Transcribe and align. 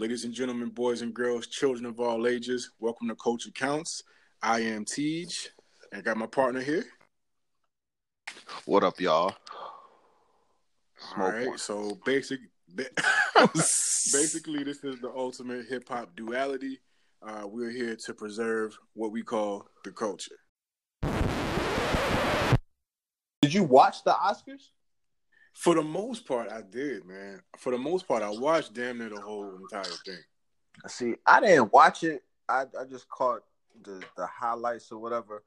Ladies 0.00 0.24
and 0.24 0.32
gentlemen, 0.32 0.70
boys 0.70 1.02
and 1.02 1.12
girls, 1.12 1.46
children 1.46 1.84
of 1.84 2.00
all 2.00 2.26
ages, 2.26 2.70
welcome 2.78 3.06
to 3.08 3.14
Culture 3.14 3.50
Counts. 3.50 4.02
I 4.42 4.60
am 4.60 4.86
Tej, 4.86 5.26
and 5.92 5.98
I 5.98 6.00
got 6.00 6.16
my 6.16 6.24
partner 6.24 6.62
here. 6.62 6.86
What 8.64 8.82
up, 8.82 8.98
y'all? 8.98 9.34
All 11.18 11.30
right, 11.30 11.60
so 11.60 11.98
basic, 12.06 12.40
basically, 13.36 14.64
this 14.64 14.82
is 14.84 14.98
the 15.02 15.12
ultimate 15.14 15.66
hip 15.66 15.86
hop 15.86 16.16
duality. 16.16 16.80
Uh, 17.20 17.42
we're 17.44 17.70
here 17.70 17.94
to 18.06 18.14
preserve 18.14 18.78
what 18.94 19.12
we 19.12 19.22
call 19.22 19.66
the 19.84 19.90
culture. 19.90 20.36
Did 23.42 23.52
you 23.52 23.64
watch 23.64 24.02
the 24.04 24.12
Oscars? 24.12 24.70
For 25.52 25.74
the 25.74 25.82
most 25.82 26.26
part, 26.26 26.50
I 26.50 26.62
did, 26.62 27.04
man. 27.04 27.40
For 27.58 27.70
the 27.72 27.78
most 27.78 28.08
part, 28.08 28.22
I 28.22 28.30
watched 28.30 28.72
damn 28.72 28.98
near 28.98 29.10
the 29.10 29.20
whole 29.20 29.56
entire 29.56 29.82
thing. 29.82 30.18
See, 30.86 31.14
I 31.26 31.40
didn't 31.40 31.72
watch 31.72 32.02
it. 32.04 32.22
I, 32.48 32.62
I 32.78 32.84
just 32.88 33.08
caught 33.08 33.42
the, 33.82 34.02
the 34.16 34.26
highlights 34.26 34.90
or 34.90 34.98
whatever. 34.98 35.42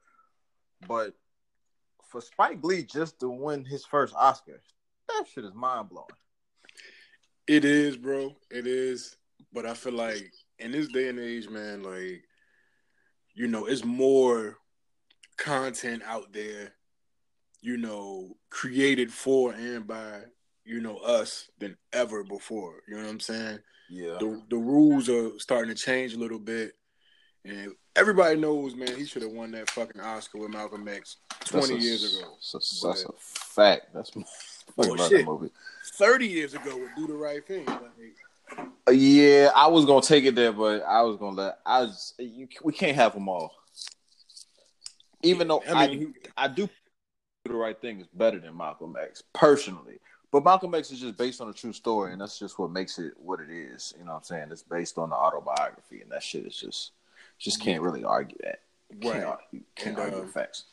But 0.86 1.14
for 2.08 2.20
Spike 2.20 2.62
Lee 2.62 2.82
just 2.82 3.18
to 3.20 3.28
win 3.28 3.64
his 3.64 3.84
first 3.84 4.14
Oscar, 4.14 4.60
that 5.08 5.24
shit 5.32 5.44
is 5.44 5.54
mind 5.54 5.88
blowing. 5.88 6.06
It 7.46 7.64
is, 7.64 7.96
bro. 7.96 8.34
It 8.50 8.66
is. 8.66 9.16
But 9.52 9.66
I 9.66 9.74
feel 9.74 9.94
like 9.94 10.32
in 10.58 10.72
this 10.72 10.88
day 10.88 11.08
and 11.08 11.18
age, 11.18 11.48
man, 11.48 11.82
like, 11.82 12.24
you 13.34 13.48
know, 13.48 13.66
it's 13.66 13.84
more 13.84 14.58
content 15.36 16.02
out 16.06 16.32
there 16.32 16.72
you 17.64 17.78
know, 17.78 18.36
created 18.50 19.10
for 19.10 19.52
and 19.52 19.86
by, 19.86 20.20
you 20.66 20.82
know, 20.82 20.98
us 20.98 21.48
than 21.58 21.74
ever 21.94 22.22
before. 22.22 22.82
You 22.86 22.96
know 22.96 23.04
what 23.04 23.10
I'm 23.10 23.20
saying? 23.20 23.58
Yeah. 23.88 24.16
The 24.20 24.42
the 24.50 24.56
rules 24.56 25.08
are 25.08 25.38
starting 25.38 25.74
to 25.74 25.82
change 25.82 26.12
a 26.12 26.18
little 26.18 26.38
bit. 26.38 26.74
And 27.46 27.72
everybody 27.96 28.36
knows, 28.36 28.74
man, 28.74 28.94
he 28.94 29.06
should 29.06 29.22
have 29.22 29.32
won 29.32 29.50
that 29.52 29.70
fucking 29.70 30.00
Oscar 30.00 30.38
with 30.38 30.50
Malcolm 30.50 30.86
X 30.86 31.16
20 31.46 31.74
a, 31.74 31.76
years 31.78 32.18
ago. 32.18 32.32
That's 32.52 32.84
a, 32.84 32.86
that's 32.86 33.04
a 33.04 33.12
fact. 33.18 33.86
That's 33.94 34.12
oh, 34.78 35.08
shit. 35.08 35.24
movie. 35.24 35.50
30 35.94 36.26
years 36.26 36.52
ago 36.52 36.76
would 36.76 36.94
do 36.96 37.06
the 37.06 37.14
right 37.14 37.46
thing. 37.46 37.64
Like, 37.64 38.68
uh, 38.86 38.90
yeah, 38.90 39.50
I 39.54 39.68
was 39.68 39.86
gonna 39.86 40.02
take 40.02 40.26
it 40.26 40.34
there, 40.34 40.52
but 40.52 40.82
I 40.82 41.00
was 41.00 41.16
gonna 41.16 41.36
let. 41.36 41.58
I 41.64 41.80
was. 41.80 42.12
You, 42.18 42.46
we 42.62 42.74
can't 42.74 42.94
have 42.94 43.14
them 43.14 43.28
all. 43.28 43.54
Even 45.22 45.48
though 45.48 45.62
I, 45.66 45.86
mean, 45.86 46.14
I, 46.36 46.44
I 46.44 46.48
do 46.48 46.68
the 47.44 47.54
right 47.54 47.78
thing 47.80 48.00
is 48.00 48.06
better 48.14 48.38
than 48.38 48.56
Malcolm 48.56 48.96
X, 49.00 49.22
personally. 49.32 49.98
But 50.32 50.44
Malcolm 50.44 50.74
X 50.74 50.90
is 50.90 51.00
just 51.00 51.16
based 51.16 51.40
on 51.40 51.48
a 51.48 51.52
true 51.52 51.72
story, 51.72 52.12
and 52.12 52.20
that's 52.20 52.38
just 52.38 52.58
what 52.58 52.70
makes 52.70 52.98
it 52.98 53.12
what 53.18 53.40
it 53.40 53.50
is. 53.50 53.94
You 53.98 54.04
know 54.04 54.12
what 54.12 54.18
I'm 54.18 54.24
saying? 54.24 54.48
It's 54.50 54.62
based 54.62 54.98
on 54.98 55.10
the 55.10 55.16
autobiography, 55.16 56.00
and 56.02 56.10
that 56.10 56.22
shit 56.22 56.46
is 56.46 56.56
just 56.56 56.92
just 57.38 57.60
can't 57.60 57.82
really 57.82 58.04
argue 58.04 58.36
that. 58.42 58.60
You 58.90 59.10
right. 59.10 59.22
Can't, 59.22 59.38
you 59.52 59.60
can't 59.76 59.98
and, 59.98 60.04
argue 60.04 60.28
uh, 60.28 60.32
facts. 60.32 60.64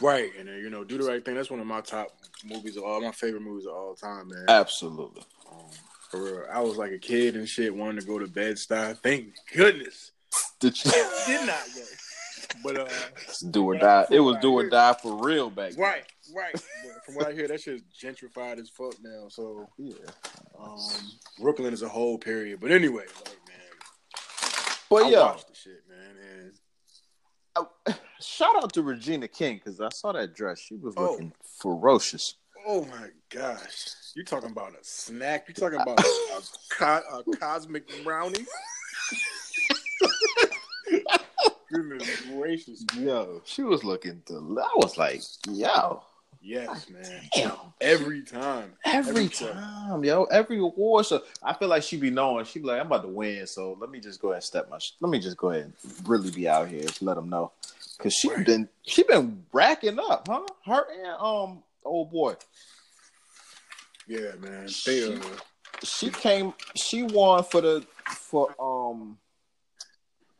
Right, 0.00 0.30
and 0.38 0.48
uh, 0.48 0.52
you 0.52 0.70
know, 0.70 0.82
do 0.84 0.98
the 0.98 1.04
right 1.04 1.24
thing. 1.24 1.34
That's 1.34 1.50
one 1.50 1.60
of 1.60 1.66
my 1.66 1.82
top 1.82 2.08
movies 2.44 2.76
of 2.76 2.84
all 2.84 3.00
my 3.00 3.12
favorite 3.12 3.42
movies 3.42 3.66
of 3.66 3.74
all 3.74 3.94
time, 3.94 4.28
man. 4.28 4.46
Absolutely. 4.48 5.22
Um, 5.50 5.58
for 6.10 6.22
real, 6.22 6.44
I 6.52 6.60
was 6.60 6.76
like 6.76 6.92
a 6.92 6.98
kid 6.98 7.36
and 7.36 7.48
shit, 7.48 7.74
wanting 7.74 8.00
to 8.00 8.06
go 8.06 8.18
to 8.18 8.26
Bed-Stuy. 8.26 8.98
Thank 8.98 9.34
goodness. 9.54 10.10
Did 10.58 10.84
you? 10.84 10.90
did 11.26 11.46
not 11.46 11.64
go. 11.74 11.82
But 12.62 12.78
uh, 12.78 12.88
do 13.50 13.64
or 13.64 13.78
die. 13.78 14.06
It 14.10 14.20
was 14.20 14.36
do 14.40 14.52
or 14.52 14.68
die 14.68 14.94
for 14.94 15.24
real 15.24 15.50
back 15.50 15.72
then. 15.72 15.80
Right, 15.80 16.04
right. 16.34 16.60
From 17.04 17.14
what 17.14 17.28
I 17.28 17.32
hear, 17.32 17.48
that 17.48 17.60
shit's 17.60 17.82
gentrified 18.02 18.58
as 18.58 18.68
fuck 18.68 18.94
now. 19.02 19.28
So 19.28 19.68
yeah, 19.78 19.94
um, 20.58 20.78
Brooklyn 21.38 21.72
is 21.72 21.82
a 21.82 21.88
whole 21.88 22.18
period. 22.18 22.60
But 22.60 22.72
anyway, 22.72 23.04
like 23.24 23.38
man, 23.48 23.56
but 24.88 25.04
I 25.04 25.10
yeah, 25.10 25.20
watched 25.20 25.48
the 25.48 25.54
shit, 25.54 25.82
man. 25.88 26.16
And... 26.38 26.52
Oh, 27.56 27.94
shout 28.20 28.62
out 28.62 28.72
to 28.74 28.82
Regina 28.82 29.28
King 29.28 29.60
because 29.62 29.80
I 29.80 29.88
saw 29.90 30.12
that 30.12 30.34
dress. 30.34 30.58
She 30.60 30.76
was 30.76 30.94
oh. 30.96 31.12
looking 31.12 31.32
ferocious. 31.60 32.36
Oh 32.66 32.84
my 32.84 33.08
gosh. 33.30 33.94
You 34.14 34.24
talking 34.24 34.50
about 34.50 34.72
a 34.72 34.82
snack? 34.82 35.46
You 35.48 35.54
talking 35.54 35.80
about 35.80 35.98
a, 35.98 36.02
a, 36.02 36.42
co- 36.70 37.22
a 37.32 37.36
cosmic 37.36 38.04
brownie? 38.04 38.44
Goodness 41.72 42.22
gracious. 42.22 42.84
Yo, 42.98 43.40
she 43.44 43.62
was 43.62 43.84
looking 43.84 44.22
del- 44.26 44.58
I 44.58 44.72
was 44.76 44.98
like, 44.98 45.22
yo. 45.48 46.02
Yes, 46.42 46.88
man. 46.88 47.28
Damn. 47.34 47.52
Every 47.80 48.22
time. 48.22 48.72
Every, 48.84 49.10
every 49.10 49.28
time, 49.28 49.54
time, 49.54 50.04
yo. 50.04 50.24
Every 50.24 50.58
award 50.58 51.06
show. 51.06 51.20
I 51.42 51.52
feel 51.52 51.68
like 51.68 51.82
she 51.82 51.96
be 51.96 52.10
knowing. 52.10 52.44
She 52.46 52.60
be 52.60 52.66
like, 52.66 52.80
I'm 52.80 52.86
about 52.86 53.02
to 53.02 53.08
win, 53.08 53.46
so 53.46 53.76
let 53.78 53.90
me 53.90 54.00
just 54.00 54.22
go 54.22 54.28
ahead 54.28 54.36
and 54.36 54.44
step 54.44 54.70
my. 54.70 54.78
Sh- 54.78 54.92
let 55.00 55.10
me 55.10 55.20
just 55.20 55.36
go 55.36 55.50
ahead 55.50 55.64
and 55.64 56.08
really 56.08 56.30
be 56.30 56.48
out 56.48 56.68
here. 56.68 56.82
To 56.82 57.04
let 57.04 57.16
them 57.16 57.28
know, 57.28 57.52
cause 57.98 58.14
she 58.14 58.30
right. 58.30 58.44
been 58.44 58.68
she 58.82 59.02
been 59.02 59.44
racking 59.52 59.98
up, 59.98 60.26
huh? 60.28 60.46
Her 60.64 60.86
and 60.90 61.16
um 61.20 61.62
old 61.84 62.10
boy. 62.10 62.34
Yeah, 64.08 64.32
man. 64.40 64.68
They, 64.86 65.14
uh... 65.14 65.20
she 65.82 66.08
came. 66.08 66.54
She 66.74 67.02
won 67.02 67.44
for 67.44 67.60
the 67.60 67.86
for 68.06 68.54
um 68.58 69.18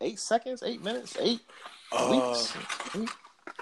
eight 0.00 0.18
seconds, 0.18 0.62
eight 0.64 0.82
minutes, 0.82 1.16
eight 1.20 1.40
uh, 1.92 2.08
weeks. 2.10 2.54
Eight. 2.96 3.08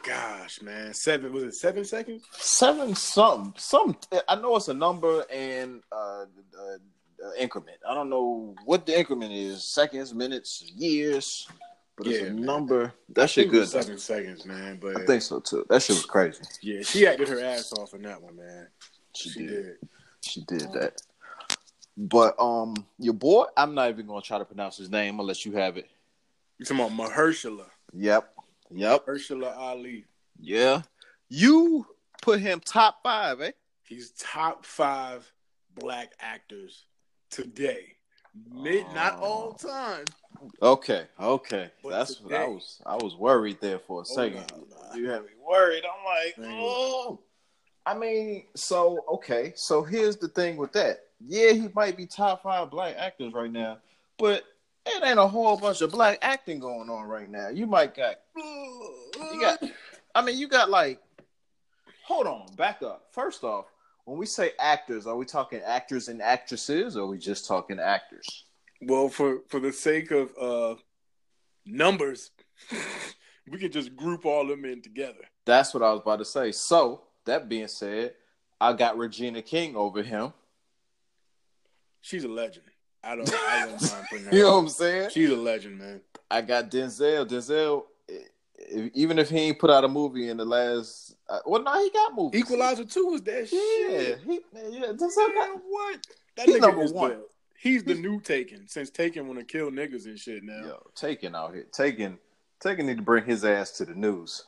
Gosh, 0.03 0.63
man, 0.63 0.95
seven 0.95 1.33
was 1.33 1.43
it 1.43 1.55
seven 1.55 1.85
seconds? 1.85 2.25
Seven 2.33 2.95
some 2.95 3.55
some. 3.57 3.97
I 4.29 4.37
know 4.37 4.57
it's 4.57 4.69
a 4.69 4.75
number 4.75 5.25
and 5.31 5.83
uh, 5.93 6.25
uh, 6.25 6.77
uh, 7.25 7.31
increment. 7.39 7.79
I 7.89 7.95
don't 7.95 8.09
know 8.09 8.55
what 8.65 8.87
the 8.87 8.99
increment 8.99 9.33
is: 9.33 9.73
seconds, 9.73 10.15
minutes, 10.15 10.73
years. 10.77 11.49
But 11.97 12.07
yeah, 12.07 12.13
it's 12.13 12.31
a 12.31 12.35
man. 12.35 12.43
number. 12.43 12.93
That 13.11 13.29
shit 13.29 13.51
good. 13.51 13.69
Seven 13.69 13.99
seconds, 13.99 14.47
man. 14.47 14.79
But 14.81 15.01
I 15.01 15.05
think 15.05 15.23
so 15.23 15.41
too. 15.41 15.67
That 15.69 15.83
shit 15.83 15.97
was 15.97 16.07
crazy. 16.07 16.43
Yeah, 16.63 16.83
she 16.83 17.07
acted 17.07 17.29
her 17.29 17.41
ass 17.41 17.73
off 17.73 17.93
in 17.95 18.03
that 18.03 18.23
one, 18.23 18.37
man. 18.37 18.69
She, 19.17 19.31
she 19.31 19.41
did. 19.41 19.49
did. 19.49 19.77
She 20.21 20.41
did 20.43 20.73
that. 20.75 21.03
But 21.97 22.37
um, 22.39 22.75
your 23.01 23.15
boy, 23.15 23.47
I'm 23.57 23.75
not 23.75 23.89
even 23.91 24.07
gonna 24.07 24.23
try 24.23 24.39
to 24.39 24.45
pronounce 24.45 24.77
his 24.77 24.91
name 24.91 25.19
unless 25.19 25.45
you 25.45 25.53
have 25.53 25.77
it. 25.77 25.91
You 26.59 26.65
talking 26.65 26.85
about 26.85 27.11
Mahershala? 27.11 27.67
Yep. 27.95 28.35
Yep. 28.71 29.07
Mahershala 29.07 29.57
Ali. 29.57 30.05
Yeah. 30.41 30.83
You 31.29 31.87
put 32.21 32.41
him 32.41 32.61
top 32.61 33.03
five, 33.03 33.41
eh? 33.41 33.53
He's 33.85 34.11
top 34.13 34.65
five 34.65 35.31
black 35.77 36.13
actors 36.21 36.85
today. 37.31 37.95
Mid, 38.53 38.87
not 38.95 39.19
all 39.21 39.53
time. 39.53 40.05
Okay, 40.61 41.07
okay. 41.21 41.71
That's 41.89 42.17
today. 42.17 42.35
what 42.35 42.35
I 42.35 42.47
was. 42.47 42.83
I 42.87 42.95
was 42.97 43.17
worried 43.17 43.59
there 43.61 43.79
for 43.79 43.99
a 43.99 44.01
oh, 44.01 44.05
second. 44.05 44.53
Oh. 44.55 44.97
You 44.97 45.11
had 45.11 45.23
me 45.23 45.31
worried. 45.45 45.85
I'm 45.85 46.05
like, 46.05 46.51
oh. 46.53 47.21
I 47.87 47.97
mean, 47.97 48.45
so 48.55 49.05
okay. 49.15 49.53
So 49.57 49.83
here's 49.83 50.17
the 50.17 50.29
thing 50.29 50.57
with 50.57 50.73
that. 50.73 51.05
Yeah, 51.25 51.53
he 51.53 51.69
might 51.75 51.97
be 51.97 52.07
top 52.07 52.43
five 52.43 52.71
black 52.71 52.97
actors 52.99 53.33
right 53.33 53.51
now, 53.51 53.79
but 54.19 54.45
it 54.89 55.05
ain't 55.05 55.19
a 55.19 55.27
whole 55.27 55.57
bunch 55.57 55.81
of 55.81 55.91
black 55.91 56.19
acting 56.23 56.59
going 56.59 56.89
on 56.91 57.05
right 57.07 57.31
now. 57.31 57.49
You 57.49 57.67
might 57.67 57.95
got 57.95 58.17
you 58.37 59.41
got 59.41 59.63
I 60.15 60.23
mean 60.23 60.39
you 60.39 60.49
got 60.49 60.71
like 60.71 61.01
hold 62.05 62.27
on, 62.27 62.47
back 62.57 62.83
up. 62.83 63.09
First 63.13 63.45
off, 63.45 63.67
when 64.05 64.17
we 64.17 64.25
say 64.25 64.53
actors, 64.59 65.07
are 65.07 65.17
we 65.17 65.27
talking 65.27 65.61
actors 65.61 66.09
and 66.09 66.23
actresses 66.23 66.97
or 66.97 67.03
are 67.03 67.07
we 67.07 67.19
just 67.19 67.47
talking 67.47 67.79
actors? 67.79 68.45
Well, 68.81 69.09
for 69.09 69.41
for 69.49 69.61
the 69.61 69.73
sake 69.73 70.11
of 70.11 70.33
uh 70.41 70.75
numbers, 71.67 72.31
we 73.51 73.59
can 73.59 73.71
just 73.71 73.95
group 73.95 74.25
all 74.25 74.47
them 74.47 74.65
in 74.65 74.81
together. 74.81 75.25
That's 75.45 75.75
what 75.75 75.83
I 75.83 75.93
was 75.93 76.01
about 76.01 76.19
to 76.21 76.25
say. 76.25 76.53
So, 76.53 77.03
that 77.27 77.49
being 77.49 77.69
said, 77.69 78.15
I 78.61 78.73
got 78.73 78.99
Regina 78.99 79.43
King 79.43 79.77
over 79.77 80.03
him. 80.03 80.33
She's 82.01 82.25
a 82.25 82.29
legend. 82.29 82.67
I 83.03 83.17
don't. 83.17 83.33
I 83.33 83.67
don't 83.67 83.83
mind 83.83 84.07
putting 84.11 84.25
her. 84.31 84.37
you 84.37 84.43
know 84.43 84.53
what 84.53 84.59
I'm 84.59 84.69
saying? 84.69 85.11
She's 85.11 85.31
a 85.31 85.37
legend, 85.37 85.79
man. 85.79 86.01
I 86.31 86.43
got 86.43 86.71
Denzel. 86.71 87.27
Denzel, 87.27 87.85
even 88.95 89.19
if 89.19 89.31
he 89.31 89.39
ain't 89.39 89.59
put 89.59 89.71
out 89.71 89.85
a 89.85 89.89
movie 89.89 90.29
in 90.29 90.37
the 90.37 90.45
last, 90.45 91.17
uh, 91.29 91.39
well, 91.47 91.63
no, 91.63 91.83
he 91.83 91.91
got 91.91 92.15
movies. 92.15 92.41
Equalizer 92.41 92.85
two 92.85 93.07
was 93.07 93.23
that 93.23 93.51
yeah, 93.53 93.99
shit. 93.99 94.21
He, 94.27 94.41
yeah, 94.55 94.87
Denzel 94.93 95.35
got 95.35 95.61
what? 95.69 96.07
That 96.37 96.47
he's 96.47 96.61
number 96.61 96.85
one. 96.87 97.11
The, 97.11 97.25
he's 97.59 97.85
the 97.85 97.95
new 97.95 98.21
Taken 98.21 98.69
since 98.69 98.91
Taken 98.91 99.27
want 99.27 99.39
to 99.39 99.45
kill 99.45 99.71
niggas 99.71 100.07
and 100.07 100.19
shit 100.19 100.43
now. 100.43 100.65
Yo, 100.65 100.87
Taken 100.95 101.35
out 101.35 101.55
here, 101.55 101.67
Taken, 101.73 102.19
Taken 102.61 102.87
need 102.87 102.99
to 102.99 103.03
bring 103.03 103.25
his 103.25 103.45
ass 103.45 103.73
to 103.73 103.85
the 103.85 103.95
news. 103.95 104.45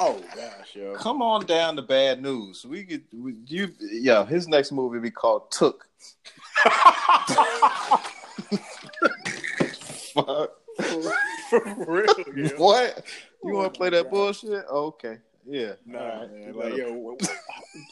Oh 0.00 0.20
gosh, 0.34 0.74
yo! 0.74 0.94
Come 0.94 1.20
on 1.20 1.44
down 1.44 1.76
to 1.76 1.82
bad 1.82 2.22
news. 2.22 2.64
We 2.64 2.84
could, 2.84 3.04
we, 3.12 3.34
you, 3.46 3.68
yeah. 3.78 4.24
His 4.24 4.48
next 4.48 4.72
movie 4.72 4.98
be 4.98 5.10
called 5.10 5.50
Took. 5.50 5.86
Fuck. 10.14 10.52
For 11.50 11.84
real? 11.86 12.14
Yeah. 12.34 12.48
What? 12.56 13.04
You 13.44 13.54
oh 13.54 13.58
want 13.58 13.74
to 13.74 13.78
play 13.78 13.90
that 13.90 14.10
bullshit? 14.10 14.64
Oh, 14.70 14.86
okay. 14.86 15.18
Yeah. 15.46 15.72
Nah, 15.84 16.20
right. 16.20 16.32
man. 16.32 16.54
Like, 16.54 16.76
yo, 16.76 17.16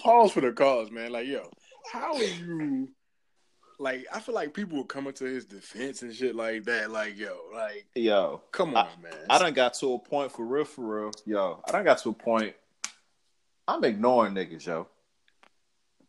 pause 0.03 0.33
for 0.33 0.41
the 0.41 0.53
cause, 0.53 0.91
man. 0.91 1.13
Like, 1.13 1.27
yo, 1.27 1.51
how 1.93 2.15
are 2.15 2.23
you 2.23 2.89
like 3.81 4.07
I 4.13 4.21
feel 4.21 4.35
like 4.35 4.55
people 4.55 4.79
were 4.79 4.85
coming 4.85 5.13
to 5.15 5.25
his 5.25 5.47
defense 5.47 6.03
and 6.03 6.15
shit 6.15 6.37
like 6.37 6.65
that. 6.65 6.91
Like, 6.91 7.19
yo, 7.19 7.37
like, 7.53 7.87
yo, 7.95 8.43
come 8.53 8.77
on, 8.77 8.87
I, 8.87 9.03
man. 9.03 9.13
I 9.29 9.39
done 9.39 9.55
got 9.55 9.75
to 9.75 9.95
a 9.95 9.99
point 9.99 10.31
for 10.31 10.45
real, 10.45 10.65
for 10.65 10.83
real, 10.83 11.13
yo. 11.25 11.63
I 11.67 11.73
done 11.73 11.85
got 11.85 11.99
to 11.99 12.11
a 12.11 12.13
point. 12.13 12.55
I'm 13.67 13.83
ignoring 13.83 14.35
niggas, 14.35 14.67
yo. 14.67 14.87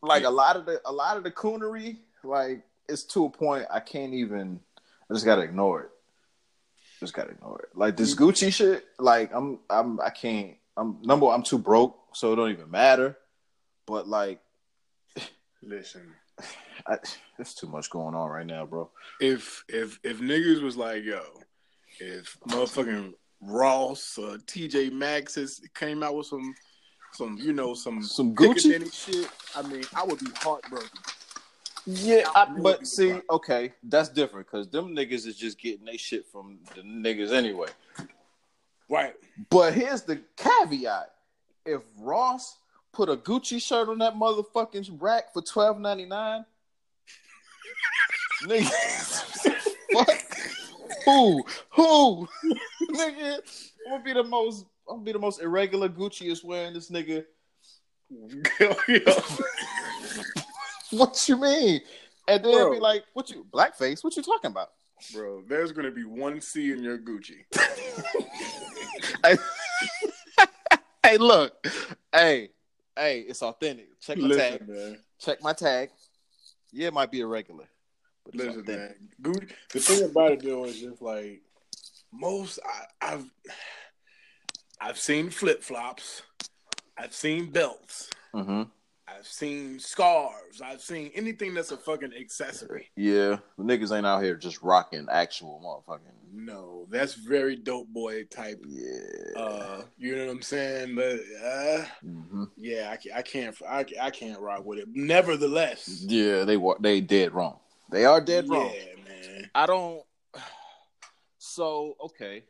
Like 0.04 0.24
yeah. 0.24 0.30
a 0.30 0.32
lot 0.32 0.58
of 0.58 0.66
the 0.66 0.82
a 0.86 0.92
lot 0.92 1.18
of 1.18 1.24
the 1.24 1.32
coonery, 1.32 1.98
like 2.24 2.64
it's 2.88 3.04
to 3.04 3.26
a 3.26 3.30
point 3.30 3.66
I 3.72 3.80
can't 3.80 4.14
even. 4.14 4.60
I 5.10 5.14
just 5.14 5.26
gotta 5.26 5.42
ignore 5.42 5.82
it. 5.82 5.90
Just 7.00 7.14
gotta 7.14 7.32
ignore 7.32 7.62
it. 7.62 7.78
Like 7.78 7.98
this 7.98 8.16
mm-hmm. 8.16 8.24
Gucci 8.24 8.54
shit, 8.54 8.86
like 9.00 9.34
I'm, 9.34 9.60
I'm, 9.70 10.00
I 10.00 10.10
can't. 10.10 10.56
I'm 10.78 11.02
number. 11.02 11.28
I'm 11.28 11.44
too 11.44 11.58
broke, 11.58 11.98
so 12.14 12.32
it 12.32 12.36
don't 12.36 12.52
even 12.52 12.70
matter. 12.72 13.18
But 13.86 14.08
like, 14.08 14.40
listen, 15.64 16.14
I, 16.88 16.98
there's 17.38 17.54
too 17.54 17.68
much 17.68 17.90
going 17.90 18.16
on 18.16 18.30
right 18.30 18.46
now, 18.46 18.66
bro. 18.66 18.90
If 19.20 19.64
if 19.68 20.00
if 20.04 20.20
niggas 20.20 20.62
was 20.62 20.78
like, 20.78 21.04
yo, 21.04 21.22
if 22.00 22.38
motherfucking 22.48 23.14
Ross 23.42 24.18
or 24.18 24.38
TJ 24.38 24.92
Maxx 24.92 25.60
came 25.74 26.04
out 26.04 26.16
with 26.16 26.28
some 26.28 26.54
some 27.14 27.38
you 27.42 27.54
know 27.54 27.74
some 27.74 28.04
some 28.04 28.36
Gucci 28.36 28.94
shit, 28.94 29.30
I 29.56 29.62
mean, 29.64 29.84
I 29.96 30.04
would 30.04 30.20
be 30.20 30.32
heartbroken. 30.36 30.90
Yeah, 31.86 32.30
I, 32.36 32.46
but 32.46 32.86
see, 32.86 33.20
okay, 33.30 33.74
that's 33.84 34.10
different 34.10 34.46
because 34.46 34.68
them 34.68 34.96
niggas 34.96 35.26
is 35.26 35.36
just 35.36 35.60
getting 35.60 35.86
they 35.86 35.98
shit 35.98 36.28
from 36.28 36.60
the 36.76 36.82
niggas 36.82 37.32
anyway. 37.32 37.70
Right. 38.88 39.16
But 39.50 39.74
here's 39.74 40.04
the 40.04 40.22
caveat: 40.38 41.12
if 41.66 41.82
Ross 41.98 42.58
put 42.94 43.10
a 43.10 43.16
Gucci 43.16 43.62
shirt 43.62 43.90
on 43.90 43.98
that 44.00 44.14
motherfucking 44.14 45.02
rack 45.02 45.34
for 45.34 45.42
twelve 45.42 45.80
ninety 45.80 46.06
nine, 46.06 46.46
nigga, 48.44 48.70
fuck, 49.94 50.38
who, 51.06 51.44
who, 51.72 52.28
nigga, 52.92 53.40
I'm 53.88 53.92
gonna 53.92 54.04
be 54.04 54.14
the 54.14 54.24
most, 54.24 54.66
I'm 54.88 54.98
gonna 54.98 55.06
be 55.06 55.14
the 55.14 55.20
most 55.20 55.42
irregular 55.42 55.90
Gucci 55.90 56.30
is 56.32 56.44
wearing 56.44 56.74
this 56.74 56.92
nigga. 56.92 57.26
what 60.98 61.28
you 61.28 61.38
mean? 61.38 61.82
And 62.28 62.44
then 62.44 62.52
Bro. 62.52 62.74
be 62.74 62.80
like, 62.80 63.04
what 63.14 63.30
you 63.30 63.46
blackface? 63.52 64.04
What 64.04 64.16
you 64.16 64.24
talking 64.24 64.52
about? 64.52 64.70
Bro, 65.14 65.44
there's 65.48 65.72
gonna 65.72 65.92
be 65.92 66.04
one 66.04 66.40
C 66.42 66.72
in 66.72 66.84
your 66.84 67.00
Gucci. 67.00 67.46
hey, 69.24 69.38
hey, 71.04 71.18
look, 71.18 71.66
hey, 72.14 72.50
hey, 72.96 73.22
it's 73.22 73.42
authentic. 73.42 74.00
Check 74.00 74.18
my 74.18 74.28
Listen, 74.28 74.60
tag. 74.60 74.68
Man. 74.68 74.98
Check 75.20 75.42
my 75.42 75.54
tag. 75.54 75.90
Yeah, 76.72 76.88
it 76.88 76.94
might 76.94 77.12
be 77.12 77.22
irregular. 77.22 77.66
But 78.24 78.36
Listen, 78.36 78.64
man. 78.68 78.96
Gucci, 79.22 79.52
the 79.74 79.80
thing 79.80 80.04
about 80.10 80.34
it 80.34 80.44
though 80.44 80.66
is 80.66 80.80
just 80.80 81.02
like 81.02 81.42
most 82.14 82.60
I, 83.02 83.08
have 83.10 83.26
I've 84.80 85.00
seen 85.00 85.30
flip 85.30 85.64
flops, 85.64 86.22
I've 86.98 87.14
seen 87.14 87.50
belts. 87.50 88.10
Mm-hmm. 88.36 88.64
I've 89.18 89.28
seen 89.28 89.80
scarves. 89.80 90.62
I've 90.62 90.82
seen 90.82 91.12
anything 91.16 91.54
that's 91.54 91.72
a 91.72 91.78
fucking 91.78 92.14
accessory. 92.20 92.90
Yeah, 92.96 93.38
the 93.58 93.64
niggas 93.64 93.96
ain't 93.96 94.06
out 94.06 94.24
here 94.24 94.36
just 94.36 94.62
rocking 94.62 95.08
actual 95.12 95.62
motherfucking. 95.64 96.00
No, 96.34 96.88
that's 96.90 97.16
very 97.16 97.56
dope 97.56 97.88
boy 97.90 98.24
type. 98.26 98.64
Yeah. 98.68 99.40
Uh, 99.40 99.82
you 99.98 100.16
know 100.16 100.26
what 100.26 100.32
I'm 100.32 100.42
saying? 100.42 100.96
But 100.96 101.20
uh, 101.44 101.86
mm-hmm. 102.06 102.44
yeah, 102.58 102.96
I, 102.96 103.20
I 103.20 103.22
can't, 103.22 103.56
I, 103.68 103.86
I 104.02 104.10
can't 104.12 104.40
rock 104.40 104.66
with 104.66 104.80
it. 104.80 104.88
Nevertheless, 104.94 106.04
yeah, 106.08 106.44
they 106.46 106.58
they 106.80 107.02
dead 107.02 107.34
wrong. 107.34 107.60
They 107.92 108.06
are 108.06 108.22
dead 108.22 108.46
yeah, 108.48 108.54
wrong. 108.54 108.74
man. 109.08 109.50
I 109.54 109.66
don't. 109.66 110.02
So 111.44 111.98
okay, 112.06 112.44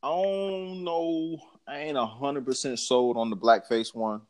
I 0.00 0.08
don't 0.08 0.84
know. 0.84 1.38
I 1.66 1.78
ain't 1.78 1.98
hundred 1.98 2.44
percent 2.44 2.78
sold 2.78 3.16
on 3.16 3.30
the 3.30 3.36
blackface 3.36 3.92
one 3.94 4.20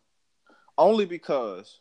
only 0.79 1.05
because 1.05 1.81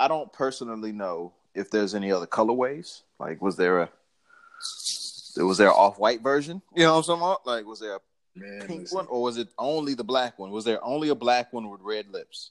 I 0.00 0.08
don't 0.08 0.32
personally 0.32 0.92
know 0.92 1.32
if 1.54 1.70
there's 1.70 1.94
any 1.94 2.10
other 2.12 2.26
colorways. 2.26 3.02
Like, 3.18 3.42
was 3.42 3.56
there 3.56 3.80
a 3.80 3.90
was 5.36 5.58
there 5.58 5.72
off 5.72 5.98
white 5.98 6.22
version? 6.22 6.62
You 6.74 6.84
know 6.84 6.92
what 6.94 6.98
I'm 6.98 7.04
talking 7.04 7.22
about? 7.22 7.46
Like, 7.46 7.66
was 7.66 7.80
there 7.80 7.96
a 7.96 8.00
Man, 8.36 8.66
pink 8.66 8.80
listen. 8.82 8.96
one, 8.96 9.06
or 9.08 9.22
was 9.22 9.36
it 9.36 9.48
only 9.58 9.94
the 9.94 10.04
black 10.04 10.38
one? 10.38 10.50
Was 10.50 10.64
there 10.64 10.82
only 10.84 11.08
a 11.10 11.14
black 11.14 11.52
one 11.52 11.68
with 11.70 11.80
red 11.82 12.08
lips? 12.10 12.50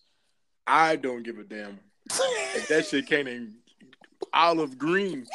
I 0.65 0.95
don't 0.97 1.23
give 1.23 1.37
a 1.37 1.43
damn. 1.43 1.79
if 2.09 2.67
that 2.67 2.85
shit 2.85 3.07
came 3.07 3.27
in 3.27 3.55
olive 4.33 4.77
green, 4.77 5.25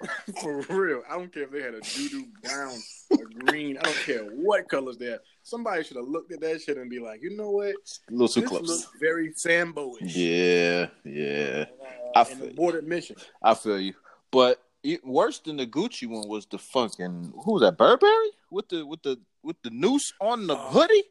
For 0.40 0.60
real. 0.68 1.02
I 1.08 1.16
don't 1.16 1.32
care 1.32 1.44
if 1.44 1.50
they 1.50 1.62
had 1.62 1.74
a 1.74 1.80
doo 1.80 2.08
doo 2.08 2.26
brown 2.42 2.78
or 3.10 3.26
green. 3.44 3.78
I 3.78 3.82
don't 3.82 3.96
care 3.96 4.24
what 4.24 4.68
colors 4.68 4.96
they 4.96 5.06
have. 5.06 5.20
Somebody 5.42 5.82
should 5.82 5.96
have 5.96 6.06
looked 6.06 6.32
at 6.32 6.40
that 6.40 6.62
shit 6.62 6.76
and 6.76 6.88
be 6.88 7.00
like, 7.00 7.22
you 7.22 7.36
know 7.36 7.50
what? 7.50 7.74
A 8.08 8.12
little 8.12 8.28
too 8.28 8.42
this 8.42 8.48
close. 8.48 8.68
Looks 8.68 8.88
very 9.00 9.32
Sambo-ish. 9.34 10.14
Yeah, 10.14 10.88
yeah. 11.04 11.66
Uh, 12.14 12.20
I 12.20 12.24
feel 12.24 12.48
aborted 12.48 12.86
mission. 12.86 13.16
I 13.42 13.54
feel 13.54 13.80
you. 13.80 13.94
But 14.30 14.62
it, 14.82 15.04
worse 15.04 15.40
than 15.40 15.56
the 15.56 15.66
Gucci 15.66 16.08
one 16.08 16.28
was 16.28 16.46
the 16.46 16.58
fucking 16.58 17.32
who 17.44 17.54
was 17.54 17.62
that 17.62 17.76
Burberry 17.76 18.30
with 18.50 18.68
the 18.68 18.86
with 18.86 19.02
the 19.02 19.18
with 19.42 19.56
the 19.62 19.70
noose 19.70 20.12
on 20.20 20.46
the 20.46 20.54
uh, 20.54 20.70
hoodie. 20.70 21.04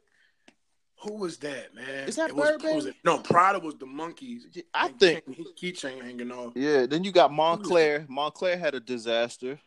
Who 1.08 1.14
was 1.14 1.38
that, 1.38 1.74
man? 1.74 2.08
Is 2.08 2.18
that? 2.18 2.34
Was, 2.34 2.62
was 2.62 2.90
no, 3.06 3.20
Prada 3.20 3.60
was 3.60 3.76
the 3.76 3.86
monkeys. 3.86 4.46
I 4.74 4.90
think 4.90 5.26
keychain 5.56 6.02
hanging 6.02 6.32
off. 6.32 6.54
Yeah, 6.56 6.86
then 6.86 7.04
you 7.04 7.12
got 7.12 7.32
Moncler. 7.32 8.06
Moncler 8.08 8.60
had 8.60 8.76
a 8.76 8.80
disaster, 8.82 9.58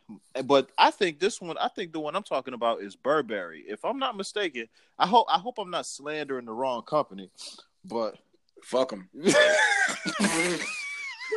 but 0.45 0.69
I 0.77 0.91
think 0.91 1.19
this 1.19 1.41
one. 1.41 1.57
I 1.57 1.67
think 1.69 1.93
the 1.93 1.99
one 1.99 2.15
I'm 2.15 2.23
talking 2.23 2.53
about 2.53 2.81
is 2.81 2.95
Burberry. 2.95 3.63
If 3.67 3.83
I'm 3.83 3.97
not 3.97 4.15
mistaken, 4.15 4.67
I 4.99 5.07
hope 5.07 5.25
I 5.29 5.39
hope 5.39 5.57
I'm 5.57 5.71
not 5.71 5.87
slandering 5.87 6.45
the 6.45 6.53
wrong 6.53 6.83
company, 6.83 7.31
but 7.85 8.19
fuck 8.63 8.91
them. 8.91 9.09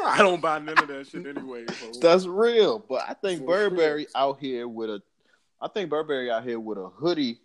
I 0.04 0.18
don't 0.18 0.42
buy 0.42 0.58
none 0.58 0.78
of 0.78 0.88
that 0.88 1.06
shit 1.06 1.26
anyway. 1.26 1.64
So. 1.66 2.00
That's 2.00 2.26
real, 2.26 2.78
but 2.78 3.04
I 3.08 3.14
think 3.14 3.40
For 3.40 3.46
Burberry 3.46 4.02
sure. 4.02 4.10
out 4.14 4.38
here 4.38 4.68
with 4.68 4.90
a, 4.90 5.02
I 5.62 5.68
think 5.68 5.88
Burberry 5.88 6.30
out 6.30 6.44
here 6.44 6.60
with 6.60 6.76
a 6.78 6.88
hoodie 6.88 7.40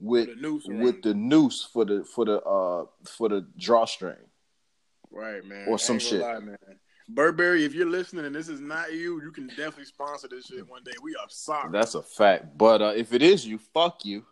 with 0.00 0.40
the 0.40 0.60
with 0.66 1.02
the 1.02 1.14
noose 1.14 1.68
for 1.72 1.84
the 1.84 2.04
for 2.04 2.24
the 2.24 2.40
uh 2.40 2.84
for 3.04 3.28
the 3.28 3.46
drawstring. 3.58 4.16
Right, 5.10 5.44
man. 5.44 5.66
Or 5.68 5.78
some 5.78 5.98
shit. 5.98 6.20
Lie, 6.20 6.38
man. 6.40 6.58
Burberry, 7.08 7.64
if 7.64 7.74
you're 7.74 7.88
listening 7.88 8.26
and 8.26 8.34
this 8.34 8.48
is 8.48 8.60
not 8.60 8.92
you, 8.92 9.22
you 9.22 9.32
can 9.32 9.46
definitely 9.48 9.86
sponsor 9.86 10.28
this 10.28 10.46
shit 10.46 10.68
one 10.68 10.84
day. 10.84 10.92
We 11.02 11.16
are 11.16 11.26
sorry. 11.28 11.70
That's 11.72 11.94
a 11.94 12.02
fact. 12.02 12.58
But 12.58 12.82
uh, 12.82 12.92
if 12.94 13.14
it 13.14 13.22
is 13.22 13.46
you, 13.46 13.58
fuck 13.58 14.04
you. 14.04 14.26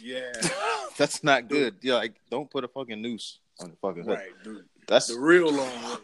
Yeah. 0.00 0.32
That's 0.96 1.22
not 1.22 1.48
good. 1.48 1.76
Yeah, 1.82 1.94
like 1.94 2.14
don't 2.30 2.50
put 2.50 2.64
a 2.64 2.68
fucking 2.68 3.00
noose 3.00 3.38
on 3.60 3.70
the 3.70 3.76
fucking 3.76 4.04
hood. 4.04 4.18
Right, 4.18 4.44
dude. 4.44 4.64
That's 4.88 5.08
the 5.08 5.20
real 5.20 5.52
long 5.52 5.84
way. 5.84 5.96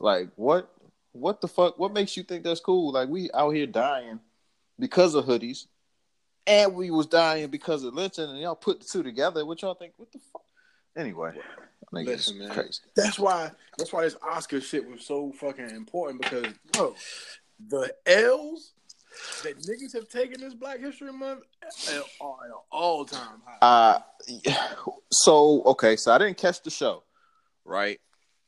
Like 0.00 0.28
what? 0.36 0.70
What 1.12 1.40
the 1.40 1.48
fuck? 1.48 1.78
What 1.78 1.92
makes 1.92 2.16
you 2.16 2.22
think 2.22 2.44
that's 2.44 2.60
cool? 2.60 2.92
Like 2.92 3.08
we 3.08 3.30
out 3.32 3.50
here 3.50 3.66
dying 3.66 4.20
because 4.78 5.14
of 5.14 5.24
hoodies 5.24 5.66
and 6.46 6.74
we 6.74 6.90
was 6.90 7.06
dying 7.06 7.48
because 7.48 7.84
of 7.84 7.94
lynching, 7.94 8.28
and 8.28 8.38
y'all 8.38 8.54
put 8.54 8.80
the 8.80 8.86
two 8.86 9.02
together. 9.02 9.44
What 9.44 9.62
y'all 9.62 9.74
think? 9.74 9.94
What 9.96 10.12
the 10.12 10.18
fuck? 10.32 10.42
Anyway, 10.96 11.32
listen, 11.92 12.38
man. 12.38 12.50
Crazy. 12.50 12.80
That's 12.94 13.18
why. 13.18 13.50
That's 13.78 13.92
why 13.92 14.02
this 14.02 14.16
Oscar 14.22 14.60
shit 14.60 14.88
was 14.88 15.04
so 15.04 15.32
fucking 15.32 15.70
important 15.70 16.22
because, 16.22 16.46
bro, 16.72 16.94
the 17.68 17.94
L's 18.06 18.72
that 19.42 19.58
niggas 19.58 19.92
have 19.94 20.08
taken 20.08 20.40
this 20.40 20.54
Black 20.54 20.80
History 20.80 21.12
Month 21.12 21.42
are 22.20 22.44
at 22.44 22.46
an 22.46 22.52
all 22.70 23.04
time 23.04 23.42
high. 23.44 23.58
Uh, 23.60 23.98
so 25.10 25.62
okay, 25.64 25.96
so 25.96 26.12
I 26.12 26.18
didn't 26.18 26.38
catch 26.38 26.62
the 26.62 26.70
show, 26.70 27.02
right? 27.64 28.00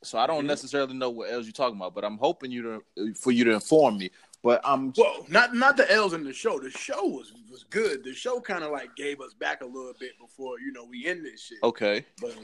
So 0.02 0.18
I 0.18 0.26
don't 0.26 0.38
mm-hmm. 0.38 0.46
necessarily 0.48 0.94
know 0.94 1.10
what 1.10 1.30
else 1.30 1.44
you're 1.44 1.52
talking 1.52 1.76
about, 1.76 1.94
but 1.94 2.04
I'm 2.04 2.18
hoping 2.18 2.50
you 2.50 2.82
to 2.96 3.14
for 3.14 3.32
you 3.32 3.44
to 3.44 3.52
inform 3.52 3.98
me. 3.98 4.10
But 4.42 4.60
I'm 4.64 4.92
well, 4.96 5.26
not 5.28 5.54
not 5.54 5.76
the 5.76 5.90
L's 5.90 6.12
in 6.12 6.22
the 6.22 6.32
show. 6.32 6.60
The 6.60 6.70
show 6.70 7.04
was 7.04 7.32
was 7.50 7.64
good. 7.70 8.04
The 8.04 8.14
show 8.14 8.40
kind 8.40 8.62
of 8.62 8.70
like 8.70 8.94
gave 8.94 9.20
us 9.20 9.34
back 9.34 9.62
a 9.62 9.66
little 9.66 9.94
bit 9.98 10.12
before 10.20 10.60
you 10.60 10.72
know 10.72 10.84
we 10.84 11.06
end 11.06 11.24
this 11.24 11.42
shit. 11.42 11.58
Okay, 11.64 12.06
but 12.20 12.36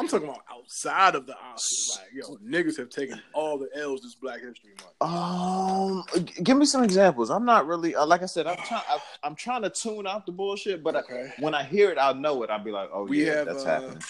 I'm 0.00 0.08
talking 0.08 0.28
about 0.28 0.42
outside 0.50 1.14
of 1.14 1.26
the 1.26 1.34
Oscars. 1.34 1.98
Like 1.98 2.08
yo, 2.12 2.36
niggas 2.38 2.76
have 2.78 2.88
taken 2.88 3.20
all 3.34 3.56
the 3.56 3.68
L's 3.76 4.02
this 4.02 4.16
Black 4.16 4.40
History 4.40 4.72
Month. 5.00 5.00
Um, 5.00 6.04
give 6.42 6.56
me 6.56 6.66
some 6.66 6.82
examples. 6.82 7.30
I'm 7.30 7.44
not 7.44 7.68
really 7.68 7.94
uh, 7.94 8.04
like 8.04 8.22
I 8.22 8.26
said. 8.26 8.48
I'm 8.48 8.56
trying. 8.56 8.82
I'm 9.22 9.34
trying 9.36 9.62
to 9.62 9.70
tune 9.70 10.08
out 10.08 10.26
the 10.26 10.32
bullshit, 10.32 10.82
but 10.82 10.96
okay. 10.96 11.32
I, 11.38 11.40
when 11.40 11.54
I 11.54 11.62
hear 11.62 11.90
it, 11.90 11.98
I'll 11.98 12.16
know 12.16 12.42
it. 12.42 12.50
I'll 12.50 12.64
be 12.64 12.72
like, 12.72 12.90
oh 12.92 13.04
we 13.04 13.24
yeah, 13.24 13.36
have, 13.36 13.46
that's 13.46 13.64
uh, 13.64 13.80
happening. 13.80 14.02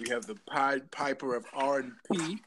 We 0.00 0.10
have 0.10 0.26
the 0.26 0.34
Pied 0.46 0.90
Piper 0.90 1.34
of 1.34 1.46
R 1.54 1.78
and 1.78 1.92
B. 2.10 2.42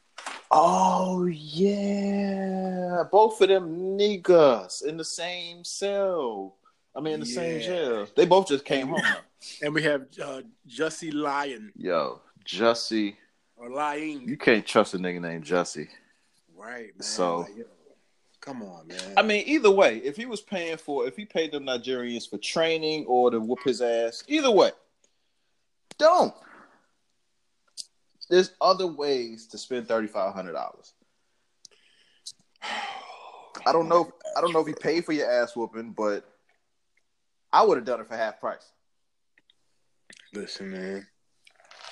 Oh 0.50 1.26
yeah, 1.26 3.04
both 3.10 3.40
of 3.40 3.48
them 3.48 3.98
niggas 3.98 4.84
in 4.84 4.96
the 4.96 5.04
same 5.04 5.64
cell. 5.64 6.56
I 6.94 7.00
mean, 7.00 7.14
in 7.14 7.20
the 7.20 7.26
yeah. 7.26 7.34
same 7.34 7.60
jail. 7.60 8.06
They 8.16 8.26
both 8.26 8.48
just 8.48 8.64
came 8.64 8.88
home. 8.88 9.02
And 9.62 9.72
we 9.72 9.82
have 9.84 10.02
uh, 10.22 10.42
Jussie 10.68 11.14
Lyon. 11.14 11.72
Yo, 11.74 12.20
Jussie. 12.44 13.16
Or 13.56 13.70
Lying. 13.70 14.28
You 14.28 14.36
can't 14.36 14.66
trust 14.66 14.92
a 14.92 14.98
nigga 14.98 15.18
named 15.18 15.44
Jussie. 15.44 15.88
Right, 16.54 16.94
man. 16.94 17.02
So, 17.02 17.46
Come 18.40 18.62
on, 18.62 18.88
man. 18.88 18.98
I 19.18 19.22
mean, 19.22 19.44
either 19.46 19.70
way, 19.70 19.98
if 19.98 20.16
he 20.16 20.24
was 20.24 20.40
paying 20.40 20.78
for, 20.78 21.06
if 21.06 21.14
he 21.14 21.26
paid 21.26 21.52
them 21.52 21.64
Nigerians 21.64 22.28
for 22.28 22.38
training 22.38 23.04
or 23.06 23.30
to 23.30 23.38
whoop 23.38 23.60
his 23.64 23.82
ass, 23.82 24.24
either 24.28 24.50
way, 24.50 24.70
don't. 25.98 26.34
There's 28.30 28.52
other 28.60 28.86
ways 28.86 29.48
to 29.48 29.58
spend 29.58 29.88
thirty 29.88 30.06
five 30.06 30.32
hundred 30.32 30.52
dollars. 30.52 30.94
I 33.66 33.72
don't 33.72 33.88
know. 33.88 34.10
I 34.36 34.40
don't 34.40 34.52
know 34.52 34.60
if 34.60 34.66
he 34.66 34.72
paid 34.72 35.04
for 35.04 35.12
your 35.12 35.30
ass 35.30 35.54
whooping, 35.54 35.92
but 35.92 36.24
I 37.52 37.64
would 37.64 37.76
have 37.76 37.84
done 37.84 38.00
it 38.00 38.08
for 38.08 38.16
half 38.16 38.40
price. 38.40 38.72
Listen, 40.32 40.70
man, 40.70 41.06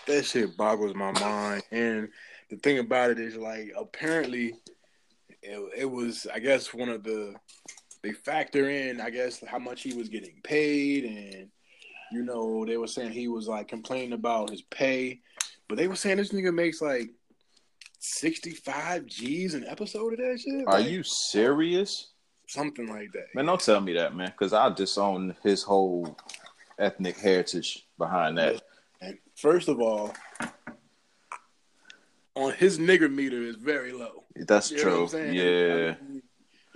that 0.07 0.25
shit 0.25 0.57
boggles 0.57 0.95
my 0.95 1.11
mind. 1.13 1.63
And 1.73 2.09
the 2.51 2.57
thing 2.57 2.79
about 2.79 3.11
it 3.11 3.19
is, 3.19 3.37
like, 3.37 3.73
apparently, 3.77 4.55
it, 5.43 5.73
it 5.77 5.91
was, 5.91 6.27
I 6.33 6.39
guess, 6.39 6.73
one 6.73 6.89
of 6.89 7.03
the 7.03 7.35
they 8.03 8.13
factor 8.13 8.71
in, 8.71 9.01
I 9.01 9.11
guess, 9.11 9.43
how 9.45 9.59
much 9.59 9.83
he 9.83 9.95
was 9.95 10.09
getting 10.09 10.41
paid, 10.45 11.05
and 11.05 11.49
you 12.13 12.23
know, 12.23 12.65
they 12.65 12.77
were 12.77 12.87
saying 12.87 13.11
he 13.11 13.29
was 13.29 13.49
like 13.49 13.69
complaining 13.69 14.13
about 14.13 14.51
his 14.51 14.63
pay, 14.63 15.21
but 15.69 15.77
they 15.79 15.89
were 15.89 15.97
saying 15.97 16.17
this 16.17 16.33
nigga 16.33 16.53
makes 16.55 16.81
like 16.81 17.11
sixty 17.99 18.51
five 18.53 19.07
G's 19.07 19.55
an 19.55 19.65
episode 19.67 20.15
of 20.15 20.19
that 20.19 20.41
shit. 20.41 20.67
Are 20.67 20.81
Like, 20.81 20.89
you 20.91 21.03
serious? 21.03 22.13
something 22.47 22.87
like 22.89 23.13
that? 23.13 23.27
Man, 23.35 23.45
don't 23.45 23.61
tell 23.61 23.79
me 23.81 23.93
that, 23.93 24.17
man, 24.17 24.29
because 24.31 24.55
I'll 24.55 24.73
disown 24.73 25.37
his 25.43 25.63
whole 25.63 26.17
ethnic 26.79 27.19
heritage 27.19 27.87
behind 27.99 28.39
that. 28.39 28.63
And 29.03 29.19
first 29.37 29.69
of 29.69 29.81
all, 29.81 30.15
on 32.35 32.53
his 32.55 32.79
nigger 32.79 33.13
meter 33.13 33.43
is 33.43 33.57
very 33.57 33.93
low. 33.93 34.25
That's 34.35 34.71
You 34.71 34.79
true. 34.79 35.09
Yeah. 35.13 35.95
I 36.01 36.05
mean, 36.11 36.23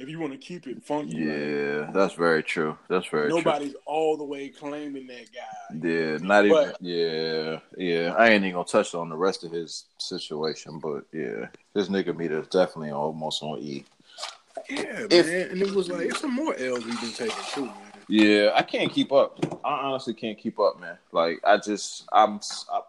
if 0.03 0.09
you 0.09 0.19
want 0.19 0.33
to 0.33 0.39
keep 0.39 0.67
it 0.67 0.83
funky, 0.83 1.15
like, 1.15 1.39
Yeah, 1.39 1.91
that's 1.93 2.15
very 2.15 2.43
true. 2.43 2.77
That's 2.89 3.07
very 3.07 3.29
nobody's 3.29 3.77
all 3.87 4.17
the 4.17 4.25
way 4.25 4.49
claiming 4.49 5.07
that 5.07 5.29
guy. 5.33 5.89
Yeah, 5.89 6.19
not 6.19 6.45
even. 6.45 6.73
Yeah, 6.81 7.61
yeah. 7.79 8.13
I 8.19 8.31
ain't 8.31 8.45
even 8.45 8.55
gonna 8.55 8.65
touch 8.65 8.97
on 8.97 9.09
the 9.09 9.17
rest 9.17 9.45
of 9.45 9.53
his 9.53 9.85
situation, 9.99 10.81
but 10.81 11.05
yeah, 11.13 11.47
his 11.75 11.89
nigga 11.89 12.17
meter 12.17 12.41
is 12.41 12.49
definitely 12.49 12.91
almost 12.91 13.45
on 13.45 13.61
E. 13.61 13.85
Yeah, 14.69 15.07
If- 15.09 15.27
man. 15.27 15.51
And 15.51 15.63
it 15.63 15.71
was 15.73 15.89
like 15.89 16.07
it's 16.07 16.21
some 16.21 16.35
more 16.35 16.55
L's 16.57 16.85
we've 16.85 17.01
been 17.01 17.13
taking 17.13 17.45
too, 17.53 17.67
man. 17.67 17.77
Yeah, 18.09 18.51
I 18.55 18.63
can't 18.63 18.93
keep 18.93 19.13
up. 19.13 19.39
I 19.65 19.73
honestly 19.73 20.15
can't 20.15 20.37
keep 20.37 20.59
up, 20.59 20.81
man. 20.81 20.99
Like 21.13 21.39
I 21.45 21.59
just, 21.59 22.09
I'm. 22.13 22.41
I, 22.73 22.81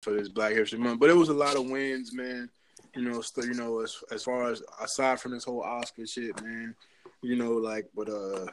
for 0.00 0.12
this 0.12 0.28
Black 0.28 0.52
History 0.54 0.78
Month. 0.78 1.00
But 1.00 1.10
it 1.10 1.16
was 1.16 1.28
a 1.28 1.34
lot 1.34 1.56
of 1.56 1.68
wins, 1.68 2.12
man. 2.14 2.48
You 2.96 3.02
know, 3.02 3.20
still, 3.20 3.46
you 3.46 3.54
know, 3.54 3.80
as 3.80 3.96
as 4.10 4.24
far 4.24 4.50
as 4.50 4.62
aside 4.80 5.20
from 5.20 5.32
this 5.32 5.44
whole 5.44 5.62
Oscar 5.62 6.06
shit, 6.06 6.42
man. 6.42 6.74
You 7.22 7.36
know, 7.36 7.52
like, 7.52 7.86
but 7.94 8.08
uh, 8.08 8.46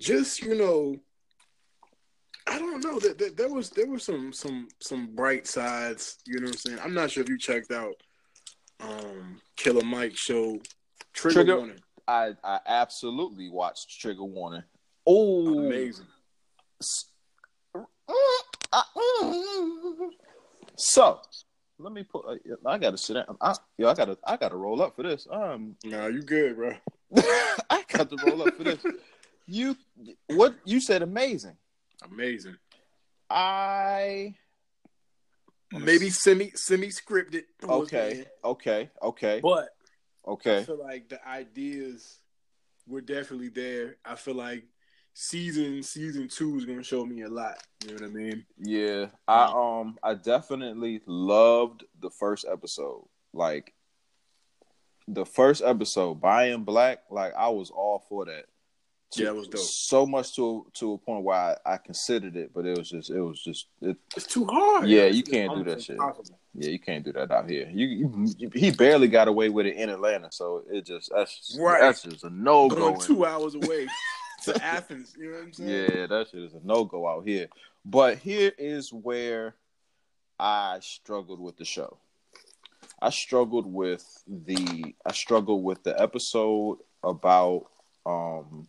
just 0.00 0.42
you 0.42 0.56
know, 0.56 0.96
I 2.46 2.58
don't 2.58 2.82
know 2.82 2.98
that 2.98 3.18
there, 3.18 3.30
there 3.30 3.48
was 3.52 3.70
there 3.70 3.86
was 3.86 4.02
some 4.02 4.32
some 4.32 4.68
some 4.80 5.14
bright 5.14 5.46
sides. 5.46 6.18
You 6.26 6.40
know 6.40 6.46
what 6.46 6.54
I'm 6.54 6.58
saying? 6.58 6.78
I'm 6.82 6.94
not 6.94 7.10
sure 7.10 7.22
if 7.22 7.28
you 7.28 7.38
checked 7.38 7.70
out 7.70 7.94
um 8.80 9.40
Killer 9.56 9.84
Mike 9.84 10.16
show 10.16 10.60
Trigger, 11.12 11.44
Trigger-. 11.44 11.76
I, 12.06 12.32
I 12.42 12.60
absolutely 12.66 13.50
watched 13.50 14.00
Trigger 14.00 14.24
Warning. 14.24 14.62
Oh, 15.06 15.58
Amazing. 15.66 16.06
So, 20.76 21.20
let 21.78 21.92
me 21.92 22.02
put. 22.02 22.24
uh, 22.26 22.34
I 22.66 22.78
gotta 22.78 22.98
sit 22.98 23.14
down. 23.14 23.36
I, 23.40 23.54
yo, 23.76 23.88
I 23.88 23.94
gotta. 23.94 24.18
I 24.26 24.36
gotta 24.36 24.56
roll 24.56 24.82
up 24.82 24.96
for 24.96 25.02
this. 25.02 25.26
Um, 25.30 25.76
Nah, 25.84 26.06
you 26.06 26.22
good, 26.22 26.56
bro. 26.56 26.72
I 27.70 27.84
got 27.88 28.10
to 28.10 28.16
roll 28.24 28.42
up 28.42 28.54
for 28.54 28.64
this. 28.64 28.84
You, 29.46 29.76
what 30.26 30.54
you 30.64 30.80
said? 30.80 31.02
Amazing. 31.02 31.56
Amazing. 32.04 32.56
I 33.30 34.34
Maybe 35.72 36.10
semi 36.10 36.50
semi 36.54 36.88
scripted. 36.88 37.44
okay, 37.62 38.24
okay, 38.44 38.90
okay, 39.02 39.40
But 39.42 39.68
okay. 40.26 40.58
I 40.58 40.64
feel 40.64 40.78
like 40.78 41.08
the 41.08 41.26
ideas 41.26 42.18
were 42.86 43.02
definitely 43.02 43.48
there. 43.48 43.96
I 44.04 44.14
feel 44.14 44.34
like 44.34 44.64
season 45.20 45.82
season 45.82 46.28
two 46.28 46.56
is 46.56 46.64
gonna 46.64 46.82
show 46.82 47.04
me 47.04 47.22
a 47.22 47.28
lot. 47.28 47.56
You 47.84 47.88
know 47.90 47.94
what 47.94 48.04
I 48.04 48.14
mean? 48.14 48.44
Yeah, 48.58 49.06
I 49.26 49.44
um, 49.52 49.98
I 50.02 50.14
definitely 50.14 51.02
loved 51.06 51.84
the 52.00 52.10
first 52.10 52.46
episode. 52.50 53.04
Like 53.32 53.74
the 55.08 55.26
first 55.26 55.62
episode, 55.64 56.20
Buying 56.20 56.62
Black. 56.62 57.00
Like 57.10 57.34
I 57.36 57.48
was 57.48 57.70
all 57.70 58.04
for 58.08 58.26
that. 58.26 58.44
To- 59.12 59.22
Yeah, 59.22 59.30
it 59.30 59.34
was 59.36 59.48
dope. 59.48 59.60
So 59.60 60.06
much 60.06 60.36
to 60.36 60.66
to 60.74 60.92
a 60.92 60.98
point 60.98 61.24
where 61.24 61.36
I, 61.36 61.56
I 61.74 61.76
considered 61.78 62.36
it, 62.36 62.52
but 62.54 62.64
it 62.64 62.78
was 62.78 62.88
just 62.88 63.10
it 63.10 63.20
was 63.20 63.42
just 63.42 63.66
it, 63.82 63.96
It's 64.16 64.26
too 64.26 64.44
hard. 64.46 64.88
Yeah, 64.88 65.06
you 65.06 65.22
just 65.22 65.32
can't 65.32 65.52
do 65.56 65.64
that 65.64 65.82
shit. 65.82 65.96
impossible. 65.96 66.38
yeah 66.54 66.70
you 66.70 66.78
can't 66.78 67.04
do 67.04 67.12
that 67.14 67.30
out 67.32 67.50
here. 67.50 67.68
You, 67.72 67.86
you 68.38 68.50
he 68.54 68.70
barely 68.70 69.08
got 69.08 69.26
away 69.26 69.48
with 69.48 69.66
it 69.66 69.74
in 69.76 69.88
Atlanta, 69.88 70.28
so 70.30 70.62
it 70.70 70.86
just 70.86 71.10
that's 71.12 71.36
just, 71.38 71.58
Right. 71.60 71.80
that's 71.80 72.02
just 72.02 72.22
a 72.22 72.30
no 72.30 72.68
go. 72.68 72.76
Going 72.76 73.00
two 73.00 73.24
hours 73.26 73.54
away 73.56 73.86
to 74.44 74.64
Athens. 74.64 75.16
You 75.18 75.26
know 75.30 75.38
what 75.38 75.44
I'm 75.44 75.52
saying? 75.52 75.70
Yeah, 75.70 76.06
that 76.06 76.28
shit 76.30 76.42
is 76.42 76.54
a 76.54 76.60
no 76.64 76.84
go 76.84 77.08
out 77.08 77.26
here. 77.26 77.48
But 77.84 78.18
here 78.18 78.52
is 78.58 78.92
where 78.92 79.54
I 80.38 80.78
struggled 80.80 81.40
with 81.40 81.56
the 81.56 81.64
show. 81.64 81.98
I 83.00 83.10
struggled 83.10 83.66
with 83.66 84.04
the 84.26 84.94
I 85.04 85.12
struggled 85.12 85.62
with 85.64 85.82
the 85.84 86.00
episode 86.00 86.78
about 87.02 87.66
um 88.06 88.66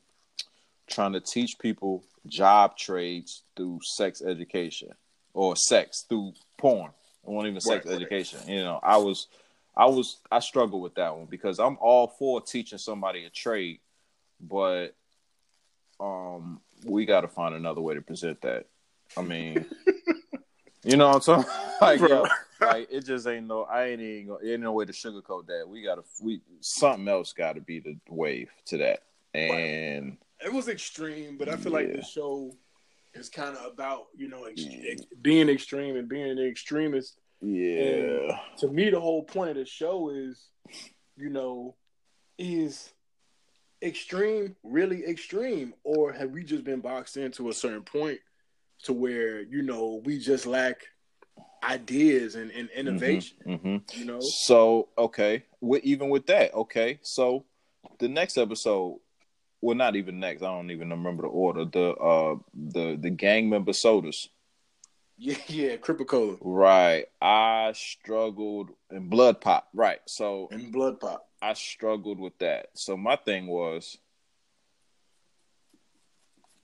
trying 0.88 1.14
to 1.14 1.20
teach 1.20 1.58
people 1.60 2.04
job 2.28 2.78
trades 2.78 3.44
through 3.56 3.80
sex 3.84 4.22
education 4.22 4.90
or 5.34 5.56
sex 5.56 6.06
through 6.08 6.34
porn. 6.58 6.92
It 7.24 7.30
wasn't 7.30 7.50
even 7.52 7.62
sex 7.62 7.86
Right, 7.86 7.94
right. 7.94 8.02
education. 8.02 8.40
You 8.48 8.64
know, 8.64 8.80
I 8.82 8.98
was 8.98 9.28
I 9.76 9.86
was 9.86 10.18
I 10.32 10.40
struggled 10.40 10.82
with 10.82 10.96
that 10.96 11.16
one 11.16 11.28
because 11.28 11.60
I'm 11.60 11.78
all 11.80 12.08
for 12.08 12.42
teaching 12.42 12.78
somebody 12.80 13.26
a 13.26 13.30
trade, 13.30 13.80
but 14.40 14.96
um 16.00 16.62
we 16.86 17.06
got 17.06 17.22
to 17.22 17.28
find 17.28 17.56
another 17.56 17.82
way 17.82 17.94
to 17.94 18.02
present 18.02 18.42
that. 18.42 18.66
I 19.18 19.22
mean, 19.22 19.66
you 20.84 20.96
know 20.98 21.10
what 21.10 21.16
I'm 21.28 21.44
saying? 21.44 21.46
Like, 21.82 22.02
yo, 22.02 22.26
like 22.60 22.90
it 22.92 23.06
just 23.06 23.26
ain't 23.26 23.48
no. 23.48 23.64
I 23.64 23.86
ain't 23.86 24.02
even. 24.02 24.36
Ain't 24.46 24.62
no 24.62 24.74
way 24.74 24.84
to 24.84 24.92
sugarcoat 24.92 25.48
that. 25.48 25.64
We 25.66 25.82
gotta. 25.82 26.04
We 26.22 26.42
something 26.60 27.08
else 27.08 27.32
got 27.32 27.56
to 27.56 27.62
be 27.62 27.80
the 27.80 27.98
wave 28.10 28.50
to 28.66 28.78
that. 28.80 29.04
And 29.34 30.18
It 30.44 30.52
was 30.52 30.68
extreme, 30.68 31.38
but 31.38 31.48
I 31.48 31.56
feel 31.56 31.72
like 31.72 31.94
the 31.94 32.02
show 32.04 32.52
is 33.14 33.30
kind 33.30 33.56
of 33.56 33.72
about 33.72 34.08
you 34.18 34.28
know 34.28 34.44
ex- 34.44 34.62
Yeah. 34.62 34.92
ex- 34.92 35.04
being 35.22 35.48
extreme 35.48 35.96
and 35.96 36.10
being 36.10 36.30
an 36.30 36.40
extremist. 36.46 37.18
yeah, 37.42 38.38
To 38.58 38.68
me, 38.68 38.90
the 38.90 39.00
whole 39.00 39.24
point 39.24 39.52
of 39.52 39.56
the 39.56 39.66
show 39.66 40.10
is, 40.10 40.50
you 41.16 41.30
know, 41.30 41.76
is 42.38 42.92
extreme 43.82 44.56
really 44.64 45.06
extreme, 45.06 45.74
or 45.84 46.12
have 46.12 46.32
we 46.32 46.44
just 46.44 46.64
been 46.64 46.82
boxed 46.82 47.18
into 47.18 47.50
a 47.50 47.54
certain 47.54 47.84
point 47.84 48.20
to 48.84 48.94
where 48.94 49.42
you 49.42 49.62
know 49.62 50.02
we 50.06 50.20
just 50.20 50.46
lack 50.46 50.88
ideas 51.64 52.36
and, 52.36 52.52
and 52.52 52.70
innovation? 52.72 53.38
hmm 53.46 53.78
You 53.98 54.06
know, 54.06 54.20
So 54.20 54.90
okay, 54.98 55.44
with, 55.62 55.84
even 55.84 56.10
with 56.10 56.26
that, 56.28 56.54
okay. 56.54 57.00
So 57.02 57.46
the 58.00 58.08
next 58.08 58.38
episode, 58.38 59.00
well, 59.62 59.76
not 59.76 59.96
even 59.96 60.20
next. 60.20 60.42
I 60.42 60.48
don't 60.48 60.72
even 60.72 60.90
remember 60.90 61.24
the 61.24 61.30
order. 61.30 61.66
The 61.66 61.92
uh, 61.96 62.36
the 62.54 62.98
the 63.00 63.10
gang 63.10 63.50
member 63.50 63.74
sodas. 63.74 64.30
yeah, 65.18 65.38
yeah, 65.48 65.76
Cripicola 65.78 66.38
Right. 66.42 67.06
I 67.22 67.74
struggled 67.74 68.70
in 68.92 69.10
blood 69.10 69.42
pop. 69.42 69.68
Right. 69.74 70.00
So 70.08 70.48
in 70.52 70.72
Blood 70.72 71.00
Pop. 71.00 71.29
I 71.42 71.54
struggled 71.54 72.20
with 72.20 72.38
that. 72.40 72.68
So 72.74 72.98
my 72.98 73.16
thing 73.16 73.48
was 73.48 73.98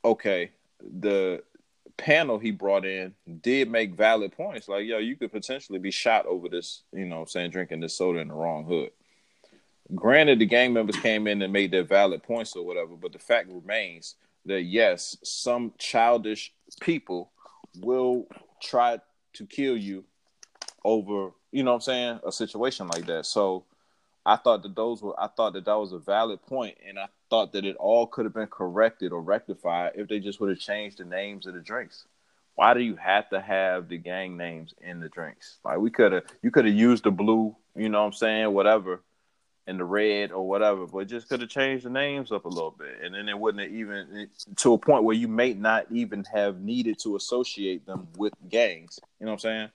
okay, 0.03 0.51
the 0.81 1.41
panel 1.97 2.37
he 2.37 2.51
brought 2.51 2.85
in 2.85 3.13
did 3.41 3.69
make 3.69 3.95
valid 3.95 4.31
points. 4.33 4.67
Like, 4.67 4.85
yo, 4.85 4.97
you 4.97 5.15
could 5.15 5.31
potentially 5.31 5.79
be 5.79 5.91
shot 5.91 6.25
over 6.25 6.49
this, 6.49 6.83
you 6.91 7.05
know, 7.05 7.25
saying 7.25 7.51
drinking 7.51 7.79
this 7.79 7.97
soda 7.97 8.19
in 8.19 8.27
the 8.27 8.33
wrong 8.33 8.65
hood. 8.65 8.91
Granted, 9.93 10.39
the 10.39 10.45
gang 10.45 10.73
members 10.73 10.97
came 10.97 11.27
in 11.27 11.41
and 11.41 11.53
made 11.53 11.71
their 11.71 11.83
valid 11.83 12.23
points 12.23 12.55
or 12.55 12.65
whatever, 12.65 12.95
but 12.95 13.13
the 13.13 13.19
fact 13.19 13.49
remains 13.49 14.15
that 14.45 14.63
yes, 14.63 15.17
some 15.23 15.73
childish 15.77 16.53
people 16.81 17.31
will 17.79 18.27
try 18.61 18.99
to 19.33 19.45
kill 19.45 19.77
you 19.77 20.03
over, 20.83 21.31
you 21.51 21.63
know 21.63 21.71
what 21.71 21.75
I'm 21.75 21.81
saying, 21.81 22.19
a 22.25 22.31
situation 22.31 22.87
like 22.87 23.05
that. 23.07 23.25
So 23.25 23.65
I 24.25 24.37
thought 24.37 24.63
that 24.63 24.75
those 24.75 25.01
were 25.03 25.19
I 25.19 25.27
thought 25.27 25.53
that 25.53 25.65
that 25.65 25.77
was 25.79 25.93
a 25.93 25.99
valid 25.99 26.41
point 26.43 26.77
and 26.87 26.99
I 26.99 27.07
thought 27.29 27.53
that 27.53 27.65
it 27.65 27.75
all 27.77 28.07
could 28.07 28.25
have 28.25 28.33
been 28.33 28.47
corrected 28.47 29.11
or 29.11 29.21
rectified 29.21 29.93
if 29.95 30.07
they 30.07 30.19
just 30.19 30.39
would 30.41 30.49
have 30.49 30.59
changed 30.59 30.97
the 30.99 31.05
names 31.05 31.47
of 31.47 31.53
the 31.55 31.61
drinks. 31.61 32.05
Why 32.55 32.73
do 32.73 32.81
you 32.81 32.95
have 32.97 33.29
to 33.29 33.41
have 33.41 33.89
the 33.89 33.97
gang 33.97 34.37
names 34.37 34.73
in 34.81 34.99
the 34.99 35.09
drinks? 35.09 35.57
Like 35.65 35.79
we 35.79 35.91
could 35.91 36.13
have 36.13 36.23
you 36.43 36.51
could 36.51 36.65
have 36.65 36.75
used 36.75 37.03
the 37.05 37.11
blue, 37.11 37.55
you 37.75 37.89
know 37.89 38.01
what 38.01 38.07
I'm 38.07 38.13
saying, 38.13 38.53
whatever. 38.53 39.01
and 39.67 39.79
the 39.79 39.85
red 39.85 40.31
or 40.31 40.47
whatever, 40.47 40.85
but 40.87 41.07
just 41.07 41.29
could 41.29 41.41
have 41.41 41.49
changed 41.49 41.85
the 41.85 41.89
names 41.89 42.31
up 42.31 42.45
a 42.45 42.49
little 42.49 42.71
bit, 42.71 42.99
and 43.03 43.15
then 43.15 43.27
it 43.29 43.37
wouldn't 43.39 43.63
have 43.63 43.73
even 43.73 44.29
to 44.57 44.73
a 44.73 44.77
point 44.77 45.03
where 45.03 45.15
you 45.15 45.27
may 45.27 45.53
not 45.53 45.85
even 45.91 46.23
have 46.25 46.59
needed 46.61 46.99
to 46.99 47.15
associate 47.15 47.85
them 47.85 48.07
with 48.17 48.33
gangs. 48.49 48.99
You 49.19 49.25
know 49.25 49.31
what 49.33 49.35
I'm 49.37 49.39
saying? 49.39 49.69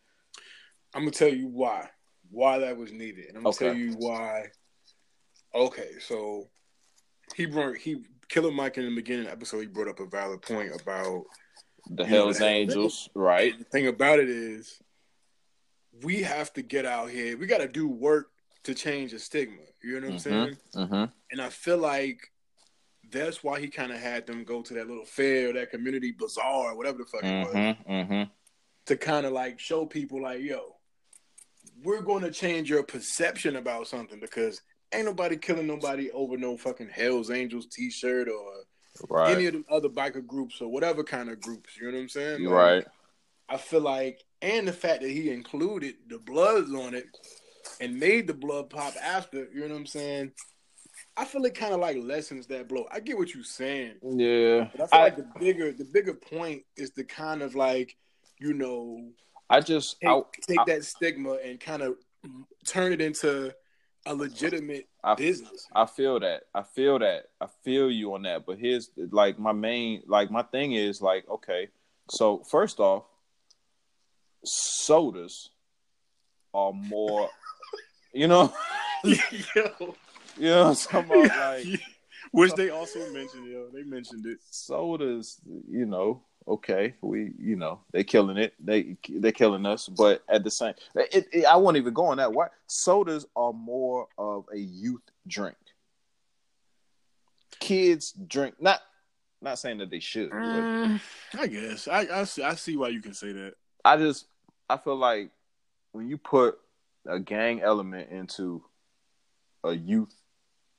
I'm 0.94 1.02
gonna 1.02 1.12
tell 1.12 1.28
you 1.34 1.48
why 1.48 1.88
why 2.30 2.58
that 2.58 2.76
was 2.76 2.92
needed, 2.92 3.26
and 3.28 3.36
I'm 3.36 3.42
gonna 3.42 3.54
okay. 3.54 3.66
tell 3.66 3.74
you 3.74 3.92
why. 3.98 4.46
Okay, 5.54 5.90
so 6.00 6.48
he 7.34 7.46
brought 7.46 7.76
he 7.76 8.04
Killer 8.28 8.52
Mike 8.52 8.78
in 8.78 8.84
the 8.84 8.94
beginning 8.94 9.24
the 9.24 9.32
episode 9.32 9.60
he 9.60 9.66
brought 9.66 9.88
up 9.88 10.00
a 10.00 10.06
valid 10.06 10.42
point 10.42 10.72
about 10.80 11.24
the 11.90 12.04
Hell's 12.04 12.40
know, 12.40 12.46
Angels, 12.46 13.08
right? 13.14 13.58
The 13.58 13.64
thing 13.64 13.86
about 13.88 14.20
it 14.20 14.28
is 14.28 14.80
we 16.02 16.22
have 16.22 16.52
to 16.54 16.62
get 16.62 16.86
out 16.86 17.10
here. 17.10 17.36
We 17.36 17.46
got 17.46 17.58
to 17.58 17.68
do 17.68 17.88
work 17.88 18.30
to 18.64 18.74
change 18.74 19.12
the 19.12 19.18
stigma. 19.18 19.56
You 19.82 20.00
know 20.00 20.08
what 20.08 20.16
mm-hmm, 20.18 20.32
I'm 20.32 20.44
saying? 20.44 20.56
Mm-hmm. 20.76 21.04
And 21.32 21.40
I 21.40 21.48
feel 21.48 21.78
like 21.78 22.20
that's 23.10 23.42
why 23.42 23.60
he 23.60 23.68
kind 23.68 23.92
of 23.92 23.98
had 23.98 24.26
them 24.26 24.44
go 24.44 24.62
to 24.62 24.74
that 24.74 24.86
little 24.86 25.04
fair, 25.04 25.52
that 25.54 25.70
community 25.70 26.12
bazaar, 26.12 26.76
whatever 26.76 26.98
the 26.98 27.04
fuck 27.04 27.22
mm-hmm, 27.22 27.56
it 27.56 27.76
was, 27.88 28.06
mm-hmm. 28.06 28.22
to 28.86 28.96
kind 28.96 29.26
of 29.26 29.32
like 29.32 29.58
show 29.58 29.86
people, 29.86 30.22
like, 30.22 30.40
yo, 30.40 30.76
we're 31.82 32.02
going 32.02 32.22
to 32.22 32.30
change 32.30 32.68
your 32.68 32.82
perception 32.82 33.56
about 33.56 33.86
something 33.86 34.20
because 34.20 34.60
ain't 34.92 35.06
nobody 35.06 35.36
killing 35.36 35.66
nobody 35.66 36.10
over 36.10 36.36
no 36.36 36.56
fucking 36.56 36.88
Hell's 36.88 37.30
Angels 37.30 37.66
T-shirt 37.66 38.28
or 38.28 38.52
right. 39.08 39.36
any 39.36 39.46
of 39.46 39.54
the 39.54 39.64
other 39.70 39.88
biker 39.88 40.24
groups 40.26 40.60
or 40.60 40.68
whatever 40.68 41.04
kind 41.04 41.30
of 41.30 41.40
groups. 41.40 41.76
You 41.76 41.86
know 41.86 41.96
what 41.96 42.02
I'm 42.02 42.08
saying? 42.08 42.44
Like, 42.44 42.54
right. 42.54 42.84
I 43.48 43.56
feel 43.56 43.80
like, 43.80 44.22
and 44.42 44.68
the 44.68 44.72
fact 44.72 45.02
that 45.02 45.10
he 45.10 45.30
included 45.30 45.96
the 46.08 46.18
Bloods 46.18 46.72
on 46.72 46.94
it 46.94 47.06
and 47.80 47.98
made 47.98 48.26
the 48.26 48.34
blood 48.34 48.70
pop 48.70 48.94
after. 49.02 49.48
You 49.52 49.62
know 49.62 49.74
what 49.74 49.80
I'm 49.80 49.86
saying? 49.86 50.32
I 51.16 51.24
feel 51.24 51.44
it 51.44 51.54
kind 51.54 51.74
of 51.74 51.80
like 51.80 51.96
lessens 51.98 52.46
that 52.48 52.68
blow. 52.68 52.86
I 52.92 53.00
get 53.00 53.18
what 53.18 53.34
you're 53.34 53.42
saying. 53.42 53.94
Yeah. 54.02 54.68
But 54.76 54.82
I 54.82 54.86
feel 54.86 55.00
I, 55.00 55.02
like 55.02 55.16
the 55.16 55.26
bigger 55.38 55.72
the 55.72 55.84
bigger 55.84 56.14
point 56.14 56.62
is 56.76 56.92
the 56.92 57.04
kind 57.04 57.42
of 57.42 57.54
like, 57.54 57.96
you 58.38 58.54
know, 58.54 59.10
I 59.50 59.60
just 59.60 60.00
take, 60.00 60.08
I, 60.08 60.20
take 60.46 60.58
I, 60.60 60.64
that 60.66 60.84
stigma 60.84 61.38
and 61.44 61.58
kind 61.58 61.82
of 61.82 61.96
turn 62.64 62.92
it 62.92 63.00
into 63.00 63.52
a 64.06 64.14
legitimate 64.14 64.88
I, 65.02 65.14
business. 65.14 65.66
I 65.74 65.86
feel 65.86 66.20
that. 66.20 66.44
I 66.54 66.62
feel 66.62 66.98
that. 67.00 67.24
I 67.40 67.46
feel 67.64 67.90
you 67.90 68.14
on 68.14 68.22
that. 68.22 68.46
But 68.46 68.58
here's 68.58 68.90
like 68.96 69.38
my 69.38 69.52
main 69.52 70.02
like 70.06 70.30
my 70.30 70.42
thing 70.42 70.72
is 70.72 71.02
like, 71.02 71.28
okay, 71.28 71.68
so 72.08 72.42
first 72.48 72.78
off, 72.78 73.04
sodas 74.44 75.50
are 76.54 76.72
more 76.72 77.28
you 78.12 78.26
know 78.26 78.52
Yo. 79.04 79.16
You 80.36 80.48
know 80.48 80.68
what 80.68 80.88
I'm 80.92 81.04
talking 81.04 81.24
about? 81.26 81.64
Like 81.66 81.80
which 82.32 82.52
they 82.52 82.70
also 82.70 83.00
mentioned, 83.12 83.46
yo. 83.50 83.68
They 83.72 83.82
mentioned 83.82 84.24
it. 84.24 84.38
Sodas, 84.50 85.40
you 85.68 85.84
know, 85.84 86.22
okay, 86.46 86.94
we, 87.00 87.32
you 87.38 87.56
know, 87.56 87.80
they 87.92 88.04
killing 88.04 88.36
it. 88.36 88.54
They 88.58 88.96
they 89.08 89.32
killing 89.32 89.66
us, 89.66 89.88
but 89.88 90.22
at 90.28 90.44
the 90.44 90.50
same, 90.50 90.74
it, 90.94 91.26
it, 91.32 91.44
I 91.44 91.56
won't 91.56 91.76
even 91.76 91.94
go 91.94 92.06
on 92.06 92.18
that. 92.18 92.32
Why 92.32 92.48
sodas 92.66 93.26
are 93.36 93.52
more 93.52 94.08
of 94.18 94.46
a 94.52 94.58
youth 94.58 95.02
drink. 95.26 95.56
Kids 97.58 98.12
drink 98.12 98.54
not 98.60 98.80
not 99.42 99.58
saying 99.58 99.78
that 99.78 99.90
they 99.90 100.00
should. 100.00 100.30
Mm, 100.30 101.00
I 101.38 101.46
guess 101.46 101.88
I, 101.88 102.06
I 102.12 102.24
see, 102.24 102.42
I 102.42 102.54
see 102.54 102.76
why 102.76 102.88
you 102.88 103.00
can 103.00 103.14
say 103.14 103.32
that. 103.32 103.54
I 103.84 103.96
just 103.96 104.26
I 104.68 104.76
feel 104.76 104.96
like 104.96 105.30
when 105.92 106.08
you 106.08 106.18
put 106.18 106.58
a 107.06 107.18
gang 107.18 107.60
element 107.62 108.10
into 108.10 108.62
a 109.64 109.72
youth 109.72 110.14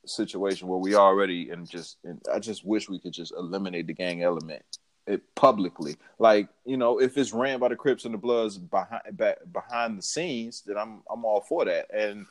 situation 0.04 0.66
where 0.66 0.78
we 0.78 0.94
already 0.94 1.50
and 1.50 1.68
just 1.68 1.98
and 2.04 2.20
I 2.32 2.38
just 2.38 2.64
wish 2.64 2.88
we 2.88 2.98
could 2.98 3.12
just 3.12 3.32
eliminate 3.32 3.86
the 3.86 3.92
gang 3.92 4.22
element 4.22 4.62
it 5.06 5.22
publicly. 5.34 5.96
Like 6.18 6.48
you 6.64 6.76
know, 6.76 7.00
if 7.00 7.16
it's 7.16 7.32
ran 7.32 7.60
by 7.60 7.68
the 7.68 7.76
Crips 7.76 8.04
and 8.04 8.14
the 8.14 8.18
Bloods 8.18 8.58
behind 8.58 9.02
back, 9.12 9.38
behind 9.52 9.98
the 9.98 10.02
scenes, 10.02 10.62
then 10.66 10.76
I'm 10.76 11.02
I'm 11.10 11.24
all 11.24 11.40
for 11.40 11.64
that. 11.64 11.92
And 11.92 12.26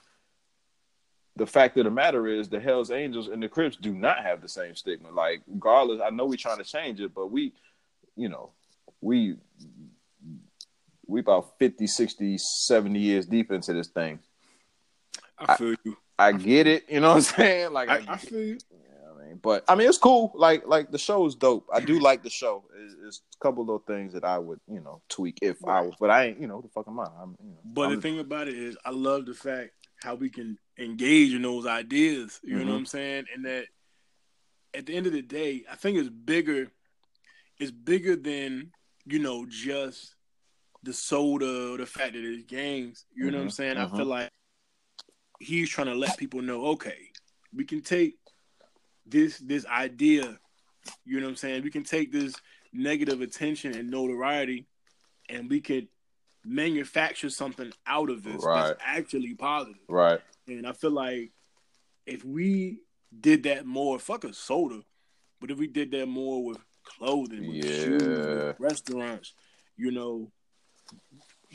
the 1.36 1.48
fact 1.48 1.78
of 1.78 1.86
the 1.86 1.92
matter 1.92 2.28
is, 2.28 2.50
the 2.50 2.60
Hell's 2.60 2.92
Angels 2.92 3.28
and 3.28 3.42
the 3.42 3.50
Crips 3.50 3.78
do 3.78 3.94
not 3.94 4.24
have 4.24 4.42
the 4.42 4.50
same 4.50 4.76
stigma. 4.76 5.12
Like 5.12 5.42
regardless, 5.48 6.02
I 6.04 6.10
know 6.10 6.26
we're 6.26 6.38
trying 6.38 6.58
to 6.58 6.64
change 6.64 7.00
it, 7.00 7.14
but 7.14 7.32
we, 7.32 7.54
you 8.16 8.30
know, 8.30 8.52
we 9.02 9.36
we 11.08 11.20
about 11.20 11.58
50, 11.60 11.88
60, 11.88 12.38
70 12.38 13.00
years 13.00 13.26
deep 13.26 13.52
into 13.52 13.74
this 13.74 13.88
thing. 13.88 14.20
I 15.38 15.56
feel 15.58 15.72
I, 15.72 15.76
you. 15.84 15.98
I 16.20 16.32
get 16.34 16.68
it. 16.68 16.86
You 16.90 17.00
know 17.00 17.10
what 17.10 17.16
I'm 17.16 17.22
saying? 17.22 17.74
Like 17.74 17.90
I, 17.90 18.04
I 18.08 18.18
feel 18.18 18.42
you 18.42 18.58
but 19.42 19.64
I 19.68 19.76
mean, 19.76 19.88
it's 19.88 19.98
cool. 19.98 20.32
Like 20.36 20.64
like 20.66 20.92
the 20.92 20.98
show 20.98 21.26
is 21.26 21.36
dope. 21.36 21.68
I 21.74 21.80
do 21.80 22.00
like 22.00 22.24
the 22.24 22.30
show. 22.30 22.64
It's, 22.78 22.96
it's 23.06 23.22
a 23.36 23.44
couple 23.44 23.64
little 23.66 23.84
things 23.86 24.14
that 24.14 24.24
I 24.24 24.38
would 24.38 24.60
you 24.68 24.80
know 24.80 25.02
tweak 25.10 25.38
if 25.42 25.58
right. 25.64 25.78
I 25.78 25.82
was, 25.82 25.94
but 26.00 26.10
I 26.10 26.28
ain't 26.28 26.40
you 26.40 26.48
know 26.48 26.62
the 26.62 26.70
fuck 26.70 26.88
am 26.88 27.00
I? 27.00 27.08
I'm, 27.22 27.36
you 27.44 27.52
know, 27.52 27.58
but 27.66 27.90
I'm, 27.90 27.96
the 27.96 28.02
thing 28.02 28.20
about 28.20 28.48
it 28.48 28.56
is, 28.56 28.78
I 28.86 28.92
love 28.92 29.26
the 29.26 29.34
fact 29.34 29.72
how 30.04 30.16
we 30.16 30.30
can 30.30 30.58
engage 30.78 31.34
in 31.34 31.42
those 31.42 31.66
ideas. 31.66 32.40
You 32.44 32.56
mm-hmm. 32.56 32.66
know 32.66 32.74
what 32.74 32.80
I'm 32.80 32.86
saying? 32.86 33.26
And 33.36 33.46
that 33.46 33.66
at 34.74 34.86
the 34.86 34.96
end 34.96 35.08
of 35.08 35.14
the 35.14 35.22
day, 35.22 35.64
I 35.72 35.76
think 35.76 35.98
it's 35.98 36.10
bigger. 36.10 36.72
It's 37.60 37.72
bigger 37.72 38.16
than 38.16 38.72
you 39.06 39.20
know 39.20 39.46
just 39.48 40.16
the 40.84 40.94
soda 40.94 41.74
or 41.74 41.78
the 41.78 41.86
fact 41.86 42.14
that 42.14 42.24
it's 42.24 42.44
gangs. 42.44 43.06
You 43.14 43.26
mm-hmm. 43.26 43.32
know 43.32 43.38
what 43.38 43.42
I'm 43.44 43.48
mm-hmm. 43.48 43.54
saying? 43.54 43.78
Mm-hmm. 43.78 43.96
I 43.96 43.98
feel 43.98 44.08
like 44.08 44.32
he's 45.42 45.70
trying 45.70 45.88
to 45.88 45.96
let 45.96 46.18
people 46.18 46.42
know, 46.42 46.68
okay, 46.68 47.10
we 47.54 47.66
can 47.66 47.82
take 47.82 48.16
this 49.06 49.38
this 49.40 49.66
idea, 49.66 50.40
you 51.06 51.20
know 51.20 51.26
what 51.26 51.32
I'm 51.32 51.36
saying? 51.36 51.64
We 51.64 51.72
can 51.72 51.84
take 51.84 52.12
this 52.12 52.36
negative 52.74 53.22
attention 53.22 53.76
and 53.76 53.90
notoriety 53.90 54.68
and 55.30 55.50
we 55.50 55.62
could 55.62 55.88
manufacture 56.44 57.30
something 57.30 57.72
out 57.86 58.10
of 58.10 58.24
this 58.24 58.44
right. 58.44 58.68
that's 58.68 58.82
actually 58.84 59.36
positive. 59.36 59.82
Right. 59.88 60.20
And 60.48 60.66
I 60.66 60.74
feel 60.74 60.92
like 60.92 61.32
if 62.06 62.26
we 62.26 62.80
did 63.20 63.44
that 63.44 63.66
more, 63.66 64.00
fuck 64.00 64.24
a 64.24 64.34
soda, 64.34 64.82
but 65.40 65.52
if 65.52 65.58
we 65.58 65.68
did 65.68 65.92
that 65.92 66.08
more 66.08 66.44
with 66.44 66.58
clothing, 66.84 67.48
with 67.48 67.66
yeah. 67.66 67.72
shoes, 67.72 68.04
with 68.04 68.60
restaurants, 68.60 69.34
you 69.78 69.92
know, 69.92 70.32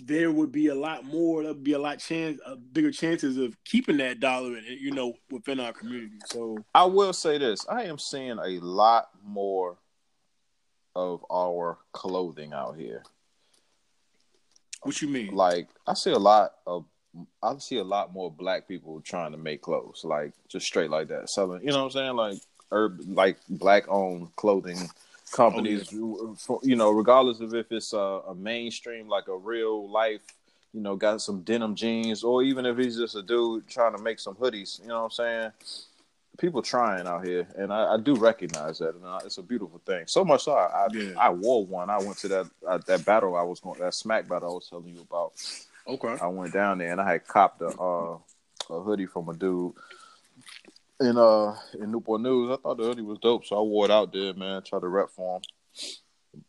there 0.05 0.31
would 0.31 0.53
be 0.53 0.69
a 0.69 0.75
lot 0.75 1.05
more. 1.05 1.43
There'd 1.43 1.65
be 1.65 1.73
a 1.73 1.79
lot 1.79 1.99
chance, 1.99 2.41
a 2.45 2.57
bigger 2.57 2.91
chances 2.91 3.37
of 3.39 3.57
keeping 3.65 3.97
that 3.99 4.21
dollar, 4.21 4.57
in, 4.57 4.65
you 4.79 4.91
know, 4.91 5.15
within 5.31 5.61
our 5.61 5.73
community. 5.73 6.19
So 6.27 6.59
I 6.75 6.85
will 6.85 7.13
say 7.13 7.39
this: 7.39 7.67
I 7.69 7.85
am 7.85 7.99
seeing 7.99 8.39
a 8.39 8.59
lot 8.61 9.09
more 9.25 9.79
of 10.95 11.25
our 11.31 11.79
clothing 11.93 12.53
out 12.53 12.77
here. 12.77 13.03
What 14.83 15.01
you 15.03 15.09
mean? 15.09 15.35
Like 15.35 15.69
I 15.87 15.95
see 15.95 16.13
a 16.13 16.19
lot 16.19 16.53
of, 16.67 16.85
I 17.43 17.57
see 17.59 17.79
a 17.79 17.85
lot 17.85 18.13
more 18.13 18.31
black 18.31 18.69
people 18.69 19.01
trying 19.01 19.33
to 19.33 19.39
make 19.39 19.63
clothes, 19.63 20.03
like 20.05 20.33
just 20.49 20.67
straight 20.67 20.91
like 20.91 21.09
that, 21.09 21.29
selling. 21.31 21.63
You 21.63 21.69
know 21.69 21.85
what 21.85 21.85
I'm 21.85 21.91
saying? 21.91 22.17
Like 22.17 22.39
urban, 22.71 23.15
like 23.15 23.39
black 23.49 23.85
owned 23.89 24.35
clothing 24.37 24.89
companies, 25.33 25.89
oh, 25.95 26.37
yeah. 26.49 26.57
you 26.63 26.77
know, 26.77 26.91
regardless 26.91 27.41
of 27.41 27.55
if 27.55 27.71
it's 27.71 27.93
a, 27.93 28.21
a, 28.29 28.35
mainstream, 28.35 29.09
like 29.09 29.29
a 29.29 29.37
real 29.37 29.89
life, 29.91 30.21
you 30.73 30.81
know, 30.81 30.97
got 30.97 31.21
some 31.21 31.43
denim 31.43 31.75
jeans, 31.75 32.23
or 32.23 32.43
even 32.43 32.67
if 32.67 32.77
he's 32.77 32.97
just 32.97 33.17
a 33.17 33.23
dude 33.23 33.67
trying 33.69 33.97
to 33.97 34.03
make 34.03 34.19
some 34.19 34.35
hoodies, 34.35 34.81
you 34.81 34.89
know 34.89 34.99
what 34.99 35.05
I'm 35.05 35.11
saying? 35.11 35.53
People 36.39 36.61
trying 36.61 37.07
out 37.07 37.25
here, 37.25 37.49
and 37.57 37.73
I, 37.73 37.95
I 37.95 37.97
do 37.97 38.15
recognize 38.15 38.79
that, 38.81 38.95
and 38.95 39.05
it's 39.25 39.39
a 39.39 39.43
beautiful 39.43 39.81
thing. 39.87 40.05
So 40.07 40.23
much 40.23 40.45
so, 40.45 40.53
I 40.53 40.65
I, 40.65 40.87
yeah. 40.93 41.13
I 41.19 41.31
wore 41.31 41.65
one. 41.65 41.89
I 41.89 41.97
went 41.97 42.19
to 42.19 42.29
that 42.29 42.51
uh, 42.69 42.79
that 42.87 43.07
battle 43.07 43.37
I 43.37 43.43
was 43.43 43.59
going, 43.61 43.81
that 43.81 43.95
smack 43.95 44.29
battle 44.29 44.51
I 44.51 44.55
was 44.55 44.69
telling 44.69 44.95
you 44.95 45.01
about. 45.01 45.33
Okay, 45.89 46.15
I 46.21 46.27
went 46.27 46.53
down 46.53 46.77
there 46.77 46.93
and 46.93 47.01
I 47.01 47.13
had 47.13 47.27
copped 47.27 47.63
a 47.63 47.69
uh, 47.69 48.19
a 48.69 48.83
hoodie 48.83 49.07
from 49.07 49.31
a 49.31 49.35
dude 49.35 49.73
in 51.01 51.17
uh 51.17 51.57
in 51.81 51.91
Newport 51.91 52.21
News. 52.21 52.53
I 52.53 52.63
thought 52.63 52.79
the 52.79 52.85
hoodie 52.85 53.03
was 53.03 53.19
dope, 53.19 53.45
so 53.45 53.59
I 53.59 53.63
wore 53.63 53.85
it 53.85 53.91
out 53.91 54.13
there, 54.13 54.35
man. 54.35 54.63
Try 54.63 54.81
to 54.81 54.89
rep 54.89 55.11
for 55.11 55.37
him. 55.37 55.43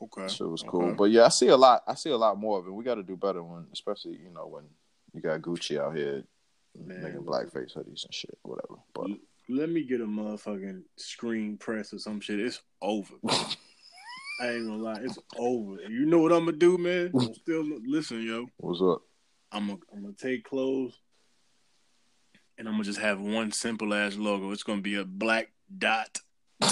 Okay, 0.02 0.28
so 0.28 0.46
it 0.46 0.50
was 0.50 0.64
cool. 0.64 0.88
Okay. 0.88 0.96
But 0.96 1.06
yeah, 1.06 1.26
I 1.26 1.30
see 1.30 1.48
a 1.48 1.58
lot. 1.58 1.84
I 1.88 1.96
see 1.96 2.10
a 2.10 2.18
lot 2.18 2.38
more 2.38 2.60
of 2.60 2.68
it. 2.68 2.72
We 2.72 2.84
got 2.84 2.96
to 2.96 3.04
do 3.04 3.16
better 3.16 3.42
when, 3.42 3.68
especially 3.72 4.14
you 4.14 4.32
know 4.34 4.48
when 4.48 4.64
you 5.14 5.22
got 5.22 5.42
Gucci 5.42 5.80
out 5.80 5.96
here 5.96 6.24
man, 6.76 7.04
making 7.04 7.24
blackface 7.24 7.78
hoodies 7.78 8.06
and 8.06 8.14
shit, 8.14 8.38
whatever. 8.44 8.76
But 8.94 9.08
let 9.50 9.70
me 9.70 9.84
get 9.84 10.02
a 10.02 10.06
motherfucking 10.06 10.84
screen 10.98 11.58
press 11.58 11.94
or 11.94 12.00
some 12.00 12.20
shit. 12.20 12.40
It's 12.40 12.62
over. 12.82 13.14
I 14.40 14.50
ain't 14.50 14.68
gonna 14.68 14.84
lie, 14.84 15.00
it's 15.02 15.18
over. 15.38 15.82
You 15.82 16.06
know 16.06 16.20
what 16.20 16.32
I'm 16.32 16.46
gonna 16.46 16.58
do, 16.58 16.78
man? 16.78 17.12
I'm 17.16 17.34
still 17.34 17.64
listen, 17.86 18.24
yo. 18.24 18.48
What's 18.58 18.82
up? 18.82 19.02
I'm 19.52 19.68
gonna 19.68 19.80
I'm 19.94 20.02
gonna 20.04 20.14
take 20.14 20.44
clothes 20.44 21.00
and 22.58 22.68
I'm 22.68 22.74
gonna 22.74 22.84
just 22.84 23.00
have 23.00 23.20
one 23.20 23.52
simple 23.52 23.94
ass 23.94 24.16
logo. 24.16 24.52
It's 24.52 24.64
gonna 24.64 24.82
be 24.82 24.96
a 24.96 25.06
black 25.06 25.52
dot. 25.78 26.20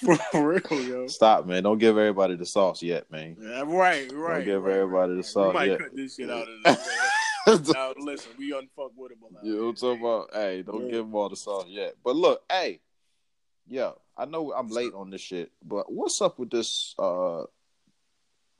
For 0.00 0.18
real, 0.48 0.82
yo. 0.82 1.06
Stop, 1.08 1.46
man. 1.46 1.62
Don't 1.62 1.78
give 1.78 1.98
everybody 1.98 2.34
the 2.36 2.46
sauce 2.46 2.82
yet, 2.82 3.10
man. 3.10 3.36
Yeah, 3.38 3.64
right, 3.66 4.10
right. 4.12 4.36
Don't 4.36 4.44
give 4.44 4.62
right, 4.64 4.76
everybody 4.76 5.12
right, 5.12 5.16
the 5.18 5.22
sauce 5.22 5.48
we 5.48 5.58
might 5.58 5.70
yet. 5.70 5.78
cut 5.78 5.94
this 5.94 6.16
shit 6.16 6.30
out 6.30 6.46
of 6.48 6.62
this. 6.64 7.68
now 7.74 7.92
listen, 7.98 8.32
we 8.38 8.52
unfuckwittable. 8.52 9.30
You 9.42 9.56
know 9.56 9.62
what 9.64 9.68
I'm 9.68 9.74
talking 9.76 10.00
about? 10.00 10.30
Hey, 10.32 10.62
don't 10.62 10.86
yeah. 10.86 10.92
give 10.92 11.00
him 11.06 11.14
all 11.14 11.28
the 11.28 11.36
sauce 11.36 11.66
yet. 11.68 11.96
But 12.02 12.16
look, 12.16 12.42
hey, 12.50 12.80
yo, 13.66 13.98
I 14.16 14.24
know 14.24 14.52
I'm 14.52 14.68
late 14.68 14.94
on 14.94 15.10
this 15.10 15.20
shit, 15.20 15.52
but 15.62 15.92
what's 15.92 16.20
up 16.22 16.38
with 16.38 16.50
this 16.50 16.94
uh 16.98 17.44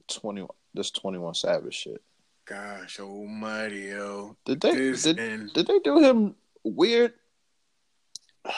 twenty 0.09 0.47
this 0.75 0.91
twenty 0.91 1.19
one 1.19 1.35
Savage 1.35 1.75
shit? 1.75 2.03
Gosh 2.51 2.99
almighty, 2.99 3.83
yo. 3.93 4.37
Did 4.45 4.61
they 4.61 4.73
did, 4.73 5.21
and... 5.21 5.53
did 5.53 5.69
they 5.69 5.79
do 5.79 6.01
him 6.01 6.35
weird? 6.65 7.13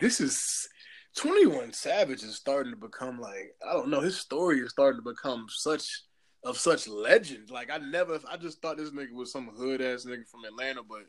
this 0.00 0.20
is 0.20 0.68
21 1.16 1.72
Savage 1.72 2.24
is 2.24 2.34
starting 2.34 2.72
to 2.72 2.76
become 2.76 3.20
like 3.20 3.54
I 3.64 3.74
don't 3.74 3.90
know, 3.90 4.00
his 4.00 4.18
story 4.18 4.58
is 4.58 4.70
starting 4.70 5.00
to 5.00 5.08
become 5.08 5.46
such 5.48 6.02
of 6.42 6.58
such 6.58 6.88
legend. 6.88 7.50
Like 7.50 7.70
I 7.70 7.78
never 7.78 8.18
I 8.28 8.36
just 8.36 8.60
thought 8.60 8.76
this 8.76 8.90
nigga 8.90 9.12
was 9.12 9.30
some 9.30 9.50
hood 9.56 9.80
ass 9.80 10.04
nigga 10.04 10.26
from 10.28 10.44
Atlanta, 10.44 10.82
but 10.82 11.04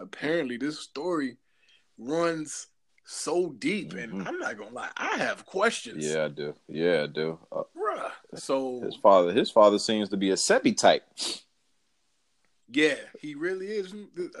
apparently 0.00 0.56
this 0.56 0.80
story 0.80 1.36
runs 1.96 2.66
so 3.04 3.54
deep, 3.58 3.92
and 3.92 4.12
mm-hmm. 4.12 4.26
I'm 4.26 4.38
not 4.38 4.58
gonna 4.58 4.74
lie, 4.74 4.90
I 4.96 5.16
have 5.18 5.46
questions. 5.46 6.04
Yeah, 6.04 6.24
I 6.24 6.28
do. 6.28 6.54
Yeah, 6.68 7.04
I 7.04 7.06
do. 7.06 7.38
Uh, 7.52 7.62
Bruh. 7.90 8.10
So 8.34 8.80
his 8.80 8.96
father, 8.96 9.32
his 9.32 9.50
father 9.50 9.78
seems 9.78 10.08
to 10.10 10.16
be 10.16 10.30
a 10.30 10.34
Sebi 10.34 10.76
type. 10.76 11.02
Yeah, 12.72 12.94
he 13.18 13.34
really 13.34 13.66
is. 13.66 13.92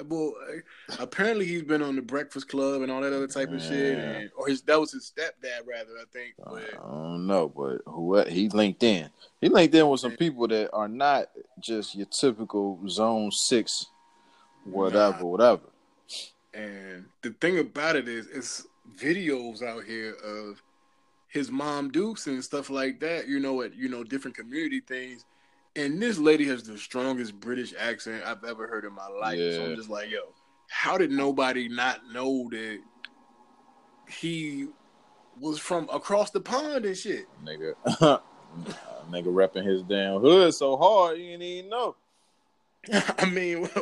Well, 0.04 0.34
apparently 1.00 1.46
he's 1.46 1.64
been 1.64 1.82
on 1.82 1.96
the 1.96 2.02
Breakfast 2.02 2.48
Club 2.48 2.82
and 2.82 2.92
all 2.92 3.00
that 3.00 3.12
other 3.12 3.26
type 3.26 3.50
of 3.50 3.60
shit, 3.60 3.98
and, 3.98 4.30
or 4.36 4.46
his 4.46 4.62
that 4.62 4.78
was 4.78 4.92
his 4.92 5.12
stepdad 5.12 5.66
rather, 5.66 5.98
I 6.00 6.04
think. 6.12 6.34
But, 6.38 6.62
I 6.74 6.92
don't 6.92 7.26
know, 7.26 7.48
but 7.48 7.78
who 7.86 8.22
he 8.28 8.48
linked 8.48 8.84
in? 8.84 9.10
He 9.40 9.48
linked 9.48 9.74
in 9.74 9.88
with 9.88 9.98
some 9.98 10.16
people 10.16 10.46
that 10.46 10.70
are 10.72 10.86
not 10.86 11.28
just 11.58 11.96
your 11.96 12.06
typical 12.06 12.78
Zone 12.88 13.32
Six, 13.32 13.86
whatever, 14.64 15.18
nah. 15.18 15.26
whatever. 15.26 15.62
And 16.54 17.06
the 17.22 17.30
thing 17.40 17.58
about 17.58 17.96
it 17.96 18.06
is, 18.06 18.28
it's 18.28 18.64
videos 18.96 19.62
out 19.62 19.82
here 19.84 20.14
of 20.24 20.62
his 21.30 21.50
mom 21.50 21.90
Dukes 21.90 22.26
and 22.26 22.42
stuff 22.44 22.68
like 22.68 23.00
that. 23.00 23.28
You 23.28 23.40
know, 23.40 23.62
at 23.62 23.74
you 23.74 23.88
know 23.88 24.04
different 24.04 24.36
community 24.36 24.80
things. 24.80 25.24
And 25.76 26.02
this 26.02 26.18
lady 26.18 26.46
has 26.46 26.64
the 26.64 26.76
strongest 26.76 27.38
British 27.38 27.72
accent 27.78 28.24
I've 28.26 28.44
ever 28.44 28.66
heard 28.66 28.84
in 28.84 28.92
my 28.92 29.06
life. 29.06 29.38
Yeah. 29.38 29.52
So 29.52 29.64
I'm 29.66 29.76
just 29.76 29.88
like, 29.88 30.10
yo, 30.10 30.18
how 30.68 30.98
did 30.98 31.12
nobody 31.12 31.68
not 31.68 32.00
know 32.12 32.48
that 32.50 32.80
he 34.08 34.66
was 35.38 35.60
from 35.60 35.88
across 35.92 36.30
the 36.30 36.40
pond 36.40 36.84
and 36.84 36.96
shit? 36.96 37.26
Nigga, 37.44 37.74
nigga 39.10 39.26
repping 39.26 39.64
his 39.64 39.82
damn 39.84 40.20
hood 40.20 40.52
so 40.54 40.76
hard 40.76 41.18
you 41.18 41.30
didn't 41.30 41.42
even 41.42 41.70
know. 41.70 41.96
I 43.18 43.26
mean, 43.26 43.68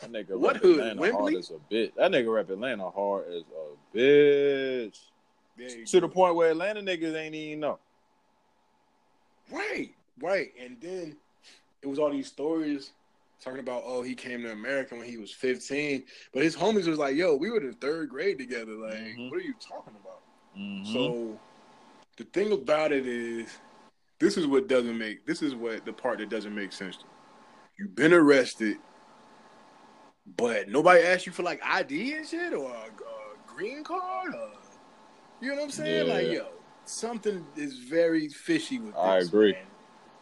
That 0.00 0.12
nigga 0.12 0.38
what 0.38 0.54
rep 0.54 0.62
hood? 0.62 0.78
Atlanta 0.80 1.00
Wembley? 1.00 1.32
hard 1.32 1.34
as 1.36 1.50
a 1.50 1.74
bitch. 1.74 1.94
That 1.96 2.10
nigga 2.10 2.32
rep 2.32 2.48
Atlanta 2.48 2.90
hard 2.90 3.26
as 3.28 3.42
a 3.42 3.96
bitch. 3.96 4.98
To 5.86 6.00
the 6.00 6.08
point 6.08 6.34
where 6.34 6.50
Atlanta 6.50 6.80
niggas 6.80 7.14
ain't 7.14 7.34
even 7.34 7.60
know. 7.60 7.78
Right, 9.50 9.90
right. 10.20 10.52
And 10.60 10.76
then 10.80 11.16
it 11.82 11.86
was 11.86 11.98
all 11.98 12.10
these 12.10 12.28
stories 12.28 12.92
talking 13.42 13.60
about, 13.60 13.82
oh, 13.86 14.02
he 14.02 14.14
came 14.14 14.42
to 14.42 14.52
America 14.52 14.94
when 14.94 15.06
he 15.06 15.16
was 15.16 15.32
15. 15.32 16.04
But 16.32 16.42
his 16.42 16.56
homies 16.56 16.86
was 16.86 16.98
like, 16.98 17.16
yo, 17.16 17.34
we 17.34 17.50
were 17.50 17.60
in 17.60 17.72
third 17.74 18.10
grade 18.10 18.38
together. 18.38 18.72
Like, 18.72 18.94
mm-hmm. 18.94 19.30
what 19.30 19.38
are 19.38 19.44
you 19.44 19.54
talking 19.60 19.94
about? 20.00 20.20
Mm-hmm. 20.58 20.92
So 20.92 21.38
the 22.16 22.24
thing 22.24 22.52
about 22.52 22.92
it 22.92 23.06
is, 23.06 23.48
this 24.18 24.36
is 24.36 24.46
what 24.46 24.68
doesn't 24.68 24.98
make, 24.98 25.26
this 25.26 25.40
is 25.42 25.54
what 25.54 25.84
the 25.84 25.92
part 25.92 26.18
that 26.18 26.28
doesn't 26.28 26.54
make 26.54 26.72
sense 26.72 26.96
to 26.96 27.04
me. 27.04 27.10
You've 27.78 27.94
been 27.94 28.12
arrested 28.12 28.76
but 30.36 30.68
nobody 30.68 31.02
asked 31.02 31.26
you 31.26 31.32
for 31.32 31.42
like 31.42 31.60
ID 31.64 32.14
and 32.14 32.26
shit 32.26 32.52
or 32.52 32.70
a, 32.70 32.86
a 32.86 33.46
green 33.46 33.82
card 33.82 34.34
or 34.34 34.50
you 35.40 35.50
know 35.50 35.56
what 35.56 35.64
I'm 35.64 35.70
saying? 35.70 36.06
Yeah. 36.06 36.14
Like 36.14 36.26
yo, 36.28 36.46
something 36.84 37.44
is 37.56 37.78
very 37.78 38.28
fishy 38.28 38.78
with 38.78 38.94
this. 38.94 39.02
I 39.02 39.18
agree. 39.18 39.52
Man. 39.52 39.62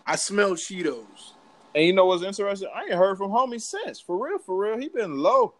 I 0.07 0.16
smell 0.16 0.52
Cheetos. 0.52 1.33
And 1.74 1.85
you 1.85 1.92
know 1.92 2.07
what's 2.07 2.22
interesting? 2.22 2.68
I 2.74 2.85
ain't 2.85 2.92
heard 2.92 3.18
from 3.18 3.31
homie 3.31 3.61
since. 3.61 4.00
For 4.00 4.16
real, 4.16 4.38
for 4.38 4.57
real, 4.57 4.78
he 4.78 4.88
been 4.88 5.18
low. 5.18 5.54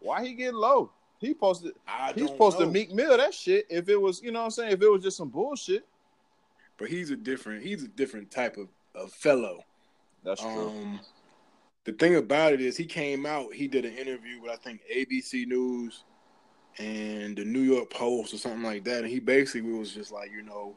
Why 0.00 0.24
he 0.24 0.34
get 0.34 0.54
low? 0.54 0.90
He 1.18 1.34
posted. 1.34 1.74
He's 2.14 2.28
supposed 2.28 2.58
know. 2.58 2.64
to 2.64 2.70
Meek 2.70 2.92
Mill 2.92 3.18
that 3.18 3.34
shit. 3.34 3.66
If 3.68 3.88
it 3.90 4.00
was, 4.00 4.22
you 4.22 4.32
know 4.32 4.40
what 4.40 4.46
I'm 4.46 4.50
saying, 4.52 4.72
if 4.72 4.80
it 4.80 4.88
was 4.88 5.02
just 5.02 5.18
some 5.18 5.28
bullshit. 5.28 5.86
But 6.78 6.88
he's 6.88 7.10
a 7.10 7.16
different. 7.16 7.62
He's 7.62 7.84
a 7.84 7.88
different 7.88 8.30
type 8.30 8.56
of, 8.56 8.68
of 8.94 9.12
fellow. 9.12 9.64
That's 10.24 10.40
true. 10.40 10.68
Um, 10.70 11.00
the 11.84 11.92
thing 11.92 12.16
about 12.16 12.54
it 12.54 12.60
is 12.60 12.76
he 12.76 12.86
came 12.86 13.26
out, 13.26 13.52
he 13.52 13.68
did 13.68 13.84
an 13.84 13.94
interview 13.94 14.40
with 14.40 14.50
I 14.50 14.56
think 14.56 14.80
ABC 14.94 15.46
News 15.46 16.04
and 16.78 17.36
the 17.36 17.44
New 17.44 17.60
York 17.60 17.90
Post 17.90 18.34
or 18.34 18.38
something 18.38 18.62
like 18.62 18.84
that. 18.84 19.02
And 19.02 19.08
he 19.08 19.20
basically 19.20 19.72
was 19.72 19.92
just 19.92 20.12
like, 20.12 20.30
you 20.30 20.42
know, 20.42 20.76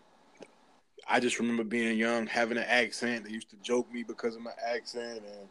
I 1.08 1.20
just 1.20 1.40
remember 1.40 1.64
being 1.64 1.98
young, 1.98 2.28
having 2.28 2.58
an 2.58 2.66
accent. 2.68 3.26
They 3.26 3.32
used 3.32 3.50
to 3.50 3.58
joke 3.58 3.92
me 3.92 4.04
because 4.04 4.36
of 4.36 4.42
my 4.42 4.54
accent 4.66 5.24
and 5.26 5.48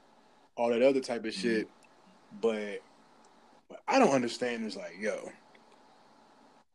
all 0.57 0.71
that 0.71 0.83
other 0.83 1.01
type 1.01 1.25
of 1.25 1.35
shit. 1.35 1.67
Mm-hmm. 1.67 2.39
But 2.41 2.83
what 3.69 3.83
I 3.87 3.99
don't 3.99 4.13
understand 4.13 4.65
is 4.67 4.77
like, 4.77 4.97
yo, 4.99 5.31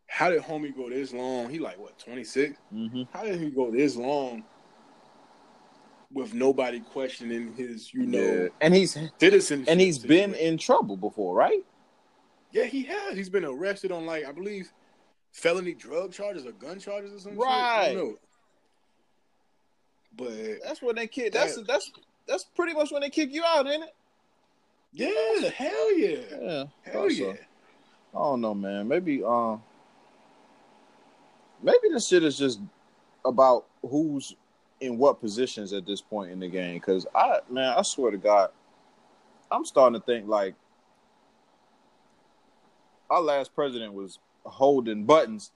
how 0.07 0.29
did 0.29 0.41
homie 0.41 0.75
go 0.75 0.89
this 0.89 1.13
long? 1.13 1.49
He 1.49 1.59
like 1.59 1.79
what, 1.79 1.97
26? 1.99 2.57
Mm-hmm. 2.73 3.03
How 3.11 3.23
did 3.23 3.39
he 3.39 3.49
go 3.49 3.71
this 3.71 3.95
long 3.95 4.43
with 6.11 6.33
nobody 6.33 6.79
questioning 6.79 7.53
his, 7.55 7.93
you 7.93 8.05
know, 8.05 8.19
yeah. 8.19 8.47
and 8.61 8.73
he's 8.73 8.97
citizen, 9.19 9.65
and 9.67 9.81
he's 9.81 9.99
been 9.99 10.33
in 10.35 10.57
trouble 10.57 10.95
before, 10.95 11.35
right? 11.35 11.65
Yeah, 12.57 12.65
he 12.65 12.83
has. 12.85 13.15
He's 13.15 13.29
been 13.29 13.45
arrested 13.45 13.91
on 13.91 14.07
like 14.07 14.25
I 14.25 14.31
believe 14.31 14.73
felony 15.31 15.75
drug 15.75 16.11
charges 16.11 16.43
or 16.47 16.53
gun 16.53 16.79
charges 16.79 17.13
or 17.13 17.19
something. 17.19 17.39
Right. 17.39 18.15
But 20.17 20.31
that's 20.65 20.81
when 20.81 20.95
they 20.95 21.05
kick. 21.05 21.33
That's 21.33 21.55
that, 21.55 21.67
that's 21.67 21.91
that's 22.27 22.45
pretty 22.45 22.73
much 22.73 22.91
when 22.91 23.01
they 23.01 23.11
kick 23.11 23.31
you 23.31 23.43
out, 23.45 23.67
ain't 23.67 23.83
it? 23.83 23.93
Yeah, 24.91 25.49
hell 25.51 25.95
yeah, 25.95 26.17
yeah, 26.41 26.63
hell 26.81 27.11
yeah. 27.11 27.33
I 28.15 28.17
don't 28.17 28.41
know, 28.41 28.55
man. 28.55 28.87
Maybe 28.87 29.23
um, 29.23 29.61
maybe 31.61 31.89
this 31.93 32.07
shit 32.07 32.23
is 32.23 32.39
just 32.39 32.59
about 33.23 33.65
who's 33.87 34.35
in 34.81 34.97
what 34.97 35.21
positions 35.21 35.73
at 35.73 35.85
this 35.85 36.01
point 36.01 36.31
in 36.31 36.39
the 36.39 36.47
game? 36.47 36.79
Because 36.79 37.05
I, 37.13 37.41
man, 37.51 37.75
I 37.77 37.83
swear 37.83 38.09
to 38.09 38.17
God, 38.17 38.49
I'm 39.51 39.63
starting 39.63 39.99
to 39.99 40.03
think 40.03 40.27
like 40.27 40.55
our 43.09 43.21
last 43.21 43.53
president 43.55 43.93
was 43.93 44.19
holding 44.45 45.05
buttons. 45.05 45.51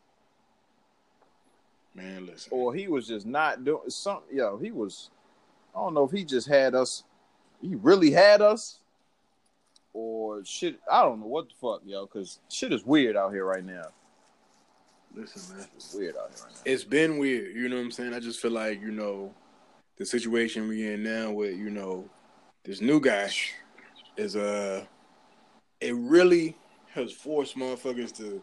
Man, 1.93 2.25
listen. 2.25 2.49
Or 2.51 2.73
he 2.73 2.87
was 2.87 3.07
just 3.07 3.25
not 3.25 3.63
doing 3.65 3.89
something. 3.89 4.35
Yo, 4.35 4.57
he 4.57 4.71
was. 4.71 5.09
I 5.75 5.79
don't 5.79 5.93
know 5.93 6.05
if 6.05 6.11
he 6.11 6.23
just 6.23 6.47
had 6.47 6.75
us. 6.75 7.03
He 7.61 7.75
really 7.75 8.11
had 8.11 8.41
us, 8.41 8.79
or 9.93 10.43
shit. 10.45 10.79
I 10.89 11.01
don't 11.03 11.19
know 11.19 11.27
what 11.27 11.49
the 11.49 11.55
fuck, 11.61 11.81
yo. 11.85 12.05
Because 12.05 12.39
shit 12.49 12.73
is 12.73 12.85
weird 12.85 13.15
out 13.15 13.33
here 13.33 13.45
right 13.45 13.65
now. 13.65 13.87
Listen, 15.13 15.57
man, 15.57 15.67
it's 15.75 15.93
weird 15.93 16.15
out 16.15 16.31
here 16.33 16.45
right 16.45 16.55
now. 16.55 16.61
It's 16.65 16.83
been 16.85 17.17
weird. 17.17 17.55
You 17.55 17.67
know 17.67 17.75
what 17.75 17.83
I'm 17.83 17.91
saying? 17.91 18.13
I 18.13 18.19
just 18.19 18.39
feel 18.39 18.51
like 18.51 18.81
you 18.81 18.91
know 18.91 19.33
the 19.97 20.05
situation 20.05 20.67
we're 20.67 20.93
in 20.93 21.03
now 21.03 21.31
with 21.31 21.57
you 21.57 21.69
know 21.69 22.09
this 22.63 22.81
new 22.81 22.99
guy 22.99 23.29
is 24.17 24.35
uh 24.35 24.83
it 25.79 25.95
really 25.95 26.55
has 26.93 27.11
forced 27.11 27.57
motherfuckers 27.57 28.15
to 28.17 28.41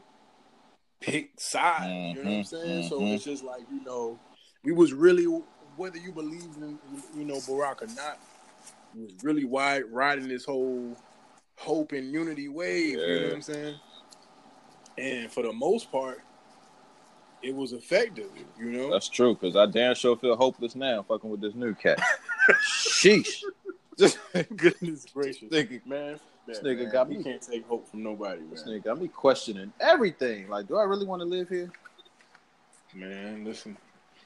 pick 1.01 1.31
sides. 1.37 1.85
Mm-hmm, 1.85 2.19
you 2.19 2.25
know 2.25 2.31
what 2.31 2.37
I'm 2.37 2.43
mm-hmm, 2.43 2.43
saying? 2.43 2.83
Mm-hmm. 2.83 2.89
So 2.89 3.03
it's 3.03 3.25
just 3.25 3.45
like 3.45 3.63
you 3.71 3.85
know 3.85 4.19
we 4.65 4.73
was 4.73 4.93
really 4.93 5.25
whether 5.77 5.99
you 5.99 6.13
believe 6.13 6.49
in 6.61 6.79
you 7.17 7.25
know 7.25 7.37
Barack 7.37 7.83
or 7.83 7.87
not, 7.95 8.19
was 8.95 9.13
really 9.23 9.45
wide 9.45 9.85
riding 9.91 10.29
this 10.29 10.45
whole 10.45 10.97
hope 11.57 11.93
and 11.93 12.13
unity 12.13 12.49
wave. 12.49 12.99
Yeah. 12.99 13.07
You 13.07 13.21
know 13.21 13.27
what 13.27 13.35
I'm 13.35 13.43
saying? 13.43 13.75
And 14.97 15.33
for 15.33 15.45
the 15.45 15.53
most 15.53 15.93
part, 15.93 16.21
it 17.43 17.55
was 17.55 17.73
effective. 17.73 18.31
You 18.59 18.71
know, 18.71 18.91
that's 18.91 19.09
true 19.09 19.35
because 19.35 19.57
I 19.57 19.67
damn 19.67 19.95
sure 19.95 20.17
feel 20.17 20.37
hopeless 20.37 20.75
now 20.75 21.03
fucking 21.03 21.31
with 21.31 21.41
this 21.41 21.55
new 21.55 21.75
cat. 21.75 22.01
Sheesh. 22.63 23.43
Just 23.99 24.19
goodness 24.57 25.07
gracious, 25.13 25.49
nigga, 25.49 25.85
man. 25.85 26.21
This 26.49 26.61
nigga 26.61 26.85
man, 26.85 26.93
got 26.93 27.11
me. 27.11 27.23
can't 27.23 27.43
take 27.43 27.67
hope 27.67 27.87
from 27.87 28.03
nobody. 28.03 28.41
Man. 28.41 28.51
This 28.51 28.63
nigga 28.63 28.85
got 28.85 29.01
me 29.01 29.09
questioning 29.09 29.71
everything. 29.81 30.49
Like, 30.49 30.67
do 30.67 30.77
I 30.77 30.85
really 30.85 31.05
want 31.05 31.21
to 31.21 31.27
live 31.27 31.51
here? 31.51 31.71
Man, 32.95 33.45
listen. 33.45 33.77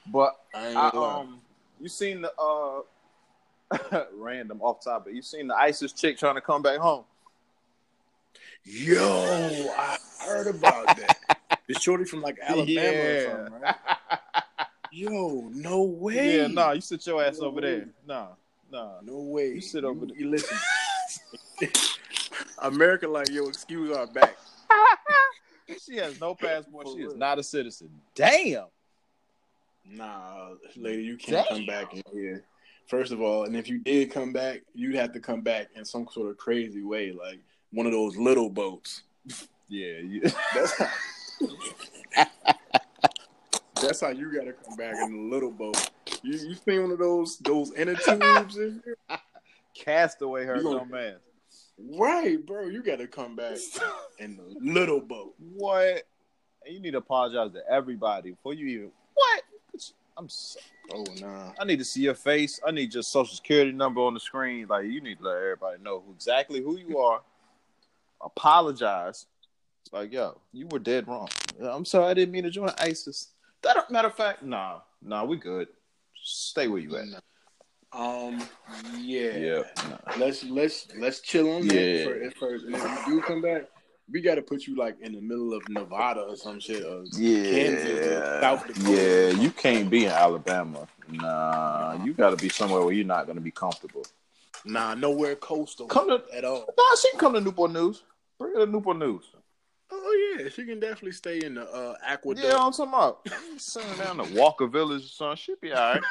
But 0.06 0.36
I, 0.54 0.72
I 0.72 0.88
um, 0.90 1.40
you 1.80 1.88
seen 1.88 2.22
the 2.22 2.32
uh, 2.38 4.04
random 4.14 4.62
off 4.62 4.84
topic. 4.84 5.14
You 5.16 5.22
seen 5.22 5.48
the 5.48 5.56
ISIS 5.56 5.92
chick 5.92 6.16
trying 6.16 6.36
to 6.36 6.40
come 6.40 6.62
back 6.62 6.78
home? 6.78 7.02
Yo, 8.64 9.74
I 9.76 9.96
heard 10.24 10.46
about 10.46 10.96
that. 10.96 11.18
The 11.68 11.74
shorty 11.78 12.04
from 12.04 12.22
like 12.22 12.38
Alabama 12.42 12.72
yeah. 12.72 12.90
or 12.90 13.30
something, 13.30 13.60
right? 13.60 13.76
Yo, 14.90 15.48
no 15.54 15.82
way. 15.84 16.38
Yeah, 16.38 16.48
nah, 16.48 16.72
you 16.72 16.80
sit 16.80 17.06
your 17.06 17.22
ass 17.22 17.38
no 17.38 17.46
over 17.46 17.60
way. 17.60 17.62
there. 17.62 17.88
Nah, 18.06 18.26
Nah, 18.72 19.00
no 19.02 19.18
way. 19.18 19.48
You 19.48 19.60
sit 19.60 19.84
over. 19.84 20.06
You, 20.06 20.14
you 20.16 20.30
listen. 20.30 20.56
America, 22.62 23.08
like 23.08 23.30
yo, 23.30 23.48
excuse 23.48 23.94
our 23.96 24.06
back. 24.06 24.36
she 25.84 25.96
has 25.96 26.20
no 26.20 26.34
passport. 26.34 26.88
she 26.88 27.02
is 27.02 27.14
not 27.14 27.38
a 27.38 27.42
citizen. 27.42 27.90
Damn. 28.14 28.66
Nah, 29.84 30.50
lady, 30.76 31.02
you 31.02 31.16
can't 31.16 31.46
Damn. 31.48 31.58
come 31.58 31.66
back 31.66 31.94
in 31.94 32.02
here. 32.12 32.44
First 32.86 33.12
of 33.12 33.20
all, 33.20 33.44
and 33.44 33.56
if 33.56 33.68
you 33.68 33.78
did 33.78 34.10
come 34.10 34.32
back, 34.32 34.62
you'd 34.74 34.94
have 34.94 35.12
to 35.12 35.20
come 35.20 35.40
back 35.40 35.68
in 35.74 35.84
some 35.84 36.06
sort 36.10 36.30
of 36.30 36.36
crazy 36.36 36.82
way, 36.82 37.12
like 37.12 37.40
one 37.72 37.86
of 37.86 37.92
those 37.92 38.16
little 38.16 38.50
boats. 38.50 39.02
Yeah, 39.68 39.98
you... 39.98 40.20
that's 40.54 40.78
how. 40.78 40.90
that's 43.80 44.00
how 44.00 44.10
you 44.10 44.32
got 44.32 44.44
to 44.44 44.52
come 44.52 44.76
back 44.76 44.94
in 45.02 45.14
a 45.14 45.34
little 45.34 45.50
boat. 45.50 45.90
You 46.22 46.32
you 46.32 46.54
seen 46.54 46.82
one 46.82 46.90
of 46.92 46.98
those 46.98 47.38
those 47.38 47.72
inner 47.72 47.94
tubes 47.94 48.56
in 48.56 48.82
here? 48.84 48.96
Castaway 49.74 50.44
her 50.44 50.62
gonna... 50.62 50.84
man. 50.84 51.16
Right, 51.78 52.44
bro. 52.44 52.66
You 52.66 52.82
got 52.82 52.98
to 52.98 53.06
come 53.06 53.36
back 53.36 53.58
in 54.18 54.36
the 54.36 54.56
little 54.60 55.00
boat. 55.00 55.34
What? 55.38 56.04
You 56.66 56.80
need 56.80 56.92
to 56.92 56.98
apologize 56.98 57.52
to 57.52 57.62
everybody 57.68 58.30
before 58.30 58.54
you 58.54 58.66
even. 58.66 58.92
What? 59.14 59.42
I'm. 60.16 60.28
So... 60.28 60.60
Oh 60.92 61.04
nah. 61.20 61.52
I 61.58 61.64
need 61.64 61.78
to 61.78 61.84
see 61.84 62.02
your 62.02 62.14
face. 62.14 62.60
I 62.66 62.70
need 62.70 62.92
your 62.92 63.02
social 63.02 63.34
security 63.34 63.72
number 63.72 64.00
on 64.00 64.14
the 64.14 64.20
screen. 64.20 64.66
Like 64.68 64.86
you 64.86 65.00
need 65.00 65.18
to 65.18 65.24
let 65.24 65.36
everybody 65.36 65.82
know 65.82 66.02
who, 66.06 66.12
exactly 66.12 66.60
who 66.60 66.76
you 66.76 66.98
are. 66.98 67.22
Apologize. 68.20 69.26
Like 69.92 70.12
yo, 70.12 70.38
you 70.52 70.68
were 70.70 70.78
dead 70.78 71.08
wrong. 71.08 71.28
I'm 71.62 71.84
sorry. 71.84 72.10
I 72.10 72.14
didn't 72.14 72.32
mean 72.32 72.44
to 72.44 72.50
join 72.50 72.70
ISIS. 72.78 73.28
That 73.62 73.90
matter 73.90 74.08
of 74.08 74.14
fact, 74.14 74.42
nah, 74.42 74.80
nah, 75.00 75.24
we 75.24 75.36
good. 75.36 75.68
Stay 76.22 76.68
where 76.68 76.80
you 76.80 76.96
at. 76.96 77.04
Um. 77.92 78.42
Yeah. 78.98 79.36
Yeah. 79.36 79.62
Nah. 79.88 79.98
Let's 80.16 80.44
let's 80.44 80.88
let's 80.96 81.20
chill 81.20 81.50
on 81.52 81.68
that 81.68 81.74
yeah. 81.74 82.04
for, 82.04 82.30
first. 82.38 82.64
And 82.64 82.74
if 82.74 83.06
you 83.06 83.14
do 83.14 83.22
come 83.22 83.42
back, 83.42 83.68
we 84.10 84.20
got 84.20 84.36
to 84.36 84.42
put 84.42 84.66
you 84.66 84.76
like 84.76 84.96
in 85.00 85.12
the 85.12 85.20
middle 85.20 85.52
of 85.52 85.62
Nevada 85.68 86.20
or 86.20 86.36
some 86.36 86.58
shit. 86.58 86.84
Or 86.84 87.04
yeah. 87.12 87.42
Kansas 87.42 88.06
or 88.06 88.40
South 88.40 88.66
Dakota. 88.66 88.90
Yeah. 88.90 89.40
You 89.40 89.50
can't 89.50 89.90
be 89.90 90.06
in 90.06 90.10
Alabama. 90.10 90.88
Nah. 91.08 92.02
You 92.04 92.14
got 92.14 92.30
to 92.30 92.36
be 92.36 92.48
somewhere 92.48 92.82
where 92.82 92.94
you're 92.94 93.04
not 93.04 93.26
going 93.26 93.36
to 93.36 93.42
be 93.42 93.50
comfortable. 93.50 94.06
Nah. 94.64 94.94
Nowhere 94.94 95.36
coastal. 95.36 95.86
Come 95.86 96.08
to 96.08 96.22
at 96.34 96.44
all. 96.44 96.64
Nah. 96.76 96.96
She 97.00 97.10
can 97.10 97.20
come 97.20 97.34
to 97.34 97.40
Newport 97.40 97.72
News. 97.72 98.02
Bring 98.38 98.54
her 98.54 98.64
to 98.64 98.72
Newport 98.72 98.98
News. 98.98 99.24
Oh 99.94 100.36
yeah, 100.38 100.48
she 100.48 100.64
can 100.64 100.80
definitely 100.80 101.12
stay 101.12 101.40
in 101.44 101.54
the 101.54 101.70
uh, 101.70 101.94
aqueduct. 102.06 102.46
Yeah, 102.46 102.56
I'm 102.56 102.72
talking 102.72 102.88
about 102.88 103.28
sending 103.58 103.98
down 103.98 104.16
to 104.16 104.34
Walker 104.34 104.66
Village 104.66 105.04
or 105.04 105.08
something. 105.08 105.36
She'll 105.36 105.56
be 105.60 105.72
all 105.72 105.94
right. 105.94 106.02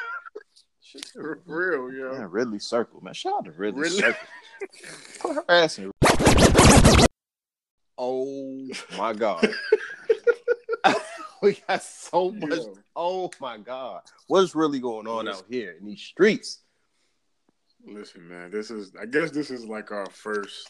For 1.12 1.40
real, 1.46 1.92
yo. 1.92 2.12
Man, 2.12 2.30
Ridley 2.30 2.58
Circle, 2.58 3.02
man. 3.02 3.14
Shout 3.14 3.34
out 3.34 3.44
to 3.44 3.52
Ridley, 3.52 3.82
Ridley. 3.82 4.00
Circle. 4.00 4.28
Put 5.20 5.34
her 5.36 5.44
ass 5.48 5.78
in. 5.78 5.92
Oh 7.96 8.68
my 8.98 9.12
god. 9.12 9.48
we 11.42 11.58
got 11.68 11.82
so 11.82 12.32
much. 12.32 12.50
Yo. 12.50 12.74
Oh 12.96 13.30
my 13.40 13.58
god. 13.58 14.02
What's 14.26 14.54
really 14.54 14.80
going 14.80 15.06
on 15.06 15.26
Listen. 15.26 15.44
out 15.44 15.52
here 15.52 15.76
in 15.78 15.86
these 15.86 16.00
streets? 16.00 16.62
Listen, 17.86 18.28
man, 18.28 18.50
this 18.50 18.70
is 18.70 18.92
I 19.00 19.06
guess 19.06 19.30
this 19.30 19.50
is 19.50 19.64
like 19.64 19.92
our 19.92 20.06
first 20.06 20.68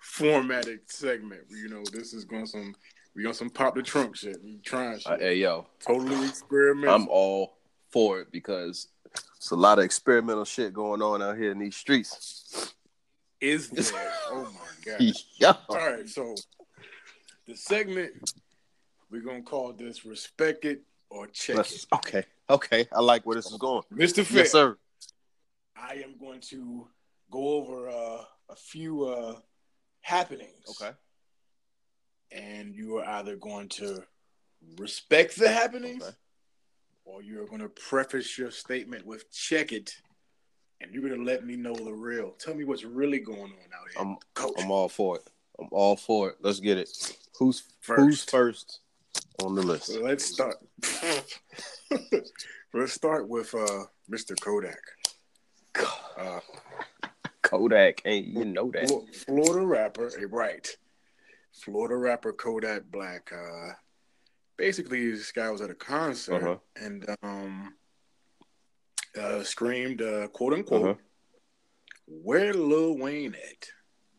formatted 0.00 0.80
segment. 0.86 1.42
You 1.50 1.68
know, 1.68 1.82
this 1.92 2.14
is 2.14 2.24
going 2.24 2.46
some 2.46 2.74
we 3.14 3.26
on 3.26 3.34
some 3.34 3.50
pop 3.50 3.74
the 3.74 3.82
trunk 3.82 4.16
shit. 4.16 4.38
We 4.42 4.60
trying 4.64 4.98
shit. 4.98 5.12
Uh, 5.12 5.18
hey 5.18 5.36
yo, 5.36 5.66
totally 5.80 6.26
experimental. 6.26 6.94
I'm 6.94 7.08
all 7.08 7.58
for 7.90 8.20
it 8.20 8.32
because 8.32 8.88
it's 9.42 9.50
a 9.50 9.56
lot 9.56 9.80
of 9.80 9.84
experimental 9.84 10.44
shit 10.44 10.72
going 10.72 11.02
on 11.02 11.20
out 11.20 11.36
here 11.36 11.50
in 11.50 11.58
these 11.58 11.74
streets. 11.74 12.72
Is 13.40 13.68
there? 13.70 14.12
oh 14.30 14.48
my 14.54 14.98
god! 15.40 15.56
All 15.68 15.76
right, 15.76 16.08
so 16.08 16.36
the 17.48 17.56
segment 17.56 18.12
we're 19.10 19.20
gonna 19.20 19.42
call 19.42 19.72
this 19.72 20.04
"Respect 20.04 20.64
It 20.64 20.82
or 21.10 21.26
Check 21.26 21.56
Let's, 21.56 21.74
It." 21.74 21.86
Okay, 21.92 22.24
okay, 22.48 22.86
I 22.92 23.00
like 23.00 23.26
where 23.26 23.34
this 23.34 23.50
is 23.50 23.58
going, 23.58 23.82
Mister 23.90 24.22
Yes, 24.30 24.52
sir. 24.52 24.78
I 25.74 25.94
am 25.94 26.14
going 26.20 26.40
to 26.42 26.86
go 27.28 27.48
over 27.54 27.88
uh, 27.88 28.22
a 28.48 28.56
few 28.56 29.06
uh, 29.06 29.34
happenings. 30.02 30.80
Okay. 30.80 30.92
And 32.30 32.76
you 32.76 32.98
are 32.98 33.04
either 33.18 33.34
going 33.34 33.70
to 33.70 34.04
respect 34.78 35.36
the 35.36 35.48
happenings 35.48 36.04
okay. 36.04 36.14
Or 37.04 37.22
you're 37.22 37.46
going 37.46 37.60
to 37.60 37.68
preface 37.68 38.38
your 38.38 38.50
statement 38.50 39.06
with 39.06 39.30
check 39.32 39.72
it 39.72 39.94
and 40.82 40.92
you're 40.92 41.02
going 41.02 41.18
to 41.18 41.24
let 41.24 41.44
me 41.46 41.56
know 41.56 41.74
the 41.74 41.92
real. 41.92 42.32
Tell 42.38 42.54
me 42.54 42.64
what's 42.64 42.84
really 42.84 43.20
going 43.20 43.38
on 43.38 43.48
out 43.48 43.88
here. 43.92 44.02
I'm, 44.02 44.16
Coach. 44.34 44.54
I'm 44.58 44.70
all 44.70 44.88
for 44.88 45.16
it. 45.16 45.22
I'm 45.58 45.68
all 45.70 45.96
for 45.96 46.30
it. 46.30 46.36
Let's 46.40 46.60
get 46.60 46.78
it. 46.78 46.90
Who's 47.38 47.62
first? 47.80 48.00
Who's 48.00 48.24
first 48.24 48.80
on 49.42 49.54
the 49.54 49.62
list? 49.62 49.96
Let's 50.00 50.24
start. 50.24 50.56
let's 52.74 52.92
start 52.92 53.28
with 53.28 53.54
uh, 53.54 53.84
Mr. 54.10 54.38
Kodak. 54.40 54.80
Uh, 56.18 56.40
Kodak, 57.42 58.02
and 58.04 58.24
you 58.24 58.44
know 58.44 58.70
that. 58.72 58.88
Florida 59.26 59.66
rapper, 59.66 60.10
eh, 60.18 60.26
right? 60.30 60.76
Florida 61.52 61.96
rapper 61.96 62.32
Kodak 62.32 62.90
Black. 62.90 63.30
Uh, 63.32 63.72
basically, 64.56 65.10
this 65.10 65.32
guy 65.32 65.50
was 65.50 65.60
at 65.60 65.70
a 65.70 65.74
concert 65.74 66.42
uh-huh. 66.42 66.56
and 66.76 67.04
um, 67.22 67.74
uh, 69.20 69.42
screamed, 69.42 70.02
uh, 70.02 70.28
"quote 70.28 70.54
unquote." 70.54 70.82
Uh-huh. 70.82 70.94
Where 72.06 72.52
Lil 72.52 72.98
Wayne 72.98 73.34
at? 73.34 73.68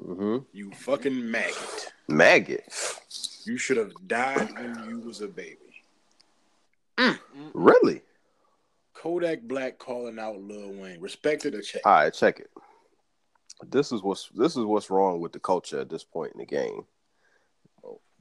Mm-hmm. 0.06 0.38
You 0.52 0.72
fucking 0.72 1.30
maggot. 1.30 1.94
Maggot. 2.08 2.64
You 3.46 3.58
should 3.58 3.78
have 3.78 3.92
died 4.08 4.54
when 4.54 4.90
you 4.90 5.00
was 5.00 5.22
a 5.22 5.28
baby. 5.28 5.58
Mm. 6.98 7.20
Really? 7.54 8.02
Kodak 8.94 9.42
Black 9.44 9.78
calling 9.78 10.18
out 10.18 10.40
Lil 10.40 10.72
Wayne. 10.74 11.00
Respect 11.02 11.46
it 11.46 11.56
or 11.56 11.62
check. 11.62 11.82
All 11.86 11.94
right, 11.94 12.14
check 12.14 12.40
it 12.40 12.50
this 13.70 13.92
is 13.92 14.02
what's 14.02 14.30
this 14.36 14.56
is 14.56 14.64
what's 14.66 14.90
wrong 14.90 15.20
with 15.20 15.32
the 15.32 15.40
culture 15.40 15.80
at 15.80 15.90
this 15.90 16.04
point 16.04 16.34
in 16.34 16.40
the 16.40 16.46
game. 16.46 16.86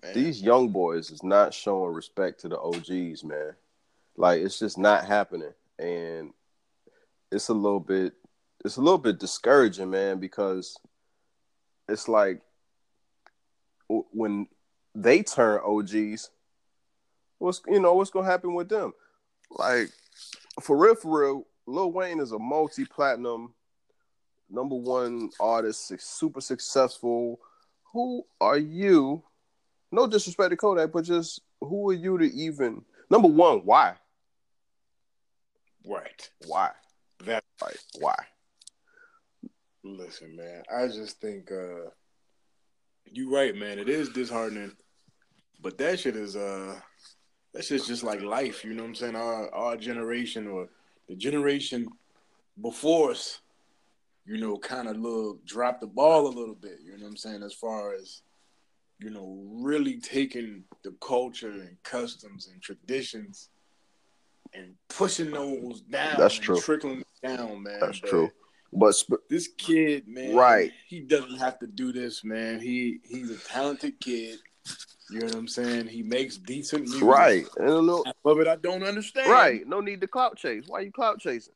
Oh, 0.05 0.13
These 0.13 0.43
young 0.43 0.69
boys 0.71 1.11
is 1.11 1.23
not 1.23 1.55
showing 1.55 1.95
respect 1.95 2.41
to 2.41 2.49
the 2.49 2.59
OGs, 2.59 3.25
man. 3.25 3.55
Like 4.17 4.41
it's 4.41 4.59
just 4.59 4.79
not 4.79 5.05
happening, 5.05 5.53
and 5.79 6.33
it's 7.31 7.49
a 7.49 7.55
little 7.55 7.81
bit 7.81 8.15
it's 8.65 8.77
a 8.77 8.81
little 8.83 8.99
bit 8.99 9.19
discouraging, 9.19 9.91
man, 9.91 10.19
because 10.19 10.77
it's 11.89 12.09
like 12.09 12.41
when 13.89 14.47
they 14.95 15.23
turn 15.23 15.61
OGs, 15.65 16.31
what's 17.39 17.63
you 17.67 17.81
know 17.81 17.95
what's 17.95 18.11
gonna 18.11 18.27
happen 18.27 18.55
with 18.55 18.69
them? 18.69 18.93
Like 19.51 19.91
for 20.61 20.77
real, 20.77 20.95
for 20.95 21.21
real, 21.21 21.47
Lil 21.67 21.93
Wayne 21.93 22.21
is 22.21 22.33
a 22.33 22.39
multi-platinum 22.39 23.55
number 24.51 24.77
one 24.77 25.31
artist, 25.41 25.93
super 25.99 26.41
successful. 26.41 27.41
Who 27.93 28.25
are 28.41 28.59
you? 28.59 29.23
No 29.93 30.07
disrespect 30.07 30.51
to 30.51 30.57
Kodak, 30.57 30.91
but 30.93 31.05
just 31.05 31.43
who 31.61 31.91
are 31.91 31.95
you 31.95 32.19
to 32.19 32.25
even 32.25 32.83
number 33.11 33.29
one? 33.29 33.59
Why? 33.59 33.95
Right. 35.87 36.31
Why? 36.47 36.71
That 37.25 37.45
right. 37.63 37.77
Why? 38.01 38.17
Listen, 39.85 40.37
man. 40.37 40.63
I 40.75 40.87
just 40.87 41.21
think 41.21 41.53
uh 41.53 41.91
you're 43.11 43.31
right, 43.31 43.55
man. 43.55 43.79
It 43.79 43.89
is 43.89 44.09
disheartening, 44.09 44.73
but 45.61 45.77
that 45.79 46.01
shit 46.01 46.17
is 46.17 46.37
uh 46.37 46.81
that 47.53 47.65
shit's 47.65 47.87
just 47.87 48.03
like 48.03 48.23
life. 48.23 48.65
You 48.65 48.73
know 48.73 48.83
what 48.83 48.89
I'm 48.89 48.95
saying? 48.95 49.17
Our 49.17 49.55
our 49.55 49.77
generation 49.77 50.49
or 50.49 50.69
the 51.09 51.15
generation 51.15 51.87
before 52.61 53.11
us 53.11 53.41
you 54.25 54.39
know, 54.39 54.57
kind 54.57 54.89
of 54.89 54.97
look 54.97 55.45
drop 55.45 55.81
the 55.81 55.87
ball 55.87 56.27
a 56.27 56.29
little 56.29 56.55
bit. 56.55 56.79
You 56.83 56.93
know 56.93 57.05
what 57.05 57.11
I'm 57.11 57.17
saying? 57.17 57.43
As 57.43 57.55
far 57.55 57.95
as 57.95 58.23
you 59.03 59.11
know, 59.11 59.43
really 59.51 59.99
taking 59.99 60.65
the 60.85 60.95
culture 61.01 61.51
and 61.51 61.77
customs 61.83 62.49
and 62.53 62.63
traditions 62.63 63.49
and 64.55 64.75
pushing 64.89 65.31
those 65.31 65.81
down. 65.83 66.17
That's 66.19 66.35
true. 66.35 66.61
Trickling 66.61 67.05
down, 67.23 67.63
man. 67.63 67.79
That's 67.81 68.01
but 68.01 68.11
true. 68.11 68.31
But 68.73 68.93
sp- 68.97 69.25
this 69.29 69.49
kid, 69.59 70.09
man, 70.09 70.35
right? 70.35 70.73
He 70.87 71.01
doesn't 71.01 71.39
have 71.39 71.59
to 71.59 71.67
do 71.67 71.93
this, 71.93 72.25
man. 72.25 72.61
He 72.61 73.01
he's 73.05 73.31
a 73.31 73.39
talented 73.39 74.01
kid. 74.01 74.39
You 75.11 75.21
know 75.21 75.27
what 75.27 75.35
I'm 75.35 75.49
saying? 75.49 75.89
He 75.89 76.03
makes 76.03 76.39
decent 76.39 76.85
music. 76.85 77.03
Right. 77.03 77.45
And 77.59 77.69
a 77.69 77.79
little, 77.79 78.07
but 78.25 78.39
it 78.39 78.49
I 78.49 78.57
don't 78.57 78.83
understand. 78.83 79.31
Right. 79.31 79.67
No 79.67 79.81
need 79.81 80.01
to 80.01 80.07
clout 80.07 80.37
chase. 80.37 80.65
Why 80.67 80.79
are 80.79 80.83
you 80.83 80.93
clout 80.93 81.19
chasing? 81.19 81.53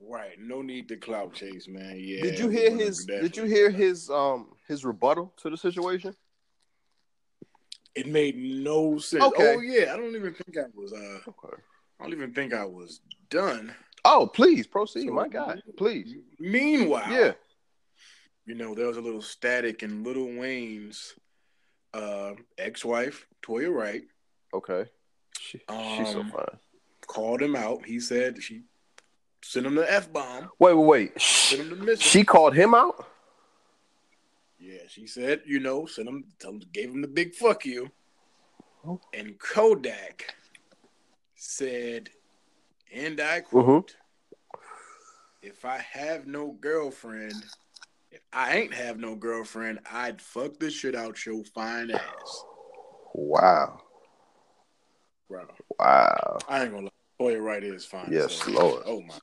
Right. 0.00 0.36
No 0.38 0.62
need 0.62 0.88
to 0.88 0.96
clout 0.96 1.32
chase, 1.32 1.68
man. 1.68 1.96
Yeah. 1.98 2.22
Did 2.22 2.38
you 2.38 2.48
hear 2.48 2.70
his 2.70 3.04
did 3.04 3.36
you 3.36 3.44
hear 3.44 3.70
his 3.70 4.10
um 4.10 4.48
his 4.66 4.84
rebuttal 4.84 5.32
to 5.42 5.50
the 5.50 5.56
situation? 5.56 6.16
It 7.96 8.06
made 8.06 8.36
no 8.36 8.98
sense. 8.98 9.24
Okay. 9.24 9.54
Oh 9.56 9.60
yeah, 9.60 9.94
I 9.94 9.96
don't 9.96 10.14
even 10.14 10.34
think 10.34 10.58
I 10.58 10.66
was 10.74 10.92
uh 10.92 11.30
okay. 11.30 11.56
I 11.98 12.04
don't 12.04 12.12
even 12.12 12.34
think 12.34 12.52
I 12.52 12.66
was 12.66 13.00
done. 13.30 13.74
Oh, 14.04 14.26
please 14.26 14.66
proceed, 14.66 15.06
so, 15.06 15.14
my 15.14 15.28
guy. 15.28 15.56
Please. 15.78 16.14
Meanwhile, 16.38 17.10
yeah, 17.10 17.32
you 18.44 18.54
know 18.54 18.74
there 18.74 18.86
was 18.86 18.98
a 18.98 19.00
little 19.00 19.22
static 19.22 19.82
in 19.82 20.04
Lil 20.04 20.38
Wayne's 20.38 21.14
uh, 21.94 22.32
ex-wife, 22.58 23.26
Toya 23.42 23.72
Wright. 23.74 24.02
Okay, 24.52 24.84
she, 25.40 25.62
um, 25.68 25.96
she's 25.96 26.12
so 26.12 26.20
um, 26.20 26.30
fine. 26.30 26.58
Called 27.06 27.40
him 27.40 27.56
out. 27.56 27.86
He 27.86 27.98
said 27.98 28.42
she 28.42 28.64
sent 29.42 29.66
him 29.66 29.74
the 29.74 29.90
f 29.90 30.12
bomb. 30.12 30.50
Wait, 30.58 30.74
wait, 30.74 30.86
wait. 30.86 31.20
She 31.20 32.24
called 32.24 32.54
him 32.54 32.74
out. 32.74 33.06
Yeah, 34.58 34.80
she 34.88 35.06
said, 35.06 35.42
you 35.44 35.60
know, 35.60 35.86
sent 35.86 36.08
him, 36.08 36.24
him 36.42 36.62
gave 36.72 36.90
him 36.90 37.02
the 37.02 37.08
big 37.08 37.34
fuck 37.34 37.66
you. 37.66 37.90
Oh. 38.86 39.00
And 39.12 39.38
Kodak 39.38 40.34
said, 41.34 42.08
and 42.92 43.20
I 43.20 43.40
quote, 43.40 43.94
mm-hmm. 44.54 44.60
if 45.42 45.64
I 45.64 45.78
have 45.78 46.26
no 46.26 46.52
girlfriend, 46.52 47.34
if 48.10 48.20
I 48.32 48.56
ain't 48.56 48.72
have 48.72 48.98
no 48.98 49.14
girlfriend, 49.14 49.80
I'd 49.90 50.22
fuck 50.22 50.58
the 50.58 50.70
shit 50.70 50.94
out 50.94 51.26
your 51.26 51.44
fine 51.54 51.90
ass. 51.90 52.44
Wow. 53.14 53.80
Bro. 55.28 55.46
Wow. 55.78 56.38
I 56.48 56.62
ain't 56.62 56.72
gonna 56.72 56.84
lie. 56.84 56.90
Toya 57.20 57.42
Wright 57.42 57.64
is 57.64 57.84
fine. 57.84 58.08
Yes, 58.10 58.34
so, 58.42 58.50
Lord. 58.52 58.82
Oh 58.86 59.00
my. 59.02 59.14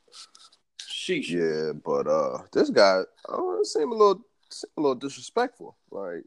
Sheesh. 0.82 1.30
Yeah, 1.30 1.74
but 1.86 2.08
uh, 2.08 2.40
this 2.52 2.70
guy, 2.70 3.02
I 3.30 3.36
don't 3.36 3.66
seem 3.66 3.92
a 3.92 3.96
little, 3.96 4.22
a 4.78 4.82
little 4.82 4.96
disrespectful. 4.96 5.76
Like, 5.92 6.24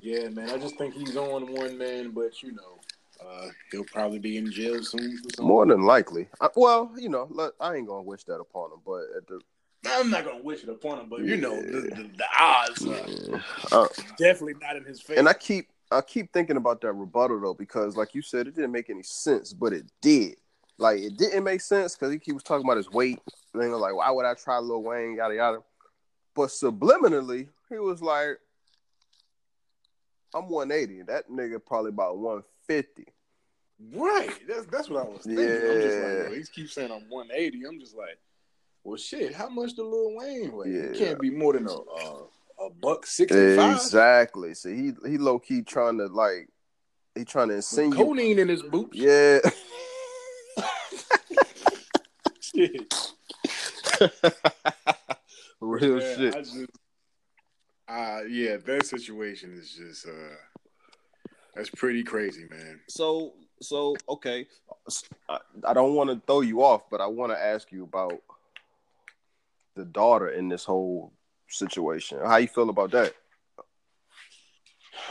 yeah, 0.00 0.28
man. 0.28 0.50
I 0.50 0.58
just 0.58 0.76
think 0.76 0.94
he's 0.94 1.16
on 1.16 1.52
one 1.52 1.78
man, 1.78 2.10
but 2.10 2.42
you 2.42 2.52
know, 2.52 2.80
uh, 3.24 3.48
he'll 3.70 3.84
probably 3.84 4.18
be 4.18 4.36
in 4.36 4.50
jail 4.50 4.82
soon. 4.82 5.18
More 5.38 5.66
than 5.66 5.82
likely. 5.82 6.28
I, 6.40 6.48
well, 6.56 6.92
you 6.98 7.08
know, 7.08 7.28
look, 7.30 7.54
I 7.60 7.74
ain't 7.74 7.86
gonna 7.86 8.02
wish 8.02 8.24
that 8.24 8.40
upon 8.40 8.72
him, 8.72 8.78
but 8.84 9.02
at 9.16 9.26
the 9.26 9.40
I'm 9.86 10.10
not 10.10 10.24
gonna 10.24 10.42
wish 10.42 10.62
it 10.62 10.68
upon 10.68 11.00
him, 11.00 11.08
but 11.08 11.20
you 11.20 11.36
know 11.36 11.60
the, 11.60 11.80
the, 11.80 12.10
the 12.16 12.24
odds 12.38 12.86
uh, 13.72 13.88
definitely 14.16 14.54
not 14.60 14.76
in 14.76 14.84
his 14.84 15.00
favor. 15.00 15.18
And 15.18 15.28
I 15.28 15.32
keep 15.32 15.68
I 15.90 16.00
keep 16.00 16.32
thinking 16.32 16.56
about 16.56 16.80
that 16.82 16.92
rebuttal 16.92 17.40
though, 17.40 17.54
because 17.54 17.96
like 17.96 18.14
you 18.14 18.22
said, 18.22 18.46
it 18.46 18.54
didn't 18.54 18.72
make 18.72 18.90
any 18.90 19.02
sense, 19.02 19.52
but 19.52 19.72
it 19.72 19.84
did. 20.00 20.36
Like 20.78 21.00
it 21.00 21.16
didn't 21.16 21.44
make 21.44 21.60
sense 21.60 21.94
because 21.94 22.12
he, 22.12 22.20
he 22.22 22.32
was 22.32 22.42
talking 22.42 22.64
about 22.64 22.76
his 22.76 22.90
weight. 22.90 23.20
And 23.52 23.62
they 23.62 23.68
were 23.68 23.76
like, 23.76 23.94
why 23.94 24.10
would 24.10 24.24
I 24.24 24.34
try 24.34 24.58
Lil 24.58 24.82
Wayne? 24.82 25.16
Yada 25.16 25.34
yada. 25.34 25.58
But 26.34 26.48
subliminally, 26.48 27.48
he 27.68 27.76
was 27.76 28.00
like, 28.02 28.38
I'm 30.34 30.48
180. 30.48 31.02
That 31.02 31.28
nigga 31.30 31.64
probably 31.64 31.90
about 31.90 32.18
150. 32.18 33.04
Right. 33.94 34.30
That's 34.48 34.66
that's 34.66 34.88
what 34.88 35.04
I 35.04 35.08
was 35.08 35.22
thinking. 35.22 35.44
Yeah. 35.44 35.54
I'm 35.54 35.80
just 35.80 35.98
like, 35.98 36.30
yo, 36.30 36.34
he 36.34 36.44
keeps 36.54 36.72
saying 36.74 36.92
I'm 36.92 37.10
180. 37.10 37.64
I'm 37.66 37.80
just 37.80 37.96
like, 37.96 38.18
well, 38.84 38.96
shit. 38.96 39.34
How 39.34 39.48
much 39.48 39.76
the 39.76 39.82
Lil 39.82 40.16
Wayne 40.16 40.52
weigh? 40.52 40.70
Yeah. 40.70 40.92
He 40.92 40.98
can't 40.98 41.20
be 41.20 41.30
more 41.30 41.52
than 41.52 41.66
a 41.66 41.74
uh, 41.74 42.22
a 42.66 42.70
buck 42.70 43.06
sixty 43.06 43.56
five. 43.56 43.76
Exactly. 43.76 44.54
So 44.54 44.68
he 44.70 44.92
he 45.06 45.18
low 45.18 45.38
key 45.38 45.62
trying 45.62 45.98
to 45.98 46.06
like 46.06 46.48
he 47.14 47.24
trying 47.24 47.48
to 47.48 47.56
insinuate 47.56 47.98
codeine 47.98 48.38
in 48.38 48.48
his 48.48 48.62
boots. 48.62 48.96
Yeah. 48.96 49.40
shit. 52.40 52.94
Real 55.82 56.00
yeah, 56.00 56.16
shit. 56.16 56.34
Just, 56.34 56.56
uh, 57.88 58.20
yeah, 58.28 58.56
that 58.56 58.86
situation 58.86 59.52
is 59.58 59.72
just 59.72 60.06
uh 60.06 60.36
that's 61.54 61.70
pretty 61.70 62.02
crazy, 62.02 62.46
man. 62.50 62.80
So 62.88 63.34
so 63.60 63.96
okay, 64.08 64.46
I, 65.28 65.38
I 65.66 65.74
don't 65.74 65.94
want 65.94 66.10
to 66.10 66.22
throw 66.26 66.40
you 66.40 66.62
off, 66.62 66.88
but 66.90 67.00
I 67.00 67.06
want 67.06 67.32
to 67.32 67.38
ask 67.38 67.70
you 67.72 67.84
about 67.84 68.22
the 69.74 69.84
daughter 69.84 70.28
in 70.28 70.48
this 70.48 70.64
whole 70.64 71.12
situation. 71.48 72.18
How 72.24 72.36
you 72.36 72.48
feel 72.48 72.70
about 72.70 72.92
that? 72.92 73.14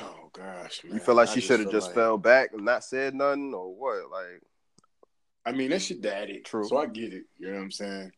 Oh 0.01 0.29
gosh, 0.33 0.83
man. 0.83 0.93
You 0.93 0.99
feel 0.99 1.15
like 1.15 1.29
she 1.29 1.41
should 1.41 1.59
have 1.59 1.71
just 1.71 1.87
like... 1.87 1.95
fell 1.95 2.17
back 2.17 2.51
and 2.53 2.63
not 2.63 2.83
said 2.83 3.13
nothing, 3.13 3.53
or 3.53 3.75
what? 3.75 4.09
Like, 4.09 4.41
I 5.45 5.51
mean, 5.51 5.69
that's 5.69 5.89
your 5.89 5.99
daddy, 5.99 6.39
true. 6.39 6.65
So 6.65 6.77
I 6.77 6.85
get 6.85 7.13
it. 7.13 7.25
You 7.37 7.47
know 7.47 7.57
what 7.57 7.63
I'm 7.63 7.71
saying? 7.71 8.11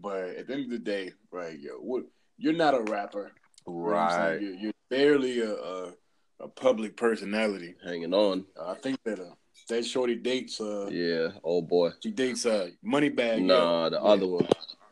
But 0.00 0.30
at 0.30 0.46
the 0.46 0.54
end 0.54 0.64
of 0.64 0.70
the 0.70 0.78
day, 0.78 1.12
right, 1.30 1.58
yo, 1.58 1.72
what, 1.74 2.04
you're 2.38 2.52
not 2.52 2.74
a 2.74 2.82
rapper, 2.82 3.32
right? 3.66 4.40
You 4.40 4.48
are 4.48 4.54
you're, 4.54 4.72
barely 4.88 5.40
a, 5.40 5.52
a, 5.52 5.92
a 6.40 6.48
public 6.48 6.96
personality. 6.96 7.74
Hanging 7.84 8.12
on. 8.12 8.44
Uh, 8.58 8.72
I 8.72 8.74
think 8.74 9.02
that 9.04 9.20
uh, 9.20 9.34
that 9.68 9.84
shorty 9.84 10.16
dates. 10.16 10.60
Uh, 10.60 10.88
yeah, 10.90 11.28
oh 11.44 11.62
boy, 11.62 11.90
she 12.02 12.10
dates 12.10 12.46
uh, 12.46 12.70
Moneybagg. 12.84 13.42
Nah, 13.42 13.88
the 13.90 13.96
yeah. 13.96 14.02
other 14.02 14.26
one. 14.26 14.48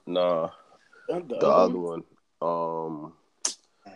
Nah, 0.06 0.50
the, 1.08 1.24
the 1.28 1.48
other 1.48 1.78
one. 1.78 2.04
Um, 2.40 3.12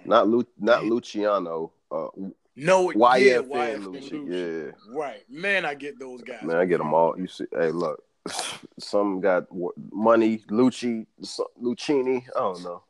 not 0.05 0.29
Lu- 0.29 0.47
not 0.59 0.85
Luciano. 0.85 1.73
Uh, 1.91 2.09
no, 2.57 2.89
YFN, 2.89 3.21
yeah, 3.21 3.39
YFN 3.39 3.85
Lucci. 3.85 4.67
Yeah, 4.67 4.97
right. 4.99 5.23
Man, 5.31 5.65
I 5.65 5.75
get 5.75 5.99
those 5.99 6.23
guys. 6.23 6.43
Man, 6.43 6.57
I 6.57 6.65
get 6.65 6.79
them 6.79 6.93
all. 6.93 7.19
You 7.19 7.27
see, 7.27 7.47
hey, 7.53 7.71
look, 7.71 8.03
some 8.79 9.21
got 9.21 9.47
money, 9.93 10.39
Lucci, 10.51 11.07
Lucchini. 11.61 12.25
I 12.37 12.41
don't 12.41 12.63
know. 12.63 12.83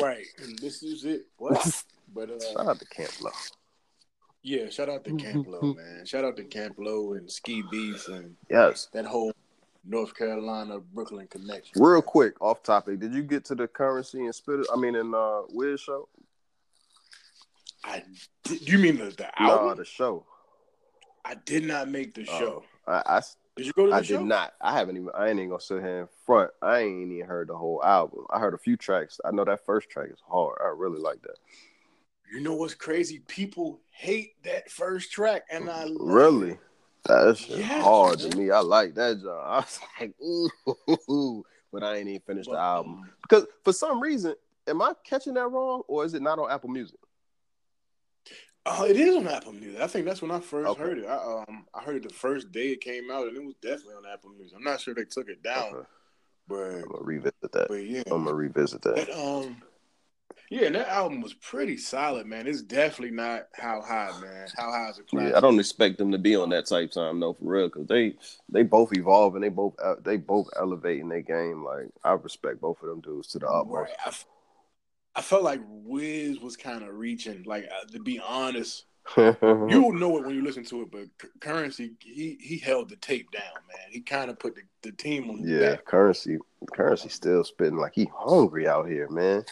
Right, 0.00 0.26
and 0.42 0.58
this 0.58 0.82
is 0.82 1.04
it. 1.04 1.26
What? 1.38 1.84
but 2.12 2.30
uh, 2.30 2.38
shout 2.52 2.66
out 2.66 2.78
to 2.78 2.86
Camp 2.86 3.12
Lo. 3.20 3.30
Yeah, 4.42 4.68
shout 4.68 4.88
out 4.88 5.04
to 5.04 5.14
Camp 5.14 5.46
Lo, 5.48 5.60
man. 5.76 6.04
Shout 6.04 6.24
out 6.24 6.36
to 6.36 6.44
Camp 6.44 6.76
Lo 6.78 7.12
and 7.12 7.30
Ski 7.30 7.62
Beatz 7.72 8.08
and 8.08 8.36
yes, 8.48 8.88
that 8.92 9.06
whole 9.06 9.32
North 9.84 10.14
Carolina 10.14 10.80
Brooklyn 10.80 11.26
connection. 11.28 11.82
Real 11.82 12.02
quick, 12.02 12.40
off 12.40 12.62
topic. 12.62 13.00
Did 13.00 13.14
you 13.14 13.22
get 13.22 13.44
to 13.46 13.54
the 13.54 13.68
Curren$y 13.68 14.20
and 14.20 14.34
Spitta? 14.34 14.64
I 14.72 14.76
mean, 14.76 14.94
in 14.94 15.14
uh, 15.14 15.42
Wiz 15.50 15.80
show. 15.80 16.08
I 17.84 18.02
did, 18.44 18.68
you 18.68 18.78
mean 18.78 18.98
the, 18.98 19.10
the 19.10 19.40
album? 19.40 19.68
No, 19.68 19.74
the 19.74 19.84
show. 19.84 20.26
I 21.24 21.34
did 21.34 21.64
not 21.64 21.88
make 21.88 22.14
the 22.14 22.22
uh, 22.22 22.38
show. 22.38 22.64
I, 22.86 23.02
I, 23.06 23.22
did 23.60 23.66
you 23.66 23.72
go 23.74 23.84
to 23.84 23.90
the 23.90 23.96
I 23.96 24.02
show? 24.02 24.16
did 24.16 24.24
not. 24.26 24.54
I 24.58 24.72
haven't 24.72 24.96
even. 24.96 25.10
I 25.14 25.28
ain't 25.28 25.38
even 25.38 25.50
gonna 25.50 25.60
sit 25.60 25.82
here 25.82 26.00
in 26.00 26.08
front. 26.24 26.50
I 26.62 26.78
ain't 26.78 27.12
even 27.12 27.26
heard 27.26 27.48
the 27.48 27.56
whole 27.56 27.82
album. 27.84 28.24
I 28.30 28.38
heard 28.38 28.54
a 28.54 28.58
few 28.58 28.78
tracks. 28.78 29.20
I 29.22 29.32
know 29.32 29.44
that 29.44 29.66
first 29.66 29.90
track 29.90 30.08
is 30.10 30.22
hard. 30.26 30.56
I 30.64 30.68
really 30.68 30.98
like 30.98 31.20
that. 31.22 31.36
You 32.32 32.40
know 32.40 32.54
what's 32.54 32.72
crazy? 32.72 33.20
People 33.26 33.80
hate 33.90 34.42
that 34.44 34.70
first 34.70 35.12
track, 35.12 35.42
and 35.50 35.68
I 35.68 35.88
really. 35.98 36.52
It. 36.52 36.60
That's 37.04 37.48
yes, 37.48 37.82
hard 37.82 38.20
to 38.20 38.34
me. 38.34 38.50
I 38.50 38.60
like 38.60 38.94
that 38.94 39.20
job. 39.20 39.42
I 39.46 39.56
was 39.56 39.80
like, 40.00 40.14
ooh, 41.10 41.44
but 41.70 41.82
I 41.82 41.96
ain't 41.96 42.08
even 42.08 42.20
finished 42.26 42.50
the 42.50 42.58
album 42.58 43.10
because 43.22 43.46
for 43.62 43.74
some 43.74 44.00
reason, 44.00 44.36
am 44.66 44.80
I 44.80 44.94
catching 45.04 45.34
that 45.34 45.48
wrong, 45.48 45.82
or 45.86 46.06
is 46.06 46.14
it 46.14 46.22
not 46.22 46.38
on 46.38 46.50
Apple 46.50 46.70
Music? 46.70 46.98
Oh, 48.66 48.84
it 48.84 48.96
is 48.96 49.16
on 49.16 49.26
Apple 49.26 49.52
Music. 49.52 49.80
I 49.80 49.86
think 49.86 50.04
that's 50.04 50.20
when 50.20 50.30
I 50.30 50.40
first 50.40 50.68
okay. 50.68 50.82
heard 50.82 50.98
it. 50.98 51.06
I 51.06 51.44
um 51.48 51.66
I 51.74 51.82
heard 51.82 51.96
it 51.96 52.08
the 52.08 52.14
first 52.14 52.52
day 52.52 52.68
it 52.68 52.80
came 52.80 53.10
out, 53.10 53.26
and 53.26 53.36
it 53.36 53.44
was 53.44 53.54
definitely 53.62 53.94
on 53.94 54.12
Apple 54.12 54.30
Music. 54.30 54.54
I'm 54.56 54.64
not 54.64 54.80
sure 54.80 54.94
they 54.94 55.04
took 55.04 55.28
it 55.28 55.42
down, 55.42 55.74
okay. 55.74 55.88
but 56.46 56.56
I'm 56.56 56.82
gonna 56.82 57.04
revisit 57.04 57.52
that. 57.52 57.68
But 57.68 57.86
yeah, 57.86 58.02
I'm 58.10 58.24
gonna 58.24 58.34
revisit 58.34 58.82
that. 58.82 59.06
But, 59.08 59.16
um, 59.16 59.62
yeah, 60.50 60.66
and 60.66 60.74
that 60.74 60.88
album 60.88 61.20
was 61.20 61.32
pretty 61.32 61.76
solid, 61.76 62.26
man. 62.26 62.46
It's 62.46 62.60
definitely 62.60 63.16
not 63.16 63.44
how 63.54 63.80
high, 63.80 64.10
man. 64.20 64.48
How 64.56 64.70
high 64.70 64.90
is 64.90 64.98
it? 64.98 65.06
Yeah, 65.12 65.36
I 65.36 65.40
don't 65.40 65.58
expect 65.58 65.96
them 65.96 66.12
to 66.12 66.18
be 66.18 66.36
on 66.36 66.50
that 66.50 66.66
type 66.66 66.90
time 66.90 67.18
though, 67.20 67.34
for 67.34 67.44
real, 67.44 67.68
because 67.68 67.86
they 67.86 68.14
they 68.48 68.62
both 68.62 68.90
evolve 68.92 69.36
and 69.36 69.44
they 69.44 69.48
both 69.48 69.74
uh, 69.82 69.94
they 70.04 70.18
both 70.18 70.48
elevating 70.58 71.08
their 71.08 71.22
game. 71.22 71.64
Like 71.64 71.86
I 72.04 72.12
respect 72.12 72.60
both 72.60 72.82
of 72.82 72.88
them 72.88 73.00
dudes 73.00 73.28
to 73.28 73.38
the 73.38 73.48
utmost. 73.48 73.92
Right. 74.04 74.24
I, 75.14 75.22
felt 75.22 75.42
like 75.42 75.60
Wiz 75.66 76.38
was 76.40 76.56
kind 76.56 76.82
of 76.82 76.94
reaching. 76.94 77.42
Like 77.44 77.64
uh, 77.64 77.86
to 77.92 78.00
be 78.00 78.20
honest, 78.20 78.84
you'll 79.16 79.92
know 79.92 80.18
it 80.18 80.24
when 80.24 80.34
you 80.34 80.42
listen 80.42 80.64
to 80.64 80.82
it. 80.82 80.90
But 80.90 81.30
Curren$y, 81.40 81.90
he 82.00 82.38
he 82.40 82.58
held 82.58 82.88
the 82.88 82.96
tape 82.96 83.30
down, 83.30 83.42
man. 83.68 83.86
He 83.90 84.00
kind 84.00 84.30
of 84.30 84.38
put 84.38 84.54
the, 84.54 84.62
the 84.82 84.92
team 84.92 85.30
on. 85.30 85.46
Yeah, 85.46 85.70
back. 85.70 85.84
Curren$y, 85.86 86.36
Curren$y 86.72 87.08
still 87.08 87.44
spitting 87.44 87.78
like 87.78 87.94
he 87.94 88.08
hungry 88.14 88.68
out 88.68 88.88
here, 88.88 89.08
man. 89.08 89.44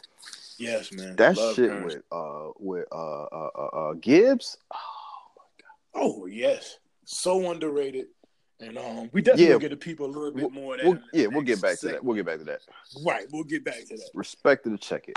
Yes, 0.59 0.92
man. 0.92 1.16
That 1.16 1.36
Love 1.36 1.54
shit 1.54 1.84
with 1.84 2.02
uh 2.11 2.50
with 2.59 2.86
uh, 2.92 3.24
uh 3.24 3.50
uh, 3.54 3.66
uh 3.76 3.92
Gibbs. 3.94 4.59
Oh 4.74 5.30
my 5.36 6.00
god. 6.00 6.06
Oh 6.06 6.26
yes, 6.26 6.78
so 7.04 7.50
underrated. 7.50 8.06
And 8.61 8.76
um, 8.76 9.09
we 9.12 9.22
definitely 9.22 9.52
yeah. 9.52 9.59
get 9.59 9.70
the 9.70 9.76
people 9.76 10.06
a 10.06 10.11
little 10.11 10.32
bit 10.32 10.52
more. 10.52 10.76
We'll, 10.82 10.98
yeah, 11.12 11.28
we'll 11.28 11.42
get 11.42 11.62
back 11.62 11.76
segment. 11.76 11.80
to 11.80 11.86
that. 12.00 12.04
We'll 12.04 12.16
get 12.16 12.26
back 12.26 12.38
to 12.38 12.44
that. 12.44 12.61
Right, 13.06 13.26
we'll 13.32 13.44
get 13.44 13.64
back 13.64 13.86
to 13.86 13.96
that. 13.96 14.11
Respect 14.14 14.64
to 14.64 14.74
or 14.74 14.76
check 14.76 15.09
it. 15.09 15.16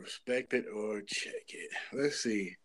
Respect 0.00 0.54
it 0.54 0.66
or 0.72 1.02
check 1.02 1.32
it. 1.48 1.70
Let's 1.92 2.22
see. 2.22 2.56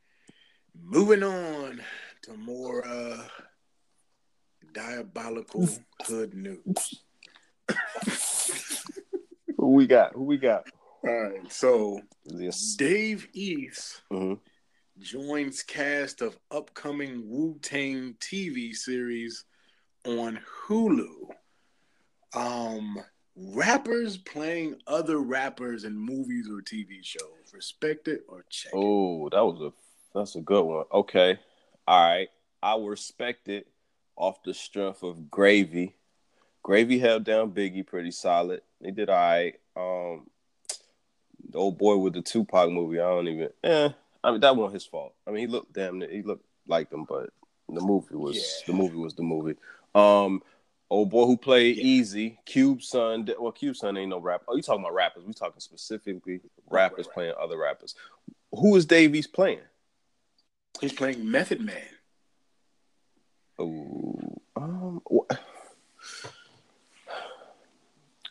Moving 0.79 1.23
on 1.23 1.81
to 2.23 2.37
more 2.37 2.85
uh 2.87 3.23
diabolical 4.73 5.67
hood 6.03 6.33
news. 6.33 7.03
Who 9.57 9.71
we 9.71 9.87
got? 9.87 10.13
Who 10.13 10.23
we 10.23 10.37
got? 10.37 10.67
All 11.05 11.23
right, 11.23 11.51
so 11.51 11.99
yes. 12.25 12.75
Dave 12.75 13.27
East 13.33 14.01
mm-hmm. 14.11 14.35
joins 14.99 15.63
cast 15.63 16.21
of 16.21 16.37
upcoming 16.51 17.23
Wu 17.27 17.57
Tang 17.61 18.15
TV 18.19 18.73
series 18.75 19.45
on 20.05 20.39
Hulu. 20.67 21.29
Um, 22.35 22.97
rappers 23.35 24.17
playing 24.17 24.75
other 24.87 25.19
rappers 25.19 25.83
in 25.83 25.97
movies 25.97 26.47
or 26.49 26.61
TV 26.61 27.03
shows. 27.03 27.53
Respect 27.53 28.07
it 28.07 28.23
or 28.27 28.45
check 28.49 28.71
oh, 28.73 29.29
that 29.29 29.43
was 29.43 29.61
a 29.61 29.73
that's 30.17 30.35
a 30.35 30.41
good 30.41 30.63
one. 30.63 30.85
Okay, 30.91 31.39
all 31.87 32.09
right, 32.09 32.29
I 32.61 32.77
respect 32.77 33.47
it 33.47 33.67
off 34.15 34.43
the 34.43 34.53
strength 34.53 35.03
of 35.03 35.29
Gravy. 35.29 35.95
Gravy 36.61 36.97
held 36.97 37.25
down 37.25 37.51
Biggie 37.51 37.85
pretty 37.85 38.11
solid. 38.11 38.61
They 38.79 38.91
did 38.91 39.09
all 39.09 39.15
right. 39.15 39.55
Um, 39.75 40.27
the 41.49 41.57
old 41.57 41.77
boy 41.77 41.97
with 41.97 42.13
the 42.13 42.21
Tupac 42.21 42.71
movie, 42.71 42.99
I 42.99 43.03
don't 43.03 43.27
even. 43.27 43.49
Eh, 43.63 43.89
I 44.23 44.31
mean 44.31 44.41
that 44.41 44.55
wasn't 44.55 44.75
his 44.75 44.85
fault. 44.85 45.13
I 45.27 45.31
mean 45.31 45.41
he 45.41 45.47
looked 45.47 45.73
damn, 45.73 46.01
he 46.01 46.21
looked 46.21 46.45
like 46.67 46.89
them, 46.89 47.05
but 47.07 47.29
the 47.69 47.81
movie 47.81 48.15
was 48.15 48.35
yeah. 48.35 48.67
the 48.67 48.73
movie 48.73 48.97
was 48.97 49.15
the 49.15 49.23
movie. 49.23 49.57
Um, 49.95 50.41
old 50.93 51.09
boy 51.09 51.25
who 51.25 51.35
played 51.35 51.77
yeah. 51.77 51.83
Eazy, 51.83 52.37
Cube 52.45 52.81
Son. 52.81 53.27
Well, 53.39 53.51
Cube 53.51 53.75
Son 53.75 53.97
ain't 53.97 54.09
no 54.09 54.19
rapper. 54.19 54.45
Oh, 54.47 54.55
you 54.55 54.61
talking 54.61 54.83
about 54.83 54.93
rappers? 54.93 55.23
We 55.25 55.33
talking 55.33 55.59
specifically 55.59 56.39
rappers 56.69 57.07
right, 57.07 57.13
playing 57.13 57.33
other 57.41 57.57
rappers. 57.57 57.95
Who 58.51 58.75
is 58.75 58.85
Dave 58.85 59.15
East 59.15 59.33
playing? 59.33 59.61
He's 60.79 60.93
playing 60.93 61.29
Method 61.29 61.61
Man. 61.61 61.81
Oh, 63.59 64.41
um, 64.55 65.01
wh- 65.11 65.33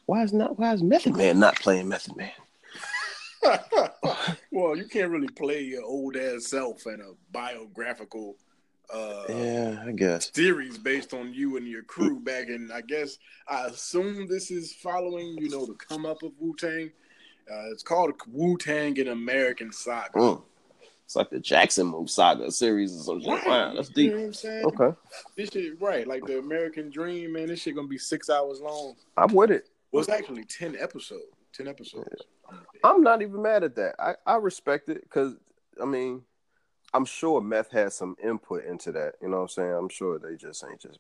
why 0.07 0.23
is 0.23 0.33
not 0.33 0.59
why 0.59 0.73
is 0.73 0.83
Method 0.83 1.17
Man 1.17 1.39
not 1.39 1.57
playing 1.61 1.89
Method 1.89 2.17
Man? 2.17 2.33
well, 4.53 4.77
you 4.77 4.87
can't 4.89 5.11
really 5.11 5.29
play 5.29 5.63
your 5.63 5.85
old 5.85 6.17
ass 6.17 6.47
self 6.47 6.87
in 6.87 7.01
a 7.01 7.13
biographical 7.33 8.37
uh 8.93 9.25
yeah, 9.29 9.85
I 9.87 9.93
guess 9.93 10.31
series 10.35 10.79
based 10.79 11.15
on 11.15 11.33
you 11.33 11.57
and 11.57 11.67
your 11.67 11.83
crew 11.83 12.21
back 12.21 12.49
in 12.49 12.71
I 12.73 12.83
guess 12.83 13.19
I 13.49 13.67
assume 13.67 14.29
this 14.29 14.51
is 14.51 14.73
following, 14.75 15.39
you 15.39 15.49
know, 15.49 15.67
the 15.67 15.75
come 15.75 16.07
up 16.07 16.23
of 16.23 16.33
Wu 16.39 16.55
Tang. 16.59 16.91
Uh, 17.51 17.71
it's 17.73 17.83
called 17.83 18.13
Wu 18.29 18.57
Tang 18.57 18.97
in 18.97 19.09
American 19.09 19.73
Saga. 19.73 20.19
Mm. 20.19 20.43
It's 21.05 21.17
like 21.17 21.31
the 21.31 21.41
Jackson 21.41 21.89
Move 21.89 22.09
Saga 22.09 22.51
series 22.51 22.95
or 22.97 23.03
something. 23.03 23.31
Right. 23.31 23.47
Wow, 23.47 23.75
that's 23.75 23.89
deep. 23.91 24.07
You 24.07 24.11
know 24.13 24.17
what 24.19 24.27
I'm 24.29 24.33
saying? 24.33 24.65
Okay. 24.65 24.97
This 25.37 25.51
shit 25.51 25.81
right, 25.81 26.07
like 26.07 26.25
the 26.25 26.39
American 26.39 26.89
Dream, 26.89 27.35
man. 27.35 27.49
This 27.49 27.61
shit 27.61 27.75
gonna 27.75 27.89
be 27.89 27.99
six 27.99 28.31
hours 28.31 28.61
long. 28.61 28.95
I'm 29.17 29.35
with 29.35 29.51
it. 29.51 29.69
Well, 29.91 30.01
it's 30.01 30.09
actually 30.09 30.45
ten 30.45 30.77
episodes. 30.79 31.25
Ten 31.53 31.69
episodes. 31.69 32.09
Yeah. 32.51 32.59
I'm 32.85 33.03
not 33.03 33.21
even 33.21 33.43
mad 33.43 33.63
at 33.63 33.77
that. 33.77 33.95
I, 33.99 34.15
I 34.27 34.37
respect 34.37 34.89
it 34.89 35.03
because 35.03 35.35
I 35.81 35.85
mean, 35.85 36.23
I'm 36.95 37.05
sure 37.05 37.41
Meth 37.41 37.71
has 37.73 37.95
some 37.95 38.17
input 38.23 38.65
into 38.65 38.93
that. 38.93 39.15
You 39.23 39.29
know 39.29 39.39
what 39.39 39.43
I'm 39.43 39.49
saying? 39.49 39.73
I'm 39.73 39.89
sure 39.89 40.19
they 40.19 40.37
just 40.37 40.65
ain't 40.69 40.81
just 40.81 40.99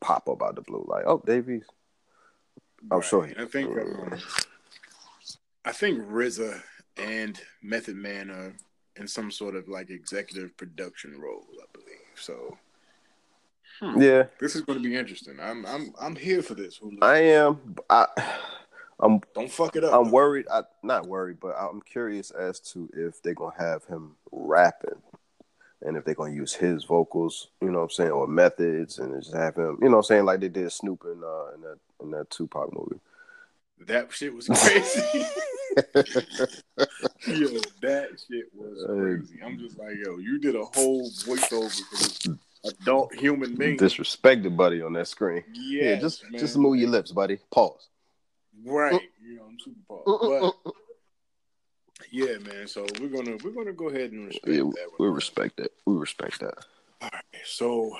pop 0.00 0.28
up 0.28 0.42
out 0.42 0.54
the 0.54 0.62
blue 0.62 0.84
like, 0.88 1.04
oh, 1.06 1.22
Dave 1.24 1.50
East. 1.50 1.70
I'm 2.90 2.98
right. 2.98 3.04
sure. 3.04 3.26
He, 3.26 3.34
I 3.36 3.44
think. 3.46 3.70
Um, 3.70 4.18
I 5.64 5.72
think 5.72 6.02
RZA 6.02 6.60
and 6.96 7.40
Method 7.62 7.96
Man 7.96 8.30
are 8.30 8.54
in 8.96 9.06
some 9.06 9.30
sort 9.30 9.54
of 9.54 9.68
like 9.68 9.90
executive 9.90 10.56
production 10.56 11.20
role, 11.20 11.44
I 11.60 11.64
believe. 11.72 11.98
So. 12.16 12.58
Hmm. 13.80 14.00
Yeah, 14.00 14.24
this 14.38 14.54
is 14.54 14.62
going 14.62 14.80
to 14.80 14.88
be 14.88 14.94
interesting. 14.96 15.38
I'm 15.40 15.64
I'm 15.66 15.92
I'm 16.00 16.14
here 16.14 16.42
for 16.42 16.54
this. 16.54 16.78
Hulu. 16.78 16.98
I 17.02 17.18
am. 17.18 17.76
I 17.88 18.06
I'm 19.00 19.20
don't 19.34 19.50
fuck 19.50 19.74
it 19.76 19.84
up. 19.84 19.92
I'm 19.92 20.04
though. 20.04 20.10
worried. 20.10 20.46
I 20.50 20.62
not 20.82 21.06
worried, 21.06 21.38
but 21.40 21.56
I'm 21.58 21.80
curious 21.82 22.30
as 22.30 22.60
to 22.72 22.88
if 22.94 23.20
they're 23.22 23.34
gonna 23.34 23.54
have 23.58 23.84
him 23.86 24.12
rapping, 24.30 25.00
and 25.84 25.96
if 25.96 26.04
they're 26.04 26.14
gonna 26.14 26.34
use 26.34 26.54
his 26.54 26.84
vocals. 26.84 27.48
You 27.60 27.70
know 27.70 27.78
what 27.78 27.84
I'm 27.84 27.90
saying, 27.90 28.10
or 28.10 28.26
methods, 28.26 28.98
and 28.98 29.20
just 29.22 29.34
have 29.34 29.56
him. 29.56 29.78
You 29.80 29.88
know 29.88 29.96
what 29.96 29.98
I'm 29.98 30.02
saying, 30.04 30.24
like 30.24 30.40
they 30.40 30.48
did 30.48 30.70
Snoop 30.72 31.02
in 31.04 31.22
uh, 31.22 31.54
in 31.54 31.60
that 31.62 31.78
in 32.02 32.10
that 32.12 32.30
Tupac 32.30 32.72
movie. 32.72 33.00
That 33.86 34.12
shit 34.12 34.32
was 34.32 34.46
crazy. 34.46 35.00
yo, 37.26 37.48
that 37.80 38.08
shit 38.28 38.46
was 38.54 38.84
crazy. 38.86 39.40
I'm 39.44 39.58
just 39.58 39.78
like, 39.78 39.96
yo, 40.04 40.18
you 40.18 40.38
did 40.38 40.54
a 40.54 40.64
whole 40.64 41.10
voiceover 41.10 41.80
for 41.80 41.96
this 41.96 42.28
adult 42.64 43.14
human 43.14 43.54
being. 43.54 43.76
Disrespected, 43.76 44.56
buddy, 44.56 44.82
on 44.82 44.92
that 44.94 45.08
screen. 45.08 45.42
Yes, 45.52 45.84
yeah, 45.84 45.96
just 45.96 46.30
man. 46.30 46.38
just 46.38 46.56
move 46.56 46.76
your 46.76 46.90
lips, 46.90 47.10
buddy. 47.10 47.38
Pause. 47.50 47.88
Right. 48.64 48.94
Mm. 48.94 49.00
You 49.24 49.36
know, 49.36 49.42
I'm 49.48 49.58
super 49.58 49.80
pause. 49.88 50.04
Mm, 50.06 50.20
mm, 50.20 50.54
but 50.64 50.72
yeah, 52.12 52.38
man. 52.38 52.68
So 52.68 52.86
we're 53.00 53.08
gonna 53.08 53.36
we're 53.42 53.50
gonna 53.50 53.72
go 53.72 53.88
ahead 53.88 54.12
and 54.12 54.26
respect 54.26 54.48
yeah, 54.48 54.62
that. 54.62 54.88
We 54.98 55.08
respect 55.08 55.56
that. 55.56 55.72
We 55.86 55.96
respect 55.96 56.40
that. 56.40 56.54
All 57.00 57.08
right. 57.12 57.22
So 57.44 57.96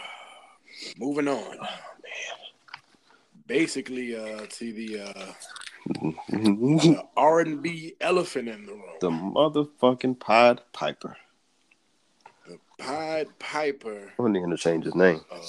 moving 0.98 1.28
on. 1.28 1.42
Oh, 1.42 1.58
man. 1.58 2.38
Basically, 3.46 4.14
uh, 4.14 4.46
to 4.48 4.72
the 4.72 5.00
uh, 5.00 5.32
the 6.28 7.02
R 7.16 7.40
and 7.40 7.62
B 7.62 7.94
elephant 8.00 8.48
in 8.48 8.66
the 8.66 8.72
room. 8.72 8.82
The 9.00 9.10
motherfucking 9.10 10.20
Pied 10.20 10.60
Piper. 10.72 11.16
The 12.46 12.58
Pied 12.78 13.38
Piper. 13.38 14.12
I 14.18 14.28
need 14.28 14.42
him 14.42 14.50
to 14.50 14.56
change 14.56 14.84
his 14.84 14.94
name. 14.94 15.22
Uh, 15.30 15.40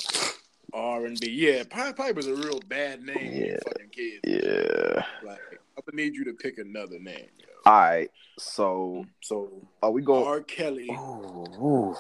R 0.74 1.06
and 1.06 1.20
B. 1.20 1.30
Yeah, 1.30 1.64
Pied 1.70 1.96
Piper's 1.96 2.28
a 2.28 2.36
real 2.36 2.60
bad 2.68 3.04
name. 3.04 3.32
Yeah. 3.32 3.58
Fucking 3.64 3.90
kids. 3.90 4.22
Yeah. 4.24 5.06
Like, 5.24 5.40
I 5.78 5.82
would 5.86 5.96
need 5.96 6.16
you 6.16 6.24
to 6.26 6.34
pick 6.34 6.58
another 6.58 6.98
name. 7.00 7.30
Yo. 7.38 7.53
All 7.66 7.74
right. 7.74 8.10
So, 8.38 9.06
so 9.22 9.52
are 9.82 9.92
we 9.92 10.02
going 10.02 10.26
R. 10.26 10.42
Kelly? 10.42 10.90
Ooh, 10.90 11.46
ooh. 11.62 11.96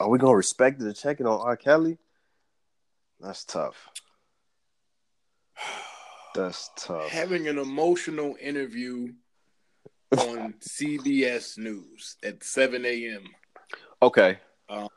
Are 0.00 0.08
we 0.08 0.18
gonna 0.18 0.36
respect 0.36 0.78
the 0.78 0.92
checking 0.92 1.26
on 1.26 1.40
R. 1.40 1.56
Kelly? 1.56 1.98
That's 3.20 3.44
tough. 3.44 3.88
That's 6.34 6.70
tough. 6.76 7.08
Having 7.08 7.48
an 7.48 7.58
emotional 7.58 8.36
interview 8.40 9.12
on 10.16 10.54
CBS 10.60 11.58
News 11.58 12.16
at 12.22 12.44
7 12.44 12.84
a.m. 12.84 13.24
Okay. 14.00 14.38
Um, 14.68 14.88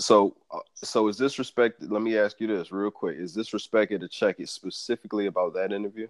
so, 0.00 0.36
uh, 0.50 0.60
so 0.74 1.08
is 1.08 1.18
this 1.18 1.38
respect? 1.38 1.82
Let 1.82 2.00
me 2.00 2.16
ask 2.16 2.40
you 2.40 2.46
this 2.46 2.72
real 2.72 2.90
quick: 2.90 3.18
Is 3.18 3.34
this 3.34 3.52
respected 3.52 4.00
to 4.00 4.08
check 4.08 4.36
it 4.38 4.48
specifically 4.48 5.26
about 5.26 5.54
that 5.54 5.72
interview? 5.72 6.08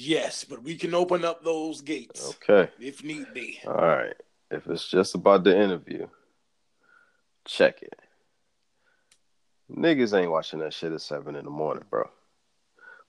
Yes, 0.00 0.44
but 0.44 0.62
we 0.62 0.76
can 0.76 0.94
open 0.94 1.24
up 1.24 1.42
those 1.42 1.80
gates. 1.80 2.36
Okay. 2.36 2.70
If 2.78 3.02
need 3.02 3.34
be. 3.34 3.58
All 3.66 3.74
right. 3.74 4.14
If 4.48 4.68
it's 4.68 4.88
just 4.88 5.16
about 5.16 5.42
the 5.42 5.60
interview, 5.60 6.06
check 7.44 7.82
it. 7.82 7.98
Niggas 9.68 10.16
ain't 10.16 10.30
watching 10.30 10.60
that 10.60 10.72
shit 10.72 10.92
at 10.92 11.00
seven 11.00 11.34
in 11.34 11.44
the 11.44 11.50
morning, 11.50 11.82
bro. 11.90 12.08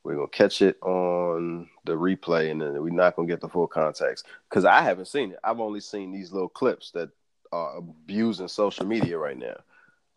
We're 0.04 0.16
gonna 0.16 0.30
catch 0.30 0.64
it 0.64 0.82
on 0.82 1.70
the 1.86 1.92
replay, 1.92 2.50
and 2.50 2.60
then 2.60 2.82
we're 2.82 2.90
not 2.90 3.16
gonna 3.16 3.28
get 3.28 3.40
the 3.40 3.50
full 3.50 3.68
context 3.68 4.26
because 4.50 4.66
I 4.66 4.82
haven't 4.82 5.08
seen 5.08 5.34
it. 5.34 5.40
I've 5.44 5.60
only 5.60 5.82
seen 5.82 6.12
these 6.12 6.32
little 6.32 6.50
clips 6.50 6.90
that 6.92 7.10
are 7.52 7.78
abusing 7.78 8.48
social 8.48 8.88
media 8.88 9.18
right 9.18 9.38
now. 9.38 9.58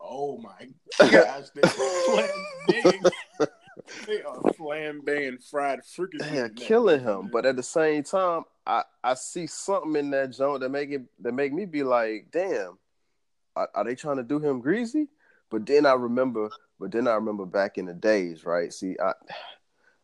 Oh 0.01 0.39
my 0.39 0.69
gosh, 1.11 1.49
they, 4.07 4.21
are 4.21 4.37
flambéing 4.53 5.43
fried 5.49 5.79
fricassee. 5.85 6.29
They 6.29 6.39
are 6.39 6.49
killing 6.49 7.01
him, 7.01 7.29
but 7.31 7.45
at 7.45 7.55
the 7.55 7.63
same 7.63 8.03
time, 8.03 8.43
I 8.65 8.83
I 9.03 9.13
see 9.15 9.47
something 9.47 9.95
in 9.95 10.11
that 10.11 10.31
joint 10.31 10.61
that 10.61 10.69
make 10.69 10.91
it 10.91 11.03
that 11.19 11.33
make 11.33 11.53
me 11.53 11.65
be 11.65 11.83
like, 11.83 12.27
damn, 12.31 12.77
are, 13.55 13.69
are 13.73 13.83
they 13.83 13.95
trying 13.95 14.17
to 14.17 14.23
do 14.23 14.39
him 14.39 14.59
greasy? 14.59 15.07
But 15.49 15.65
then 15.65 15.85
I 15.85 15.93
remember, 15.93 16.49
but 16.79 16.91
then 16.91 17.07
I 17.07 17.13
remember 17.13 17.45
back 17.45 17.77
in 17.77 17.85
the 17.85 17.93
days, 17.93 18.45
right? 18.45 18.71
See, 18.73 18.95
I 19.03 19.13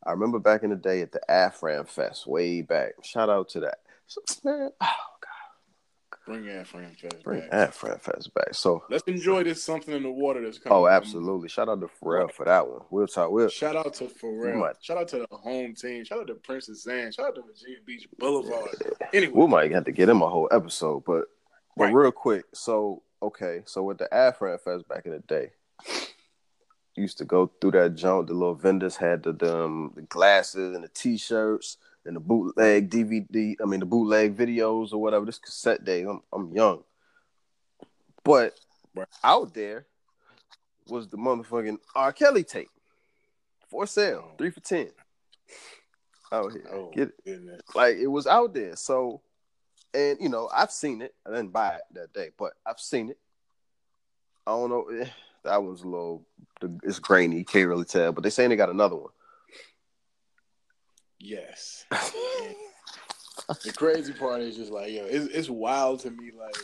I 0.03 0.11
remember 0.11 0.39
back 0.39 0.63
in 0.63 0.69
the 0.69 0.75
day 0.75 1.01
at 1.01 1.11
the 1.11 1.21
Afram 1.29 1.87
Fest, 1.87 2.27
way 2.27 2.61
back. 2.61 2.93
Shout 3.03 3.29
out 3.29 3.49
to 3.49 3.59
that 3.61 3.79
man. 4.43 4.71
Bring 6.29 6.43
Afram 6.43 6.95
Fest 6.95 7.23
bring 7.23 7.39
back. 7.39 7.71
Afram 7.71 7.99
Fest 7.99 8.31
back. 8.35 8.53
So 8.53 8.83
let's 8.87 9.01
enjoy 9.07 9.43
this 9.43 9.63
something 9.63 9.95
in 9.95 10.03
the 10.03 10.11
water 10.11 10.43
that's 10.43 10.59
coming. 10.59 10.77
Oh, 10.77 10.87
absolutely! 10.87 11.49
Shout 11.49 11.69
out 11.69 11.81
to 11.81 11.87
Pharrell 11.87 12.31
for 12.31 12.45
that 12.45 12.67
one. 12.67 12.81
We'll 12.91 13.07
talk. 13.07 13.31
We'll 13.31 13.49
shout 13.49 13.75
out 13.75 13.95
to 13.95 14.03
Pharrell. 14.05 14.59
Might, 14.59 14.75
shout 14.79 14.97
out 14.97 15.07
to 15.07 15.25
the 15.27 15.37
home 15.37 15.73
team. 15.73 16.03
Shout 16.03 16.19
out 16.19 16.27
to 16.27 16.35
Princess 16.35 16.85
Anne. 16.85 17.11
Shout 17.11 17.29
out 17.29 17.35
to 17.35 17.41
Virginia 17.41 17.79
Beach 17.83 18.07
Boulevard. 18.19 18.69
Yeah. 18.79 19.07
Anyway, 19.11 19.33
we 19.33 19.47
might 19.47 19.71
have 19.71 19.85
to 19.85 19.91
get 19.91 20.07
him 20.07 20.21
a 20.21 20.29
whole 20.29 20.47
episode, 20.51 21.03
but 21.03 21.25
but 21.75 21.85
right. 21.85 21.93
real 21.95 22.11
quick. 22.11 22.45
So 22.53 23.01
okay, 23.23 23.63
so 23.65 23.81
with 23.81 23.97
the 23.97 24.07
Afram 24.13 24.61
Fest 24.61 24.87
back 24.87 25.07
in 25.07 25.13
the 25.13 25.19
day, 25.21 25.49
used 26.95 27.17
to 27.17 27.25
go 27.25 27.51
through 27.59 27.71
that 27.71 27.95
junk. 27.95 28.27
The 28.27 28.35
little 28.35 28.53
vendors 28.53 28.97
had 28.97 29.23
the 29.23 29.33
the, 29.33 29.63
um, 29.63 29.93
the 29.95 30.03
glasses 30.03 30.75
and 30.75 30.83
the 30.83 30.89
t-shirts 30.89 31.77
and 32.05 32.15
the 32.15 32.19
bootleg 32.19 32.89
DVD. 32.89 33.55
I 33.61 33.65
mean 33.65 33.79
the 33.79 33.85
bootleg 33.85 34.35
videos 34.35 34.93
or 34.93 34.97
whatever. 35.01 35.25
This 35.25 35.39
cassette 35.39 35.83
day. 35.83 36.03
I'm 36.03 36.21
I'm 36.33 36.53
young, 36.53 36.83
but 38.23 38.59
out 39.23 39.53
there 39.53 39.85
was 40.87 41.07
the 41.07 41.17
motherfucking 41.17 41.77
R. 41.95 42.11
Kelly 42.11 42.43
tape 42.43 42.69
for 43.69 43.85
sale, 43.85 44.25
oh. 44.25 44.35
three 44.37 44.49
for 44.49 44.61
ten. 44.61 44.89
Out 46.31 46.51
here, 46.51 46.67
oh, 46.71 46.91
get 46.95 47.09
it? 47.09 47.25
Goodness. 47.25 47.61
Like 47.73 47.95
it 47.95 48.07
was 48.07 48.27
out 48.27 48.53
there. 48.53 48.75
So 48.75 49.21
and 49.93 50.17
you 50.21 50.29
know, 50.29 50.49
I've 50.53 50.71
seen 50.71 51.01
it. 51.01 51.15
I 51.25 51.31
didn't 51.31 51.51
buy 51.51 51.75
it 51.75 51.81
that 51.93 52.13
day, 52.13 52.29
but 52.37 52.53
I've 52.65 52.79
seen 52.79 53.09
it. 53.09 53.17
I 54.45 54.51
don't 54.51 54.69
know. 54.69 54.89
Eh, 54.89 55.07
That 55.43 55.63
one's 55.63 55.81
a 55.81 55.87
little. 55.87 56.25
It's 56.83 56.99
grainy. 56.99 57.37
You 57.37 57.45
can't 57.45 57.67
really 57.67 57.85
tell, 57.85 58.11
but 58.11 58.23
they 58.23 58.29
saying 58.29 58.49
they 58.49 58.55
got 58.55 58.69
another 58.69 58.95
one. 58.95 59.11
Yes. 61.19 61.85
the 61.91 63.73
crazy 63.75 64.13
part 64.13 64.41
is 64.41 64.55
just 64.55 64.71
like 64.71 64.91
yo, 64.91 65.05
it's, 65.05 65.33
it's 65.33 65.49
wild 65.49 65.99
to 66.01 66.11
me. 66.11 66.31
Like 66.37 66.55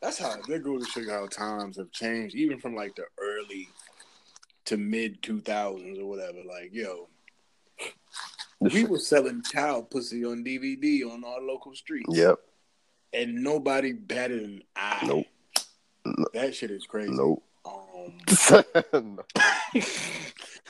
that's 0.00 0.18
how 0.18 0.34
that 0.48 0.64
goes 0.64 0.84
to 0.84 0.90
show 0.90 1.00
you 1.00 1.10
how 1.10 1.26
times 1.26 1.76
have 1.76 1.90
changed, 1.92 2.34
even 2.34 2.58
from 2.58 2.74
like 2.74 2.94
the 2.96 3.04
early 3.18 3.68
to 4.66 4.76
mid 4.76 5.22
two 5.22 5.40
thousands 5.40 5.98
or 5.98 6.06
whatever. 6.06 6.38
Like 6.46 6.70
yo, 6.72 7.08
we 8.60 8.84
were 8.84 8.98
selling 8.98 9.42
child 9.42 9.90
pussy 9.90 10.24
on 10.24 10.44
DVD 10.44 11.04
on 11.04 11.24
our 11.24 11.40
local 11.40 11.74
streets. 11.74 12.16
Yep. 12.16 12.38
And 13.12 13.42
nobody 13.42 13.92
batted 13.92 14.42
an 14.42 14.62
eye. 14.74 15.04
Nope. 15.06 15.26
That 16.32 16.54
shit 16.54 16.70
is 16.70 16.86
crazy. 16.86 17.12
Nope. 17.12 17.42
Um, 17.64 18.18
let's, 18.50 18.52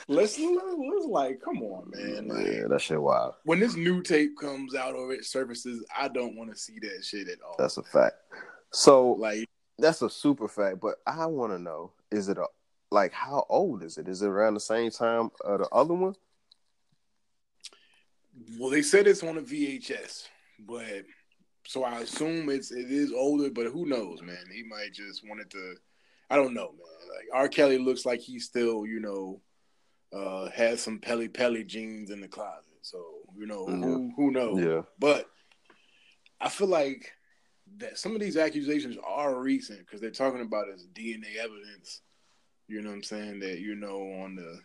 let's 0.07 0.39
let's 0.39 1.05
like, 1.07 1.41
come 1.41 1.61
on, 1.61 1.91
man. 1.91 2.27
Like, 2.27 2.45
yeah, 2.45 2.67
that 2.67 2.81
shit 2.81 3.01
wild. 3.01 3.35
When 3.43 3.59
this 3.59 3.75
new 3.75 4.01
tape 4.01 4.37
comes 4.39 4.75
out 4.75 4.95
or 4.95 5.13
it 5.13 5.25
surfaces, 5.25 5.85
I 5.97 6.07
don't 6.07 6.35
want 6.35 6.51
to 6.51 6.57
see 6.57 6.79
that 6.79 7.03
shit 7.03 7.27
at 7.29 7.39
all. 7.41 7.55
That's 7.57 7.77
a 7.77 7.83
fact. 7.83 8.15
So 8.71 9.13
like, 9.13 9.47
that's 9.77 10.01
a 10.01 10.09
super 10.09 10.47
fact. 10.47 10.79
But 10.81 10.95
I 11.07 11.25
want 11.27 11.53
to 11.53 11.59
know: 11.59 11.91
is 12.11 12.29
it 12.29 12.37
a 12.37 12.45
like 12.91 13.13
how 13.13 13.45
old 13.49 13.83
is 13.83 13.97
it? 13.97 14.07
Is 14.07 14.21
it 14.21 14.27
around 14.27 14.53
the 14.53 14.59
same 14.59 14.91
time 14.91 15.31
of 15.43 15.59
the 15.59 15.69
other 15.69 15.93
one? 15.93 16.15
Well, 18.57 18.69
they 18.69 18.81
said 18.81 19.07
it's 19.07 19.23
on 19.23 19.37
a 19.37 19.41
VHS, 19.41 20.27
but 20.59 21.03
so 21.65 21.83
I 21.83 21.99
assume 21.99 22.49
it's 22.49 22.71
it 22.71 22.91
is 22.91 23.11
older, 23.11 23.49
but 23.49 23.67
who 23.67 23.85
knows, 23.85 24.21
man? 24.21 24.45
He 24.51 24.63
might 24.63 24.93
just 24.93 25.27
wanted 25.27 25.49
to. 25.51 25.75
I 26.29 26.35
don't 26.35 26.53
know, 26.53 26.71
man. 26.71 27.09
Like 27.09 27.27
R. 27.33 27.47
Kelly 27.47 27.77
looks 27.77 28.05
like 28.05 28.19
he's 28.19 28.45
still, 28.45 28.85
you 28.85 28.99
know, 28.99 29.39
uh, 30.13 30.49
has 30.51 30.81
some 30.81 30.99
Pelle 30.99 31.27
Pelle 31.27 31.63
jeans 31.63 32.11
in 32.11 32.21
the 32.21 32.27
closet. 32.27 32.63
So 32.81 33.03
you 33.37 33.47
know, 33.47 33.65
mm-hmm. 33.65 33.83
who 33.83 34.13
who 34.15 34.31
knows? 34.31 34.59
Yeah. 34.59 34.81
But 34.99 35.29
I 36.39 36.49
feel 36.49 36.67
like 36.67 37.11
that 37.77 37.97
some 37.97 38.13
of 38.13 38.21
these 38.21 38.37
accusations 38.37 38.97
are 39.05 39.39
recent 39.39 39.79
because 39.79 40.01
they're 40.01 40.11
talking 40.11 40.41
about 40.41 40.65
as 40.73 40.85
DNA 40.93 41.37
evidence. 41.39 42.01
You 42.67 42.81
know 42.81 42.89
what 42.89 42.97
I'm 42.97 43.03
saying? 43.03 43.39
That 43.39 43.59
you 43.59 43.75
know 43.75 43.99
on 44.23 44.35
the, 44.35 44.59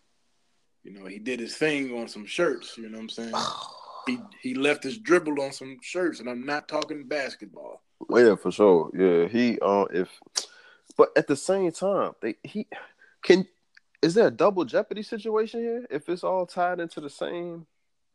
you 0.85 0.93
know, 0.93 1.07
he 1.07 1.19
did 1.19 1.41
his 1.41 1.57
thing 1.57 1.97
on 1.99 2.09
some 2.09 2.27
shirts. 2.27 2.77
You 2.77 2.89
know 2.89 2.99
what 2.99 3.03
I'm 3.03 3.09
saying? 3.09 3.35
he 4.07 4.19
he 4.43 4.55
left 4.55 4.83
his 4.83 4.99
dribble 4.99 5.41
on 5.41 5.53
some 5.53 5.79
shirts, 5.83 6.21
and 6.21 6.29
I'm 6.29 6.45
not 6.45 6.69
talking 6.69 7.07
basketball. 7.07 7.83
Yeah, 8.11 8.37
for 8.37 8.53
sure. 8.53 8.91
Yeah, 8.95 9.29
he 9.29 9.59
uh, 9.61 9.87
if, 9.93 10.09
but 10.97 11.11
at 11.17 11.27
the 11.27 11.37
same 11.37 11.71
time, 11.73 12.13
they 12.21 12.37
he 12.43 12.67
can. 13.23 13.47
Is 14.01 14.15
there 14.15 14.29
a 14.29 14.31
double 14.31 14.65
jeopardy 14.65 15.03
situation 15.03 15.61
here? 15.61 15.85
If 15.91 16.09
it's 16.09 16.23
all 16.23 16.47
tied 16.47 16.81
into 16.81 17.01
the 17.01 17.11
same 17.11 17.67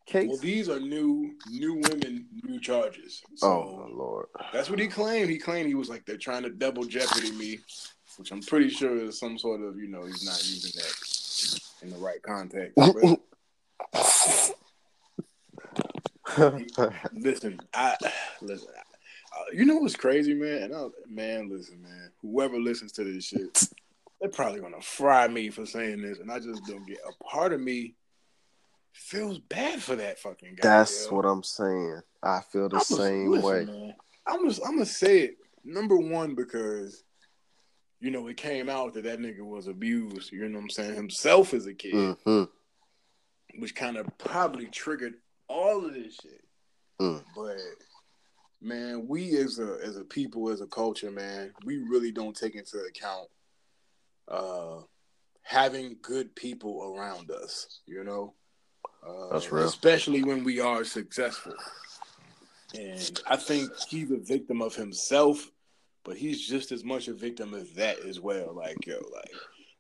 case? 0.06 0.30
Well, 0.30 0.38
these 0.38 0.70
are 0.70 0.80
new 0.80 1.34
new 1.50 1.74
women, 1.76 2.28
new 2.44 2.60
charges. 2.60 3.22
So 3.36 3.48
oh 3.48 3.88
my 3.88 3.96
lord! 3.96 4.26
That's 4.54 4.70
what 4.70 4.80
he 4.80 4.88
claimed. 4.88 5.30
He 5.30 5.38
claimed 5.38 5.68
he 5.68 5.76
was 5.76 5.90
like 5.90 6.06
they're 6.06 6.18
trying 6.18 6.44
to 6.44 6.50
double 6.50 6.86
jeopardy 6.86 7.32
me, 7.32 7.60
which 8.18 8.32
I'm 8.32 8.42
pretty 8.42 8.70
sure 8.70 8.96
is 8.96 9.20
some 9.20 9.38
sort 9.38 9.62
of 9.62 9.78
you 9.78 9.88
know 9.88 10.06
he's 10.06 10.26
not 10.26 10.42
using 10.44 10.72
that 10.76 10.94
in 11.82 11.90
the 11.90 11.98
right 11.98 12.22
context. 12.22 12.78
listen, 17.14 17.60
I 17.74 17.96
listen. 18.42 18.70
Uh, 19.36 19.46
you 19.52 19.66
know 19.66 19.78
what's 19.78 19.96
crazy, 19.96 20.34
man? 20.34 20.64
And 20.64 20.76
I, 20.76 20.88
man, 21.10 21.50
listen, 21.50 21.82
man. 21.82 22.12
Whoever 22.22 22.60
listens 22.60 22.92
to 22.94 23.04
this 23.04 23.26
shit, 23.26 23.68
they're 24.24 24.32
probably 24.32 24.62
gonna 24.62 24.82
fry 24.82 25.28
me 25.28 25.50
for 25.50 25.66
saying 25.66 26.02
this, 26.02 26.20
and 26.20 26.32
I 26.32 26.40
just 26.40 26.66
don't 26.66 26.88
get. 26.88 26.98
A 27.06 27.24
part 27.26 27.52
of 27.52 27.60
me 27.60 27.94
feels 28.94 29.38
bad 29.38 29.84
for 29.84 29.98
that 29.98 30.18
fucking 30.18 30.56
guy. 30.56 30.62
That's 30.62 31.08
yo. 31.08 31.18
what 31.18 31.26
I'm 31.26 31.44
saying. 31.44 32.00
I 32.24 32.40
feel 32.50 32.70
the 32.70 32.78
I'm 32.78 32.84
same 32.84 33.32
listen, 33.32 33.46
way. 33.46 33.66
Man, 33.66 33.94
I'm 34.26 34.48
just, 34.48 34.62
I'm 34.66 34.76
gonna 34.76 34.86
say 34.86 35.20
it. 35.20 35.38
Number 35.66 35.98
one, 35.98 36.36
because 36.36 37.04
you 38.00 38.12
know 38.12 38.28
it 38.28 38.38
came 38.38 38.70
out 38.70 38.94
that 38.94 39.04
that 39.04 39.20
nigga 39.20 39.42
was 39.42 39.68
abused. 39.68 40.32
You 40.32 40.48
know 40.48 40.56
what 40.56 40.64
I'm 40.64 40.70
saying? 40.70 40.96
Himself 40.96 41.54
as 41.54 41.66
a 41.66 41.74
kid, 41.74 41.94
mm-hmm. 41.94 42.44
which 43.60 43.76
kind 43.76 43.98
of 43.98 44.08
probably 44.18 44.68
triggered 44.68 45.16
all 45.50 45.86
of 45.86 45.94
this 45.94 46.16
shit. 46.16 46.46
Mm. 47.02 47.22
But 47.36 47.58
man, 48.62 49.06
we 49.06 49.36
as 49.36 49.60
a 49.60 49.80
as 49.84 49.98
a 49.98 50.06
people, 50.06 50.50
as 50.50 50.62
a 50.62 50.68
culture, 50.68 51.12
man, 51.12 51.52
we 51.66 51.80
really 51.80 52.14
don't 52.14 52.38
take 52.38 52.56
into 52.56 52.78
account 52.78 53.28
uh 54.28 54.82
having 55.44 55.98
good 56.02 56.36
people 56.36 56.96
around 56.96 57.30
us, 57.30 57.82
you 57.86 58.04
know? 58.04 58.34
Uh, 59.06 59.34
That's 59.34 59.52
real. 59.52 59.66
Especially 59.66 60.24
when 60.24 60.44
we 60.44 60.60
are 60.60 60.84
successful. 60.84 61.54
And 62.74 63.22
I 63.28 63.36
think 63.36 63.70
he's 63.88 64.10
a 64.12 64.18
victim 64.18 64.62
of 64.62 64.76
himself, 64.76 65.52
but 66.04 66.18
he's 66.18 66.48
just 66.48 66.72
as 66.72 66.84
much 66.84 67.08
a 67.08 67.14
victim 67.14 67.54
of 67.54 67.74
that 67.76 68.00
as 68.00 68.20
well. 68.20 68.56
Like, 68.56 68.88
yo, 68.88 68.96
like 69.14 69.30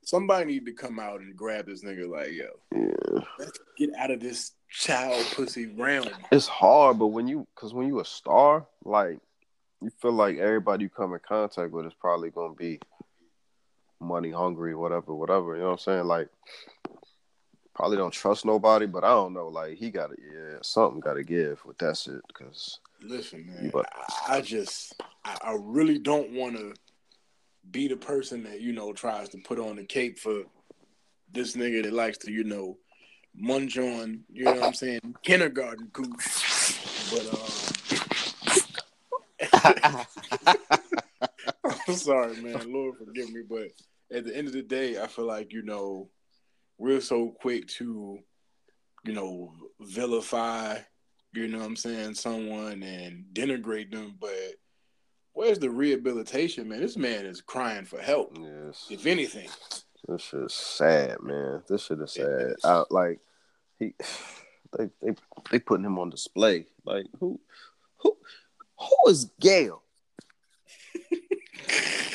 somebody 0.03 0.45
need 0.45 0.65
to 0.65 0.73
come 0.73 0.99
out 0.99 1.21
and 1.21 1.35
grab 1.35 1.65
this 1.65 1.83
nigga, 1.83 2.07
like, 2.07 2.31
yo, 2.33 2.49
yeah. 2.75 3.23
let's 3.39 3.59
get 3.77 3.89
out 3.97 4.11
of 4.11 4.19
this 4.19 4.51
child 4.69 5.25
pussy 5.33 5.67
realm. 5.67 6.09
It's 6.31 6.47
hard, 6.47 6.99
but 6.99 7.07
when 7.07 7.27
you, 7.27 7.47
cause 7.55 7.73
when 7.73 7.87
you 7.87 7.99
a 7.99 8.05
star, 8.05 8.67
like 8.83 9.19
you 9.81 9.89
feel 10.01 10.13
like 10.13 10.37
everybody 10.37 10.83
you 10.83 10.89
come 10.89 11.13
in 11.13 11.19
contact 11.27 11.71
with 11.71 11.85
is 11.85 11.93
probably 11.99 12.29
gonna 12.29 12.53
be 12.53 12.79
money 14.03 14.31
hungry, 14.31 14.75
whatever, 14.75 15.13
whatever. 15.13 15.55
You 15.55 15.61
know 15.61 15.67
what 15.67 15.73
I'm 15.73 15.79
saying? 15.79 16.05
Like, 16.05 16.29
probably 17.73 17.97
don't 17.97 18.13
trust 18.13 18.45
nobody, 18.45 18.85
but 18.85 19.03
I 19.03 19.09
don't 19.09 19.33
know. 19.33 19.47
Like, 19.47 19.77
he 19.77 19.89
got 19.89 20.11
to, 20.11 20.17
yeah, 20.21 20.57
something 20.61 20.99
got 20.99 21.13
to 21.13 21.23
give 21.23 21.65
with 21.65 21.77
that 21.79 21.97
shit. 21.97 22.21
Cause 22.33 22.79
listen, 23.01 23.47
man, 23.47 23.71
but, 23.73 23.87
I 24.27 24.41
just, 24.41 25.01
I, 25.25 25.37
I 25.43 25.57
really 25.59 25.97
don't 25.99 26.31
want 26.31 26.57
to 26.57 26.73
be 27.71 27.87
the 27.87 27.97
person 27.97 28.43
that 28.43 28.61
you 28.61 28.73
know 28.73 28.93
tries 28.93 29.29
to 29.29 29.37
put 29.37 29.59
on 29.59 29.77
the 29.77 29.85
cape 29.85 30.19
for 30.19 30.43
this 31.31 31.55
nigga 31.55 31.83
that 31.83 31.93
likes 31.93 32.17
to, 32.19 32.31
you 32.31 32.43
know, 32.43 32.77
munch 33.35 33.77
on, 33.77 34.23
you 34.31 34.43
know 34.43 34.53
what 34.53 34.63
I'm 34.63 34.73
saying, 34.73 35.15
kindergarten 35.23 35.89
cooch. 35.93 36.77
But 37.09 37.33
um 37.33 37.63
I'm 41.87 41.95
sorry, 41.95 42.35
man. 42.41 42.71
Lord 42.71 42.97
forgive 42.97 43.31
me, 43.31 43.41
but 43.47 43.67
at 44.14 44.26
the 44.26 44.36
end 44.36 44.47
of 44.47 44.53
the 44.53 44.61
day, 44.61 45.01
I 45.01 45.07
feel 45.07 45.26
like, 45.26 45.51
you 45.51 45.64
know, 45.64 46.09
we're 46.78 47.01
so 47.01 47.30
quick 47.30 47.68
to, 47.68 48.20
you 49.03 49.14
know, 49.14 49.53
vilify, 49.82 50.78
you 51.34 51.47
know 51.47 51.59
what 51.59 51.66
I'm 51.66 51.76
saying, 51.76 52.16
someone 52.16 52.84
and 52.84 53.26
denigrate 53.34 53.91
them, 53.91 54.16
but 54.20 54.55
where's 55.34 55.59
the 55.59 55.70
rehabilitation, 55.70 56.70
man? 56.70 56.80
This 56.80 56.97
man 56.97 57.26
is 57.26 57.41
crying 57.41 57.86
for 57.86 57.99
help. 57.99 58.38
Yes. 58.39 58.88
If 58.89 59.05
anything. 59.05 59.49
This 60.07 60.22
shit 60.22 60.41
is 60.41 60.53
sad, 60.53 61.22
man. 61.22 61.64
This 61.68 61.86
shit 61.86 61.99
is 61.99 62.14
sad. 62.14 62.55
I, 62.64 62.84
like 62.89 63.20
he, 63.80 63.93
they 64.78 64.89
they 65.01 65.16
they 65.49 65.59
putting 65.59 65.86
him 65.86 65.97
on 65.97 66.09
display. 66.09 66.66
Like 66.86 67.05
who, 67.20 67.39
who, 67.97 68.18
who 68.78 69.09
is 69.09 69.32
Gayle? 69.39 69.82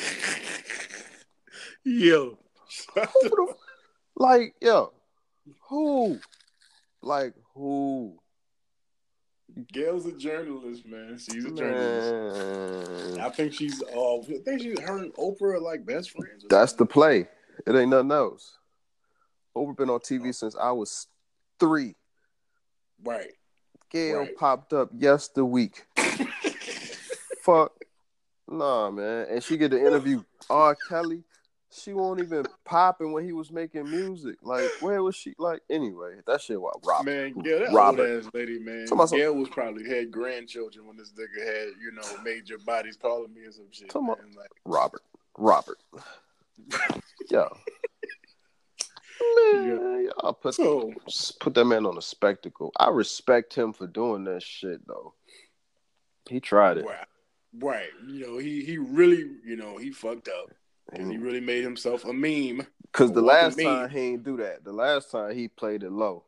yo, 1.89 2.37
the, 2.95 3.55
like 4.15 4.53
yo, 4.61 4.93
who, 5.69 6.19
like 7.01 7.33
who? 7.53 8.19
Gayle's 9.73 10.05
a 10.05 10.11
journalist, 10.13 10.85
man. 10.85 11.17
She's 11.17 11.43
a 11.43 11.51
journalist. 11.51 13.17
Man. 13.17 13.19
I 13.19 13.29
think 13.29 13.53
she's. 13.53 13.81
Oh, 13.93 14.21
I 14.23 14.37
think 14.45 14.61
she's 14.61 14.79
her 14.79 14.99
and 14.99 15.13
Oprah 15.15 15.55
are 15.55 15.59
like 15.59 15.85
best 15.85 16.11
friends. 16.11 16.45
That's 16.49 16.73
the 16.73 16.85
play. 16.85 17.27
It 17.65 17.75
ain't 17.75 17.89
nothing 17.89 18.11
else. 18.11 18.57
Oprah 19.57 19.75
been 19.75 19.89
on 19.89 19.99
TV 19.99 20.29
oh. 20.29 20.31
since 20.31 20.55
I 20.55 20.71
was 20.71 21.07
three. 21.59 21.95
Right. 23.03 23.31
Gayle 23.89 24.19
right. 24.19 24.35
popped 24.37 24.71
up 24.71 24.89
yesterday 24.95 25.41
week. 25.41 25.85
Fuck. 27.41 27.73
Nah, 28.47 28.91
man. 28.91 29.27
And 29.29 29.43
she 29.43 29.57
get 29.57 29.71
to 29.71 29.79
interview 29.79 30.23
R. 30.49 30.77
Kelly. 30.87 31.23
She 31.71 31.93
won't 31.93 32.19
even 32.19 32.45
popping 32.65 33.11
when 33.11 33.23
he 33.23 33.31
was 33.31 33.51
making 33.51 33.89
music. 33.89 34.37
Like, 34.41 34.69
where 34.79 35.03
was 35.03 35.15
she? 35.15 35.35
Like, 35.37 35.61
anyway, 35.69 36.15
that 36.25 36.41
shit 36.41 36.59
was 36.59 36.79
Robert. 36.83 37.05
Man, 37.05 37.33
yeah, 37.45 37.59
that 37.59 37.71
Robert. 37.71 38.09
old 38.09 38.25
ass 38.25 38.31
lady, 38.33 38.57
man. 38.57 38.85
Gayle 38.85 39.35
was 39.35 39.49
probably 39.49 39.87
had 39.87 40.11
grandchildren 40.11 40.87
when 40.87 40.97
this 40.97 41.11
nigga 41.11 41.45
had, 41.45 41.67
you 41.79 41.91
know, 41.91 42.23
major 42.23 42.57
bodies 42.57 42.97
calling 42.99 43.31
me 43.33 43.41
or 43.41 43.51
some 43.51 43.67
shit. 43.71 43.93
Man. 43.93 44.15
Like, 44.35 44.49
Robert. 44.65 45.03
Robert. 45.37 45.77
Yo. 47.29 47.55
Man, 49.21 49.67
yeah. 49.67 50.09
y'all 50.23 50.33
put 50.33 50.55
so, 50.55 50.93
put 51.39 51.53
that 51.53 51.65
man 51.65 51.85
on 51.85 51.97
a 51.97 52.01
spectacle. 52.01 52.71
I 52.79 52.89
respect 52.89 53.53
him 53.53 53.73
for 53.73 53.85
doing 53.85 54.23
that 54.25 54.41
shit 54.41 54.85
though. 54.87 55.13
He 56.29 56.39
tried 56.39 56.77
it. 56.77 56.85
Right. 56.85 57.05
Right. 57.57 57.89
You 58.07 58.27
know, 58.27 58.37
he 58.37 58.63
he 58.63 58.77
really, 58.77 59.25
you 59.45 59.55
know, 59.55 59.77
he 59.77 59.91
fucked 59.91 60.29
up. 60.29 60.51
And 60.93 61.11
he 61.11 61.17
really 61.17 61.41
made 61.41 61.63
himself 61.63 62.05
a 62.05 62.13
meme. 62.13 62.65
Because 62.83 63.11
the 63.11 63.21
last 63.21 63.59
time 63.59 63.89
he 63.89 64.11
didn't 64.11 64.23
do 64.23 64.37
that. 64.37 64.63
The 64.63 64.73
last 64.73 65.11
time 65.11 65.35
he 65.35 65.47
played 65.47 65.83
it 65.83 65.91
low. 65.91 66.23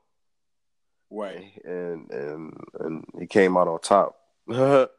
Right. 1.10 1.52
And 1.66 2.10
and 2.12 2.54
and 2.80 3.06
he 3.20 3.28
came 3.28 3.58
out 3.58 3.68
on 3.68 3.80
top. 3.80 4.16
but 4.48 4.92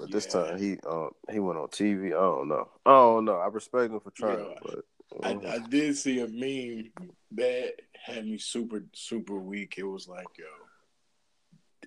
yeah. 0.00 0.06
this 0.10 0.26
time 0.26 0.58
he 0.58 0.76
uh, 0.86 1.08
he 1.30 1.38
went 1.38 1.58
on 1.58 1.68
TV. 1.68 2.08
I 2.08 2.10
don't 2.10 2.48
know. 2.48 2.68
I 2.84 2.90
don't 2.90 3.24
know. 3.24 3.36
I 3.36 3.46
respect 3.46 3.92
him 3.92 4.00
for 4.00 4.10
trying, 4.10 4.38
yeah. 4.38 4.58
but 4.62 4.84
I, 5.22 5.54
I, 5.54 5.58
did 5.58 5.96
see 5.96 6.20
a 6.20 6.26
meme 6.26 6.90
that 7.32 7.74
had 7.92 8.26
me 8.26 8.38
super 8.38 8.82
super 8.92 9.38
weak. 9.38 9.74
It 9.78 9.84
was 9.84 10.08
like, 10.08 10.26
yo, 10.36 10.46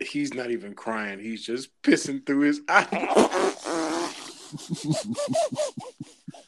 he's 0.06 0.34
not 0.34 0.52
even 0.52 0.74
crying. 0.74 1.20
He's 1.20 1.46
just 1.46 1.70
pissing 1.84 2.26
through 2.26 2.42
his 2.42 2.62
eyes. 2.70 4.24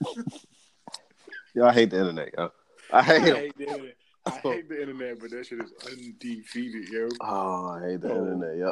yo, 1.53 1.65
I 1.65 1.73
hate 1.73 1.89
the 1.89 1.99
internet, 1.99 2.33
yo. 2.37 2.51
I 2.91 3.03
hate, 3.03 3.21
I 3.21 3.39
hate 3.39 3.57
the 3.57 3.67
internet. 3.67 3.95
I 4.25 4.29
hate 4.43 4.69
the 4.69 4.81
internet, 4.81 5.19
but 5.19 5.31
that 5.31 5.45
shit 5.45 5.59
is 5.59 5.71
undefeated, 5.85 6.89
yo. 6.89 7.09
Oh, 7.21 7.69
I 7.69 7.89
hate 7.89 8.01
the 8.01 8.11
oh. 8.11 8.17
internet, 8.17 8.57
yo. 8.57 8.71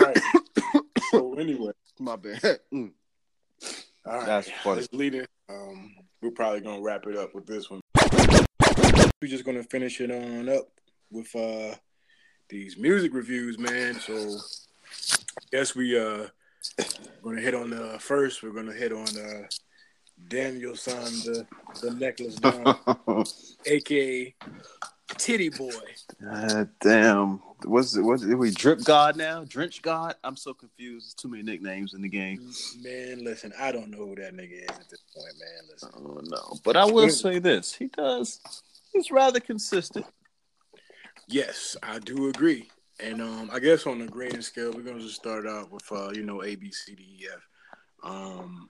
right. 0.00 0.18
So 1.10 1.34
anyway, 1.34 1.72
my 1.98 2.16
bad. 2.16 2.40
Mm. 2.72 2.92
All 4.06 4.16
right, 4.16 4.26
that's 4.26 4.50
funny. 4.64 4.80
Let's 4.80 4.92
lead 4.94 5.14
it. 5.14 5.28
Um, 5.50 5.94
we're 6.22 6.30
probably 6.30 6.60
gonna 6.62 6.80
wrap 6.80 7.06
it 7.06 7.16
up 7.18 7.34
with 7.34 7.46
this 7.46 7.70
one. 7.70 7.80
We're 9.20 9.28
just 9.28 9.44
gonna 9.44 9.62
finish 9.62 10.00
it 10.00 10.10
on 10.10 10.48
up 10.48 10.68
with 11.10 11.34
uh 11.36 11.74
these 12.48 12.78
music 12.78 13.12
reviews, 13.12 13.58
man. 13.58 13.94
So 14.00 14.14
I 14.14 15.44
guess 15.52 15.76
we 15.76 15.98
uh 15.98 16.28
gonna 17.22 17.40
hit 17.40 17.54
on 17.54 17.70
the 17.70 17.98
first. 18.00 18.42
We're 18.42 18.50
gonna 18.50 18.72
hit 18.72 18.92
on 18.92 19.06
uh 19.06 19.46
Daniel-san, 20.28 21.04
the 21.04 21.46
the 21.80 21.90
necklace 21.94 22.34
down, 22.36 23.24
aka 23.66 24.34
Tity 25.14 25.56
Boi. 25.56 25.70
Uh, 26.30 26.64
damn. 26.80 27.40
What's 27.64 27.96
it? 27.96 28.02
What's 28.02 28.22
it? 28.22 28.34
We 28.34 28.50
drip 28.50 28.82
god 28.84 29.16
now? 29.16 29.44
Drench 29.44 29.82
god? 29.82 30.16
I'm 30.24 30.36
so 30.36 30.52
confused. 30.54 31.06
There's 31.06 31.14
too 31.14 31.28
many 31.28 31.42
nicknames 31.42 31.94
in 31.94 32.02
the 32.02 32.08
game. 32.08 32.52
Man, 32.82 33.24
listen, 33.24 33.52
I 33.58 33.72
don't 33.72 33.90
know 33.90 34.06
who 34.06 34.16
that 34.16 34.34
nigga 34.34 34.64
is 34.64 34.70
at 34.70 34.88
this 34.90 35.02
point, 35.14 35.34
man. 35.38 35.68
Listen. 35.70 35.90
Oh 35.96 36.20
no, 36.24 36.58
but 36.64 36.76
I 36.76 36.84
will 36.84 37.10
say 37.10 37.38
this: 37.38 37.72
he 37.74 37.86
does. 37.88 38.40
He's 38.92 39.10
rather 39.10 39.40
consistent. 39.40 40.06
Yes, 41.28 41.76
I 41.82 41.98
do 41.98 42.28
agree. 42.28 42.68
And 43.00 43.22
um, 43.22 43.50
I 43.52 43.58
guess 43.58 43.86
on 43.86 43.98
the 43.98 44.06
grading 44.06 44.42
scale, 44.42 44.72
we're 44.72 44.82
gonna 44.82 45.00
just 45.00 45.16
start 45.16 45.46
out 45.46 45.70
with 45.70 45.90
uh, 45.90 46.10
you 46.10 46.24
know, 46.24 46.42
A 46.42 46.56
B 46.56 46.70
C 46.70 46.94
D 46.94 47.02
E 47.02 47.26
F. 47.32 47.40
Um, 48.02 48.68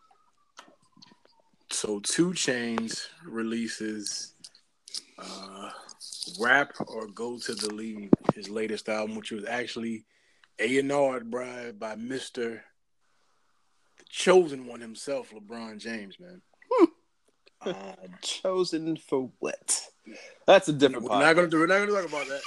so 1.72 2.00
2 2.00 2.30
Chainz 2.30 3.06
releases 3.24 4.34
uh, 5.18 5.70
Rap 6.40 6.72
or 6.86 7.06
Go 7.08 7.38
to 7.38 7.54
the 7.54 7.72
League, 7.74 8.10
his 8.34 8.48
latest 8.48 8.88
album, 8.88 9.16
which 9.16 9.30
was 9.30 9.44
actually 9.44 10.04
A 10.58 10.78
and 10.78 10.92
R 10.92 11.20
by, 11.20 11.72
by 11.72 11.96
Mr. 11.96 12.60
The 13.98 14.04
chosen 14.08 14.66
one 14.66 14.80
himself, 14.80 15.32
LeBron 15.32 15.78
James, 15.78 16.16
man. 16.20 16.42
um, 17.62 17.74
chosen 18.22 18.96
for 18.96 19.30
what? 19.38 19.86
That's 20.46 20.68
a 20.68 20.72
different. 20.72 21.04
We're 21.04 21.18
not 21.20 21.36
gonna 21.36 21.48
do. 21.48 21.58
We're 21.60 21.66
not 21.66 21.86
gonna 21.86 21.92
talk 21.92 22.08
about 22.08 22.26
that. 22.28 22.42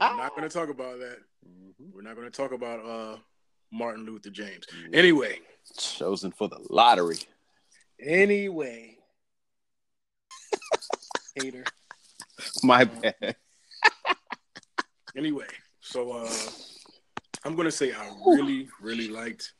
we're 0.00 0.16
not 0.16 0.34
gonna 0.36 0.48
talk 0.48 0.68
about 0.68 0.98
that. 0.98 1.18
Mm-hmm. 1.48 1.94
We're 1.94 2.02
not 2.02 2.16
gonna 2.16 2.30
talk 2.30 2.52
about 2.52 2.84
uh, 2.84 3.16
Martin 3.72 4.04
Luther 4.04 4.30
James. 4.30 4.66
Anyway, 4.92 5.40
chosen 5.78 6.30
for 6.30 6.48
the 6.48 6.58
lottery. 6.68 7.18
Anyway, 8.00 8.98
hater. 11.36 11.64
My 12.62 12.84
bad. 12.84 13.36
anyway, 15.16 15.46
so 15.80 16.12
uh, 16.12 16.30
I'm 17.44 17.54
gonna 17.54 17.70
say 17.70 17.92
I 17.92 18.10
really, 18.26 18.68
really 18.80 19.08
liked 19.08 19.52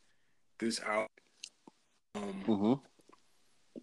this 0.59 0.80
album. 0.80 1.09
Um, 2.14 2.45
mm-hmm. 2.47 3.80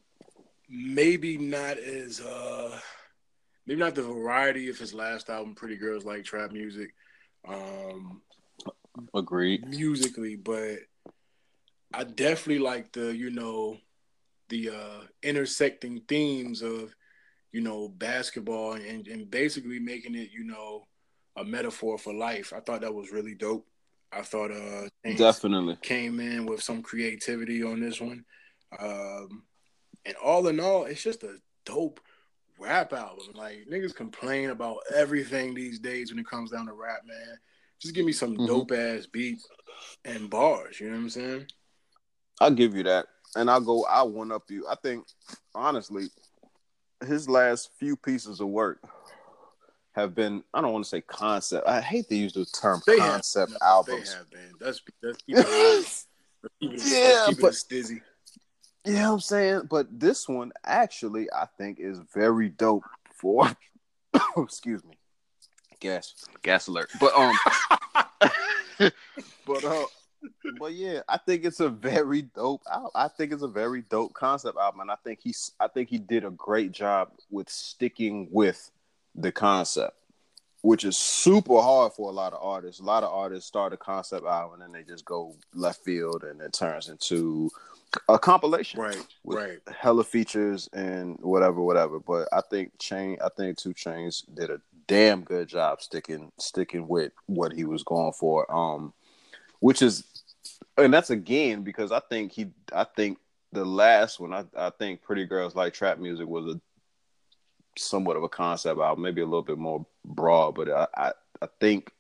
Maybe 0.70 1.38
not 1.38 1.78
as 1.78 2.22
uh, 2.22 2.80
maybe 3.66 3.80
not 3.80 3.96
the 3.96 4.04
variety 4.04 4.70
of 4.70 4.78
his 4.78 4.94
last 4.94 5.30
album, 5.30 5.56
Pretty 5.56 5.76
Girls 5.76 6.06
Like 6.06 6.24
Trap 6.24 6.52
Music. 6.52 6.94
Um, 7.48 8.22
Agreed. 9.14 9.68
Musically, 9.68 10.36
but 10.36 10.80
I 11.94 12.04
definitely 12.04 12.60
like 12.60 12.92
the 12.92 13.16
you 13.16 13.32
know 13.32 13.78
the 14.52 14.70
uh, 14.70 15.06
intersecting 15.24 16.02
themes 16.08 16.62
of 16.62 16.94
you 17.52 17.62
know 17.62 17.90
basketball 17.90 18.74
and, 18.74 19.08
and 19.08 19.32
basically 19.32 19.80
making 19.80 20.14
it 20.14 20.30
you 20.32 20.44
know 20.44 20.86
a 21.38 21.44
metaphor 21.44 21.98
for 21.98 22.14
life. 22.14 22.54
I 22.56 22.60
thought 22.60 22.82
that 22.82 22.94
was 22.94 23.12
really 23.12 23.34
dope. 23.34 23.66
I 24.12 24.22
thought 24.22 24.52
uh 24.52 24.90
definitely 25.16 25.78
came 25.82 26.20
in 26.20 26.46
with 26.46 26.62
some 26.62 26.84
creativity 26.84 27.64
on 27.64 27.80
this 27.80 28.00
one. 28.00 28.26
Um, 28.80 29.44
and 30.06 30.16
all 30.24 30.48
in 30.48 30.60
all, 30.60 30.86
it's 30.86 31.04
just 31.04 31.24
a 31.24 31.38
dope 31.66 32.00
rap 32.60 32.94
album. 32.94 33.28
Like 33.34 33.66
niggas 33.72 33.96
complain 33.96 34.50
about 34.50 34.80
everything 34.94 35.54
these 35.54 35.80
days 35.80 36.12
when 36.12 36.20
it 36.20 36.28
comes 36.28 36.52
down 36.52 36.68
to 36.68 36.74
rap, 36.74 37.02
man. 37.06 37.38
Just 37.80 37.96
give 37.96 38.06
me 38.06 38.12
some 38.12 38.34
mm-hmm. 38.34 38.46
dope 38.46 38.72
ass 38.74 39.08
beats 39.08 39.48
and 40.04 40.30
bars. 40.30 40.80
You 40.80 40.88
know 40.88 40.98
what 40.98 41.04
I'm 41.04 41.10
saying? 41.10 41.46
I'll 42.42 42.52
give 42.52 42.76
you 42.76 42.84
that 42.84 43.08
and 43.36 43.50
I'll 43.50 43.62
go. 43.62 43.86
I'll 43.86 44.10
one 44.10 44.32
up 44.32 44.44
you. 44.50 44.68
I 44.68 44.76
think 44.76 45.06
honestly, 45.56 46.10
his 47.06 47.30
last 47.30 47.72
few 47.80 47.96
pieces 47.96 48.40
of 48.40 48.48
work 48.48 48.80
have 49.94 50.16
been. 50.16 50.44
I 50.54 50.62
don't 50.62 50.74
want 50.74 50.86
to 50.86 50.90
say 50.90 51.02
concept. 51.02 51.68
I 51.68 51.82
hate 51.82 52.10
to 52.10 52.16
use 52.16 52.34
the 52.34 52.46
term 52.46 52.82
they 52.86 52.98
concept 52.98 53.52
have, 53.54 53.62
albums. 53.62 54.12
They 54.12 54.18
have 54.18 54.30
been. 54.30 54.52
That's 54.60 54.82
that's 55.02 55.22
keep 55.24 55.38
it, 56.74 56.86
yeah, 56.86 57.26
keep 57.28 57.42
but 57.42 57.54
stizzy. 57.54 58.02
Yeah, 58.86 58.92
you 58.92 58.98
know 59.00 59.14
I'm 59.14 59.20
saying, 59.20 59.62
but 59.70 59.88
this 60.00 60.28
one 60.28 60.52
actually 60.66 61.28
I 61.32 61.46
think 61.58 61.80
is 61.80 62.00
very 62.14 62.50
dope 62.50 62.84
for. 63.16 63.52
excuse 64.38 64.84
me, 64.84 64.98
gas 65.80 66.14
gas 66.42 66.68
alert. 66.68 66.90
But 67.00 67.14
um, 67.16 67.36
but 69.46 69.64
uh, 69.64 69.86
but 70.60 70.74
yeah, 70.74 71.02
I 71.08 71.18
think 71.18 71.46
it's 71.46 71.60
a 71.60 71.70
very 71.70 72.24
dope. 72.24 72.62
I 72.96 73.08
think 73.08 73.32
it's 73.32 73.44
a 73.44 73.48
very 73.48 73.82
dope 73.84 74.14
concept 74.14 74.58
album, 74.58 74.82
and 74.82 74.92
I 74.92 74.96
think 75.04 75.20
he's. 75.22 75.52
I 75.60 75.68
think 75.68 75.90
he 75.90 75.98
did 75.98 76.24
a 76.24 76.32
great 76.32 76.72
job 76.72 77.10
with 77.30 77.50
sticking 77.50 78.28
with 78.32 78.72
the 79.16 79.32
concept, 79.32 79.98
which 80.62 80.84
is 80.86 80.98
super 80.98 81.62
hard 81.62 81.94
for 81.94 82.10
a 82.10 82.14
lot 82.14 82.34
of 82.34 82.40
artists. 82.42 82.82
A 82.82 82.86
lot 82.86 83.04
of 83.04 83.12
artists 83.12 83.48
start 83.48 83.74
a 83.74 83.78
concept 83.78 84.26
album 84.26 84.62
and 84.62 84.74
then 84.74 84.82
they 84.82 84.88
just 84.88 85.06
go 85.06 85.36
left 85.54 85.84
field, 85.84 86.24
and 86.24 86.42
it 86.42 86.54
turns 86.54 86.90
into 86.90 87.50
a 88.08 88.18
compilation, 88.18 88.80
right? 88.80 89.08
right. 89.26 89.60
Hella 89.68 90.04
features 90.04 90.70
and 90.74 91.18
whatever, 91.22 91.62
whatever. 91.62 92.00
But 92.00 92.28
I 92.32 92.42
think 92.42 92.78
Chain. 92.80 93.18
I 93.24 93.30
think 93.36 93.58
2 93.58 93.74
Chainz 93.74 94.24
did 94.34 94.50
a 94.50 94.62
damn 94.88 95.24
good 95.24 95.48
job 95.48 95.82
sticking 95.82 96.32
sticking 96.38 96.88
with 96.88 97.12
what 97.26 97.54
he 97.54 97.64
was 97.66 97.84
going 97.84 98.14
for. 98.14 98.52
Um, 98.54 98.94
which 99.62 99.82
is 99.82 100.04
and 100.82 100.94
that's 100.94 101.10
again 101.10 101.64
because 101.64 101.92
I 101.92 102.00
think 102.00 102.32
he, 102.32 102.52
I 102.74 102.84
think 102.84 103.18
the 103.52 103.66
last 103.66 104.20
one, 104.20 104.34
I, 104.34 104.46
I 104.56 104.70
think 104.72 105.02
Pretty 105.02 105.26
Girls 105.26 105.56
Like 105.56 105.74
Trap 105.74 106.00
Music 106.00 106.28
was 106.28 106.56
a 106.56 106.62
somewhat 107.78 108.18
of 108.18 108.24
a 108.24 108.30
concept 108.30 108.80
album, 108.80 109.04
maybe 109.04 109.22
a 109.22 109.26
little 109.26 109.42
bit 109.42 109.58
more 109.58 109.86
broad, 110.06 110.56
but 110.56 110.70
I, 110.70 110.88
I, 110.96 111.12
I 111.42 111.48
think 111.60 111.92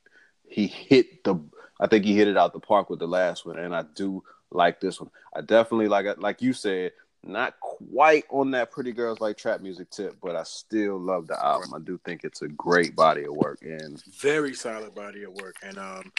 he 0.47 0.67
hit 0.67 1.23
the, 1.23 1.35
I 1.79 1.87
think 1.87 2.05
he 2.05 2.15
hit 2.15 2.27
it 2.27 2.37
out 2.37 2.53
the 2.53 2.59
park 2.59 2.89
with 2.89 2.99
the 2.99 3.07
last 3.07 3.45
one, 3.45 3.57
and 3.57 3.75
I 3.75 3.83
do 3.95 4.23
like 4.51 4.79
this 4.79 4.99
one. 4.99 5.09
I 5.35 5.41
definitely 5.41 5.87
like, 5.87 6.05
like 6.17 6.41
you 6.41 6.53
said, 6.53 6.91
not 7.23 7.59
quite 7.59 8.25
on 8.29 8.51
that 8.51 8.71
Pretty 8.71 8.91
Girls 8.91 9.21
Like 9.21 9.37
Trap 9.37 9.61
Music 9.61 9.89
tip, 9.91 10.17
but 10.21 10.35
I 10.35 10.43
still 10.43 10.99
love 10.99 11.27
the 11.27 11.43
album. 11.43 11.73
I 11.73 11.79
do 11.79 11.99
think 12.03 12.23
it's 12.23 12.41
a 12.41 12.47
great 12.47 12.95
body 12.95 13.25
of 13.25 13.33
work 13.33 13.59
and 13.61 14.03
very 14.05 14.53
solid 14.53 14.95
body 14.95 15.23
of 15.23 15.33
work, 15.33 15.55
and 15.63 15.77
um, 15.77 16.11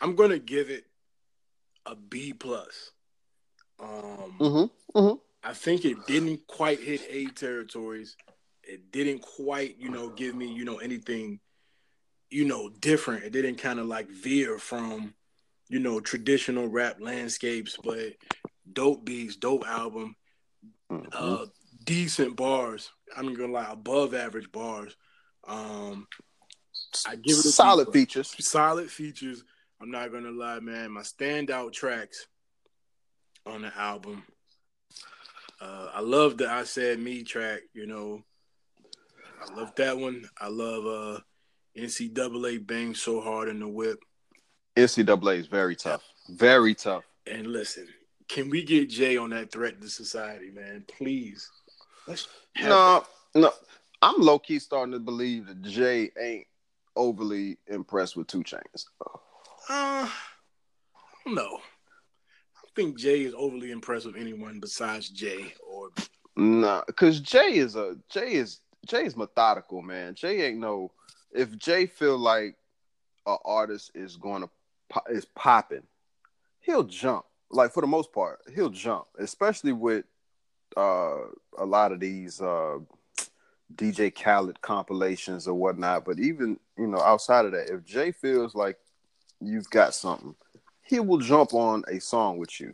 I'm 0.00 0.16
gonna 0.16 0.38
give 0.38 0.70
it 0.70 0.84
a 1.86 1.94
B 1.94 2.32
plus. 2.32 2.92
Um, 3.80 4.36
mm-hmm, 4.38 4.98
mm-hmm. 4.98 5.16
I 5.42 5.52
think 5.52 5.84
it 5.84 6.06
didn't 6.06 6.46
quite 6.46 6.80
hit 6.80 7.02
A 7.08 7.26
territories. 7.26 8.16
It 8.62 8.90
didn't 8.92 9.22
quite, 9.22 9.78
you 9.78 9.88
know, 9.88 10.10
give 10.10 10.34
me, 10.34 10.52
you 10.52 10.64
know, 10.64 10.78
anything, 10.78 11.40
you 12.30 12.44
know, 12.44 12.68
different. 12.68 13.24
It 13.24 13.32
didn't 13.32 13.56
kind 13.56 13.78
of 13.78 13.86
like 13.86 14.08
veer 14.10 14.58
from, 14.58 15.14
you 15.68 15.78
know, 15.78 16.00
traditional 16.00 16.68
rap 16.68 16.96
landscapes, 17.00 17.78
but 17.82 18.14
dope 18.70 19.04
beats, 19.04 19.36
dope 19.36 19.66
album, 19.66 20.16
mm-hmm. 20.90 21.08
uh, 21.12 21.46
decent 21.84 22.36
bars. 22.36 22.90
I'm 23.16 23.32
gonna 23.34 23.52
lie, 23.52 23.70
above 23.70 24.14
average 24.14 24.52
bars. 24.52 24.96
Um, 25.46 26.06
I 27.06 27.16
give 27.16 27.38
it 27.38 27.42
solid 27.42 27.92
features. 27.92 28.34
Solid 28.38 28.90
features. 28.90 29.44
I'm 29.80 29.90
not 29.90 30.12
gonna 30.12 30.30
lie, 30.30 30.60
man. 30.60 30.90
My 30.90 31.02
standout 31.02 31.72
tracks 31.72 32.26
on 33.46 33.62
the 33.62 33.76
album. 33.76 34.24
Uh, 35.60 35.90
I 35.94 36.00
love 36.00 36.36
the 36.36 36.48
I 36.48 36.64
said 36.64 36.98
me 36.98 37.22
track. 37.22 37.60
You 37.74 37.86
know, 37.86 38.22
I 39.40 39.54
love 39.54 39.74
that 39.76 39.96
one. 39.96 40.28
I 40.40 40.48
love 40.48 40.86
uh, 40.86 41.20
NCAA 41.76 42.66
bang 42.66 42.94
so 42.94 43.20
hard 43.20 43.48
in 43.48 43.60
the 43.60 43.68
whip. 43.68 44.00
NCAA 44.76 45.38
is 45.38 45.46
very 45.46 45.76
tough, 45.76 46.02
very 46.30 46.74
tough. 46.74 47.04
And 47.26 47.46
listen, 47.46 47.86
can 48.28 48.50
we 48.50 48.64
get 48.64 48.90
Jay 48.90 49.16
on 49.16 49.30
that 49.30 49.52
threat 49.52 49.80
to 49.80 49.88
society, 49.88 50.50
man? 50.50 50.84
Please. 50.88 51.48
no, 52.08 52.14
that. 52.62 53.04
no. 53.34 53.52
I'm 54.00 54.20
low 54.20 54.38
key 54.38 54.60
starting 54.60 54.92
to 54.92 55.00
believe 55.00 55.46
that 55.46 55.62
Jay 55.62 56.10
ain't 56.20 56.46
overly 56.94 57.58
impressed 57.66 58.16
with 58.16 58.28
2 58.28 58.44
Chainz. 58.44 58.84
Uh, 59.68 60.08
no. 61.26 61.58
I 62.56 62.68
think 62.74 62.98
Jay 62.98 63.22
is 63.22 63.34
overly 63.36 63.70
impressed 63.70 64.06
with 64.06 64.16
anyone 64.16 64.60
besides 64.60 65.10
Jay 65.10 65.52
or. 65.66 65.90
Nah, 66.36 66.82
because 66.86 67.20
Jay 67.20 67.56
is 67.56 67.76
a 67.76 67.96
Jay 68.08 68.34
is 68.34 68.60
Jay 68.86 69.04
is 69.04 69.16
methodical, 69.16 69.82
man. 69.82 70.14
Jay 70.14 70.46
ain't 70.46 70.58
no. 70.58 70.92
If 71.32 71.58
Jay 71.58 71.86
feel 71.86 72.16
like 72.16 72.56
a 73.26 73.36
artist 73.44 73.90
is 73.94 74.16
going 74.16 74.42
to 74.42 75.02
is 75.10 75.26
popping, 75.36 75.82
he'll 76.60 76.84
jump. 76.84 77.24
Like 77.50 77.72
for 77.72 77.80
the 77.80 77.86
most 77.86 78.12
part, 78.12 78.38
he'll 78.54 78.70
jump, 78.70 79.06
especially 79.18 79.72
with 79.72 80.04
uh, 80.76 81.16
a 81.58 81.64
lot 81.64 81.92
of 81.92 82.00
these 82.00 82.40
uh, 82.40 82.78
DJ 83.74 84.14
Khaled 84.14 84.60
compilations 84.60 85.48
or 85.48 85.54
whatnot. 85.54 86.04
But 86.04 86.18
even 86.20 86.58
you 86.78 86.86
know 86.86 87.00
outside 87.00 87.44
of 87.46 87.52
that, 87.52 87.68
if 87.68 87.84
Jay 87.84 88.12
feels 88.12 88.54
like 88.54 88.78
you've 89.40 89.70
got 89.70 89.94
something, 89.94 90.34
he 90.82 91.00
will 91.00 91.18
jump 91.18 91.54
on 91.54 91.84
a 91.88 92.00
song 92.00 92.38
with 92.38 92.60
you. 92.60 92.72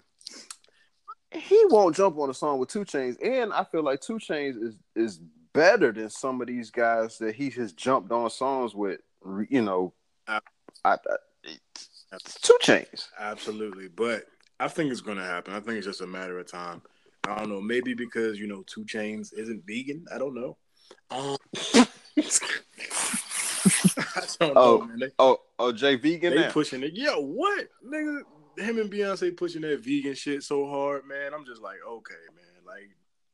He 1.30 1.64
won't 1.68 1.96
jump 1.96 2.16
on 2.18 2.30
a 2.30 2.34
song 2.34 2.58
with 2.58 2.68
2 2.68 2.84
Chainz, 2.84 3.16
and 3.24 3.52
I 3.52 3.64
feel 3.64 3.82
like 3.82 4.00
2 4.00 4.14
Chainz 4.14 4.62
is 4.62 4.76
is 4.94 5.20
better 5.52 5.92
than 5.92 6.10
some 6.10 6.40
of 6.40 6.46
these 6.46 6.70
guys 6.70 7.18
that 7.18 7.34
he 7.34 7.50
has 7.50 7.72
jumped 7.72 8.12
on 8.12 8.30
songs 8.30 8.74
with. 8.74 9.00
You 9.48 9.62
know, 9.62 9.94
I, 10.28 10.38
I, 10.84 10.92
I 10.92 12.16
2 12.42 12.58
Chainz, 12.62 13.08
Absolutely, 13.18 13.88
but 13.88 14.24
I 14.60 14.68
think 14.68 14.92
it's 14.92 15.00
going 15.00 15.18
to 15.18 15.24
happen. 15.24 15.54
I 15.54 15.60
think 15.60 15.78
it's 15.78 15.86
just 15.86 16.02
a 16.02 16.06
matter 16.06 16.38
of 16.38 16.46
time. 16.46 16.82
I 17.26 17.38
don't 17.38 17.48
know. 17.48 17.60
Maybe 17.60 17.94
because 17.94 18.38
you 18.38 18.46
know 18.46 18.62
2 18.66 18.84
Chainz 18.84 19.32
isn't 19.36 19.66
vegan. 19.66 20.04
I 20.14 20.18
don't 20.18 20.34
know. 20.34 20.56
Um, 21.10 21.36
don't 24.38 24.56
oh, 24.56 24.78
know, 24.78 24.84
man. 24.86 24.98
They, 25.00 25.10
oh, 25.18 25.38
oh, 25.58 25.72
Jay 25.72 25.96
vegan. 25.96 26.34
They 26.34 26.42
now. 26.42 26.50
pushing 26.50 26.82
it. 26.82 26.94
Yo, 26.94 27.20
what 27.20 27.68
nigga? 27.86 28.20
Him 28.56 28.78
and 28.78 28.90
Beyonce 28.90 29.36
pushing 29.36 29.62
that 29.62 29.80
vegan 29.80 30.14
shit 30.14 30.42
so 30.42 30.68
hard, 30.68 31.06
man. 31.06 31.34
I'm 31.34 31.44
just 31.44 31.60
like, 31.60 31.78
okay, 31.88 32.14
man. 32.36 32.64
Like, 32.64 32.90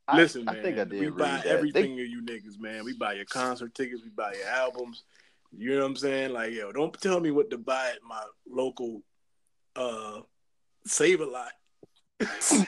I, 0.08 0.16
listen, 0.16 0.48
I, 0.48 0.52
man. 0.52 0.60
I 0.60 0.62
think 0.62 0.78
I 0.78 0.84
did. 0.84 1.00
We 1.00 1.10
buy 1.10 1.36
that. 1.36 1.46
everything 1.46 1.96
they... 1.96 2.02
of 2.02 2.08
you 2.08 2.22
niggas, 2.22 2.58
man. 2.58 2.84
We 2.84 2.94
buy 2.94 3.14
your 3.14 3.26
concert 3.26 3.74
tickets. 3.74 4.02
We 4.02 4.10
buy 4.10 4.32
your 4.34 4.48
albums. 4.48 5.04
You 5.56 5.74
know 5.74 5.80
what 5.80 5.86
I'm 5.86 5.96
saying? 5.96 6.32
Like, 6.32 6.52
yo, 6.52 6.72
don't 6.72 6.98
tell 7.00 7.20
me 7.20 7.30
what 7.30 7.50
to 7.50 7.58
buy 7.58 7.90
at 7.90 8.02
my 8.06 8.22
local 8.48 9.02
uh 9.76 10.20
save 10.86 11.20
a 11.20 11.26
lot. 11.26 11.52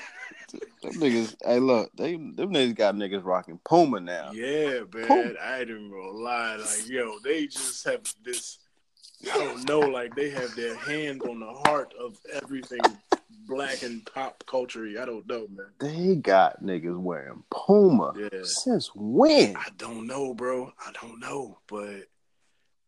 them 0.93 1.03
niggas, 1.03 1.35
hey, 1.45 1.59
look, 1.59 1.91
they 1.97 2.13
them 2.13 2.35
niggas 2.37 2.75
got 2.75 2.95
niggas 2.95 3.25
rocking 3.25 3.59
Puma 3.65 4.01
now. 4.01 4.33
Yeah, 4.33 4.81
man. 4.93 5.07
Puma. 5.07 5.35
I 5.43 5.63
even 5.63 5.91
gonna 5.91 6.11
lie. 6.11 6.57
Like, 6.57 6.89
yo, 6.89 7.19
they 7.25 7.47
just 7.47 7.85
have 7.85 8.03
this. 8.25 8.59
I 9.33 9.39
don't 9.39 9.69
know. 9.69 9.81
Like, 9.81 10.15
they 10.17 10.31
have 10.31 10.55
their 10.57 10.75
hand 10.75 11.23
on 11.23 11.41
the 11.41 11.53
heart 11.65 11.95
of 12.01 12.17
everything 12.33 12.81
black 13.47 13.83
and 13.83 14.05
pop 14.07 14.43
culture. 14.47 14.87
I 15.01 15.05
don't 15.05 15.27
know, 15.29 15.47
man. 15.55 15.67
They 15.79 16.17
got 16.17 16.63
niggas 16.63 16.99
wearing 16.99 17.43
Puma. 17.51 18.13
Yeah. 18.17 18.43
Since 18.43 18.91
when? 18.95 19.57
I 19.57 19.69
don't 19.77 20.07
know, 20.07 20.35
bro. 20.35 20.73
I 20.85 20.93
don't 21.01 21.21
know, 21.21 21.59
but 21.69 22.05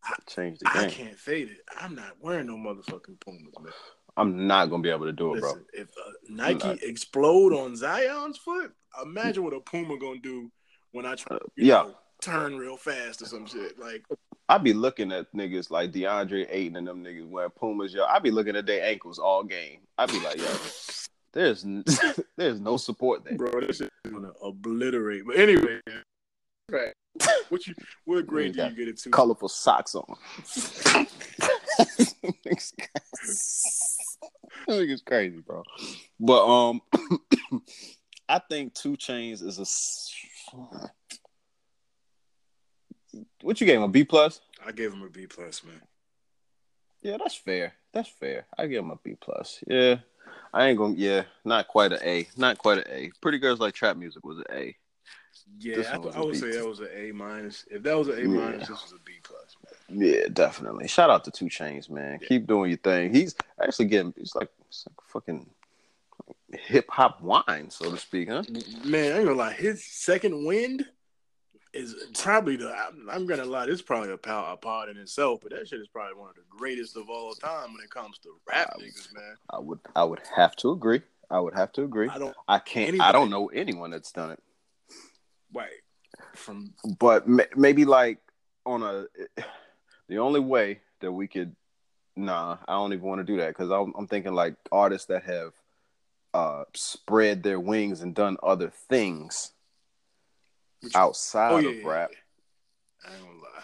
I 0.04 0.14
changed 0.26 0.60
the 0.60 0.70
game. 0.72 0.84
I 0.84 0.90
can't 0.90 1.18
fade 1.18 1.50
it. 1.50 1.58
I'm 1.80 1.94
not 1.94 2.16
wearing 2.20 2.46
no 2.46 2.56
motherfucking 2.56 3.20
Pumas, 3.20 3.54
man. 3.60 3.72
I'm 4.16 4.46
not 4.46 4.70
gonna 4.70 4.82
be 4.82 4.90
able 4.90 5.06
to 5.06 5.12
do 5.12 5.34
it, 5.34 5.42
Listen, 5.42 5.64
bro. 5.72 5.80
If 5.80 5.88
uh, 5.88 6.10
Nike 6.28 6.86
explode 6.86 7.52
on 7.52 7.76
Zion's 7.76 8.38
foot, 8.38 8.72
imagine 9.02 9.42
what 9.42 9.54
a 9.54 9.60
Puma 9.60 9.98
gonna 9.98 10.20
do 10.20 10.50
when 10.92 11.04
I 11.04 11.16
try, 11.16 11.36
uh, 11.36 11.40
yeah, 11.56 11.82
know, 11.82 11.94
turn 12.20 12.56
real 12.56 12.76
fast 12.76 13.22
or 13.22 13.26
some 13.26 13.46
shit. 13.46 13.78
Like 13.78 14.04
I 14.48 14.58
be 14.58 14.72
looking 14.72 15.12
at 15.12 15.32
niggas 15.32 15.70
like 15.70 15.92
DeAndre 15.92 16.46
Ayton 16.50 16.76
and 16.76 16.86
them 16.86 17.02
niggas 17.02 17.28
wearing 17.28 17.50
Pumas, 17.50 17.92
yo. 17.92 18.04
I 18.04 18.18
be 18.18 18.30
looking 18.30 18.56
at 18.56 18.66
their 18.66 18.84
ankles 18.84 19.18
all 19.18 19.42
game. 19.42 19.80
I 19.98 20.06
be 20.06 20.20
like, 20.20 20.38
yo, 20.38 20.56
there's 21.32 21.66
there's 22.36 22.60
no 22.60 22.76
support 22.76 23.24
there, 23.24 23.36
bro. 23.36 23.60
This 23.60 23.80
is 23.80 23.90
gonna 24.10 24.32
obliterate. 24.42 25.26
But 25.26 25.36
anyway, 25.36 25.80
right. 26.70 26.92
What 27.48 27.66
you 27.66 27.74
what 28.06 28.26
grade 28.26 28.54
do 28.54 28.64
you 28.64 28.70
get 28.70 28.88
it 28.88 28.98
to? 29.02 29.10
Colorful 29.10 29.48
socks 29.48 29.94
on. 29.94 30.04
I 34.68 34.72
think 34.72 34.90
it's 34.90 35.02
crazy, 35.02 35.40
bro. 35.40 35.62
But 36.18 36.46
um, 36.46 36.80
I 38.28 38.38
think 38.38 38.74
2 38.74 38.96
Chainz 38.96 39.42
is 39.42 39.58
a. 39.58 39.66
What 43.42 43.60
you 43.60 43.66
gave 43.66 43.76
him 43.76 43.84
a 43.84 43.88
B 43.88 44.04
plus? 44.04 44.40
I 44.64 44.72
gave 44.72 44.92
him 44.92 45.02
a 45.02 45.10
B 45.10 45.26
plus, 45.26 45.62
man. 45.64 45.80
Yeah, 47.02 47.18
that's 47.18 47.34
fair. 47.34 47.74
That's 47.92 48.08
fair. 48.08 48.46
I 48.58 48.66
give 48.66 48.82
him 48.82 48.90
a 48.90 48.96
B 48.96 49.14
plus. 49.20 49.62
Yeah, 49.66 49.96
I 50.52 50.68
ain't 50.68 50.78
gonna. 50.78 50.94
Yeah, 50.96 51.24
not 51.44 51.68
quite 51.68 51.92
an 51.92 52.00
A. 52.02 52.26
Not 52.36 52.58
quite 52.58 52.78
an 52.78 52.84
A. 52.88 53.10
Pretty 53.20 53.38
girls 53.38 53.60
like 53.60 53.74
trap 53.74 53.96
music 53.96 54.24
was 54.24 54.38
an 54.38 54.44
A. 54.50 54.76
Yeah, 55.58 55.82
I, 55.92 55.96
I 55.96 56.20
would 56.20 56.36
say 56.36 56.52
that 56.52 56.66
was 56.66 56.80
an 56.80 56.88
A 56.94 57.12
minus. 57.12 57.64
If 57.70 57.82
that 57.82 57.96
was 57.96 58.08
an 58.08 58.18
A 58.18 58.24
minus, 58.26 58.52
yeah. 58.52 58.58
this 58.58 58.82
was 58.82 58.92
a 58.92 59.02
B 59.04 59.12
plus. 59.22 59.56
Yeah, 59.88 60.28
definitely. 60.32 60.88
Shout 60.88 61.10
out 61.10 61.24
to 61.24 61.30
2 61.30 61.46
Chainz, 61.46 61.90
man. 61.90 62.18
Yeah. 62.20 62.28
Keep 62.28 62.46
doing 62.46 62.70
your 62.70 62.78
thing. 62.78 63.12
He's 63.12 63.34
actually 63.62 63.86
getting. 63.86 64.14
He's 64.16 64.34
like, 64.34 64.48
it's 64.68 64.86
like 64.88 64.96
fucking 65.08 65.48
hip 66.52 66.86
hop 66.88 67.20
wine, 67.20 67.70
so 67.70 67.90
to 67.90 67.96
speak, 67.96 68.28
huh? 68.28 68.42
Man, 68.84 69.12
I 69.12 69.16
ain't 69.16 69.26
gonna 69.26 69.38
lie. 69.38 69.52
His 69.52 69.84
second 69.84 70.44
wind 70.46 70.86
is 71.72 71.94
probably 72.18 72.56
the. 72.56 72.72
I'm, 72.72 73.08
I'm 73.10 73.26
gonna 73.26 73.44
lie. 73.44 73.66
This 73.66 73.76
is 73.76 73.82
probably 73.82 74.12
a, 74.12 74.16
power, 74.16 74.52
a 74.52 74.56
pod 74.56 74.88
in 74.88 74.96
itself, 74.96 75.40
but 75.42 75.52
that 75.52 75.68
shit 75.68 75.80
is 75.80 75.88
probably 75.88 76.14
one 76.18 76.30
of 76.30 76.36
the 76.36 76.42
greatest 76.48 76.96
of 76.96 77.08
all 77.10 77.32
time 77.34 77.72
when 77.72 77.82
it 77.82 77.90
comes 77.90 78.18
to 78.18 78.30
rap 78.48 78.74
I, 78.74 78.82
niggas, 78.82 79.12
man. 79.14 79.36
I 79.50 79.58
would. 79.58 79.80
I 79.94 80.04
would 80.04 80.20
have 80.34 80.56
to 80.56 80.70
agree. 80.70 81.02
I 81.30 81.40
would 81.40 81.54
have 81.54 81.72
to 81.72 81.82
agree. 81.82 82.08
I 82.08 82.18
don't. 82.18 82.36
I 82.48 82.58
can't. 82.58 82.88
Anybody, 82.88 83.08
I 83.08 83.12
don't 83.12 83.30
know 83.30 83.48
anyone 83.48 83.90
that's 83.90 84.12
done 84.12 84.30
it. 84.30 84.42
Right. 85.52 85.70
From 86.34 86.74
but 86.98 87.28
maybe 87.28 87.84
like 87.84 88.18
on 88.66 88.82
a 88.82 89.06
the 90.08 90.18
only 90.18 90.40
way 90.40 90.80
that 91.00 91.12
we 91.12 91.26
could 91.26 91.54
nah 92.16 92.56
i 92.68 92.72
don't 92.72 92.92
even 92.92 93.04
want 93.04 93.18
to 93.18 93.24
do 93.24 93.38
that 93.38 93.48
because 93.48 93.70
I'm, 93.70 93.92
I'm, 93.98 94.06
thinking 94.06 94.34
like 94.34 94.54
artists 94.70 95.08
that 95.08 95.24
have 95.24 95.52
uh 96.32 96.64
spread 96.74 97.42
their 97.42 97.58
wings 97.58 98.02
and 98.02 98.14
done 98.14 98.36
other 98.42 98.70
things 98.88 99.52
Which, 100.80 100.94
outside 100.94 101.52
oh, 101.52 101.58
yeah, 101.58 101.78
of 101.78 101.84
rap. 101.84 102.10
yeah. 102.12 103.10
i 103.10 103.16
don't 103.18 103.38
lie. 103.38 103.62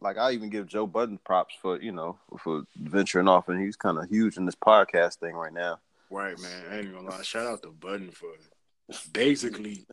Like 0.00 0.18
i 0.18 0.32
even 0.32 0.50
give 0.50 0.66
joe 0.66 0.86
budden 0.86 1.18
props 1.24 1.54
for 1.60 1.80
you 1.80 1.92
know 1.92 2.18
for 2.38 2.64
venturing 2.76 3.28
off 3.28 3.48
and 3.48 3.62
he's 3.62 3.76
kind 3.76 3.98
of 3.98 4.08
huge 4.08 4.36
in 4.36 4.44
this 4.44 4.54
podcast 4.54 5.16
thing 5.16 5.34
right 5.34 5.52
now. 5.52 5.78
Right 6.10 6.38
man 6.38 6.64
i 6.70 6.78
ain't 6.78 6.92
gonna 6.92 7.08
lie. 7.08 7.22
Shout 7.22 7.46
out 7.46 7.62
to 7.62 7.70
budden 7.70 8.10
for 8.10 8.32
basically 9.12 9.86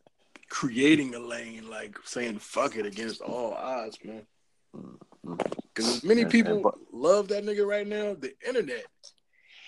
creating 0.50 1.14
a 1.14 1.18
lane, 1.18 1.70
like 1.70 1.96
saying 2.04 2.38
fuck 2.38 2.76
it 2.76 2.84
against 2.84 3.22
all 3.22 3.54
odds, 3.54 3.98
man. 4.04 4.26
Because 5.22 6.02
many 6.02 6.24
people 6.24 6.74
love 6.92 7.28
that 7.28 7.44
nigga 7.44 7.66
right 7.66 7.86
now. 7.86 8.14
The 8.14 8.32
internet 8.46 8.84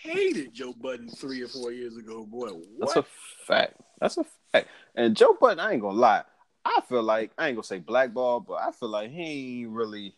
hated 0.02 0.52
Joe 0.52 0.72
Budden 0.72 1.08
three 1.08 1.42
or 1.42 1.48
four 1.48 1.72
years 1.72 1.96
ago. 1.96 2.24
Boy, 2.24 2.48
what? 2.48 2.94
That's 2.94 2.96
a 2.96 3.04
fact. 3.46 3.80
That's 4.00 4.16
a 4.18 4.24
fact. 4.52 4.68
And 4.94 5.16
Joe 5.16 5.36
Budden, 5.40 5.60
I 5.60 5.72
ain't 5.72 5.82
gonna 5.82 5.98
lie. 5.98 6.22
I 6.64 6.80
feel 6.88 7.02
like 7.02 7.32
I 7.38 7.48
ain't 7.48 7.56
gonna 7.56 7.64
say 7.64 7.78
blackball, 7.78 8.40
but 8.40 8.54
I 8.54 8.72
feel 8.72 8.88
like 8.88 9.10
he 9.10 9.62
ain't 9.62 9.70
really 9.70 10.14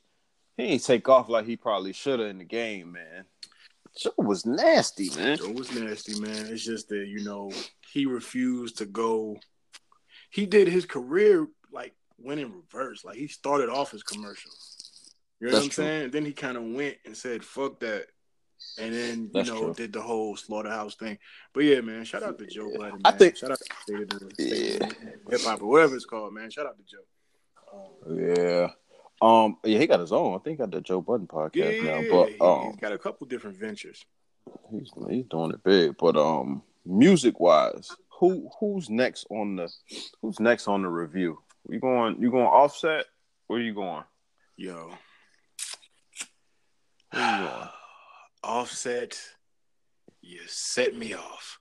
he 0.56 0.64
ain't 0.64 0.84
take 0.84 1.08
off 1.08 1.28
like 1.28 1.46
he 1.46 1.56
probably 1.56 1.92
should 1.92 2.20
have 2.20 2.28
in 2.28 2.38
the 2.38 2.44
game, 2.44 2.92
man. 2.92 3.24
Joe 3.96 4.12
was 4.18 4.44
nasty, 4.44 5.10
man. 5.16 5.38
Joe 5.38 5.52
was 5.52 5.72
nasty, 5.72 6.18
man. 6.20 6.46
It's 6.46 6.64
just 6.64 6.88
that 6.88 7.06
you 7.06 7.24
know 7.24 7.50
he 7.92 8.06
refused 8.06 8.78
to 8.78 8.86
go 8.86 9.38
he 10.30 10.46
did 10.46 10.66
his 10.66 10.84
career 10.84 11.46
like 11.72 11.94
went 12.18 12.40
in 12.40 12.52
reverse. 12.52 13.04
Like 13.04 13.16
he 13.16 13.28
started 13.28 13.68
off 13.68 13.92
his 13.92 14.02
commercials. 14.02 14.73
You 15.44 15.50
know 15.50 15.56
That's 15.56 15.64
what 15.64 15.64
I'm 15.64 15.70
true. 15.70 15.84
saying? 15.84 16.02
And 16.04 16.12
then 16.12 16.24
he 16.24 16.32
kind 16.32 16.56
of 16.56 16.62
went 16.62 16.96
and 17.04 17.14
said, 17.14 17.44
"Fuck 17.44 17.80
that," 17.80 18.06
and 18.78 18.94
then 18.94 19.24
you 19.24 19.30
That's 19.34 19.50
know 19.50 19.58
true. 19.58 19.74
did 19.74 19.92
the 19.92 20.00
whole 20.00 20.36
slaughterhouse 20.36 20.94
thing. 20.94 21.18
But 21.52 21.64
yeah, 21.64 21.82
man, 21.82 22.06
shout 22.06 22.22
out 22.22 22.38
to 22.38 22.46
Joe 22.46 22.70
Budden. 22.74 23.02
I 23.04 23.10
think 23.10 23.36
shout 23.36 23.50
out 23.50 23.58
to 23.88 24.06
yeah. 24.38 24.88
hip 25.28 25.42
hop 25.42 25.60
or 25.60 25.66
whatever 25.66 25.96
it's 25.96 26.06
called, 26.06 26.32
man. 26.32 26.50
Shout 26.50 26.64
out 26.64 26.78
to 26.78 26.84
Joe. 26.86 27.04
Um, 27.74 28.18
yeah. 28.18 28.68
Um, 29.20 29.58
yeah, 29.64 29.78
he 29.78 29.86
got 29.86 30.00
his 30.00 30.12
own. 30.12 30.34
I 30.34 30.38
think 30.38 30.56
he 30.56 30.62
got 30.62 30.70
the 30.70 30.80
Joe 30.80 31.02
Budden 31.02 31.26
podcast 31.26 31.56
yeah, 31.56 32.00
now. 32.00 32.10
But 32.10 32.42
um, 32.42 32.70
he's 32.70 32.80
got 32.80 32.92
a 32.92 32.98
couple 32.98 33.26
different 33.26 33.58
ventures. 33.58 34.02
He's 34.70 34.90
he's 35.10 35.26
doing 35.26 35.50
it 35.50 35.62
big. 35.62 35.98
But 35.98 36.16
um, 36.16 36.62
music 36.86 37.38
wise, 37.38 37.94
who 38.18 38.48
who's 38.58 38.88
next 38.88 39.26
on 39.28 39.56
the 39.56 39.70
who's 40.22 40.40
next 40.40 40.68
on 40.68 40.80
the 40.80 40.88
review? 40.88 41.38
You 41.68 41.80
going 41.80 42.16
you 42.18 42.30
going 42.30 42.46
offset? 42.46 43.04
Where 43.46 43.60
you 43.60 43.74
going? 43.74 44.04
Yo. 44.56 44.90
Where 47.14 47.40
you 47.40 47.48
going? 47.48 47.68
offset, 48.44 49.18
you 50.20 50.40
set 50.46 50.96
me 50.96 51.14
off. 51.14 51.58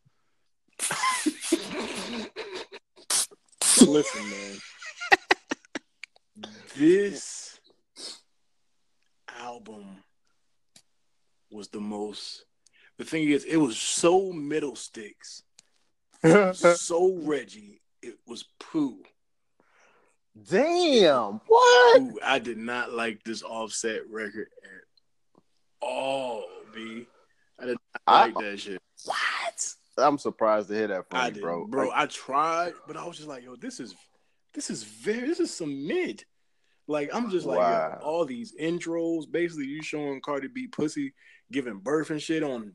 Listen, 3.82 4.30
man. 4.30 4.60
This 6.76 7.60
album 9.40 10.04
was 11.52 11.68
the 11.70 11.80
most. 11.80 12.46
The 12.98 13.06
thing 13.06 13.30
is, 13.30 13.44
it 13.46 13.58
was 13.58 13.78
so 13.78 14.32
middle 14.32 14.76
sticks, 14.76 15.44
so 16.54 17.16
Reggie. 17.24 17.82
It 18.02 18.18
was 18.28 18.46
poo. 18.60 18.98
Damn, 20.50 21.42
what? 21.48 22.02
Ooh, 22.02 22.20
I 22.24 22.40
did 22.40 22.58
not 22.58 22.92
like 22.92 23.24
this 23.24 23.44
offset 23.44 24.02
record 24.10 24.48
at 24.64 24.83
all, 25.84 26.46
B. 26.74 27.06
I 27.60 27.66
did 27.66 27.78
not 27.94 28.02
I- 28.08 28.26
like 28.26 28.36
that 28.40 28.60
shit. 28.60 28.82
What? 29.06 29.74
I'm 29.98 30.18
surprised 30.18 30.70
to 30.70 30.74
hear 30.76 30.88
that 30.88 31.08
from 31.10 31.20
I 31.20 31.28
you, 31.28 31.42
bro. 31.42 31.68
bro. 31.68 31.88
Like, 31.90 31.98
I 31.98 32.06
tried, 32.08 32.74
but 32.88 32.98
I 32.98 33.06
was 33.06 33.18
just 33.18 33.30
like, 33.30 33.44
yo, 33.44 33.56
this 33.56 33.80
is 33.80 33.94
this 34.56 34.70
is 34.70 34.84
very 34.84 35.28
this 35.28 35.40
is 35.40 35.54
some 35.56 35.86
mid. 35.88 36.24
Like 36.88 37.10
I'm 37.14 37.30
just 37.30 37.46
like, 37.46 37.60
Wow. 37.60 38.00
all 38.04 38.26
these 38.26 38.54
intros, 38.60 39.30
basically 39.32 39.66
you 39.66 39.82
showing 39.84 40.20
Cardi 40.22 40.48
B 40.48 40.68
pussy 40.68 41.14
giving 41.52 41.78
birth 41.80 42.10
and 42.10 42.22
shit 42.22 42.42
on 42.44 42.74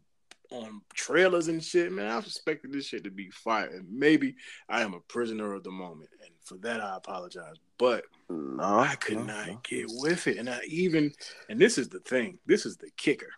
on 0.51 0.81
trailers 0.95 1.49
and 1.49 1.63
shit, 1.63 1.93
man. 1.93 2.11
I 2.11 2.19
expected 2.19 2.73
this 2.73 2.87
shit 2.87 3.05
to 3.05 3.11
be 3.11 3.31
fire. 3.31 3.67
And 3.67 3.87
maybe 3.91 4.37
I 4.69 4.83
am 4.83 4.95
a 4.95 5.01
prisoner 5.01 5.55
of 5.55 5.65
the 5.65 5.71
moment. 5.71 6.11
And 6.25 6.31
for 6.45 6.57
that 6.59 6.81
I 6.81 6.97
apologize. 6.97 7.57
But 7.79 8.05
no, 8.29 8.63
I 8.63 8.95
could 8.97 9.19
no, 9.19 9.25
not 9.25 9.47
no. 9.47 9.61
get 9.63 9.87
with 9.89 10.27
it. 10.27 10.39
And 10.39 10.49
I 10.49 10.61
even 10.67 11.13
and 11.49 11.61
this 11.61 11.79
is 11.79 11.89
the 11.89 12.01
thing, 12.01 12.39
this 12.47 12.67
is 12.67 12.77
the 12.77 12.91
kicker. 12.97 13.31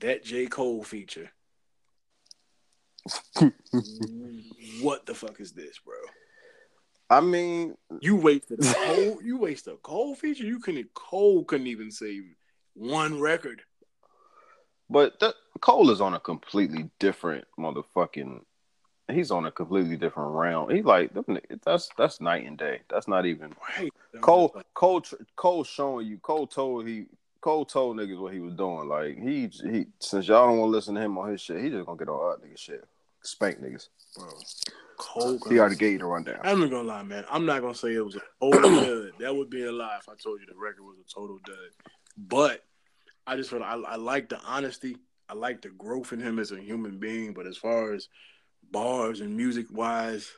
That 0.00 0.24
J. 0.24 0.46
Cole 0.46 0.82
feature. 0.82 1.30
what 4.82 5.06
the 5.06 5.14
fuck 5.14 5.40
is 5.40 5.52
this, 5.52 5.78
bro? 5.84 5.94
I 7.08 7.20
mean, 7.20 7.76
You 8.00 8.16
wasted 8.16 8.64
a 8.64 8.74
Cole, 8.74 9.18
you 9.22 9.38
wasted 9.38 9.74
a 9.74 9.76
Cole 9.76 10.14
feature. 10.14 10.44
You 10.44 10.58
couldn't 10.58 10.92
Cole 10.94 11.44
couldn't 11.44 11.68
even 11.68 11.90
save 11.90 12.24
one 12.74 13.20
record. 13.20 13.62
But 14.88 15.18
the, 15.20 15.34
Cole 15.60 15.90
is 15.90 16.00
on 16.00 16.14
a 16.14 16.20
completely 16.20 16.90
different 16.98 17.44
motherfucking. 17.58 18.40
He's 19.10 19.30
on 19.30 19.46
a 19.46 19.52
completely 19.52 19.96
different 19.96 20.32
round. 20.32 20.72
He's 20.72 20.84
like 20.84 21.12
that's 21.64 21.90
that's 21.96 22.20
night 22.20 22.46
and 22.46 22.58
day. 22.58 22.80
That's 22.90 23.08
not 23.08 23.26
even 23.26 23.54
Right. 23.78 23.92
Cole. 24.20 24.54
Cole. 24.74 25.02
Cole 25.36 25.64
showing 25.64 26.06
you. 26.06 26.18
Cole 26.18 26.46
told 26.46 26.86
he. 26.86 27.06
Cole 27.40 27.64
told 27.64 27.96
niggas 27.96 28.18
what 28.18 28.32
he 28.32 28.40
was 28.40 28.54
doing. 28.54 28.88
Like 28.88 29.18
he 29.18 29.48
he 29.70 29.86
since 30.00 30.26
y'all 30.26 30.48
don't 30.48 30.58
want 30.58 30.70
to 30.70 30.72
listen 30.72 30.96
to 30.96 31.00
him 31.00 31.16
on 31.18 31.30
his 31.30 31.40
shit, 31.40 31.62
he 31.62 31.70
just 31.70 31.86
gonna 31.86 31.98
get 31.98 32.08
on 32.08 32.32
other 32.32 32.44
nigga 32.44 32.58
shit. 32.58 32.84
Spank 33.22 33.60
niggas. 33.60 33.88
bro. 34.16 34.26
Cole 34.96 35.38
He 35.48 35.58
already 35.58 35.76
gave 35.76 35.92
you 35.92 35.98
the 35.98 36.06
rundown. 36.06 36.40
I'm 36.42 36.60
not 36.60 36.70
gonna 36.70 36.88
lie, 36.88 37.02
man. 37.02 37.24
I'm 37.30 37.46
not 37.46 37.60
gonna 37.60 37.74
say 37.74 37.94
it 37.94 38.04
was 38.04 38.16
a 38.16 38.22
total 38.40 38.70
dud. 38.82 39.12
That 39.20 39.34
would 39.34 39.50
be 39.50 39.64
a 39.64 39.72
lie 39.72 39.98
if 40.00 40.08
I 40.08 40.14
told 40.14 40.40
you 40.40 40.46
the 40.46 40.58
record 40.58 40.82
was 40.82 40.96
a 40.98 41.14
total 41.14 41.38
dud. 41.44 41.56
But 42.16 42.64
I 43.26 43.36
just 43.36 43.50
feel 43.50 43.62
I, 43.62 43.74
I 43.74 43.96
like 43.96 44.28
the 44.28 44.38
honesty. 44.40 44.96
I 45.28 45.34
like 45.34 45.62
the 45.62 45.70
growth 45.70 46.12
in 46.12 46.20
him 46.20 46.38
as 46.38 46.52
a 46.52 46.60
human 46.60 46.98
being. 46.98 47.32
But 47.34 47.46
as 47.46 47.56
far 47.56 47.92
as 47.92 48.08
bars 48.70 49.20
and 49.20 49.36
music 49.36 49.66
wise, 49.70 50.30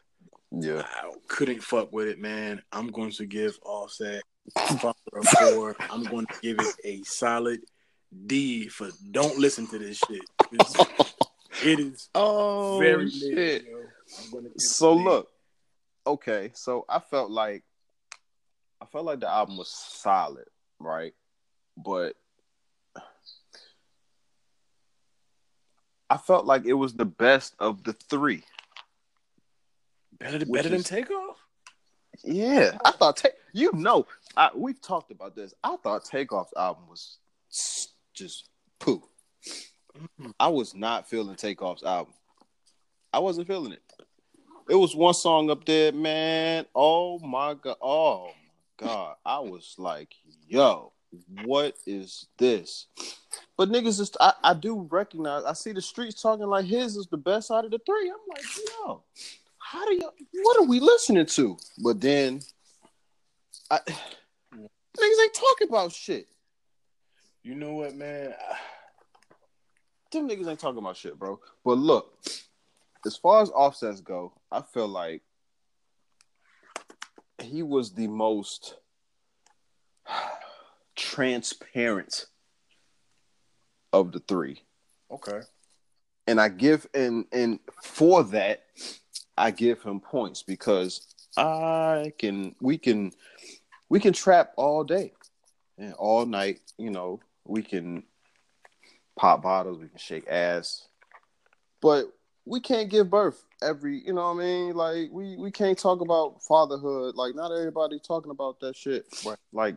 Yeah. 0.50 0.82
I 0.86 1.10
couldn't 1.28 1.62
fuck 1.62 1.92
with 1.92 2.08
it, 2.08 2.18
man. 2.18 2.62
I'm 2.72 2.88
going 2.88 3.10
to 3.12 3.26
give 3.26 3.58
Offset 3.64 4.22
Father 4.80 4.94
of 5.14 5.26
Four. 5.28 5.76
I'm 5.90 6.04
going 6.04 6.26
to 6.26 6.34
give 6.40 6.58
it 6.58 6.74
a 6.84 7.02
solid 7.02 7.60
D 8.26 8.68
for 8.68 8.88
don't 9.10 9.38
listen 9.38 9.66
to 9.68 9.78
this 9.78 9.98
shit. 9.98 10.22
It's- 10.52 10.86
it 11.64 11.80
is 11.80 12.08
Oh 12.14 12.78
very 12.78 13.06
mid, 13.06 13.64
yo. 13.64 13.78
I'm 14.20 14.30
gonna 14.30 14.42
give 14.44 14.52
it 14.54 14.60
So 14.60 14.94
look, 14.94 15.28
okay. 16.06 16.52
So 16.54 16.84
I 16.88 17.00
felt 17.00 17.30
like 17.32 17.64
I 18.80 18.86
felt 18.86 19.04
like 19.04 19.20
the 19.20 19.28
album 19.28 19.58
was 19.58 19.68
solid, 19.68 20.44
right? 20.78 21.14
But 21.76 22.14
I 26.10 26.16
felt 26.16 26.46
like 26.46 26.64
it 26.64 26.74
was 26.74 26.94
the 26.94 27.04
best 27.04 27.54
of 27.58 27.84
the 27.84 27.92
three. 27.92 28.42
better, 30.18 30.44
better 30.46 30.68
than 30.68 30.82
Takeoff. 30.82 31.36
Yeah, 32.24 32.78
I 32.84 32.90
thought 32.92 33.18
ta- 33.18 33.28
you 33.52 33.70
know 33.74 34.06
I, 34.36 34.50
we've 34.54 34.80
talked 34.80 35.10
about 35.10 35.36
this. 35.36 35.54
I 35.62 35.76
thought 35.76 36.04
Takeoff's 36.04 36.54
album 36.56 36.84
was 36.88 37.18
just 38.14 38.48
poo. 38.80 39.02
Mm-hmm. 39.96 40.30
I 40.38 40.48
was 40.48 40.74
not 40.74 41.08
feeling 41.08 41.36
Takeoff's 41.36 41.84
album. 41.84 42.14
I 43.12 43.20
wasn't 43.20 43.46
feeling 43.46 43.72
it. 43.72 43.82
It 44.68 44.74
was 44.74 44.94
one 44.94 45.14
song 45.14 45.50
up 45.50 45.64
there, 45.64 45.92
man. 45.92 46.66
Oh 46.74 47.18
my 47.20 47.54
god. 47.54 47.76
Oh 47.80 48.26
my 48.26 48.86
god. 48.86 49.16
I 49.24 49.38
was 49.38 49.74
like, 49.78 50.14
yo, 50.46 50.92
what 51.44 51.74
is 51.86 52.26
this? 52.38 52.86
But 53.56 53.70
niggas 53.70 54.00
is 54.00 54.12
I, 54.20 54.32
I 54.42 54.54
do 54.54 54.86
recognize 54.90 55.44
I 55.44 55.52
see 55.52 55.72
the 55.72 55.82
streets 55.82 56.20
talking 56.20 56.46
like 56.46 56.66
his 56.66 56.96
is 56.96 57.06
the 57.06 57.16
best 57.16 57.50
out 57.50 57.64
of 57.64 57.70
the 57.70 57.80
three. 57.84 58.10
I'm 58.10 58.16
like, 58.28 58.44
yo, 58.86 59.02
how 59.58 59.86
do 59.86 59.94
you 59.94 60.10
what 60.42 60.60
are 60.60 60.66
we 60.66 60.80
listening 60.80 61.26
to? 61.26 61.56
But 61.82 62.00
then 62.00 62.40
I 63.70 63.78
niggas 64.54 65.22
ain't 65.22 65.34
talking 65.34 65.68
about 65.68 65.92
shit. 65.92 66.28
You 67.42 67.54
know 67.54 67.72
what, 67.72 67.94
man? 67.94 68.34
Them 70.12 70.28
niggas 70.28 70.48
ain't 70.48 70.60
talking 70.60 70.78
about 70.78 70.96
shit, 70.96 71.18
bro. 71.18 71.40
But 71.64 71.78
look, 71.78 72.12
as 73.06 73.16
far 73.16 73.42
as 73.42 73.50
offsets 73.50 74.00
go, 74.00 74.32
I 74.50 74.62
feel 74.62 74.88
like 74.88 75.22
he 77.42 77.62
was 77.62 77.92
the 77.92 78.06
most 78.06 78.74
transparent 80.98 82.26
of 83.92 84.12
the 84.12 84.18
three. 84.18 84.60
Okay. 85.10 85.40
And 86.26 86.40
I 86.40 86.48
give 86.48 86.86
and 86.92 87.24
and 87.32 87.60
for 87.82 88.24
that, 88.24 88.64
I 89.36 89.50
give 89.52 89.82
him 89.82 90.00
points 90.00 90.42
because 90.42 91.06
I 91.36 92.12
can 92.18 92.54
we 92.60 92.76
can 92.76 93.12
we 93.88 94.00
can 94.00 94.12
trap 94.12 94.52
all 94.56 94.84
day 94.84 95.12
and 95.78 95.94
all 95.94 96.26
night, 96.26 96.60
you 96.76 96.90
know, 96.90 97.20
we 97.46 97.62
can 97.62 98.02
pop 99.16 99.42
bottles, 99.42 99.78
we 99.78 99.88
can 99.88 99.98
shake 99.98 100.28
ass. 100.28 100.86
But 101.80 102.12
we 102.44 102.60
can't 102.60 102.90
give 102.90 103.08
birth 103.08 103.42
every, 103.62 104.02
you 104.04 104.12
know 104.12 104.34
what 104.34 104.42
I 104.42 104.46
mean? 104.46 104.74
Like 104.74 105.10
we 105.12 105.36
we 105.36 105.50
can't 105.50 105.78
talk 105.78 106.00
about 106.00 106.42
fatherhood. 106.42 107.14
Like 107.14 107.34
not 107.34 107.52
everybody 107.52 107.98
talking 108.00 108.32
about 108.32 108.60
that 108.60 108.76
shit. 108.76 109.06
Right. 109.24 109.38
Like 109.52 109.76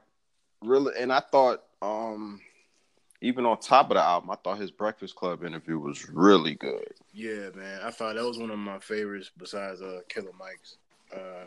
really 0.62 0.94
and 1.00 1.12
I 1.12 1.20
thought 1.20 1.64
um 1.82 2.40
even 3.24 3.46
on 3.46 3.60
top 3.60 3.92
of 3.92 3.96
the 3.98 4.02
album, 4.02 4.32
I 4.32 4.36
thought 4.36 4.58
his 4.58 4.72
Breakfast 4.72 5.16
Club 5.16 5.44
interview 5.44 5.78
was 5.78 6.10
really 6.10 6.56
good. 6.56 6.88
Yeah, 7.14 7.50
man. 7.54 7.82
I 7.84 7.92
thought 7.92 8.16
that 8.16 8.24
was 8.26 8.40
one 8.40 8.50
of 8.50 8.58
my 8.58 8.80
favorites 8.80 9.32
besides 9.38 9.82
uh 9.82 10.00
Killer 10.10 10.32
Mike's. 10.40 10.78
Uh 11.16 11.46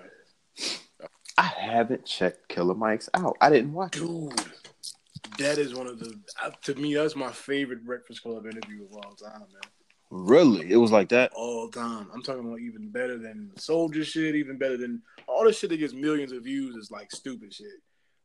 I 1.37 1.43
haven't 1.43 2.07
checked 2.07 2.49
Killer 2.49 2.75
Mike's 2.75 3.09
out. 3.15 3.37
I 3.41 3.51
didn't 3.51 3.73
watch 3.73 3.97
it. 3.97 4.01
dude. 4.01 4.33
That 5.39 5.59
is 5.59 5.75
one 5.75 5.89
of 5.89 5.99
the 5.99 6.15
uh, 6.43 6.51
to 6.63 6.75
me 6.77 6.95
that's 6.95 7.17
my 7.17 7.33
favorite 7.33 7.85
Breakfast 7.85 8.23
Club 8.23 8.47
interview 8.47 8.85
of 8.85 8.93
all 8.95 9.15
time, 9.15 9.41
man. 9.41 9.71
Really? 10.11 10.71
It 10.71 10.77
was 10.77 10.93
like 10.93 11.09
that? 11.09 11.33
All 11.35 11.69
time. 11.71 12.09
I'm 12.15 12.23
talking 12.23 12.47
about 12.47 12.61
even 12.61 12.89
better 12.89 13.19
than 13.19 13.51
Soldier 13.57 14.05
shit, 14.05 14.37
even 14.37 14.59
better 14.59 14.77
than 14.77 15.03
all 15.27 15.45
the 15.45 15.53
shit 15.53 15.71
that 15.71 15.79
gets 15.79 15.93
millions 15.93 16.31
of 16.31 16.45
views 16.45 16.77
is 16.77 16.93
like 16.93 17.11
stupid 17.11 17.53
shit. 17.53 17.67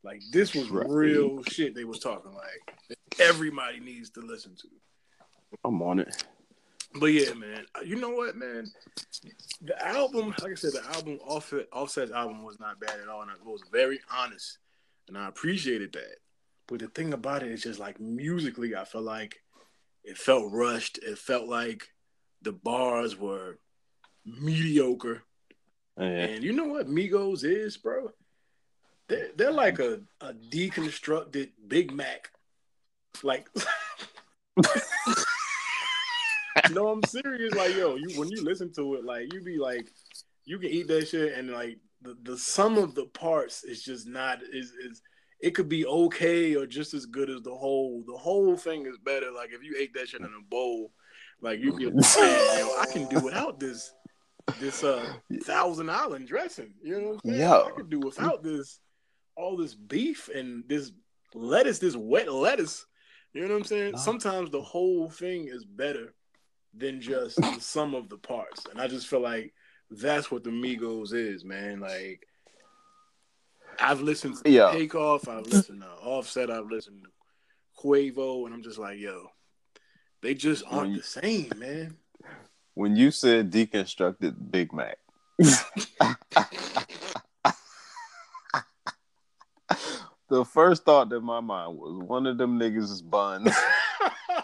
Like 0.04 0.22
this 0.32 0.54
was 0.56 0.70
Right. 0.70 0.88
real 0.90 1.44
shit 1.44 1.76
they 1.76 1.84
was 1.84 2.00
talking 2.00 2.34
like 2.34 2.98
everybody 3.20 3.80
needs 3.80 4.10
to 4.12 4.22
listen 4.22 4.56
to. 4.56 4.68
I'm 5.66 5.82
on 5.82 6.00
it. 6.00 6.24
But 7.00 7.08
yeah, 7.08 7.34
man. 7.34 7.66
You 7.86 7.98
know 7.98 8.10
what, 8.10 8.36
man? 8.36 8.66
The 9.62 9.86
album, 9.86 10.34
like 10.42 10.52
I 10.52 10.56
said, 10.56 10.72
the 10.74 10.86
album 10.96 11.20
Offset 11.24 11.68
Offset's 11.72 12.12
album 12.12 12.44
was 12.44 12.60
not 12.60 12.80
bad 12.80 13.00
at 13.00 13.10
all, 13.10 13.22
and 13.22 13.32
it 13.32 13.44
was 13.46 13.64
very 13.72 14.00
honest, 14.12 14.58
and 15.08 15.18
I 15.18 15.28
appreciated 15.28 15.94
that. 15.94 16.16
But 16.68 16.80
the 16.80 16.88
thing 16.88 17.14
about 17.14 17.44
it 17.44 17.52
is 17.52 17.64
just 17.64 17.80
like 17.80 18.00
musically, 18.00 18.76
I 18.76 18.86
felt 18.86 19.04
like 19.04 19.42
it 20.04 20.18
felt 20.18 20.52
rushed. 20.52 20.98
It 21.00 21.18
felt 21.18 21.48
like 21.48 21.88
the 22.42 22.54
bars 22.54 23.18
were 23.18 23.60
mediocre. 24.26 25.24
Oh, 25.98 26.04
yeah. 26.04 26.26
And 26.26 26.44
you 26.44 26.54
know 26.54 26.66
what 26.66 26.88
Migos 26.88 27.44
is, 27.44 27.78
bro? 27.78 28.12
They're, 29.10 29.30
they're 29.36 29.52
like 29.52 29.80
a, 29.80 30.00
a 30.22 30.34
deconstructed 30.34 31.50
Big 31.68 31.92
Mac. 31.92 32.30
Like 33.24 33.50
no, 36.72 36.90
I'm 36.90 37.04
serious. 37.04 37.54
Like, 37.56 37.76
yo, 37.76 37.96
you 37.96 38.20
when 38.20 38.30
you 38.30 38.44
listen 38.44 38.72
to 38.74 38.96
it, 38.96 39.06
like 39.06 39.34
you 39.34 39.42
be 39.42 39.58
like, 39.58 39.92
you 40.46 40.60
can 40.60 40.70
eat 40.70 40.88
that 40.88 41.08
shit, 41.08 41.38
and 41.38 41.50
like 41.50 41.78
the, 42.02 42.18
the 42.24 42.38
sum 42.38 42.78
of 42.78 42.96
the 42.96 43.06
parts 43.06 43.64
is 43.64 43.84
just 43.84 44.08
not 44.08 44.40
is 44.44 44.72
is 44.72 45.02
it 45.42 45.52
could 45.52 45.70
be 45.70 45.86
okay 45.86 46.56
or 46.56 46.66
just 46.66 46.94
as 46.94 47.06
good 47.06 47.30
as 47.30 47.42
the 47.42 47.56
whole. 47.56 48.04
The 48.06 48.18
whole 48.18 48.58
thing 48.58 48.86
is 48.86 48.98
better. 49.04 49.32
Like 49.32 49.50
if 49.52 49.64
you 49.64 49.76
ate 49.78 49.94
that 49.94 50.10
shit 50.10 50.22
in 50.22 50.28
a 50.28 50.50
bowl, 50.50 50.92
like 51.42 51.60
you 51.60 51.74
can, 51.74 51.82
yo, 51.82 52.76
I 52.80 52.86
can 52.92 53.08
do 53.08 53.20
without 53.20 53.60
this 53.60 53.94
this 54.60 54.84
uh 54.84 55.14
Thousand 55.44 55.90
Island 55.90 56.28
dressing. 56.28 56.74
You 56.84 57.00
know 57.00 57.08
what 57.08 57.22
I'm 57.24 57.32
saying? 57.32 57.40
Yeah, 57.40 57.62
I 57.62 57.72
could 57.72 57.90
do 57.90 58.00
without 58.00 58.44
this 58.44 58.80
all 59.40 59.56
this 59.56 59.74
beef 59.74 60.30
and 60.34 60.64
this 60.68 60.92
lettuce, 61.34 61.80
this 61.80 61.96
wet 61.96 62.32
lettuce. 62.32 62.86
You 63.34 63.42
know 63.42 63.54
what 63.54 63.58
I'm 63.58 63.64
saying? 63.64 63.98
Sometimes 63.98 64.52
the 64.52 64.62
whole 64.62 65.10
thing 65.10 65.48
is 65.48 65.64
better 65.64 66.14
than 66.74 67.00
just 67.00 67.38
the 67.38 67.58
sum 67.60 67.96
of 67.96 68.10
the 68.10 68.18
parts. 68.18 68.64
And 68.70 68.82
I 68.82 68.88
just 68.88 69.08
feel 69.08 69.22
like 69.22 69.54
that's 69.90 70.30
what 70.30 70.44
the 70.44 70.50
Migos 70.50 71.14
is, 71.14 71.46
man. 71.46 71.80
Like 71.80 72.28
I've 73.80 74.02
listened 74.02 74.44
to 74.44 74.50
yeah. 74.50 74.72
Takeoff, 74.72 75.28
I've 75.28 75.46
listened 75.46 75.82
to 75.82 75.88
Offset, 75.88 76.52
I've 76.52 76.70
listened 76.70 77.04
to 77.04 77.82
Quavo, 77.82 78.46
and 78.46 78.54
I'm 78.54 78.64
just 78.64 78.78
like, 78.78 79.00
yo, 79.00 79.28
they 80.22 80.34
just 80.34 80.64
aren't 80.70 80.98
the 80.98 81.04
same, 81.04 81.52
man. 81.56 81.96
When 82.74 82.96
you 82.96 83.12
said 83.12 83.52
deconstructed 83.52 84.52
Big 84.52 84.74
Mac, 84.74 84.98
the 90.30 90.46
first 90.46 90.86
thought 90.86 91.12
in 91.12 91.24
my 91.24 91.40
mind 91.40 91.78
was 91.78 91.98
one 92.04 92.26
of 92.28 92.38
them 92.38 92.60
niggas 92.60 92.92
is 92.92 93.02
buns. 93.02 93.54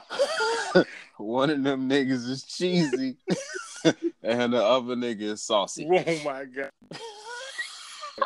one 1.17 1.49
of 1.49 1.63
them 1.63 1.89
niggas 1.89 2.27
is 2.27 2.43
cheesy. 2.43 3.17
and 4.23 4.53
the 4.53 4.63
other 4.63 4.95
nigga 4.95 5.21
is 5.21 5.43
saucy. 5.43 5.87
Oh 5.89 6.23
my 6.25 6.45
god. 6.45 6.71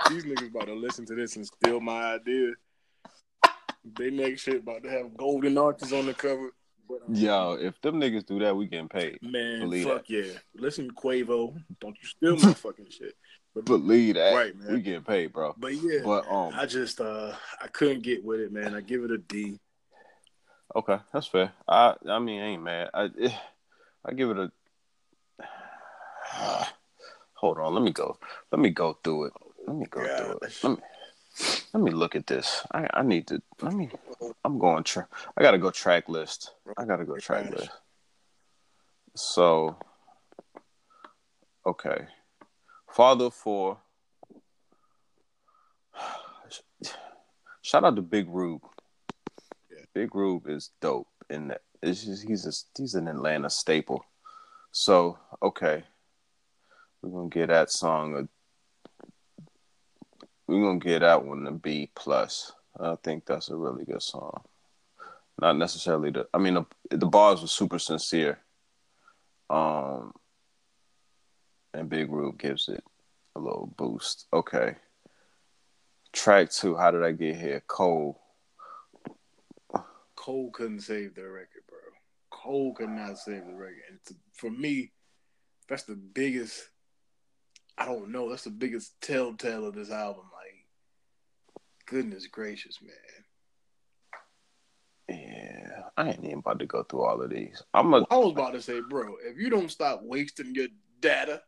These 0.10 0.24
niggas 0.26 0.50
about 0.50 0.68
to 0.68 0.74
listen 0.74 1.06
to 1.08 1.16
this 1.16 1.36
and 1.36 1.46
steal 1.46 1.80
my 1.80 2.16
idea. 2.16 2.54
They 3.98 4.12
next 4.12 4.42
shit 4.42 4.58
about 4.58 4.84
to 4.84 4.90
have 4.90 5.18
golden 5.18 5.58
arches 5.58 5.94
on 5.94 6.06
the 6.06 6.14
cover. 6.14 6.52
But, 6.88 7.02
um, 7.08 7.14
Yo, 7.16 7.58
if 7.60 7.80
them 7.82 8.00
niggas 8.00 8.26
do 8.26 8.40
that, 8.40 8.56
we 8.56 8.68
getting 8.68 8.90
paid. 8.90 9.20
Man, 9.22 9.60
Believe 9.62 9.86
fuck 9.86 10.08
that. 10.08 10.14
yeah. 10.14 10.34
Listen, 10.56 10.92
Quavo, 10.92 11.56
don't 11.80 11.98
you 12.02 12.08
steal 12.08 12.36
my 12.38 12.54
fucking 12.54 12.88
shit. 12.90 13.16
But 13.56 13.66
believe 13.66 14.16
that, 14.16 14.34
right, 14.34 14.56
man. 14.56 14.74
We 14.74 14.82
getting 14.82 15.04
paid, 15.04 15.34
bro. 15.34 15.56
But 15.58 15.74
yeah, 15.74 16.02
but 16.04 16.30
um, 16.30 16.54
I 16.56 16.66
just 16.66 17.02
uh, 17.02 17.34
I 17.62 17.68
couldn't 17.68 18.04
get 18.04 18.24
with 18.24 18.40
it, 18.40 18.52
man. 18.52 18.76
I 18.76 18.82
give 18.82 19.04
it 19.04 19.12
a 19.12 19.18
D. 19.18 19.60
Okay, 20.76 20.98
that's 21.12 21.28
fair. 21.28 21.52
I 21.68 21.96
I 22.08 22.20
mean, 22.20 22.42
I 22.42 22.46
ain't 22.46 22.64
mad. 22.64 22.90
I 22.94 23.10
I 24.06 24.14
give 24.14 24.30
it 24.30 24.38
a. 24.38 24.52
hold 27.34 27.58
on, 27.58 27.74
let 27.74 27.84
me 27.84 27.92
go. 27.92 28.18
Let 28.52 28.60
me 28.62 28.70
go 28.70 28.98
through 29.04 29.26
it. 29.26 29.34
Let 29.68 29.76
me 29.76 29.86
go 29.90 30.06
Gosh. 30.06 30.18
through 30.18 30.32
it. 30.32 30.54
Let 30.64 30.72
me 30.72 30.78
let 31.74 31.84
me 31.84 31.92
look 31.92 32.16
at 32.16 32.28
this. 32.28 32.66
I 32.72 32.88
I 32.94 33.02
need 33.02 33.28
to. 33.28 33.42
Let 33.62 33.74
me. 33.74 33.90
I'm 34.46 34.60
going. 34.60 34.84
Tra- 34.84 35.08
I 35.36 35.42
gotta 35.42 35.58
go 35.58 35.72
track 35.72 36.08
list. 36.08 36.54
I 36.78 36.86
gotta 36.86 37.06
go 37.06 37.18
track 37.18 37.50
list. 37.52 37.70
So. 39.16 39.78
Okay. 41.66 42.08
Father 42.92 43.30
for. 43.30 43.78
Shout 47.62 47.84
out 47.84 47.96
to 47.96 48.02
Big 48.02 48.28
Rube. 48.30 48.64
Yeah. 49.72 49.86
Big 49.94 50.16
Rube 50.16 50.48
is 50.48 50.72
dope 50.82 51.08
and. 51.30 51.56
It's 51.82 52.04
just, 52.04 52.28
he's 52.28 52.46
a, 52.46 52.52
he's 52.78 52.96
an 52.96 53.08
Atlanta 53.08 53.50
staple. 53.50 54.04
So 54.74 55.18
okay, 55.42 55.86
we're 57.02 57.10
gonna 57.10 57.30
get 57.30 57.48
that 57.48 57.72
song. 57.72 58.16
A, 58.18 59.46
we're 60.46 60.62
gonna 60.62 60.80
get 60.80 61.00
that 61.00 61.24
one 61.24 61.48
a 61.48 61.54
B 61.54 61.90
plus. 61.96 62.52
I 62.78 62.96
think 63.02 63.26
that's 63.26 63.50
a 63.50 63.56
really 63.56 63.86
good 63.86 64.02
song. 64.02 64.42
Not 65.40 65.56
necessarily 65.56 66.12
the. 66.12 66.28
I 66.34 66.38
mean, 66.38 66.56
the, 66.56 66.98
the 66.98 67.06
bars 67.06 67.42
were 67.42 67.48
super 67.48 67.80
sincere. 67.80 68.40
Um, 69.50 70.12
and 71.74 71.90
Big 71.90 72.12
Rube 72.12 72.40
gives 72.40 72.70
it 72.70 72.84
a 73.36 73.40
little 73.40 73.74
boost. 73.78 74.28
Okay. 74.34 74.76
Track 76.12 76.52
two. 76.52 76.76
How 76.76 76.92
did 76.92 77.04
I 77.04 77.12
get 77.12 77.36
here? 77.36 77.64
Cole. 77.68 78.20
Cole 80.16 80.52
couldn't 80.52 80.82
save 80.82 81.16
the 81.16 81.28
record, 81.28 81.64
bro. 81.68 81.78
Cole 82.30 82.74
could 82.74 82.90
not 82.90 83.18
save 83.18 83.46
the 83.46 83.54
record, 83.54 83.84
and 83.90 84.00
for 84.34 84.50
me, 84.50 84.92
that's 85.68 85.84
the 85.84 85.96
biggest. 85.96 86.70
I 87.78 87.86
don't 87.86 88.12
know. 88.12 88.30
That's 88.30 88.44
the 88.44 88.50
biggest 88.50 89.00
telltale 89.02 89.66
of 89.66 89.76
this 89.76 89.92
album. 89.92 90.26
Like, 90.34 90.66
goodness 91.86 92.28
gracious, 92.28 92.80
man. 92.82 92.94
Yeah, 95.08 95.84
I 95.96 96.10
ain't 96.10 96.26
even 96.26 96.40
about 96.40 96.60
to 96.60 96.66
go 96.66 96.84
through 96.84 97.04
all 97.04 97.22
of 97.22 97.30
these. 97.30 97.64
I'm 97.74 97.94
a, 97.94 98.06
I 98.12 98.18
was 98.18 98.32
about 98.32 98.54
to 98.54 98.62
say, 98.62 98.82
bro, 98.88 99.16
if 99.24 99.38
you 99.38 99.50
don't 99.50 99.72
stop 99.72 100.02
wasting 100.04 100.54
your 100.54 100.68
data, 101.00 101.42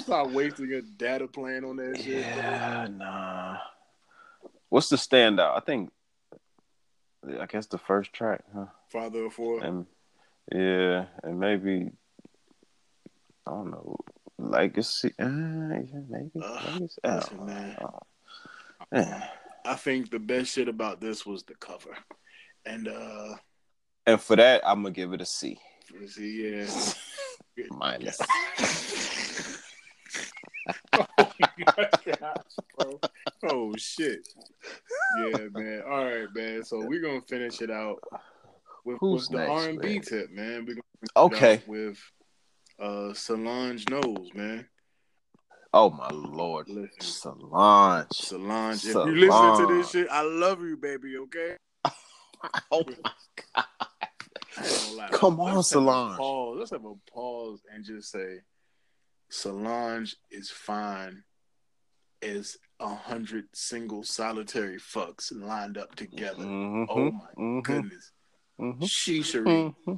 start 0.00 0.30
wasting 0.32 0.68
your 0.68 0.82
data 0.98 1.26
plan 1.26 1.64
on 1.64 1.76
that 1.76 1.98
shit. 1.98 2.18
Yeah, 2.18 2.86
bro. 2.86 2.96
nah. 2.96 3.56
What's 4.68 4.88
the 4.88 4.96
standout? 4.96 5.56
I 5.56 5.60
think 5.60 5.90
I 7.40 7.46
guess 7.46 7.66
the 7.66 7.78
first 7.78 8.12
track, 8.12 8.42
huh? 8.54 8.66
Father 8.90 9.26
of 9.26 9.34
Four. 9.34 9.62
And 9.62 9.86
yeah, 10.52 11.06
and 11.22 11.38
maybe 11.38 11.90
I 13.46 13.50
don't 13.50 13.70
know, 13.70 13.96
Legacy. 14.38 15.12
Uh, 15.18 15.26
yeah, 15.26 16.00
maybe. 16.08 16.30
Uh, 16.42 16.60
Legacy. 16.72 17.00
Listen, 17.04 17.46
man. 17.46 17.76
man. 18.92 19.22
I 19.64 19.74
think 19.74 20.10
the 20.10 20.18
best 20.18 20.52
shit 20.52 20.68
about 20.68 21.00
this 21.00 21.26
was 21.26 21.42
the 21.44 21.54
cover, 21.54 21.96
and 22.64 22.88
uh, 22.88 23.34
and 24.06 24.20
for 24.20 24.36
that 24.36 24.62
I'm 24.66 24.82
gonna 24.82 24.94
give 24.94 25.12
it 25.12 25.20
a 25.20 25.26
C. 25.26 25.58
C, 26.06 26.50
yeah. 26.50 26.66
Minus. 27.70 28.18
oh 30.98 31.06
my 31.18 31.88
gosh, 32.04 32.56
bro. 32.78 33.00
Oh 33.48 33.74
shit. 33.76 34.26
Yeah, 35.18 35.48
man. 35.52 35.82
All 35.88 36.04
right, 36.04 36.28
man. 36.34 36.64
So 36.64 36.84
we're 36.84 37.02
gonna 37.02 37.22
finish 37.22 37.60
it 37.60 37.70
out 37.70 37.98
with, 38.84 39.00
with 39.00 39.28
the 39.28 39.46
R 39.46 39.68
and 39.68 39.80
B 39.80 40.00
tip, 40.00 40.30
man. 40.30 40.66
We're 40.66 40.74
gonna 40.74 41.26
okay 41.26 41.62
with 41.66 41.98
uh 42.80 43.12
Solange 43.14 43.88
Knowles, 43.88 44.32
man. 44.34 44.66
Oh 45.72 45.90
my 45.90 46.08
lord, 46.10 46.68
Listen. 46.68 47.00
Solange. 47.00 48.06
Solange. 48.12 48.84
If 48.84 48.94
you 48.94 49.14
listen 49.14 49.56
to 49.56 49.66
this 49.76 49.90
shit, 49.90 50.08
I 50.10 50.22
love 50.22 50.60
you, 50.62 50.76
baby. 50.76 51.16
Okay. 51.16 51.56
oh 52.72 52.84
my 52.86 53.10
god. 53.54 53.89
Come 55.12 55.40
on, 55.40 55.56
Let's 55.56 55.68
Solange. 55.68 56.16
Pause. 56.16 56.58
Let's 56.58 56.70
have 56.70 56.84
a 56.84 56.94
pause 57.12 57.60
and 57.72 57.84
just 57.84 58.10
say, 58.10 58.40
Solange 59.28 60.16
is 60.30 60.50
fine 60.50 61.22
as 62.22 62.58
a 62.80 62.94
hundred 62.94 63.46
single 63.52 64.02
solitary 64.02 64.78
fucks 64.78 65.32
lined 65.32 65.78
up 65.78 65.94
together. 65.94 66.44
Mm-hmm, 66.44 66.84
oh 66.88 67.10
my 67.10 67.20
mm-hmm, 67.38 67.60
goodness. 67.60 68.12
Mm-hmm, 68.60 68.84
she 68.84 69.20
mm-hmm, 69.20 69.92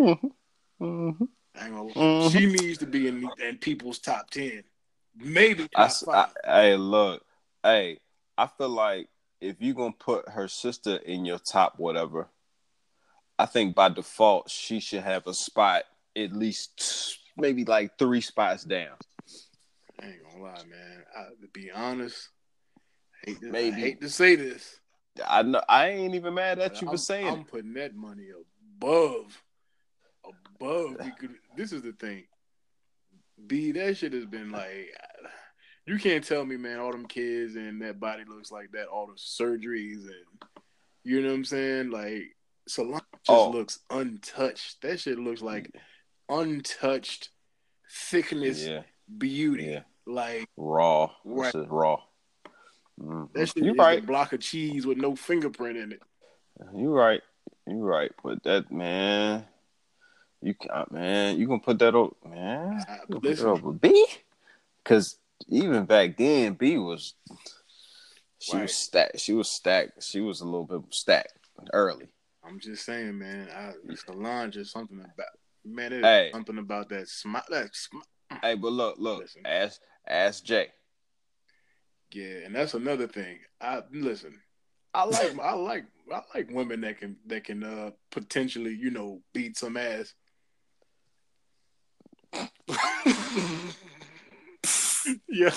mm-hmm, 0.00 0.26
mm-hmm. 0.82 2.28
She 2.28 2.46
needs 2.46 2.78
to 2.78 2.86
be 2.86 3.08
in 3.08 3.28
in 3.46 3.58
people's 3.58 3.98
top 3.98 4.30
ten. 4.30 4.64
Maybe 5.14 5.68
I, 5.76 5.90
I, 6.08 6.28
hey, 6.44 6.76
look, 6.76 7.22
hey, 7.62 7.98
I 8.36 8.46
feel 8.46 8.70
like 8.70 9.08
if 9.40 9.56
you're 9.60 9.74
gonna 9.74 9.92
put 9.98 10.28
her 10.28 10.48
sister 10.48 10.96
in 10.96 11.24
your 11.24 11.38
top 11.38 11.78
whatever, 11.78 12.28
I 13.42 13.46
think 13.46 13.74
by 13.74 13.88
default 13.88 14.48
she 14.48 14.78
should 14.78 15.02
have 15.02 15.26
a 15.26 15.34
spot 15.34 15.82
at 16.14 16.32
least 16.32 17.18
maybe 17.36 17.64
like 17.64 17.98
three 17.98 18.20
spots 18.20 18.62
down. 18.62 18.94
I 20.00 20.06
ain't 20.06 20.22
gonna 20.22 20.44
lie, 20.44 20.62
man. 20.70 21.02
I, 21.18 21.22
to 21.40 21.48
be 21.52 21.68
honest, 21.72 22.28
I 23.26 23.30
hate, 23.30 23.40
to, 23.40 23.46
maybe. 23.50 23.76
I 23.76 23.80
hate 23.80 24.00
to 24.00 24.08
say 24.08 24.36
this. 24.36 24.78
I 25.26 25.42
know 25.42 25.60
I 25.68 25.88
ain't 25.88 26.14
even 26.14 26.34
mad 26.34 26.60
at 26.60 26.80
you 26.80 26.86
I'm, 26.86 26.94
for 26.94 26.98
saying 26.98 27.26
I'm 27.26 27.42
putting 27.42 27.74
that 27.74 27.96
money 27.96 28.28
above, 28.78 29.42
above. 30.24 30.98
Could. 31.18 31.34
This 31.56 31.72
is 31.72 31.82
the 31.82 31.92
thing. 31.94 32.22
B, 33.44 33.72
that 33.72 33.96
shit 33.96 34.12
has 34.12 34.26
been 34.26 34.52
like. 34.52 34.94
You 35.84 35.98
can't 35.98 36.22
tell 36.22 36.44
me, 36.44 36.56
man. 36.56 36.78
All 36.78 36.92
them 36.92 37.06
kids 37.06 37.56
and 37.56 37.82
that 37.82 37.98
body 37.98 38.22
looks 38.24 38.52
like 38.52 38.70
that. 38.70 38.86
All 38.86 39.08
the 39.08 39.14
surgeries 39.14 40.04
and 40.04 40.60
you 41.02 41.20
know 41.20 41.30
what 41.30 41.34
I'm 41.34 41.44
saying. 41.44 41.90
Like 41.90 42.36
Solange 42.68 43.02
just 43.26 43.28
oh. 43.28 43.50
looks 43.50 43.80
untouched. 43.90 44.82
That 44.82 45.00
shit 45.00 45.18
looks 45.18 45.42
like 45.42 45.70
untouched 46.28 47.30
thickness, 47.90 48.64
yeah. 48.64 48.82
beauty. 49.18 49.64
Yeah. 49.64 49.80
Like 50.06 50.46
raw. 50.56 51.10
Right. 51.24 51.54
raw. 51.54 51.98
Mm-hmm. 53.00 53.24
That 53.34 53.46
shit 53.46 53.64
you 53.64 53.74
right. 53.74 54.02
a 54.02 54.06
block 54.06 54.32
of 54.32 54.40
cheese 54.40 54.86
with 54.86 54.98
no 54.98 55.16
fingerprint 55.16 55.78
in 55.78 55.92
it. 55.92 56.02
You 56.74 56.90
right. 56.90 57.20
You're 57.66 57.78
right, 57.78 58.10
but 58.22 58.42
that 58.42 58.72
man, 58.72 59.44
you 60.40 60.54
can't, 60.54 60.90
man. 60.90 61.38
You 61.38 61.46
can 61.46 61.60
put 61.60 61.78
that 61.78 61.94
over, 61.94 62.14
man. 62.28 62.84
You 63.08 63.20
put 63.20 63.36
that 63.36 63.46
over 63.46 63.72
B, 63.72 64.06
because 64.82 65.16
even 65.48 65.84
back 65.84 66.16
then, 66.16 66.54
B 66.54 66.78
was 66.78 67.14
she 68.40 68.54
right. 68.54 68.62
was 68.62 68.74
stacked. 68.74 69.20
She 69.20 69.32
was 69.32 69.48
stacked. 69.48 70.02
She 70.02 70.20
was 70.20 70.40
a 70.40 70.44
little 70.44 70.64
bit 70.64 70.82
stacked 70.90 71.38
early. 71.72 72.08
I'm 72.44 72.58
just 72.58 72.84
saying, 72.84 73.18
man. 73.18 73.48
I, 73.54 73.72
Solange 73.94 74.56
is 74.56 74.70
something 74.70 74.98
about 74.98 75.26
man. 75.64 75.90
There's 75.90 76.04
hey. 76.04 76.30
something 76.32 76.58
about 76.58 76.88
that 76.90 77.08
smile. 77.08 77.44
That 77.50 77.74
smile. 77.74 78.02
Hey, 78.42 78.54
but 78.54 78.72
look, 78.72 78.96
look. 78.98 79.20
Listen. 79.20 79.42
Ask, 79.44 79.80
ask 80.08 80.44
Jay. 80.44 80.68
Yeah, 82.12 82.44
and 82.44 82.54
that's 82.54 82.74
another 82.74 83.06
thing. 83.06 83.38
I 83.60 83.82
listen. 83.92 84.38
I 84.94 85.04
like, 85.06 85.38
I 85.38 85.54
like, 85.54 85.84
I 86.12 86.20
like 86.34 86.50
women 86.50 86.80
that 86.82 86.98
can 86.98 87.16
that 87.26 87.44
can 87.44 87.62
uh 87.64 87.90
potentially, 88.10 88.74
you 88.74 88.90
know, 88.90 89.22
beat 89.32 89.56
some 89.56 89.76
ass. 89.76 90.14
yeah. 95.28 95.54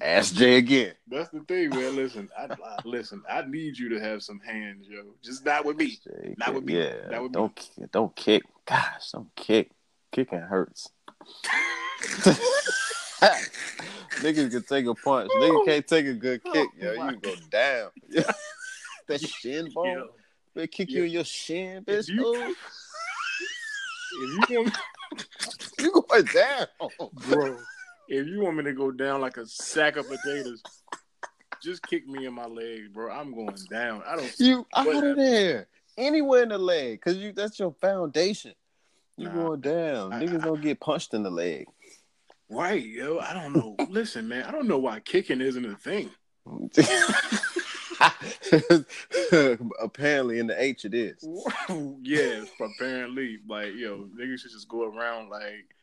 Ask 0.00 0.34
Jay 0.34 0.56
again. 0.56 0.92
That's 1.08 1.28
the 1.30 1.40
thing, 1.40 1.70
man. 1.70 1.96
Listen, 1.96 2.28
I, 2.38 2.44
I, 2.44 2.78
listen. 2.84 3.22
I 3.28 3.42
need 3.42 3.78
you 3.78 3.88
to 3.90 4.00
have 4.00 4.22
some 4.22 4.40
hands, 4.40 4.86
yo. 4.88 5.02
Just 5.22 5.44
not 5.44 5.64
with 5.64 5.76
me. 5.76 5.98
Jay, 6.04 6.34
not 6.38 6.54
with 6.54 6.64
me. 6.64 6.78
Yeah. 6.78 6.94
Not 7.10 7.22
with 7.22 7.32
don't 7.32 7.70
me. 7.78 7.86
don't 7.92 8.14
kick. 8.16 8.42
Gosh, 8.66 9.10
don't 9.12 9.34
kick. 9.34 9.70
Kicking 10.12 10.40
hurts. 10.40 10.90
Niggas 14.20 14.50
can 14.50 14.62
take 14.62 14.86
a 14.86 14.94
punch. 14.94 15.30
Nigga 15.36 15.64
can't 15.64 15.86
take 15.86 16.06
a 16.06 16.14
good 16.14 16.40
oh 16.46 16.52
kick, 16.52 16.68
yo. 16.78 16.94
Oh 16.98 17.10
you 17.10 17.16
go 17.16 17.34
down. 17.50 17.90
that 19.08 19.20
shin 19.20 19.70
bone. 19.74 20.08
They 20.54 20.66
kick 20.66 20.90
you 20.90 21.04
in 21.04 21.10
your 21.10 21.24
shin, 21.24 21.84
bitch. 21.84 22.08
If 24.16 24.28
you, 24.30 24.36
if 24.40 24.50
you 24.50 24.62
want, 24.62 24.78
you 25.80 26.04
going 26.08 26.24
down, 26.26 26.66
bro. 27.26 27.58
If 28.08 28.26
you 28.26 28.40
want 28.40 28.56
me 28.56 28.64
to 28.64 28.72
go 28.72 28.90
down 28.90 29.20
like 29.20 29.36
a 29.36 29.46
sack 29.46 29.96
of 29.96 30.08
potatoes, 30.08 30.62
just 31.62 31.82
kick 31.86 32.06
me 32.06 32.26
in 32.26 32.34
my 32.34 32.46
leg, 32.46 32.92
bro. 32.92 33.10
I'm 33.10 33.34
going 33.34 33.56
down. 33.70 34.02
I 34.06 34.16
don't. 34.16 34.34
You 34.38 34.66
out 34.74 35.04
of 35.04 35.16
there. 35.16 35.68
Anywhere 35.96 36.42
in 36.42 36.48
the 36.48 36.58
leg, 36.58 37.00
cause 37.00 37.16
you 37.16 37.32
that's 37.32 37.58
your 37.58 37.72
foundation. 37.80 38.52
You 39.16 39.28
nah, 39.28 39.34
going 39.34 39.60
down. 39.60 40.12
I, 40.12 40.24
Niggas 40.24 40.42
I, 40.42 40.44
don't 40.44 40.60
get 40.60 40.80
punched 40.80 41.14
in 41.14 41.22
the 41.22 41.30
leg. 41.30 41.66
Right, 42.50 42.84
yo. 42.84 43.18
I 43.18 43.32
don't 43.32 43.54
know. 43.54 43.76
Listen, 43.88 44.28
man. 44.28 44.44
I 44.44 44.50
don't 44.50 44.66
know 44.66 44.78
why 44.78 45.00
kicking 45.00 45.40
isn't 45.40 45.64
a 45.64 45.76
thing. 45.76 46.10
apparently 49.80 50.38
in 50.38 50.46
the 50.46 50.54
H 50.58 50.84
it 50.84 50.94
is. 50.94 51.26
yes, 52.02 52.48
apparently. 52.60 53.38
Like, 53.48 53.74
yo, 53.74 54.08
niggas 54.18 54.40
should 54.40 54.50
just 54.50 54.68
go 54.68 54.84
around 54.84 55.30
like 55.30 55.74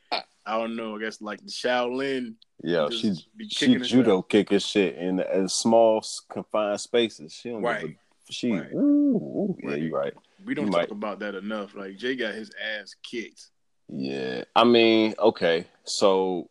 I 0.45 0.57
don't 0.57 0.75
know, 0.75 0.95
I 0.95 0.99
guess 0.99 1.21
like 1.21 1.39
the 1.41 1.51
Shaolin. 1.51 2.35
Yeah, 2.63 2.89
she 2.89 3.13
she 3.49 3.75
judo 3.77 4.21
kicking 4.21 4.59
shit 4.59 4.95
in, 4.95 5.19
in 5.19 5.47
small 5.47 6.03
confined 6.29 6.79
spaces. 6.79 7.33
She 7.33 7.49
don't 7.49 7.61
right. 7.61 7.85
A, 7.85 8.31
she 8.31 8.51
right. 8.51 8.71
Ooh, 8.73 8.77
ooh, 9.17 9.57
yeah, 9.63 9.75
you 9.75 9.95
right. 9.95 10.13
We 10.45 10.53
don't 10.53 10.67
you 10.67 10.71
talk 10.71 10.81
might. 10.81 10.91
about 10.91 11.19
that 11.19 11.35
enough. 11.35 11.75
Like 11.75 11.97
Jay 11.97 12.15
got 12.15 12.33
his 12.33 12.51
ass 12.79 12.95
kicked. 13.03 13.47
Yeah, 13.89 14.43
I 14.55 14.63
mean, 14.63 15.15
okay, 15.19 15.67
so 15.83 16.49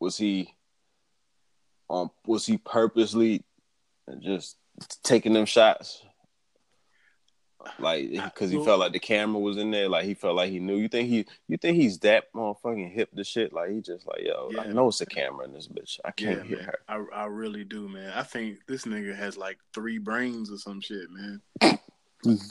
was 0.00 0.16
he 0.16 0.54
um 1.88 2.10
was 2.26 2.44
he 2.46 2.58
purposely 2.58 3.44
just 4.20 4.56
taking 5.02 5.32
them 5.32 5.46
shots? 5.46 6.02
Like 7.78 8.10
because 8.10 8.50
he 8.50 8.64
felt 8.64 8.80
like 8.80 8.92
the 8.92 8.98
camera 8.98 9.40
was 9.40 9.56
in 9.56 9.70
there, 9.70 9.88
like 9.88 10.04
he 10.04 10.14
felt 10.14 10.36
like 10.36 10.50
he 10.50 10.58
knew. 10.58 10.76
You 10.76 10.88
think 10.88 11.08
he, 11.08 11.26
you 11.48 11.56
think 11.56 11.76
he's 11.76 11.98
that 12.00 12.32
motherfucking 12.32 12.92
hip 12.92 13.10
to 13.16 13.24
shit? 13.24 13.52
Like 13.52 13.70
he 13.70 13.80
just 13.80 14.06
like, 14.06 14.22
yo, 14.22 14.50
yeah. 14.52 14.62
I 14.62 14.66
know 14.68 14.88
it's 14.88 15.00
a 15.00 15.06
camera 15.06 15.44
in 15.44 15.52
this 15.52 15.68
bitch. 15.68 15.98
I 16.04 16.10
can't 16.10 16.38
yeah, 16.38 16.44
hear 16.44 16.56
man. 16.58 16.66
her. 16.66 16.78
I, 17.12 17.22
I 17.22 17.24
really 17.26 17.64
do, 17.64 17.88
man. 17.88 18.12
I 18.14 18.22
think 18.22 18.58
this 18.66 18.84
nigga 18.84 19.16
has 19.16 19.36
like 19.36 19.58
three 19.72 19.98
brains 19.98 20.50
or 20.50 20.58
some 20.58 20.80
shit, 20.80 21.08
man. 21.10 21.40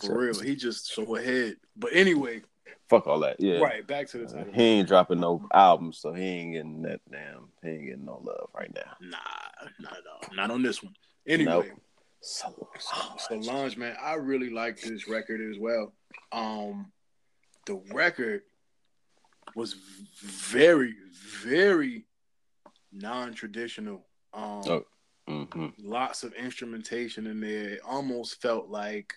For 0.01 0.17
real, 0.17 0.39
he 0.39 0.55
just 0.55 0.93
so 0.93 1.15
ahead. 1.15 1.57
But 1.75 1.91
anyway, 1.93 2.41
fuck 2.87 3.07
all 3.07 3.19
that. 3.19 3.39
Yeah, 3.39 3.59
right. 3.59 3.85
Back 3.85 4.07
to 4.09 4.19
the 4.19 4.25
title. 4.25 4.53
He 4.53 4.63
ain't 4.63 4.87
dropping 4.87 5.19
no 5.19 5.47
album, 5.53 5.91
so 5.91 6.13
he 6.13 6.23
ain't 6.23 6.53
getting 6.53 6.81
that 6.83 7.01
damn. 7.11 7.49
He 7.61 7.69
ain't 7.69 7.85
getting 7.85 8.05
no 8.05 8.21
love 8.23 8.49
right 8.55 8.73
now. 8.73 8.95
Nah, 9.01 9.69
not 9.79 9.93
at 9.93 10.03
all. 10.11 10.35
Not 10.35 10.51
on 10.51 10.61
this 10.61 10.81
one. 10.81 10.95
Anyway. 11.27 11.51
Nope. 11.51 11.65
Solange. 12.25 13.19
Solange, 13.19 13.77
man, 13.77 13.95
I 14.01 14.15
really 14.15 14.49
like 14.49 14.81
this 14.81 15.07
record 15.07 15.41
as 15.41 15.59
well. 15.59 15.93
Um, 16.31 16.91
the 17.67 17.81
record 17.93 18.41
was 19.55 19.75
very, 20.23 20.95
very 21.39 22.05
non-traditional. 22.91 24.05
Um, 24.33 24.61
oh. 24.67 24.85
mm-hmm. 25.29 25.67
lots 25.77 26.23
of 26.23 26.33
instrumentation 26.33 27.27
in 27.27 27.39
there. 27.41 27.69
It 27.69 27.81
almost 27.85 28.41
felt 28.41 28.69
like 28.69 29.13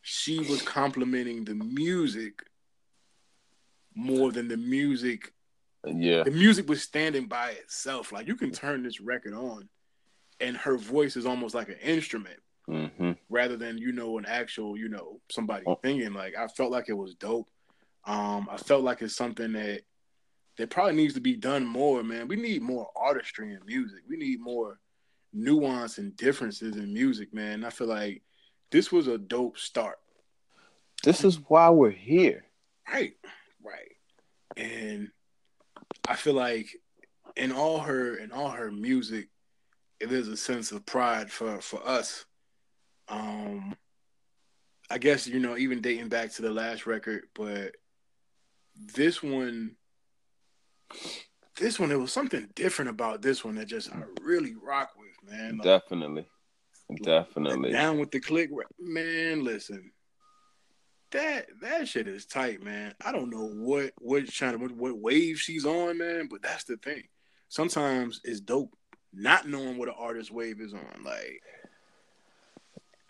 she 0.00 0.38
was 0.38 0.62
complimenting 0.62 1.44
the 1.44 1.54
music 1.54 2.42
more 3.94 4.32
than 4.32 4.48
the 4.48 4.56
music. 4.56 5.34
Yeah, 5.86 6.22
the 6.22 6.30
music 6.30 6.66
was 6.66 6.82
standing 6.82 7.26
by 7.26 7.50
itself. 7.50 8.10
Like 8.10 8.26
you 8.26 8.36
can 8.36 8.52
turn 8.52 8.82
this 8.82 9.00
record 9.00 9.34
on 9.34 9.68
and 10.40 10.56
her 10.56 10.76
voice 10.76 11.16
is 11.16 11.26
almost 11.26 11.54
like 11.54 11.68
an 11.68 11.78
instrument 11.82 12.38
mm-hmm. 12.68 13.12
rather 13.28 13.56
than 13.56 13.78
you 13.78 13.92
know 13.92 14.18
an 14.18 14.26
actual 14.26 14.76
you 14.76 14.88
know 14.88 15.20
somebody 15.30 15.64
oh. 15.66 15.78
singing. 15.84 16.12
Like 16.12 16.36
I 16.36 16.46
felt 16.48 16.70
like 16.70 16.88
it 16.88 16.96
was 16.96 17.14
dope. 17.14 17.48
Um, 18.04 18.48
I 18.50 18.56
felt 18.56 18.82
like 18.82 19.02
it's 19.02 19.16
something 19.16 19.52
that 19.52 19.82
that 20.56 20.70
probably 20.70 20.94
needs 20.94 21.14
to 21.14 21.20
be 21.20 21.36
done 21.36 21.66
more. 21.66 22.02
Man, 22.02 22.28
we 22.28 22.36
need 22.36 22.62
more 22.62 22.88
artistry 22.96 23.52
in 23.52 23.60
music. 23.66 24.00
We 24.08 24.16
need 24.16 24.40
more 24.40 24.78
nuance 25.32 25.98
and 25.98 26.16
differences 26.16 26.76
in 26.76 26.92
music. 26.92 27.32
Man, 27.32 27.64
I 27.64 27.70
feel 27.70 27.86
like 27.86 28.22
this 28.70 28.90
was 28.90 29.06
a 29.06 29.18
dope 29.18 29.58
start. 29.58 29.98
This 31.02 31.24
is 31.24 31.36
why 31.48 31.70
we're 31.70 31.90
here. 31.90 32.44
Right, 32.92 33.14
right, 33.62 33.96
and 34.56 35.10
I 36.08 36.16
feel 36.16 36.34
like 36.34 36.68
in 37.36 37.52
all 37.52 37.78
her 37.80 38.16
in 38.16 38.32
all 38.32 38.50
her 38.50 38.70
music 38.72 39.28
it 40.00 40.10
is 40.10 40.28
a 40.28 40.36
sense 40.36 40.72
of 40.72 40.86
pride 40.86 41.30
for 41.30 41.60
for 41.60 41.86
us. 41.86 42.24
Um, 43.08 43.76
I 44.90 44.98
guess 44.98 45.26
you 45.26 45.38
know 45.38 45.56
even 45.56 45.80
dating 45.80 46.08
back 46.08 46.32
to 46.32 46.42
the 46.42 46.50
last 46.50 46.86
record, 46.86 47.24
but 47.34 47.76
this 48.74 49.22
one, 49.22 49.76
this 51.58 51.78
one, 51.78 51.92
it 51.92 52.00
was 52.00 52.12
something 52.12 52.48
different 52.54 52.90
about 52.90 53.22
this 53.22 53.44
one 53.44 53.56
that 53.56 53.66
just 53.66 53.92
I 53.92 54.02
really 54.22 54.54
rock 54.60 54.90
with, 54.96 55.30
man. 55.30 55.58
Like, 55.58 55.64
definitely, 55.64 56.26
definitely. 57.02 57.72
Down 57.72 57.98
with 57.98 58.10
the 58.10 58.20
click, 58.20 58.50
man. 58.78 59.44
Listen, 59.44 59.92
that 61.12 61.46
that 61.60 61.88
shit 61.88 62.08
is 62.08 62.24
tight, 62.24 62.62
man. 62.62 62.94
I 63.04 63.12
don't 63.12 63.30
know 63.30 63.46
what 63.46 63.92
what 63.98 64.26
trying 64.28 64.58
what, 64.60 64.72
what 64.72 64.98
wave 64.98 65.38
she's 65.38 65.66
on, 65.66 65.98
man, 65.98 66.28
but 66.30 66.42
that's 66.42 66.64
the 66.64 66.76
thing. 66.78 67.04
Sometimes 67.48 68.20
it's 68.24 68.40
dope 68.40 68.74
not 69.12 69.48
knowing 69.48 69.76
what 69.76 69.88
an 69.88 69.94
artist 69.98 70.30
wave 70.30 70.60
is 70.60 70.72
on. 70.72 71.04
Like 71.04 71.42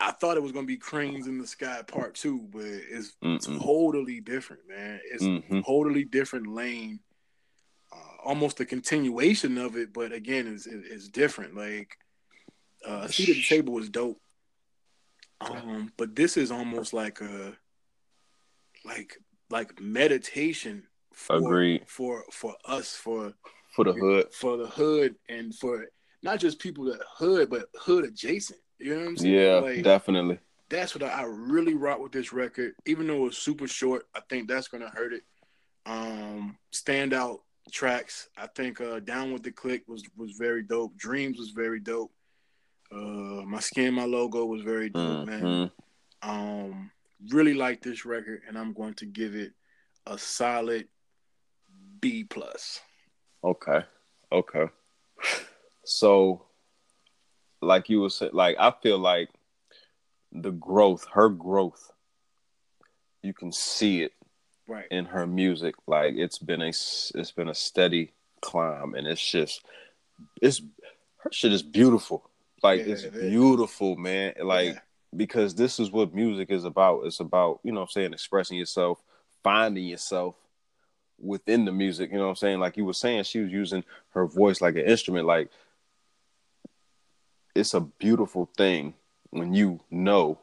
I 0.01 0.11
thought 0.11 0.37
it 0.37 0.43
was 0.43 0.51
gonna 0.51 0.65
be 0.65 0.77
Cranes 0.77 1.27
in 1.27 1.37
the 1.37 1.45
Sky 1.45 1.81
Part 1.85 2.15
Two, 2.15 2.47
but 2.51 2.63
it's, 2.65 3.13
it's 3.21 3.45
totally 3.45 4.19
different, 4.19 4.67
man. 4.67 4.99
It's 5.11 5.23
mm-hmm. 5.23 5.61
totally 5.61 6.03
different 6.03 6.47
lane. 6.47 6.99
Uh, 7.93 8.25
almost 8.25 8.59
a 8.59 8.65
continuation 8.65 9.57
of 9.57 9.75
it, 9.77 9.93
but 9.93 10.11
again, 10.11 10.47
it's 10.47 10.65
it's 10.65 11.07
different. 11.07 11.55
Like 11.55 11.97
uh, 12.85 13.07
seat 13.07 13.29
at 13.29 13.35
the 13.35 13.43
table 13.43 13.73
was 13.73 13.89
dope, 13.89 14.19
um, 15.39 15.91
but 15.97 16.15
this 16.15 16.35
is 16.35 16.51
almost 16.51 16.93
like 16.93 17.21
a 17.21 17.55
like 18.83 19.17
like 19.51 19.79
meditation. 19.79 20.83
For, 21.13 21.35
Agreed. 21.35 21.83
For 21.87 22.23
for 22.31 22.55
us 22.65 22.95
for 22.95 23.33
for 23.71 23.85
the 23.85 23.93
hood, 23.93 24.33
for 24.33 24.57
the 24.57 24.67
hood, 24.67 25.15
and 25.29 25.55
for 25.55 25.87
not 26.23 26.39
just 26.39 26.59
people 26.59 26.85
that 26.85 27.01
hood, 27.09 27.49
but 27.49 27.65
hood 27.79 28.05
adjacent. 28.05 28.59
You 28.79 28.93
know 28.93 29.01
what 29.01 29.07
I'm 29.07 29.17
saying? 29.17 29.33
Yeah, 29.33 29.55
like, 29.55 29.83
definitely. 29.83 30.39
That's 30.69 30.95
what 30.95 31.03
I, 31.03 31.21
I, 31.21 31.23
really 31.23 31.73
rock 31.73 31.99
with 31.99 32.11
this 32.11 32.31
record. 32.31 32.73
Even 32.85 33.07
though 33.07 33.27
it's 33.27 33.37
super 33.37 33.67
short, 33.67 34.07
I 34.15 34.21
think 34.29 34.47
that's 34.47 34.67
gonna 34.67 34.89
hurt 34.89 35.13
it. 35.13 35.23
Um, 35.85 36.57
standout 36.71 37.39
tracks. 37.71 38.29
I 38.37 38.47
think 38.47 38.81
uh, 38.81 38.99
"Down 38.99 39.33
with 39.33 39.43
the 39.43 39.51
Click" 39.51 39.83
was 39.87 40.03
was 40.15 40.31
very 40.33 40.63
dope. 40.63 40.95
"Dreams" 40.97 41.37
was 41.37 41.49
very 41.49 41.79
dope. 41.79 42.11
Uh, 42.91 43.43
"My 43.45 43.59
Skin, 43.59 43.93
My 43.93 44.05
Logo" 44.05 44.45
was 44.45 44.61
very 44.61 44.89
dope, 44.89 45.27
mm-hmm. 45.27 45.45
man. 45.45 45.71
Um, 46.23 46.91
really 47.29 47.53
like 47.53 47.81
this 47.81 48.05
record, 48.05 48.41
and 48.47 48.57
I'm 48.57 48.73
going 48.73 48.93
to 48.95 49.05
give 49.05 49.35
it 49.35 49.53
a 50.07 50.17
solid 50.17 50.87
B 51.99 52.23
plus. 52.23 52.79
Okay. 53.43 53.83
Okay. 54.31 54.65
So, 55.83 56.45
like 57.61 57.89
you 57.89 58.01
were 58.01 58.09
saying, 58.09 58.31
like 58.33 58.55
I 58.59 58.71
feel 58.81 58.97
like 58.97 59.29
the 60.31 60.51
growth, 60.51 61.05
her 61.13 61.29
growth, 61.29 61.91
you 63.21 63.33
can 63.33 63.51
see 63.51 64.03
it 64.03 64.13
right 64.67 64.85
in 64.91 65.05
her 65.05 65.27
music. 65.27 65.75
Like 65.87 66.13
it's 66.15 66.37
been 66.37 66.61
a 66.61 66.69
it's 66.69 67.31
been 67.35 67.49
a 67.49 67.55
steady 67.55 68.13
climb, 68.41 68.93
and 68.93 69.07
it's 69.07 69.31
just 69.31 69.63
it's 70.41 70.61
her 71.17 71.31
shit 71.31 71.53
is 71.53 71.63
beautiful. 71.63 72.29
Like 72.63 72.79
yeah, 72.81 72.93
it's 72.93 73.03
it 73.03 73.13
beautiful, 73.13 73.95
man. 73.95 74.33
Like 74.41 74.75
yeah. 74.75 74.79
because 75.15 75.55
this 75.55 75.79
is 75.79 75.91
what 75.91 76.13
music 76.13 76.51
is 76.51 76.65
about. 76.65 77.05
It's 77.05 77.19
about 77.19 77.59
you 77.63 77.71
know 77.71 77.81
I'm 77.81 77.87
saying 77.87 78.13
expressing 78.13 78.57
yourself, 78.57 79.01
finding 79.43 79.85
yourself 79.85 80.35
within 81.21 81.65
the 81.65 81.71
music. 81.71 82.11
You 82.11 82.17
know 82.17 82.25
what 82.25 82.29
I'm 82.31 82.35
saying? 82.35 82.59
Like 82.59 82.77
you 82.77 82.85
were 82.85 82.93
saying, 82.93 83.23
she 83.23 83.39
was 83.39 83.51
using 83.51 83.83
her 84.11 84.25
voice 84.25 84.61
like 84.61 84.75
an 84.75 84.85
instrument. 84.85 85.25
Like 85.25 85.49
it's 87.55 87.73
a 87.73 87.81
beautiful 87.81 88.49
thing 88.57 88.93
when 89.29 89.53
you 89.53 89.79
know 89.89 90.39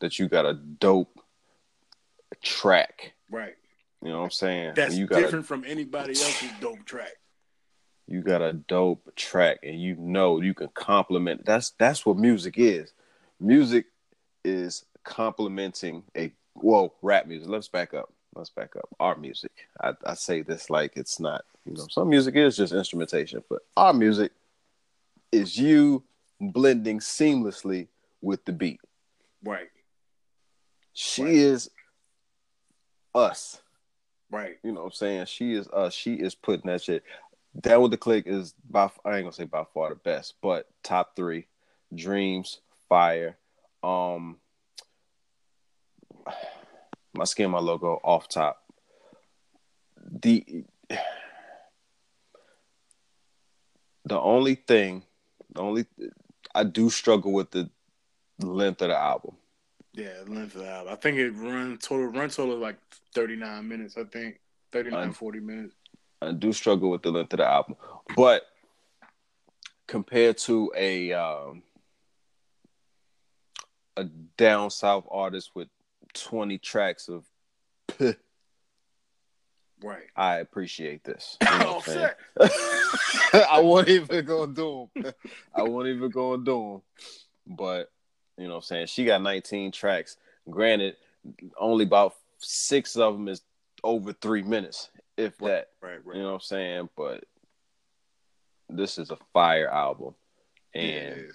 that 0.00 0.18
you 0.18 0.28
got 0.28 0.46
a 0.46 0.54
dope 0.54 1.20
track. 2.42 3.12
Right. 3.30 3.54
You 4.02 4.10
know 4.10 4.18
what 4.18 4.24
I'm 4.24 4.30
saying? 4.30 4.72
That's 4.76 4.96
you 4.96 5.06
got 5.06 5.20
different 5.20 5.44
a, 5.44 5.48
from 5.48 5.64
anybody 5.66 6.10
else's 6.10 6.50
dope 6.60 6.84
track. 6.84 7.12
You 8.06 8.22
got 8.22 8.42
a 8.42 8.52
dope 8.52 9.14
track 9.14 9.58
and 9.62 9.80
you 9.80 9.94
know 9.96 10.40
you 10.40 10.54
can 10.54 10.68
compliment. 10.68 11.44
That's 11.44 11.70
that's 11.78 12.04
what 12.04 12.16
music 12.16 12.54
is. 12.56 12.92
Music 13.38 13.86
is 14.44 14.84
complementing 15.04 16.02
a 16.16 16.32
well, 16.54 16.94
rap 17.02 17.26
music. 17.26 17.48
Let's 17.48 17.68
back 17.68 17.94
up. 17.94 18.12
Let's 18.34 18.50
back 18.50 18.76
up. 18.76 18.88
Our 19.00 19.16
music. 19.16 19.52
I, 19.82 19.92
I 20.04 20.14
say 20.14 20.42
this 20.42 20.70
like 20.70 20.92
it's 20.96 21.18
not, 21.18 21.44
you 21.66 21.74
know, 21.74 21.86
some 21.90 22.08
music 22.08 22.36
is 22.36 22.56
just 22.56 22.72
instrumentation, 22.72 23.42
but 23.48 23.62
our 23.76 23.92
music 23.92 24.32
is 25.32 25.56
you 25.56 26.04
blending 26.40 27.00
seamlessly 27.00 27.88
with 28.22 28.44
the 28.44 28.52
beat. 28.52 28.80
Right. 29.44 29.68
She 30.92 31.22
right. 31.22 31.34
is 31.34 31.70
us. 33.14 33.60
Right. 34.30 34.58
You 34.62 34.72
know 34.72 34.80
what 34.80 34.86
I'm 34.86 34.92
saying? 34.92 35.26
She 35.26 35.54
is 35.54 35.68
us. 35.68 35.92
She 35.92 36.14
is 36.14 36.34
putting 36.34 36.70
that 36.70 36.82
shit. 36.82 37.02
Down 37.60 37.82
with 37.82 37.90
the 37.90 37.96
click 37.96 38.24
is 38.26 38.54
by 38.68 38.88
I 39.04 39.16
ain't 39.16 39.24
gonna 39.24 39.32
say 39.32 39.44
by 39.44 39.64
far 39.74 39.88
the 39.88 39.96
best, 39.96 40.34
but 40.40 40.68
top 40.84 41.16
three. 41.16 41.46
Dreams, 41.92 42.60
fire. 42.88 43.36
Um 43.82 44.36
my 47.14 47.24
skin, 47.24 47.50
my 47.50 47.58
logo 47.58 48.00
off 48.02 48.28
top. 48.28 48.62
The 50.10 50.64
the 54.04 54.20
only 54.20 54.54
thing, 54.54 55.04
the 55.54 55.60
only 55.60 55.86
I 56.54 56.64
do 56.64 56.90
struggle 56.90 57.32
with 57.32 57.50
the 57.50 57.70
length 58.40 58.82
of 58.82 58.88
the 58.88 58.96
album. 58.96 59.36
Yeah, 59.92 60.12
length 60.26 60.54
of 60.54 60.62
the 60.62 60.70
album. 60.70 60.92
I 60.92 60.96
think 60.96 61.18
it 61.18 61.30
run 61.32 61.78
total 61.78 62.06
run 62.06 62.30
total 62.30 62.56
like 62.56 62.78
39 63.14 63.68
minutes, 63.68 63.96
I 63.96 64.04
think. 64.04 64.40
39, 64.72 65.08
I, 65.08 65.12
40 65.12 65.40
minutes. 65.40 65.74
I 66.22 66.32
do 66.32 66.52
struggle 66.52 66.90
with 66.90 67.02
the 67.02 67.10
length 67.10 67.32
of 67.32 67.38
the 67.38 67.46
album. 67.46 67.76
But 68.16 68.42
compared 69.86 70.38
to 70.38 70.72
a 70.76 71.12
um, 71.12 71.62
a 73.96 74.04
down 74.36 74.70
south 74.70 75.04
artist 75.10 75.50
with 75.54 75.68
20 76.14 76.58
tracks 76.58 77.08
of 77.08 77.24
Right. 79.82 80.04
I 80.14 80.36
appreciate 80.36 81.04
this. 81.04 81.38
You 81.40 81.58
know 81.58 81.80
I 83.50 83.60
won't 83.60 83.88
even 83.88 84.24
go 84.24 84.46
do 84.46 84.90
them. 84.94 85.14
I 85.54 85.62
won't 85.62 85.88
even 85.88 86.10
go 86.10 86.34
and 86.34 86.44
do 86.44 86.82
them. 87.46 87.56
But 87.56 87.90
you 88.36 88.44
know 88.44 88.54
what 88.54 88.56
I'm 88.58 88.62
saying? 88.62 88.86
She 88.86 89.04
got 89.04 89.22
19 89.22 89.72
tracks. 89.72 90.16
Granted, 90.48 90.96
only 91.58 91.84
about 91.84 92.14
six 92.38 92.96
of 92.96 93.14
them 93.14 93.28
is 93.28 93.42
over 93.82 94.12
three 94.12 94.42
minutes, 94.42 94.90
if 95.16 95.36
that. 95.38 95.68
Right, 95.80 96.04
right. 96.04 96.16
You 96.16 96.22
know 96.22 96.28
what 96.28 96.34
I'm 96.34 96.40
saying? 96.40 96.88
But 96.96 97.24
this 98.68 98.98
is 98.98 99.10
a 99.10 99.18
fire 99.32 99.68
album. 99.68 100.14
And 100.74 101.16
yeah, 101.16 101.32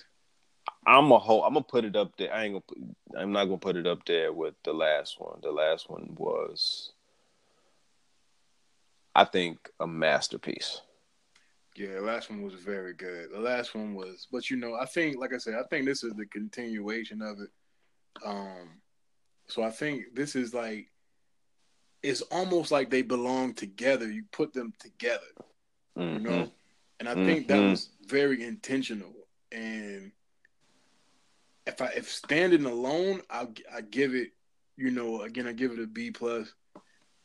I'm 0.88 1.12
a 1.12 1.20
whole 1.20 1.44
I'm 1.44 1.54
gonna 1.54 1.64
put 1.64 1.86
it 1.86 1.96
up 1.96 2.16
there. 2.18 2.34
I 2.34 2.44
ain't 2.44 2.54
gonna 2.54 2.62
put, 2.62 2.78
I'm 3.18 3.32
not 3.32 3.46
gonna 3.46 3.58
put 3.58 3.78
it 3.78 3.88
up 3.88 4.06
there 4.06 4.32
with 4.32 4.56
the 4.64 4.74
last 4.74 5.20
one. 5.20 5.40
The 5.42 5.52
last 5.52 5.90
one 5.90 6.16
was 6.18 6.92
I 9.16 9.24
think 9.24 9.70
a 9.80 9.88
masterpiece. 9.88 10.82
Yeah, 11.78 11.96
the 11.96 12.02
last 12.02 12.30
one 12.30 12.42
was 12.42 12.54
very 12.54 12.94
good. 12.94 13.32
The 13.34 13.40
last 13.40 13.76
one 13.76 13.96
was, 13.96 14.28
but 14.32 14.50
you 14.50 14.58
know, 14.58 14.76
I 14.76 14.86
think, 14.86 15.18
like 15.18 15.34
I 15.34 15.38
said, 15.38 15.56
I 15.56 15.64
think 15.70 15.86
this 15.86 16.04
is 16.04 16.14
the 16.14 16.26
continuation 16.26 17.22
of 17.22 17.40
it. 17.40 17.50
Um, 18.26 18.82
so 19.48 19.64
I 19.64 19.72
think 19.72 20.16
this 20.16 20.36
is 20.36 20.54
like, 20.54 20.90
it's 22.02 22.22
almost 22.22 22.72
like 22.72 22.90
they 22.90 23.02
belong 23.02 23.54
together. 23.54 24.10
You 24.10 24.24
put 24.32 24.54
them 24.54 24.74
together, 24.80 25.22
mm-hmm. 25.98 26.14
you 26.14 26.20
know, 26.20 26.52
and 27.00 27.10
I 27.10 27.14
mm-hmm. 27.14 27.26
think 27.26 27.48
that 27.48 27.60
was 27.60 27.90
very 28.08 28.44
intentional. 28.44 29.14
And 29.52 30.12
if 31.66 31.82
I 31.82 31.88
if 31.96 32.10
standing 32.10 32.66
alone, 32.66 33.22
I 33.30 33.48
I 33.74 33.82
give 33.82 34.16
it, 34.16 34.30
you 34.78 34.92
know, 34.92 35.22
again 35.22 35.48
I 35.48 35.54
give 35.54 35.72
it 35.72 35.80
a 35.80 35.88
B 35.88 36.12
plus. 36.12 36.54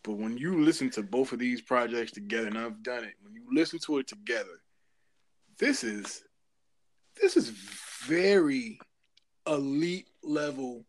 But 0.03 0.13
when 0.13 0.39
you 0.39 0.63
listen 0.65 0.89
to 0.91 1.03
both 1.03 1.33
of 1.33 1.39
these 1.39 1.61
projects 1.61 2.13
together, 2.13 2.47
and 2.47 2.59
I've 2.59 2.83
done 2.83 3.05
it, 3.05 3.15
when 3.23 3.35
you 3.35 3.45
listen 3.53 3.79
to 3.81 3.99
it 3.99 4.07
together, 4.07 4.63
this 5.59 5.85
is 5.85 6.23
this 7.21 7.37
is 7.37 7.51
very 8.07 8.79
elite 9.47 10.09
level 10.23 10.87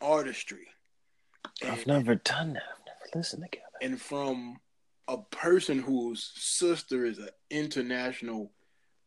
artistry. 0.00 0.66
And, 1.62 1.70
I've 1.70 1.86
never 1.86 2.16
done 2.16 2.54
that. 2.54 2.62
I've 2.62 2.86
never 2.86 3.18
listened 3.18 3.44
together. 3.44 3.66
And 3.82 4.00
from 4.00 4.56
a 5.06 5.18
person 5.18 5.78
whose 5.78 6.32
sister 6.34 7.04
is 7.04 7.18
an 7.18 7.28
international 7.50 8.52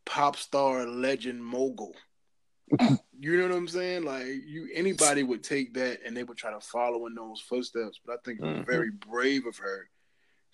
pop 0.05 0.37
star 0.37 0.85
legend 0.85 1.43
mogul. 1.43 1.93
you 3.19 3.37
know 3.37 3.47
what 3.47 3.57
I'm 3.57 3.67
saying? 3.67 4.03
Like 4.03 4.25
you 4.25 4.69
anybody 4.73 5.23
would 5.23 5.43
take 5.43 5.73
that 5.75 5.99
and 6.05 6.15
they 6.15 6.23
would 6.23 6.37
try 6.37 6.51
to 6.51 6.59
follow 6.59 7.05
in 7.07 7.15
those 7.15 7.41
footsteps. 7.41 7.99
But 8.05 8.13
I 8.13 8.17
think 8.23 8.41
mm-hmm. 8.41 8.63
very 8.63 8.91
brave 8.91 9.45
of 9.45 9.57
her 9.57 9.89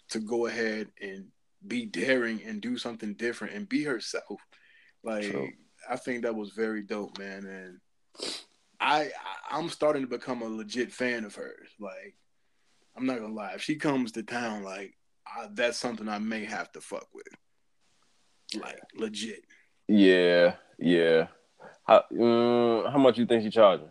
to 0.10 0.20
go 0.20 0.48
ahead 0.48 0.88
and 1.02 1.26
be 1.66 1.86
daring 1.86 2.42
and 2.46 2.62
do 2.62 2.78
something 2.78 3.14
different 3.14 3.54
and 3.54 3.70
be 3.70 3.84
herself. 3.84 4.42
Like 5.04 5.30
True. 5.30 5.50
I 5.90 5.96
think 5.98 6.24
that 6.24 6.36
was 6.36 6.52
very 6.52 6.82
dope, 6.82 7.18
man. 7.20 7.46
And 7.46 7.80
I, 8.80 9.10
I 9.50 9.60
am 9.60 9.70
starting 9.70 10.04
to 10.04 10.08
become 10.08 10.42
a 10.42 10.48
legit 10.48 10.92
fan 10.92 11.26
of 11.26 11.36
hers. 11.36 11.70
Like 11.80 12.16
I'm 12.96 13.06
not 13.06 13.20
gonna 13.20 13.34
lie, 13.34 13.54
if 13.54 13.62
she 13.62 13.76
comes 13.76 14.12
to 14.14 14.24
town, 14.24 14.64
like 14.64 14.96
I, 15.26 15.48
that's 15.54 15.78
something 15.78 16.08
I 16.08 16.20
may 16.20 16.46
have 16.46 16.72
to 16.74 16.82
fuck 16.82 17.08
with. 17.14 17.28
Like 18.62 18.80
legit. 18.96 19.44
Yeah, 19.88 20.56
yeah. 20.78 21.28
How 21.84 22.04
um, 22.12 22.92
how 22.92 22.98
much 22.98 23.18
you 23.18 23.26
think 23.26 23.44
she 23.44 23.50
charging? 23.50 23.90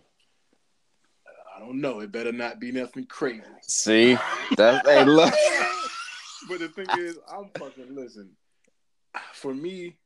I 1.55 1.60
don't 1.60 1.81
know. 1.81 2.01
It 2.01 2.10
better 2.10 2.32
not 2.32 2.59
be 2.59 2.73
nothing 2.73 3.06
crazy. 3.06 3.43
See, 3.62 4.16
that's 4.56 4.89
hey 4.89 5.05
look. 5.06 5.35
but 6.48 6.59
the 6.59 6.69
thing 6.69 6.86
is, 6.98 7.19
I'm 7.31 7.51
fucking 7.59 7.94
listen. 7.94 8.31
For 9.35 9.55
me, 9.55 9.98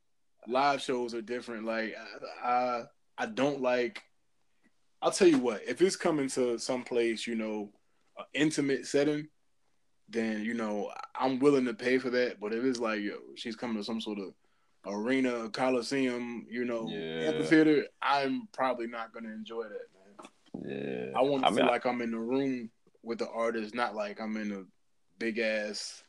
live 0.47 0.81
shows 0.81 1.13
are 1.13 1.21
different. 1.21 1.65
Like 1.65 1.95
I, 2.43 2.49
I, 2.49 2.83
I 3.17 3.25
don't 3.27 3.61
like. 3.61 4.03
I'll 5.01 5.11
tell 5.11 5.27
you 5.27 5.39
what. 5.39 5.61
If 5.67 5.81
it's 5.81 5.95
coming 5.95 6.27
to 6.29 6.57
some 6.57 6.83
place, 6.83 7.25
you 7.25 7.35
know, 7.35 7.71
an 8.17 8.25
intimate 8.33 8.85
setting, 8.85 9.29
then 10.09 10.43
you 10.43 10.53
know 10.53 10.91
I'm 11.17 11.39
willing 11.39 11.65
to 11.65 11.73
pay 11.73 11.99
for 11.99 12.09
that. 12.09 12.39
But 12.39 12.53
if 12.53 12.63
it's 12.65 12.79
like, 12.79 12.99
yo, 12.99 13.13
she's 13.35 13.55
coming 13.55 13.77
to 13.77 13.83
some 13.83 14.01
sort 14.01 14.19
of 14.19 14.33
arena, 14.87 15.49
coliseum, 15.49 16.45
you 16.49 16.65
know, 16.65 16.87
yeah. 16.89 17.29
amphitheater, 17.29 17.85
I'm 18.01 18.47
probably 18.53 18.87
not 18.87 19.13
gonna 19.13 19.29
enjoy 19.29 19.63
that, 19.63 20.63
man. 20.63 21.11
Yeah, 21.11 21.17
I 21.17 21.21
want 21.21 21.43
to 21.43 21.49
I 21.49 21.53
feel 21.53 21.65
like 21.65 21.85
I'm 21.85 22.01
in 22.01 22.11
the 22.11 22.19
room 22.19 22.69
with 23.03 23.19
the 23.19 23.29
artist, 23.29 23.75
not 23.75 23.95
like 23.95 24.19
I'm 24.19 24.37
in 24.37 24.51
a 24.51 24.63
big 25.19 25.39
ass 25.39 26.03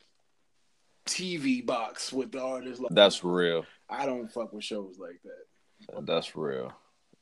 TV 1.05 1.65
box 1.65 2.13
with 2.13 2.31
the 2.31 2.41
artist. 2.41 2.81
Like, 2.81 2.93
That's 2.93 3.23
real. 3.23 3.65
I 3.89 4.05
don't 4.05 4.31
fuck 4.31 4.53
with 4.53 4.63
shows 4.63 4.97
like 4.99 5.19
that. 5.23 6.05
That's 6.05 6.35
real. 6.35 6.73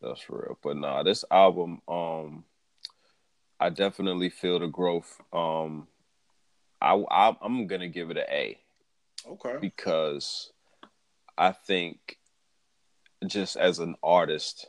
That's 0.02 0.30
real. 0.30 0.58
But 0.62 0.78
nah, 0.78 1.04
this 1.04 1.24
album, 1.32 1.82
um, 1.88 2.44
I 3.60 3.70
definitely 3.70 4.30
feel 4.30 4.60
the 4.60 4.68
growth. 4.68 5.22
Um, 5.34 5.88
I, 6.82 6.94
I 6.94 7.36
I'm 7.42 7.68
gonna 7.68 7.88
give 7.88 8.12
it 8.12 8.18
an 8.18 8.26
A. 8.30 8.58
Okay. 9.28 9.56
Because 9.60 10.52
I 11.38 11.52
think 11.52 12.18
just 13.26 13.56
as 13.56 13.80
an 13.80 13.96
artist, 14.02 14.68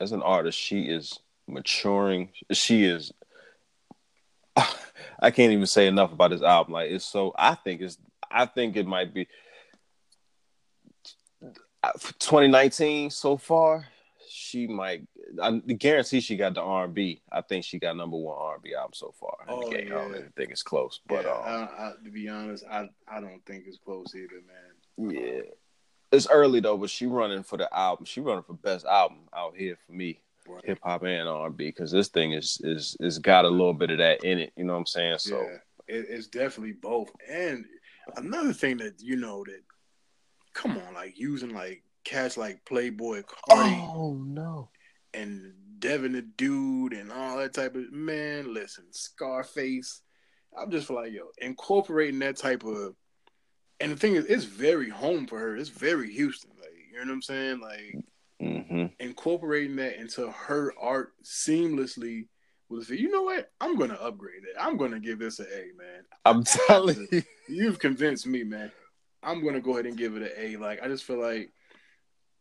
as 0.00 0.12
an 0.12 0.22
artist, 0.22 0.58
she 0.58 0.82
is 0.82 1.18
maturing. 1.48 2.30
She 2.52 2.84
is. 2.84 3.12
I 4.56 5.30
can't 5.30 5.52
even 5.52 5.66
say 5.66 5.86
enough 5.86 6.12
about 6.12 6.30
this 6.30 6.42
album. 6.42 6.74
Like 6.74 6.90
it's 6.90 7.04
so. 7.04 7.32
I 7.36 7.54
think 7.54 7.80
it's. 7.80 7.98
I 8.30 8.46
think 8.46 8.76
it 8.76 8.86
might 8.86 9.12
be. 9.12 9.28
2019 12.20 13.10
so 13.10 13.36
far, 13.36 13.88
she 14.28 14.68
might 14.68 15.02
I 15.40 15.50
guarantee 15.58 16.20
she 16.20 16.36
got 16.36 16.54
the 16.54 16.62
R&B. 16.62 17.22
I 17.30 17.40
think 17.42 17.64
she 17.64 17.78
got 17.78 17.96
number 17.96 18.16
one 18.16 18.36
R 18.38 18.54
and 18.54 18.62
B 18.62 18.74
album 18.74 18.92
so 18.94 19.14
far. 19.18 19.36
Oh, 19.48 19.70
yeah. 19.70 19.78
I 19.78 19.84
don't 19.84 20.10
even 20.10 20.32
think 20.36 20.50
it's 20.50 20.62
close, 20.62 21.00
but 21.06 21.24
yeah, 21.24 21.30
um, 21.30 21.68
I, 21.78 21.84
I, 21.84 21.92
to 22.04 22.10
be 22.10 22.28
honest, 22.28 22.64
I 22.70 22.88
I 23.08 23.20
don't 23.20 23.44
think 23.46 23.64
it's 23.66 23.78
close 23.78 24.14
either, 24.14 24.40
man. 24.46 24.71
Yeah, 24.96 25.42
it's 26.10 26.28
early 26.28 26.60
though. 26.60 26.76
But 26.76 26.90
she 26.90 27.06
running 27.06 27.42
for 27.42 27.56
the 27.56 27.72
album. 27.76 28.04
She 28.04 28.20
running 28.20 28.44
for 28.44 28.54
best 28.54 28.84
album 28.86 29.28
out 29.34 29.56
here 29.56 29.76
for 29.86 29.92
me, 29.92 30.20
Right. 30.46 30.64
hip 30.64 30.78
hop 30.82 31.02
and 31.04 31.28
R 31.28 31.46
and 31.46 31.56
B, 31.56 31.66
because 31.66 31.90
this 31.90 32.08
thing 32.08 32.32
is 32.32 32.60
is 32.64 32.96
is 33.00 33.18
got 33.18 33.44
a 33.44 33.48
little 33.48 33.74
bit 33.74 33.90
of 33.90 33.98
that 33.98 34.24
in 34.24 34.38
it. 34.38 34.52
You 34.56 34.64
know 34.64 34.74
what 34.74 34.80
I'm 34.80 34.86
saying? 34.86 35.18
So 35.18 35.40
yeah, 35.40 35.96
it, 35.96 36.06
it's 36.08 36.26
definitely 36.26 36.72
both. 36.72 37.10
And 37.30 37.64
another 38.16 38.52
thing 38.52 38.78
that 38.78 39.00
you 39.00 39.16
know 39.16 39.44
that, 39.44 39.60
come 40.54 40.72
on, 40.72 40.94
like 40.94 41.18
using 41.18 41.54
like 41.54 41.82
cats 42.04 42.36
like 42.36 42.64
Playboi 42.64 43.22
Carti 43.24 43.90
oh 43.94 44.14
no, 44.14 44.68
and 45.14 45.54
Devin 45.78 46.12
the 46.12 46.22
Dude 46.22 46.92
and 46.92 47.12
all 47.12 47.38
that 47.38 47.54
type 47.54 47.74
of 47.76 47.92
man. 47.92 48.52
Listen, 48.52 48.84
Scarface. 48.90 50.02
I'm 50.58 50.70
just 50.70 50.90
like 50.90 51.12
yo, 51.12 51.28
incorporating 51.38 52.18
that 52.20 52.36
type 52.36 52.64
of. 52.64 52.94
And 53.82 53.92
the 53.92 53.96
thing 53.96 54.14
is, 54.14 54.24
it's 54.26 54.44
very 54.44 54.88
home 54.88 55.26
for 55.26 55.38
her. 55.38 55.56
It's 55.56 55.68
very 55.68 56.10
Houston. 56.12 56.50
Like 56.58 56.70
you 56.90 56.98
know 56.98 57.06
what 57.06 57.12
I'm 57.14 57.22
saying? 57.22 57.60
Like 57.60 57.98
hmm 58.40 58.86
incorporating 58.98 59.76
that 59.76 59.98
into 60.00 60.30
her 60.30 60.72
art 60.80 61.12
seamlessly 61.24 62.26
was 62.68 62.88
you 62.88 63.10
know 63.10 63.22
what 63.22 63.50
i'm 63.60 63.76
gonna 63.76 63.94
upgrade 63.94 64.44
it 64.44 64.56
i'm 64.58 64.76
gonna 64.76 64.98
give 64.98 65.18
this 65.18 65.38
an 65.38 65.46
a 65.52 65.76
man 65.76 66.02
I'm 66.24 66.42
telling 66.66 67.06
you. 67.10 67.22
you've 67.48 67.78
convinced 67.78 68.26
me 68.26 68.44
man 68.44 68.70
i'm 69.22 69.44
gonna 69.44 69.60
go 69.60 69.72
ahead 69.72 69.86
and 69.86 69.96
give 69.96 70.16
it 70.16 70.22
an 70.22 70.30
a 70.38 70.56
like 70.56 70.82
i 70.82 70.88
just 70.88 71.04
feel 71.04 71.20
like 71.20 71.52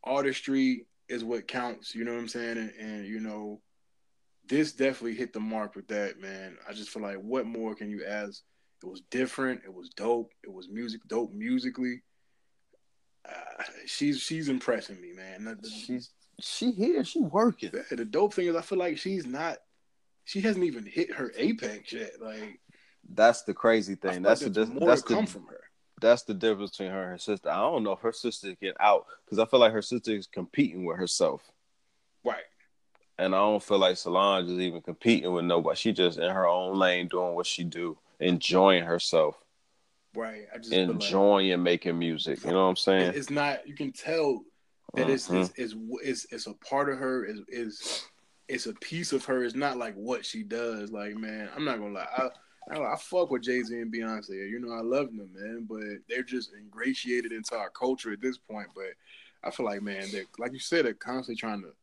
artistry 0.04 0.86
is 1.10 1.24
what 1.24 1.48
counts 1.48 1.94
you 1.94 2.04
know 2.04 2.14
what 2.14 2.20
i'm 2.20 2.28
saying 2.28 2.58
and, 2.58 2.72
and 2.80 3.06
you 3.06 3.20
know 3.20 3.60
this 4.48 4.72
definitely 4.72 5.16
hit 5.16 5.34
the 5.34 5.40
mark 5.40 5.76
with 5.76 5.88
that 5.88 6.20
man 6.20 6.58
i 6.70 6.74
just 6.74 6.90
feel 6.90 7.04
like 7.04 7.18
what 7.18 7.46
more 7.46 7.76
can 7.76 7.90
you 7.90 8.06
ask 8.06 8.42
it 8.84 8.88
was 8.88 9.02
different 9.12 9.62
it 9.66 9.74
was 9.74 9.90
dope 9.90 10.32
it 10.44 10.52
was 10.52 10.68
music 10.70 11.02
dope 11.08 11.32
musically 11.34 12.02
uh, 13.28 13.64
she's 13.86 14.20
she's 14.20 14.50
impressing 14.50 15.00
me 15.02 15.12
man 15.14 15.44
The- 15.46 15.56
the- 15.56 15.70
She's 15.70 16.10
she 16.40 16.72
here. 16.72 17.04
She 17.04 17.20
working. 17.20 17.72
the 17.92 18.04
dope 18.06 18.34
thing 18.34 18.48
is 18.48 18.56
I 18.56 18.62
feel 18.62 18.80
like 18.80 18.98
she's 18.98 19.28
not 19.28 19.58
she 20.26 20.42
hasn't 20.42 20.66
even 20.66 20.86
hit 20.88 21.14
her 21.14 21.32
apex 21.38 21.94
yet. 21.94 22.14
Like 22.20 22.60
That's 23.14 23.44
the 23.44 23.54
crazy 23.54 23.94
thing. 23.96 24.24
like 24.24 24.40
That's 24.40 24.42
the 24.42 24.66
more 24.66 24.88
that's 24.90 25.04
the 25.04 25.24
from 25.28 25.46
her. 25.48 25.62
that's 26.00 26.24
the 26.24 26.34
difference 26.34 26.72
between 26.72 26.90
her 26.92 27.02
and 27.04 27.12
her 27.12 27.18
sister. 27.20 27.50
I 27.50 27.58
don't 27.58 27.84
know 27.84 27.92
if 27.92 28.00
her 28.00 28.12
sister 28.12 28.56
get 28.60 28.76
out 28.80 29.06
because 29.24 29.38
I 29.38 29.46
feel 29.46 29.60
like 29.60 29.74
her 29.74 29.84
sister 29.84 30.12
is 30.16 30.26
competing 30.26 30.84
with 30.86 30.98
herself, 30.98 31.44
Right. 32.24 32.44
and 33.20 33.36
I 33.36 33.38
don't 33.40 33.62
feel 33.62 33.78
like 33.78 33.98
Solange 33.98 34.50
is 34.50 34.60
even 34.60 34.82
competing 34.82 35.32
with 35.32 35.46
nobody. 35.46 35.76
She 35.78 35.92
just 35.92 36.18
in 36.18 36.32
her 36.32 36.48
own 36.48 36.76
lane 36.80 37.08
doing 37.08 37.36
what 37.36 37.46
she 37.46 37.64
do, 37.64 38.00
enjoying 38.22 38.84
herself, 38.84 39.36
Right. 40.14 40.46
I 40.54 40.58
just 40.58 40.70
feel 40.72 40.88
like 40.88 40.90
enjoying 40.96 41.64
making 41.64 41.98
music. 41.98 42.44
You 42.44 42.52
know 42.52 42.64
what 42.64 42.70
I'm 42.70 42.76
saying? 42.76 43.14
it's 43.16 43.30
not 43.30 43.68
you 43.68 43.76
can 43.76 43.92
tell 43.92 44.44
that 44.94 45.10
it's, 45.10 45.28
Mhm. 45.30 45.42
it's, 45.42 45.54
it's 45.58 45.76
it's 46.04 46.26
it's 46.34 46.48
a 46.48 46.54
part 46.56 46.90
of 46.90 46.98
her 46.98 47.26
is 47.26 47.40
is 47.48 48.06
it's 48.50 48.66
a 48.66 48.74
piece 48.74 49.14
of 49.14 49.24
her. 49.26 49.44
It's 49.46 49.56
not 49.56 49.78
like 49.78 49.94
what 49.96 50.26
she 50.26 50.44
does. 50.44 50.92
Like, 50.92 51.16
man, 51.16 51.50
I'm 51.56 51.64
not 51.64 51.80
gonna 51.80 51.94
lie. 51.94 52.08
I 52.18 52.30
I, 52.70 52.94
I 52.94 52.96
fuck 52.98 53.32
with 53.32 53.42
Jay 53.44 53.64
Z 53.64 53.74
and 53.76 53.92
Beyonce. 53.94 54.32
You 54.50 54.60
know, 54.60 54.74
I 54.74 54.82
love 54.82 55.08
them, 55.16 55.30
man. 55.34 55.66
But 55.70 56.00
they're 56.10 56.24
just 56.24 56.52
ingratiated 56.54 57.32
into 57.32 57.56
our 57.56 57.70
culture 57.70 58.12
at 58.12 58.20
this 58.22 58.38
point. 58.38 58.68
But 58.76 58.94
I 59.44 59.50
feel 59.52 59.66
like, 59.66 59.82
man, 59.82 60.04
they're 60.12 60.26
like 60.38 60.52
you 60.52 60.60
said, 60.60 60.84
they're 60.86 60.94
constantly 60.94 61.40
trying 61.40 61.62
to 61.62 61.74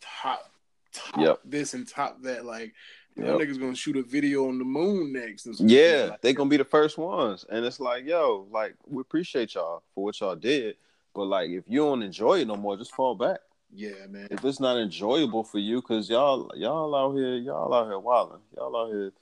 top 0.00 0.50
top 0.92 1.20
Yep. 1.20 1.40
this 1.44 1.74
and 1.74 1.86
top 1.86 2.22
that. 2.22 2.46
Like, 2.46 2.72
Yep. 3.18 3.36
niggas 3.40 3.58
gonna 3.60 3.74
shoot 3.74 3.96
a 3.96 4.02
video 4.02 4.48
on 4.48 4.58
the 4.58 4.64
moon 4.64 5.12
next. 5.12 5.46
Yeah, 5.60 6.08
like 6.10 6.20
they 6.22 6.32
gonna 6.32 6.48
be 6.50 6.56
the 6.56 6.64
first 6.64 6.98
ones, 6.98 7.44
and 7.50 7.64
it's 7.64 7.80
like, 7.80 8.04
yo, 8.06 8.46
like 8.50 8.74
we 8.86 9.00
appreciate 9.00 9.54
y'all 9.54 9.82
for 9.94 10.04
what 10.04 10.20
y'all 10.20 10.36
did, 10.36 10.76
but 11.14 11.24
like 11.24 11.50
if 11.50 11.64
you 11.66 11.80
don't 11.80 12.02
enjoy 12.02 12.40
it 12.40 12.48
no 12.48 12.56
more, 12.56 12.76
just 12.76 12.94
fall 12.94 13.14
back. 13.14 13.40
Yeah, 13.74 14.06
man. 14.08 14.28
if 14.30 14.44
it's 14.44 14.60
not 14.60 14.78
enjoyable 14.78 15.44
for 15.44 15.58
you, 15.58 15.82
cause 15.82 16.08
y'all 16.08 16.50
y'all 16.56 16.94
out 16.94 17.14
here 17.14 17.34
y'all 17.36 17.74
out 17.74 17.86
here 17.86 17.98
wilding, 17.98 18.40
y'all 18.56 18.76
out 18.76 18.88
here. 18.90 19.12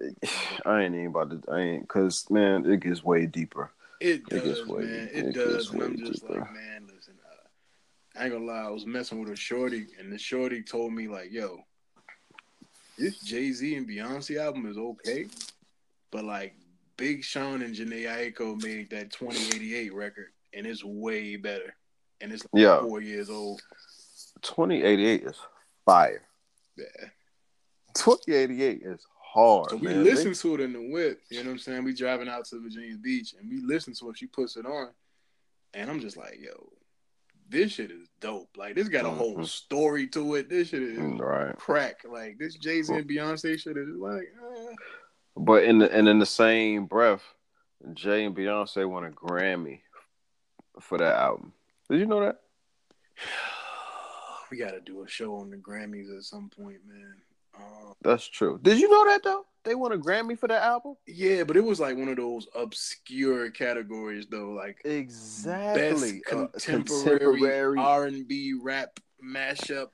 I 0.66 0.82
ain't 0.82 0.94
even 0.94 1.06
about 1.08 1.30
to. 1.30 1.52
I 1.52 1.60
ain't 1.60 1.88
cause 1.88 2.26
man, 2.30 2.64
it 2.70 2.80
gets 2.80 3.04
way 3.04 3.26
deeper. 3.26 3.70
It 4.00 4.22
It 4.22 4.26
does, 4.30 4.42
gets 4.58 4.66
way- 4.66 4.84
man. 4.84 5.08
it 5.12 5.24
It, 5.26 5.32
does. 5.34 5.70
And 5.70 5.82
I'm 5.82 5.96
just 5.98 6.22
deeper. 6.26 6.40
like, 6.40 6.52
man, 6.52 6.86
listen. 6.92 7.14
Uh, 7.24 8.18
I 8.18 8.24
ain't 8.24 8.32
gonna 8.32 8.44
lie. 8.44 8.64
I 8.66 8.70
was 8.70 8.86
messing 8.86 9.20
with 9.20 9.30
a 9.30 9.36
shorty, 9.36 9.86
and 10.00 10.12
the 10.12 10.18
shorty 10.18 10.62
told 10.62 10.92
me 10.92 11.06
like, 11.06 11.30
"Yo, 11.30 11.60
this 13.02 13.18
Jay 13.20 13.50
Z 13.50 13.74
and 13.74 13.88
Beyonce 13.88 14.36
album 14.38 14.66
is 14.66 14.78
okay, 14.78 15.26
but 16.12 16.24
like 16.24 16.54
Big 16.96 17.24
Sean 17.24 17.62
and 17.62 17.74
Jhené 17.74 18.04
Aiko 18.06 18.62
made 18.62 18.90
that 18.90 19.10
2088 19.10 19.92
record, 19.92 20.28
and 20.54 20.66
it's 20.66 20.84
way 20.84 21.34
better, 21.36 21.74
and 22.20 22.32
it's 22.32 22.44
like 22.52 22.62
Yeah. 22.62 22.80
four 22.80 23.00
years 23.00 23.28
old. 23.28 23.60
Twenty 24.42 24.82
eighty 24.82 25.06
eight 25.06 25.24
is 25.24 25.36
fire. 25.84 26.22
Yeah. 26.76 26.84
Twenty 27.96 28.34
eighty 28.34 28.62
eight 28.62 28.82
is 28.82 29.04
hard. 29.20 29.70
So 29.70 29.76
we 29.76 29.88
man. 29.88 30.04
listen 30.04 30.32
to 30.34 30.54
it 30.54 30.60
in 30.60 30.72
the 30.72 30.90
whip. 30.92 31.22
You 31.30 31.38
know 31.38 31.46
what 31.50 31.52
I'm 31.54 31.58
saying? 31.58 31.84
We 31.84 31.94
driving 31.94 32.28
out 32.28 32.44
to 32.46 32.60
Virginia 32.60 32.96
Beach, 32.96 33.34
and 33.38 33.50
we 33.50 33.60
listen 33.62 33.94
to 33.94 34.10
it. 34.10 34.18
She 34.18 34.26
puts 34.26 34.56
it 34.56 34.64
on, 34.66 34.90
and 35.74 35.90
I'm 35.90 36.00
just 36.00 36.16
like, 36.16 36.38
"Yo, 36.40 36.72
this 37.52 37.72
shit 37.72 37.90
is 37.92 38.08
dope. 38.20 38.48
Like 38.56 38.74
this 38.74 38.88
got 38.88 39.04
a 39.04 39.10
whole 39.10 39.36
Mhm. 39.36 39.46
story 39.46 40.08
to 40.08 40.34
it. 40.36 40.48
This 40.48 40.68
shit 40.68 40.82
is 40.82 40.98
right. 40.98 41.56
crack. 41.56 42.00
Like 42.04 42.38
this 42.38 42.54
Jay 42.56 42.82
Z 42.82 42.92
and 42.94 43.08
Beyonce 43.08 43.58
shit 43.58 43.76
is 43.76 43.94
like, 43.96 44.22
eh. 44.22 44.74
But 45.36 45.64
in 45.64 45.78
the 45.78 45.92
and 45.94 46.08
in 46.08 46.18
the 46.18 46.26
same 46.26 46.86
breath, 46.86 47.22
Jay 47.94 48.24
and 48.24 48.34
Beyonce 48.36 48.88
won 48.88 49.04
a 49.04 49.10
Grammy 49.10 49.82
for 50.80 50.98
that 50.98 51.14
album. 51.16 51.52
Did 51.88 52.00
you 52.00 52.06
know 52.06 52.20
that? 52.20 52.40
we 54.50 54.56
got 54.58 54.72
to 54.72 54.80
do 54.80 55.02
a 55.02 55.08
show 55.08 55.36
on 55.36 55.50
the 55.50 55.56
Grammys 55.56 56.14
at 56.16 56.24
some 56.24 56.50
point, 56.50 56.78
man. 56.86 57.14
Um, 57.56 57.94
That's 58.02 58.26
true. 58.26 58.58
Did 58.62 58.78
you 58.80 58.88
know 58.88 59.04
that 59.06 59.22
though? 59.22 59.46
They 59.64 59.74
won 59.76 59.92
a 59.92 59.98
Grammy 59.98 60.36
for 60.38 60.48
that 60.48 60.62
album. 60.62 60.96
yeah, 61.06 61.44
but 61.44 61.56
it 61.56 61.64
was 61.64 61.78
like 61.78 61.96
one 61.96 62.08
of 62.08 62.16
those 62.16 62.48
obscure 62.54 63.50
categories 63.50 64.26
though, 64.28 64.50
like 64.50 64.80
Exactly. 64.84 66.22
best 66.26 66.32
Uh, 66.32 66.46
contemporary 66.60 67.78
R 67.78 68.06
and 68.06 68.26
B 68.26 68.54
rap 68.60 68.98
mashup 69.24 69.90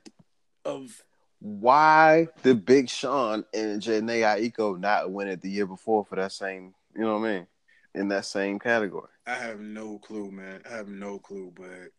of 0.65 1.03
Why 1.39 2.27
did 2.43 2.65
Big 2.65 2.89
Sean 2.89 3.45
and 3.53 3.81
Jhené 3.81 4.21
Aiko 4.23 4.79
not 4.79 5.11
win 5.11 5.27
it 5.27 5.41
the 5.41 5.49
year 5.51 5.67
before 5.67 6.03
for 6.03 6.15
that 6.15 6.31
same? 6.31 6.73
You 6.95 7.01
know 7.03 7.19
what 7.19 7.29
I 7.29 7.33
mean? 7.33 7.47
In 7.95 8.07
that 8.09 8.25
same 8.25 8.59
category. 8.59 9.09
I 9.27 9.35
have 9.35 9.59
no 9.59 9.99
clue, 9.99 10.31
man. 10.31 10.61
I 10.69 10.73
have 10.75 10.87
no 10.89 11.19
clue, 11.19 11.53
but 11.55 11.91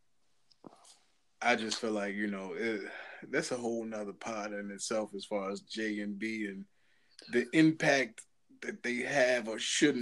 I 1.40 1.56
just 1.56 1.78
feel 1.80 1.92
like 1.92 2.14
you 2.14 2.26
know 2.26 2.52
it, 2.56 2.80
that's 3.30 3.50
a 3.52 3.56
whole 3.56 3.84
nother 3.84 4.12
pod 4.12 4.52
in 4.52 4.70
itself 4.72 5.14
as 5.14 5.24
far 5.24 5.50
as 5.50 5.60
J 5.60 6.00
and 6.00 6.18
B 6.18 6.46
and 6.46 6.64
the 7.32 7.46
impact 7.52 8.22
that 8.62 8.82
they 8.82 8.96
have 8.96 9.48
or 9.48 9.58
shouldn't 9.58 9.98